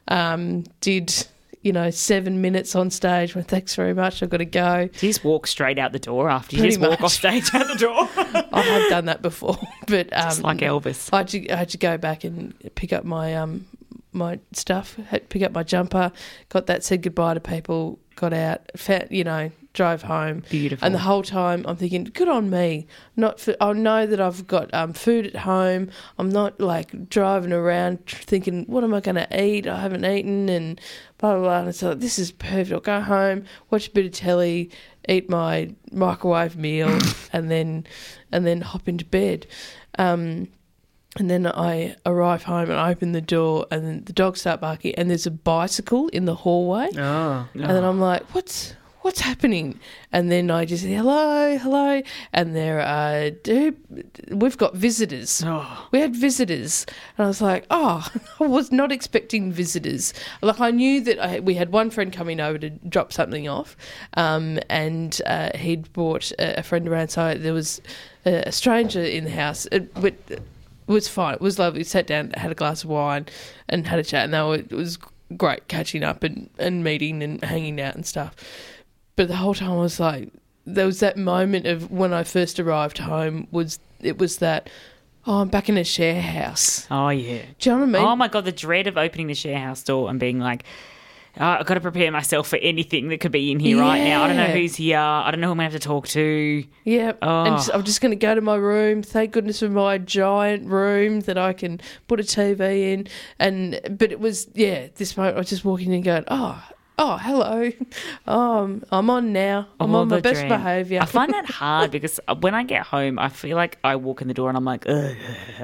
Um, 0.07 0.63
did 0.79 1.27
you 1.61 1.73
know 1.73 1.89
seven 1.89 2.41
minutes 2.41 2.75
on 2.75 2.89
stage? 2.89 3.35
Went 3.35 3.47
thanks 3.47 3.75
very 3.75 3.93
much. 3.93 4.21
I've 4.21 4.29
got 4.29 4.37
to 4.37 4.45
go. 4.45 4.87
do 4.87 5.05
you 5.05 5.13
just 5.13 5.23
walk 5.23 5.47
straight 5.47 5.77
out 5.79 5.91
the 5.91 5.99
door 5.99 6.29
after 6.29 6.55
you 6.55 6.61
Pretty 6.61 6.77
just 6.77 6.89
walk 6.89 7.01
off 7.01 7.11
stage 7.11 7.53
out 7.53 7.67
the 7.67 7.75
door? 7.75 8.07
I 8.53 8.61
have 8.61 8.89
done 8.89 9.05
that 9.05 9.21
before, 9.21 9.57
but 9.87 10.11
um, 10.13 10.29
Just 10.29 10.43
like 10.43 10.59
Elvis. 10.59 11.09
I 11.13 11.17
had, 11.17 11.27
to, 11.29 11.49
I 11.49 11.55
had 11.55 11.69
to 11.69 11.77
go 11.77 11.97
back 11.97 12.23
and 12.23 12.53
pick 12.75 12.93
up 12.93 13.03
my 13.03 13.35
um 13.35 13.65
my 14.13 14.39
stuff. 14.53 14.97
Pick 15.29 15.43
up 15.43 15.51
my 15.51 15.63
jumper. 15.63 16.11
Got 16.49 16.67
that. 16.67 16.83
Said 16.83 17.01
goodbye 17.01 17.35
to 17.35 17.39
people. 17.39 17.99
Got 18.15 18.33
out. 18.33 18.61
You 19.11 19.23
know, 19.23 19.51
drove 19.77 20.01
home. 20.01 20.43
Beautiful. 20.49 20.83
And 20.83 20.93
the 20.93 20.99
whole 20.99 21.21
time 21.21 21.63
I'm 21.67 21.77
thinking, 21.77 22.05
good 22.05 22.27
on 22.27 22.49
me. 22.49 22.87
Not 23.15 23.39
for, 23.39 23.55
I 23.61 23.71
know 23.73 24.07
that 24.07 24.19
I've 24.19 24.47
got 24.47 24.73
um, 24.73 24.91
food 24.91 25.27
at 25.27 25.35
home. 25.35 25.91
I'm 26.17 26.29
not 26.29 26.59
like 26.59 27.09
driving 27.09 27.53
around 27.53 28.05
thinking, 28.07 28.65
what 28.65 28.83
am 28.83 28.93
I 28.93 28.99
going 29.01 29.15
to 29.15 29.41
eat? 29.41 29.67
I 29.67 29.79
haven't 29.79 30.03
eaten 30.03 30.49
and 30.49 30.81
blah 31.19 31.35
blah 31.35 31.41
blah. 31.41 31.59
And 31.59 31.75
so 31.75 31.93
this 31.93 32.17
is 32.17 32.31
perfect. 32.31 32.71
I'll 32.71 32.79
go 32.79 32.99
home, 32.99 33.45
watch 33.69 33.87
a 33.87 33.91
bit 33.91 34.07
of 34.07 34.11
telly, 34.13 34.71
eat 35.07 35.29
my 35.29 35.73
microwave 35.91 36.57
meal, 36.57 36.97
and 37.31 37.51
then 37.51 37.85
and 38.31 38.45
then 38.45 38.61
hop 38.61 38.89
into 38.89 39.05
bed. 39.05 39.45
Um, 39.99 40.47
and 41.17 41.31
then 41.31 41.47
I 41.47 41.95
arrive 42.05 42.43
home 42.43 42.69
and 42.69 42.79
I 42.79 42.91
open 42.91 43.11
the 43.11 43.21
door, 43.21 43.67
and 43.69 44.05
the 44.05 44.13
dogs 44.13 44.41
start 44.41 44.59
barking, 44.61 44.95
and 44.95 45.09
there's 45.09 45.27
a 45.27 45.31
bicycle 45.31 46.07
in 46.09 46.25
the 46.25 46.35
hallway. 46.35 46.89
Oh. 46.97 47.47
And 47.53 47.63
then 47.63 47.83
I'm 47.83 47.99
like, 47.99 48.23
what's 48.33 48.73
what's 49.07 49.21
happening? 49.21 49.79
And 50.11 50.29
then 50.29 50.51
I 50.51 50.65
just 50.65 50.83
say, 50.83 50.91
hello, 50.91 51.57
hello, 51.57 52.01
and 52.33 52.53
there 52.53 52.81
are 52.81 53.29
dude, 53.29 53.77
we've 54.29 54.57
got 54.57 54.75
visitors. 54.75 55.41
We 55.91 56.01
had 56.01 56.13
visitors, 56.13 56.85
and 57.17 57.23
I 57.23 57.27
was 57.29 57.41
like, 57.41 57.65
oh, 57.69 58.05
I 58.41 58.47
was 58.47 58.69
not 58.69 58.91
expecting 58.91 59.49
visitors. 59.49 60.13
Like 60.41 60.59
I 60.59 60.71
knew 60.71 60.99
that 60.99 61.19
I, 61.19 61.39
we 61.39 61.53
had 61.53 61.71
one 61.71 61.89
friend 61.89 62.11
coming 62.11 62.41
over 62.41 62.57
to 62.57 62.69
drop 62.69 63.13
something 63.13 63.47
off, 63.47 63.77
um, 64.15 64.59
and 64.69 65.21
uh, 65.25 65.57
he'd 65.57 65.91
brought 65.93 66.33
a, 66.33 66.59
a 66.59 66.63
friend 66.63 66.85
around, 66.85 67.07
so 67.07 67.33
there 67.33 67.53
was 67.53 67.81
a, 68.25 68.49
a 68.49 68.51
stranger 68.51 69.01
in 69.01 69.23
the 69.23 69.31
house. 69.31 69.67
It, 69.71 69.93
but 69.93 70.15
it 70.27 70.41
was 70.85 71.07
fine. 71.07 71.35
It 71.35 71.41
was 71.41 71.57
lovely. 71.57 71.79
We 71.79 71.83
Sat 71.85 72.07
down, 72.07 72.31
had 72.31 72.51
a 72.51 72.55
glass 72.55 72.83
of 72.83 72.89
wine, 72.89 73.27
and 73.69 73.87
had 73.87 73.99
a 73.99 74.03
chat, 74.03 74.25
and 74.25 74.33
they 74.33 74.41
were, 74.41 74.55
it 74.55 74.71
was 74.71 74.99
great 75.37 75.67
catching 75.69 76.03
up 76.03 76.23
and, 76.23 76.49
and 76.57 76.83
meeting 76.83 77.23
and 77.23 77.41
hanging 77.43 77.79
out 77.79 77.95
and 77.95 78.05
stuff. 78.05 78.35
But 79.17 79.27
the 79.27 79.35
whole 79.35 79.53
time 79.53 79.71
I 79.71 79.75
was 79.75 79.99
like, 79.99 80.29
there 80.65 80.85
was 80.85 81.01
that 81.01 81.17
moment 81.17 81.65
of 81.67 81.91
when 81.91 82.13
I 82.13 82.23
first 82.23 82.59
arrived 82.59 82.99
home 82.99 83.47
was 83.51 83.79
it 83.99 84.17
was 84.17 84.37
that 84.37 84.69
oh 85.25 85.39
I'm 85.41 85.49
back 85.49 85.67
in 85.69 85.77
a 85.77 85.83
share 85.83 86.21
house. 86.21 86.87
Oh 86.89 87.09
yeah. 87.09 87.41
Do 87.59 87.69
you 87.69 87.75
know 87.75 87.81
what 87.81 87.89
I 87.89 87.91
mean? 87.91 88.01
Oh 88.03 88.15
my 88.15 88.27
god, 88.29 88.45
the 88.45 88.51
dread 88.51 88.87
of 88.87 88.97
opening 88.97 89.27
the 89.27 89.33
share 89.33 89.59
house 89.59 89.81
door 89.83 90.09
and 90.09 90.19
being 90.19 90.39
like, 90.39 90.63
oh, 91.39 91.45
I've 91.45 91.65
got 91.65 91.75
to 91.75 91.81
prepare 91.81 92.11
myself 92.11 92.47
for 92.47 92.57
anything 92.57 93.07
that 93.09 93.19
could 93.19 93.31
be 93.31 93.51
in 93.51 93.59
here 93.59 93.79
right 93.79 94.03
now. 94.03 94.23
I 94.23 94.27
don't 94.27 94.37
know 94.37 94.45
who's 94.45 94.75
here. 94.75 94.99
I 94.99 95.31
don't 95.31 95.39
know 95.39 95.47
who 95.47 95.51
I'm 95.51 95.57
gonna 95.57 95.69
have 95.71 95.73
to 95.73 95.79
talk 95.79 96.07
to. 96.09 96.63
Yeah. 96.83 97.13
Oh. 97.21 97.43
And 97.45 97.55
just- 97.55 97.71
I'm 97.73 97.83
just 97.83 98.01
going 98.01 98.11
to 98.11 98.15
go 98.15 98.35
to 98.35 98.41
my 98.41 98.55
room. 98.55 99.01
Thank 99.03 99.31
goodness 99.31 99.59
for 99.59 99.69
my 99.69 99.97
giant 99.97 100.67
room 100.69 101.21
that 101.21 101.37
I 101.37 101.53
can 101.53 101.81
put 102.07 102.19
a 102.19 102.23
TV 102.23 102.93
in. 102.93 103.07
And 103.39 103.79
but 103.97 104.11
it 104.11 104.19
was 104.19 104.47
yeah. 104.53 104.87
This 104.95 105.17
moment 105.17 105.37
I 105.37 105.39
was 105.39 105.49
just 105.49 105.65
walking 105.65 105.87
in 105.87 105.93
and 105.95 106.03
going, 106.03 106.23
oh, 106.27 106.63
oh, 106.97 107.17
hello. 107.17 107.71
Um, 108.27 108.83
I'm 108.91 109.09
on 109.09 109.31
now. 109.31 109.67
I'm 109.79 109.95
on 109.95 110.09
my 110.09 110.17
the 110.17 110.21
best 110.21 110.41
dread. 110.41 110.49
behaviour. 110.49 110.99
I 111.01 111.05
find 111.05 111.31
that 111.33 111.45
hard 111.49 111.91
because 111.91 112.19
when 112.41 112.53
I 112.53 112.63
get 112.63 112.85
home, 112.85 113.17
I 113.19 113.29
feel 113.29 113.55
like 113.55 113.77
I 113.85 113.95
walk 113.95 114.21
in 114.21 114.27
the 114.27 114.33
door 114.33 114.49
and 114.49 114.57
I'm 114.57 114.65
like, 114.65 114.83
Ugh, 114.87 115.15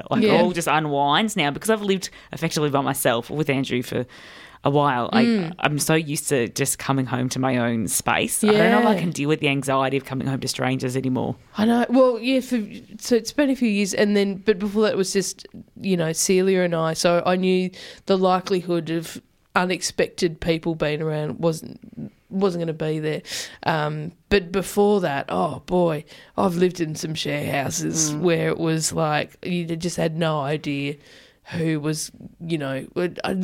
like 0.10 0.24
Yeah. 0.24 0.42
all 0.42 0.52
just 0.54 0.70
unwinds 0.70 1.36
now 1.36 1.52
because 1.52 1.70
I've 1.70 1.82
lived 1.82 2.10
effectively 2.32 2.70
by 2.70 2.80
myself 2.80 3.30
with 3.30 3.50
Andrew 3.50 3.82
for 3.84 4.06
a 4.64 4.70
while. 4.70 5.10
Mm. 5.12 5.52
I, 5.60 5.66
I'm 5.66 5.78
so 5.78 5.94
used 5.94 6.30
to 6.30 6.48
just 6.48 6.80
coming 6.80 7.06
home 7.06 7.28
to 7.30 7.40
my 7.40 7.58
own 7.58 7.90
space. 7.90 8.42
I 8.46 8.48
don't 8.48 8.72
know 8.72 8.80
if 8.80 8.86
I 8.86 8.98
can 8.98 9.12
deal 9.12 9.28
with 9.28 9.42
the 9.42 9.50
anxiety 9.50 9.98
of 9.98 10.06
coming 10.06 10.26
home 10.26 10.40
to 10.40 10.48
strangers 10.48 10.96
anymore. 10.96 11.36
I 11.58 11.66
know. 11.66 11.86
Well, 11.90 12.18
yeah. 12.18 12.40
For, 12.40 12.62
so 12.98 13.16
it's 13.18 13.34
been 13.34 13.50
a 13.50 13.58
few 13.58 13.68
years, 13.68 13.94
and 13.94 14.16
then 14.16 14.36
but 14.36 14.58
before 14.60 14.84
that 14.84 14.94
it 14.94 14.98
was 14.98 15.12
just 15.12 15.46
you 15.82 15.98
know 15.98 16.14
Celia 16.14 16.62
and 16.62 16.74
I. 16.74 16.94
So 16.94 17.22
I 17.26 17.36
knew 17.36 17.72
the 18.06 18.18
likelihood 18.18 18.90
of 18.90 19.22
unexpected 19.56 20.40
people 20.40 20.76
being 20.76 21.02
around 21.02 21.40
wasn't 21.40 22.12
wasn't 22.30 22.60
going 22.60 22.76
to 22.76 22.86
be 22.86 23.00
there. 23.00 23.22
Um, 23.64 24.12
but 24.30 24.52
before 24.52 25.02
that, 25.02 25.26
oh 25.30 25.62
boy, 25.66 26.04
I've 26.36 26.56
lived 26.56 26.80
in 26.80 26.96
some 26.96 27.14
share 27.14 27.52
houses 27.52 28.14
where 28.16 28.50
it 28.50 28.58
was 28.58 28.92
like 28.92 29.38
you 29.46 29.66
just 29.76 29.98
had 29.98 30.18
no 30.18 30.40
idea 30.40 30.96
who 31.52 31.80
was. 31.80 32.12
You 32.40 32.58
know, 32.58 32.88
I 33.24 33.38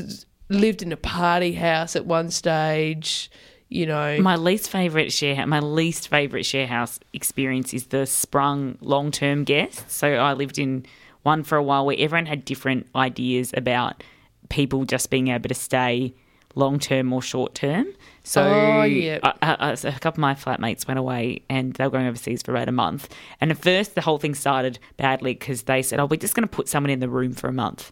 lived 0.49 0.82
in 0.82 0.91
a 0.91 0.97
party 0.97 1.53
house 1.53 1.95
at 1.95 2.05
one 2.05 2.32
stage. 2.32 3.32
You 3.72 3.86
know, 3.86 4.20
My 4.20 4.36
least 4.36 4.68
favorite 4.72 5.14
share, 5.14 5.45
my 5.45 5.60
least 5.60 6.07
favorite 6.07 6.43
share 6.43 6.66
house 6.66 6.99
experience 7.14 7.72
is 7.72 7.86
the 7.88 8.07
sprung 8.07 8.80
long 8.82 9.12
term 9.12 9.43
guests. 9.43 9.93
So 9.93 10.16
I 10.16 10.34
lived 10.34 10.57
in 10.57 10.88
one 11.22 11.43
for 11.43 11.55
a 11.55 11.62
while 11.62 11.86
where 11.86 11.95
everyone 11.99 12.26
had 12.26 12.45
different 12.45 12.88
ideas 12.95 13.51
about 13.55 14.03
people 14.50 14.86
just 14.86 15.10
being 15.10 15.30
able 15.30 15.47
to 15.50 15.56
stay 15.56 16.14
long 16.56 16.80
term 16.80 17.14
or 17.14 17.22
short 17.22 17.54
term. 17.56 17.86
So 18.24 18.43
Oh, 18.43 18.84
yeah. 18.84 19.20
I, 19.24 19.34
I, 19.41 19.72
I- 19.72 19.76
so 19.76 19.89
a 19.89 19.91
couple 19.93 20.18
of 20.18 20.18
my 20.20 20.34
flatmates 20.36 20.88
went 20.88 21.00
away 21.00 21.43
and 21.50 21.74
they 21.74 21.84
were 21.84 21.89
going 21.91 22.08
overseas 22.08 22.41
for 22.41 22.52
about 22.52 22.68
a 22.68 22.72
month. 22.74 23.14
And 23.39 23.52
at 23.52 23.58
first, 23.58 23.95
the 23.95 24.02
whole 24.02 24.18
thing 24.18 24.34
started 24.36 24.80
badly 24.97 25.34
because 25.34 25.64
they 25.64 25.82
said, 25.84 26.00
"Oh, 26.00 26.06
we're 26.06 26.18
just 26.18 26.34
going 26.36 26.47
to 26.47 26.54
put 26.56 26.68
someone 26.68 26.89
in 26.89 27.00
the 27.00 27.10
room 27.10 27.34
for 27.34 27.47
a 27.47 27.54
month." 27.54 27.91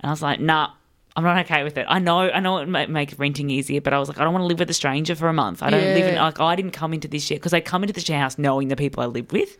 And 0.00 0.08
I 0.08 0.12
was 0.12 0.22
like, 0.22 0.40
"Nah." 0.40 0.70
I'm 1.16 1.24
not 1.24 1.38
okay 1.46 1.64
with 1.64 1.76
it. 1.76 1.84
I 1.88 1.98
know, 1.98 2.20
I 2.30 2.38
know 2.38 2.58
it 2.58 2.68
might 2.68 2.88
make 2.88 3.12
renting 3.18 3.50
easier, 3.50 3.80
but 3.80 3.92
I 3.92 3.98
was 3.98 4.08
like, 4.08 4.20
I 4.20 4.22
don't 4.24 4.32
want 4.32 4.44
to 4.44 4.46
live 4.46 4.60
with 4.60 4.70
a 4.70 4.74
stranger 4.74 5.16
for 5.16 5.26
a 5.26 5.32
month. 5.32 5.64
I 5.64 5.70
don't 5.70 5.82
live 5.82 6.06
in 6.06 6.14
like 6.14 6.38
I 6.38 6.54
didn't 6.54 6.70
come 6.70 6.94
into 6.94 7.08
this 7.08 7.24
share 7.24 7.38
because 7.38 7.52
I 7.52 7.58
come 7.58 7.82
into 7.82 7.92
the 7.92 8.00
share 8.00 8.20
house 8.20 8.38
knowing 8.38 8.68
the 8.68 8.76
people 8.76 9.02
I 9.02 9.06
live 9.06 9.32
with, 9.32 9.56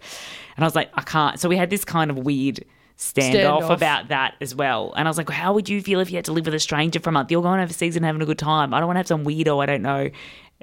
and 0.56 0.64
I 0.64 0.66
was 0.68 0.76
like, 0.76 0.88
I 0.94 1.02
can't. 1.02 1.40
So 1.40 1.48
we 1.48 1.56
had 1.56 1.68
this 1.68 1.84
kind 1.84 2.12
of 2.12 2.18
weird 2.18 2.60
standoff, 2.98 3.62
Standoff. 3.62 3.70
about 3.70 4.08
that 4.08 4.34
as 4.40 4.54
well. 4.54 4.92
And 4.96 5.06
I 5.06 5.10
was 5.10 5.16
like, 5.16 5.30
how 5.30 5.52
would 5.54 5.68
you 5.68 5.80
feel 5.80 6.00
if 6.00 6.10
you 6.10 6.16
had 6.16 6.24
to 6.26 6.32
live 6.32 6.46
with 6.46 6.54
a 6.54 6.58
stranger 6.58 6.98
for 6.98 7.10
a 7.10 7.12
month? 7.12 7.30
You're 7.30 7.42
going 7.42 7.60
overseas 7.60 7.96
and 7.96 8.04
having 8.04 8.20
a 8.20 8.26
good 8.26 8.38
time. 8.38 8.74
I 8.74 8.80
don't 8.80 8.88
want 8.88 8.96
to 8.96 9.00
have 9.00 9.06
some 9.06 9.24
weirdo 9.24 9.62
I 9.62 9.66
don't 9.66 9.82
know. 9.82 10.10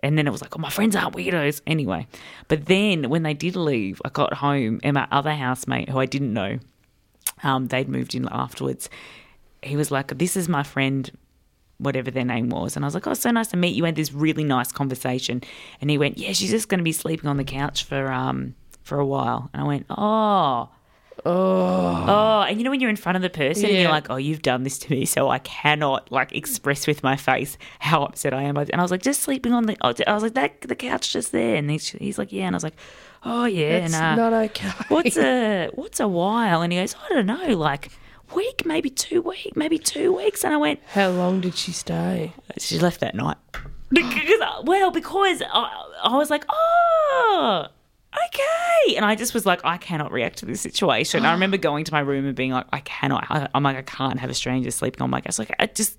And 0.03 0.17
then 0.17 0.27
it 0.27 0.31
was 0.31 0.41
like, 0.41 0.55
oh, 0.55 0.59
my 0.59 0.69
friends 0.69 0.95
aren't 0.95 1.15
weirdos. 1.15 1.61
Anyway, 1.65 2.05
but 2.49 2.65
then 2.65 3.09
when 3.09 3.23
they 3.23 3.33
did 3.33 3.55
leave, 3.55 4.01
I 4.03 4.09
got 4.09 4.33
home 4.33 4.81
and 4.83 4.93
my 4.95 5.07
other 5.09 5.33
housemate, 5.33 5.89
who 5.89 5.99
I 5.99 6.05
didn't 6.05 6.33
know, 6.33 6.59
um, 7.43 7.67
they'd 7.67 7.87
moved 7.87 8.13
in 8.13 8.27
afterwards. 8.29 8.89
He 9.63 9.77
was 9.77 9.89
like, 9.89 10.17
this 10.17 10.35
is 10.35 10.49
my 10.49 10.63
friend 10.63 11.09
whatever 11.77 12.11
their 12.11 12.25
name 12.25 12.49
was. 12.49 12.75
And 12.75 12.85
I 12.85 12.87
was 12.87 12.93
like, 12.93 13.07
oh, 13.07 13.13
so 13.13 13.31
nice 13.31 13.47
to 13.47 13.57
meet 13.57 13.75
you. 13.75 13.83
We 13.83 13.87
had 13.87 13.95
this 13.95 14.13
really 14.13 14.43
nice 14.43 14.71
conversation. 14.71 15.41
And 15.81 15.89
he 15.89 15.97
went, 15.97 16.17
yeah, 16.17 16.33
she's 16.33 16.51
just 16.51 16.69
going 16.69 16.79
to 16.79 16.83
be 16.83 16.91
sleeping 16.91 17.29
on 17.29 17.37
the 17.37 17.43
couch 17.43 17.83
for 17.85 18.11
um 18.11 18.55
for 18.83 18.99
a 18.99 19.05
while. 19.05 19.49
And 19.53 19.63
I 19.63 19.65
went, 19.65 19.85
oh. 19.89 20.69
Oh. 21.25 22.05
Oh, 22.07 22.41
and 22.47 22.57
you 22.57 22.63
know 22.63 22.69
when 22.71 22.79
you're 22.81 22.89
in 22.89 22.95
front 22.95 23.15
of 23.15 23.21
the 23.21 23.29
person 23.29 23.65
and 23.65 23.77
you're 23.77 23.89
like, 23.89 24.09
"Oh, 24.09 24.15
you've 24.17 24.41
done 24.41 24.63
this 24.63 24.77
to 24.79 24.91
me, 24.91 25.05
so 25.05 25.29
I 25.29 25.39
cannot 25.39 26.11
like 26.11 26.33
express 26.35 26.87
with 26.87 27.03
my 27.03 27.15
face 27.15 27.57
how 27.79 28.03
upset 28.03 28.33
I 28.33 28.43
am." 28.43 28.57
And 28.57 28.75
I 28.75 28.81
was 28.81 28.91
like, 28.91 29.01
"Just 29.01 29.21
sleeping 29.21 29.53
on 29.53 29.65
the," 29.65 29.77
I 29.81 30.13
was 30.13 30.23
like, 30.23 30.33
"That 30.33 30.61
the 30.61 30.75
couch 30.75 31.13
just 31.13 31.31
there," 31.31 31.55
and 31.55 31.69
he's, 31.69 31.89
he's 31.89 32.17
like, 32.17 32.31
"Yeah," 32.31 32.45
and 32.45 32.55
I 32.55 32.57
was 32.57 32.63
like, 32.63 32.75
"Oh 33.23 33.45
yeah," 33.45 33.79
that's 33.79 33.93
and 33.93 34.19
uh, 34.19 34.29
not 34.29 34.33
okay. 34.45 34.69
what's 34.89 35.17
a 35.17 35.69
what's 35.73 35.99
a 35.99 36.07
while? 36.07 36.61
And 36.61 36.73
he 36.73 36.79
goes, 36.79 36.95
I 36.95 37.13
don't 37.13 37.25
know, 37.25 37.55
like 37.55 37.91
week, 38.33 38.65
maybe 38.65 38.89
two 38.89 39.21
week, 39.21 39.53
maybe 39.55 39.77
two 39.77 40.13
weeks. 40.15 40.43
And 40.43 40.53
I 40.53 40.57
went, 40.57 40.79
How 40.87 41.09
long 41.09 41.41
did 41.41 41.55
she 41.55 41.71
stay? 41.71 42.33
she 42.57 42.79
left 42.79 42.99
that 43.01 43.15
night. 43.15 43.37
Because, 43.91 44.39
well, 44.63 44.91
because 44.91 45.41
I, 45.41 45.85
I 46.03 46.17
was 46.17 46.29
like, 46.29 46.43
oh, 46.49 47.67
okay. 48.27 48.95
And 48.95 49.05
I 49.05 49.15
just 49.15 49.33
was 49.33 49.45
like, 49.45 49.61
I 49.63 49.77
cannot 49.77 50.11
react 50.11 50.37
to 50.39 50.45
this 50.45 50.61
situation. 50.61 51.25
I 51.25 51.31
remember 51.33 51.57
going 51.57 51.85
to 51.85 51.91
my 51.91 51.99
room 51.99 52.25
and 52.25 52.35
being 52.35 52.51
like, 52.51 52.67
I 52.71 52.79
cannot. 52.81 53.25
I, 53.29 53.47
I'm 53.53 53.63
like, 53.63 53.77
I 53.77 53.81
can't 53.81 54.19
have 54.19 54.29
a 54.29 54.33
stranger 54.33 54.71
sleeping 54.71 55.01
on 55.01 55.09
my 55.09 55.21
couch. 55.21 55.39
Like, 55.39 55.53
I 55.59 55.67
just. 55.67 55.97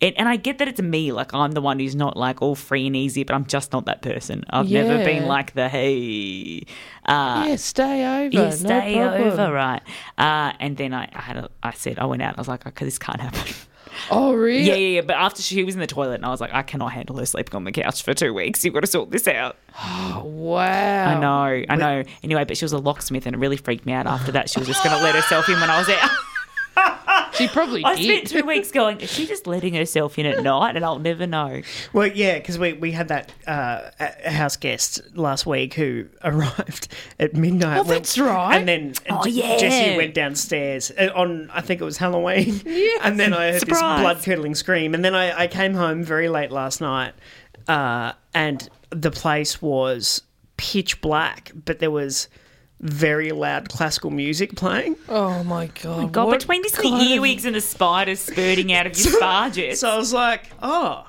And, 0.00 0.18
and 0.18 0.28
I 0.28 0.36
get 0.36 0.58
that 0.58 0.66
it's 0.66 0.80
me, 0.80 1.12
like 1.12 1.34
I'm 1.34 1.52
the 1.52 1.60
one 1.60 1.78
who's 1.78 1.94
not 1.94 2.16
like 2.16 2.40
all 2.40 2.54
free 2.54 2.86
and 2.86 2.96
easy, 2.96 3.22
but 3.22 3.34
I'm 3.34 3.44
just 3.44 3.70
not 3.70 3.84
that 3.84 4.00
person. 4.00 4.44
I've 4.48 4.68
never 4.70 5.04
been 5.04 5.26
like 5.26 5.52
the 5.52 5.68
hey, 5.68 6.64
uh, 7.04 7.44
yeah, 7.46 7.56
stay 7.56 8.26
over. 8.26 8.34
yeah, 8.34 8.50
stay 8.50 8.94
problem. 8.94 9.28
over, 9.28 9.52
right? 9.52 9.82
Uh, 10.16 10.52
and 10.58 10.78
then 10.78 10.94
I, 10.94 11.08
I 11.12 11.20
had, 11.20 11.36
a, 11.36 11.50
I 11.62 11.72
said, 11.72 11.98
I 11.98 12.06
went 12.06 12.22
out. 12.22 12.36
I 12.38 12.40
was 12.40 12.48
like, 12.48 12.66
okay, 12.66 12.84
this 12.86 12.98
can't 12.98 13.20
happen. 13.20 13.54
Oh, 14.10 14.34
really? 14.34 14.62
Yeah, 14.62 14.74
yeah, 14.74 14.88
yeah. 14.96 15.00
But 15.02 15.16
after 15.16 15.42
she 15.42 15.62
was 15.64 15.74
in 15.74 15.80
the 15.80 15.86
toilet, 15.86 16.16
and 16.16 16.26
I 16.26 16.30
was 16.30 16.40
like, 16.40 16.52
I 16.52 16.62
cannot 16.62 16.92
handle 16.92 17.16
her 17.16 17.26
sleeping 17.26 17.54
on 17.54 17.64
the 17.64 17.72
couch 17.72 18.02
for 18.02 18.14
two 18.14 18.34
weeks. 18.34 18.64
You've 18.64 18.74
got 18.74 18.80
to 18.80 18.86
sort 18.86 19.10
this 19.10 19.26
out. 19.28 19.56
Wow. 20.22 20.58
I 21.06 21.18
know, 21.18 21.64
I 21.68 21.76
know. 21.76 22.02
Anyway, 22.22 22.44
but 22.44 22.56
she 22.56 22.64
was 22.64 22.72
a 22.72 22.78
locksmith, 22.78 23.26
and 23.26 23.34
it 23.34 23.38
really 23.38 23.56
freaked 23.56 23.86
me 23.86 23.92
out. 23.92 24.06
After 24.06 24.32
that, 24.32 24.50
she 24.50 24.58
was 24.58 24.68
just 24.68 24.84
going 24.84 24.96
to 24.96 25.02
let 25.02 25.14
herself 25.14 25.48
in 25.48 25.58
when 25.60 25.70
I 25.70 25.78
was 25.78 25.88
out. 25.88 26.10
She 27.34 27.48
probably 27.48 27.84
I 27.84 27.94
did. 27.96 28.28
spent 28.28 28.42
two 28.42 28.46
weeks 28.46 28.70
going, 28.70 29.00
is 29.00 29.10
she 29.10 29.26
just 29.26 29.46
letting 29.46 29.74
herself 29.74 30.18
in 30.18 30.26
at 30.26 30.42
night? 30.42 30.76
And 30.76 30.84
I'll 30.84 30.98
never 30.98 31.26
know. 31.26 31.62
Well, 31.92 32.06
yeah, 32.06 32.38
because 32.38 32.58
we, 32.58 32.72
we 32.74 32.92
had 32.92 33.08
that 33.08 33.32
uh, 33.46 33.90
a- 33.98 34.30
house 34.30 34.56
guest 34.56 35.00
last 35.14 35.46
week 35.46 35.74
who 35.74 36.06
arrived 36.24 36.88
at 37.18 37.34
midnight. 37.34 37.78
Oh, 37.78 37.84
that's 37.84 38.18
right. 38.18 38.56
And 38.56 38.68
then 38.68 38.94
Oh, 39.10 39.24
J- 39.24 39.30
yeah. 39.30 39.56
Jesse 39.58 39.96
went 39.96 40.14
downstairs 40.14 40.90
uh, 40.90 41.10
on, 41.14 41.50
I 41.52 41.60
think 41.60 41.80
it 41.80 41.84
was 41.84 41.98
Halloween. 41.98 42.60
Yes. 42.72 43.00
And 43.04 43.18
then 43.20 43.32
I 43.32 43.52
heard 43.52 43.60
Surprise. 43.60 43.80
this 43.80 44.00
blood 44.02 44.22
curdling 44.24 44.54
scream. 44.54 44.94
And 44.94 45.04
then 45.04 45.14
I, 45.14 45.42
I 45.42 45.46
came 45.46 45.74
home 45.74 46.02
very 46.04 46.28
late 46.28 46.50
last 46.50 46.80
night 46.80 47.12
uh, 47.68 48.12
and 48.34 48.68
the 48.90 49.10
place 49.10 49.60
was 49.62 50.22
pitch 50.56 51.00
black, 51.00 51.52
but 51.64 51.78
there 51.78 51.90
was 51.90 52.28
very 52.82 53.30
loud 53.30 53.68
classical 53.68 54.10
music 54.10 54.54
playing. 54.56 54.96
Oh 55.08 55.42
my 55.44 55.66
god. 55.82 56.12
God, 56.12 56.26
what 56.26 56.40
between 56.40 56.62
this 56.62 56.72
the 56.72 56.82
kind 56.82 56.94
of- 57.02 57.08
earwigs 57.08 57.44
and 57.44 57.54
the 57.56 57.60
spiders 57.60 58.20
spurting 58.20 58.72
out 58.72 58.86
of 58.86 58.98
your 58.98 59.12
spa 59.16 59.48
jets. 59.50 59.80
So 59.80 59.88
I 59.90 59.96
was 59.96 60.12
like, 60.12 60.50
oh. 60.62 61.06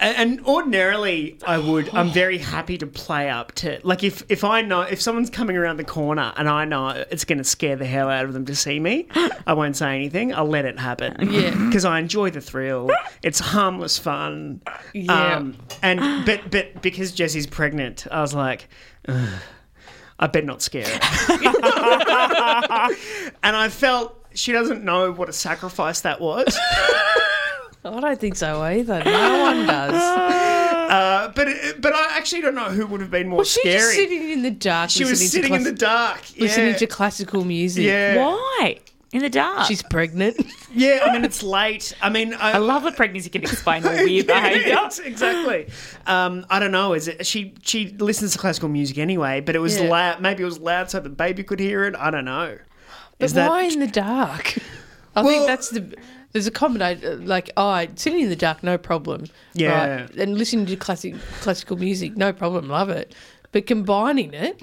And, 0.00 0.16
and 0.38 0.46
ordinarily, 0.46 1.38
I 1.44 1.58
would. 1.58 1.92
I'm 1.92 2.10
very 2.10 2.38
happy 2.38 2.78
to 2.78 2.86
play 2.86 3.28
up 3.30 3.50
to 3.56 3.80
like 3.82 4.04
if 4.04 4.22
if 4.28 4.44
I 4.44 4.62
know 4.62 4.82
if 4.82 5.00
someone's 5.02 5.28
coming 5.28 5.56
around 5.56 5.76
the 5.78 5.82
corner 5.84 6.32
and 6.36 6.48
I 6.48 6.64
know 6.66 6.90
it's 7.10 7.24
going 7.24 7.38
to 7.38 7.44
scare 7.44 7.74
the 7.74 7.84
hell 7.84 8.08
out 8.08 8.24
of 8.24 8.32
them 8.32 8.44
to 8.46 8.54
see 8.54 8.78
me, 8.78 9.08
I 9.44 9.54
won't 9.54 9.76
say 9.76 9.96
anything. 9.96 10.32
I'll 10.32 10.46
let 10.46 10.66
it 10.66 10.78
happen. 10.78 11.16
Yeah. 11.32 11.50
because 11.66 11.84
I 11.84 11.98
enjoy 11.98 12.30
the 12.30 12.40
thrill. 12.40 12.92
It's 13.24 13.40
harmless 13.40 13.98
fun. 13.98 14.60
Yeah. 14.94 15.34
Um, 15.38 15.56
and 15.82 16.24
but 16.24 16.48
but 16.48 16.80
because 16.80 17.10
Jessie's 17.10 17.48
pregnant, 17.48 18.06
I 18.08 18.20
was 18.20 18.34
like. 18.34 18.68
"Ugh, 19.08 19.28
I 20.18 20.26
better 20.26 20.46
not 20.46 20.62
scare 20.62 20.86
her. 20.86 20.90
and 23.42 23.56
I 23.56 23.68
felt 23.68 24.14
she 24.34 24.52
doesn't 24.52 24.84
know 24.84 25.12
what 25.12 25.28
a 25.28 25.32
sacrifice 25.32 26.00
that 26.02 26.20
was. 26.20 26.56
I 27.84 28.00
don't 28.00 28.20
think 28.20 28.36
so 28.36 28.60
either. 28.62 29.02
No 29.04 29.42
one 29.42 29.66
does. 29.66 29.92
Uh, 29.94 31.32
but 31.34 31.48
it, 31.48 31.80
but 31.80 31.94
I 31.94 32.16
actually 32.16 32.42
don't 32.42 32.54
know 32.54 32.64
who 32.70 32.86
would 32.86 33.00
have 33.00 33.10
been 33.10 33.28
more 33.28 33.38
Was 33.38 33.50
she 33.52 33.60
scary. 33.60 33.94
sitting 33.94 34.30
in 34.30 34.42
the 34.42 34.50
dark? 34.50 34.90
She 34.90 35.04
was 35.04 35.30
sitting 35.30 35.54
in 35.54 35.62
the 35.62 35.72
dark, 35.72 36.20
listening 36.38 36.74
to 36.76 36.86
classical 36.86 37.44
music. 37.44 37.84
yeah. 37.84 38.16
Why? 38.16 38.80
In 39.12 39.20
the 39.22 39.30
dark. 39.30 39.66
She's 39.66 39.82
pregnant. 39.82 40.36
Yeah, 40.70 41.00
I 41.02 41.14
mean 41.14 41.24
it's 41.24 41.42
late. 41.42 41.94
I 42.02 42.10
mean, 42.10 42.34
I, 42.34 42.52
I 42.52 42.58
love 42.58 42.82
that 42.82 42.94
pregnancy 42.94 43.30
can 43.30 43.40
explain 43.42 43.86
all 43.86 43.92
weird 44.04 44.26
Yeah, 44.28 44.48
behaviour. 44.50 44.88
exactly. 45.02 45.68
Um, 46.06 46.44
I 46.50 46.58
don't 46.58 46.72
know. 46.72 46.92
Is 46.92 47.08
it 47.08 47.26
she? 47.26 47.54
She 47.62 47.88
listens 47.98 48.32
to 48.34 48.38
classical 48.38 48.68
music 48.68 48.98
anyway, 48.98 49.40
but 49.40 49.56
it 49.56 49.60
was 49.60 49.80
Yeah. 49.80 49.88
loud. 49.88 50.20
Maybe 50.20 50.42
it 50.42 50.46
was 50.46 50.58
loud 50.58 50.90
so 50.90 51.00
the 51.00 51.08
baby 51.08 51.42
could 51.42 51.58
hear 51.58 51.84
it. 51.84 51.96
I 51.96 52.10
don't 52.10 52.26
know. 52.26 52.58
But 53.18 53.24
Is 53.24 53.32
that 53.32 53.48
why 53.48 53.62
in 53.62 53.80
the 53.80 53.86
dark? 53.86 54.58
I 55.16 55.22
Well- 55.22 55.32
think 55.32 55.46
that's 55.46 55.70
the. 55.70 55.96
There's 56.32 56.46
a 56.46 56.50
combination 56.50 57.26
like 57.26 57.48
oh, 57.56 57.86
sitting 57.96 58.20
in 58.20 58.28
the 58.28 58.36
dark, 58.36 58.62
no 58.62 58.76
problem. 58.76 59.24
Yeah. 59.54 60.02
right? 60.02 60.14
and 60.16 60.36
listening 60.36 60.66
to 60.66 60.76
classic 60.76 61.14
classical 61.40 61.78
music, 61.78 62.14
no 62.14 62.34
problem, 62.34 62.68
love 62.68 62.90
it. 62.90 63.14
But 63.52 63.66
combining 63.66 64.34
it, 64.34 64.62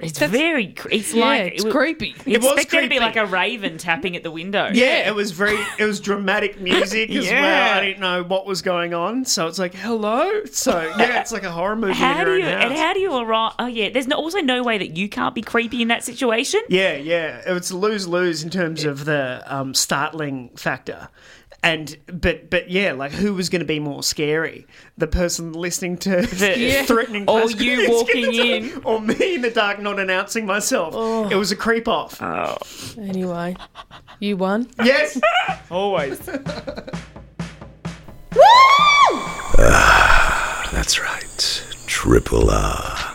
It's 0.00 0.18
That's- 0.18 0.30
very. 0.38 0.68
cre- 0.68 0.88
It's 0.92 1.12
yeah, 1.12 1.24
like 1.24 1.52
it's 1.54 1.64
it, 1.64 1.70
creepy. 1.72 2.14
You 2.24 2.34
It 2.34 2.40
was 2.42 2.52
expect 2.52 2.70
there 2.70 2.82
to 2.82 2.88
be 2.88 3.00
like 3.00 3.16
a 3.16 3.26
raven 3.26 3.78
tapping 3.78 4.14
at 4.14 4.22
the 4.22 4.30
window. 4.30 4.70
Yeah, 4.72 5.08
it 5.08 5.14
was 5.14 5.32
very. 5.32 5.58
It 5.78 5.84
was 5.84 5.98
dramatic 6.00 6.60
music 6.60 7.10
as 7.10 7.26
Yeah. 7.26 7.40
well. 7.42 7.78
I 7.78 7.84
didn't 7.84 8.00
know 8.00 8.22
what 8.22 8.46
was 8.46 8.62
going 8.62 8.94
on, 8.94 9.24
so 9.24 9.48
it's 9.48 9.58
like 9.58 9.74
hello. 9.74 10.44
So 10.46 10.80
yeah, 10.98 11.20
it's 11.20 11.32
like 11.32 11.42
a 11.42 11.50
horror 11.50 11.74
movie. 11.76 11.94
How 11.94 12.20
in 12.20 12.24
do 12.26 12.30
your 12.30 12.38
you? 12.40 12.46
own 12.46 12.62
And 12.62 12.72
how 12.74 12.92
do 12.94 13.00
you 13.00 13.12
arrive? 13.16 13.54
Oh 13.58 13.66
yeah, 13.66 13.88
there's 13.90 14.06
no, 14.06 14.16
also 14.16 14.38
no 14.40 14.62
way 14.62 14.78
that 14.78 14.96
you 14.96 15.08
can't 15.08 15.34
be 15.34 15.42
creepy 15.42 15.82
in 15.82 15.88
that 15.88 16.04
situation. 16.04 16.60
Yeah, 16.68 16.94
yeah. 16.94 17.42
It's 17.46 17.72
lose 17.72 18.06
lose 18.06 18.42
in 18.44 18.50
terms 18.50 18.84
of 18.84 19.04
the 19.04 19.42
um, 19.46 19.74
startling 19.74 20.50
factor. 20.56 21.08
And 21.62 21.96
but 22.06 22.50
but 22.50 22.70
yeah, 22.70 22.92
like 22.92 23.10
who 23.10 23.34
was 23.34 23.48
going 23.48 23.60
to 23.60 23.66
be 23.66 23.80
more 23.80 24.02
scary? 24.04 24.64
The 24.96 25.08
person 25.08 25.52
listening 25.52 25.96
to 25.98 26.20
Yeah. 26.56 26.84
threatening, 26.84 27.24
Or 27.28 27.50
you 27.50 27.90
walking 27.90 28.30
the 28.30 28.36
dark, 28.38 28.48
in. 28.76 28.82
or 28.84 29.00
me 29.00 29.34
in 29.34 29.42
the 29.42 29.50
dark 29.50 29.80
not 29.80 29.98
announcing 29.98 30.46
myself. 30.46 30.94
Oh. 30.96 31.28
It 31.28 31.34
was 31.34 31.50
a 31.50 31.56
creep 31.56 31.88
off. 31.88 32.22
Oh. 32.22 32.56
Anyway, 32.96 33.56
you 34.20 34.36
won. 34.36 34.68
yes, 34.84 35.20
Always. 35.70 36.20
Ah, 39.60 40.68
that's 40.72 41.00
right. 41.00 41.64
Triple 41.86 42.50
R. 42.50 43.14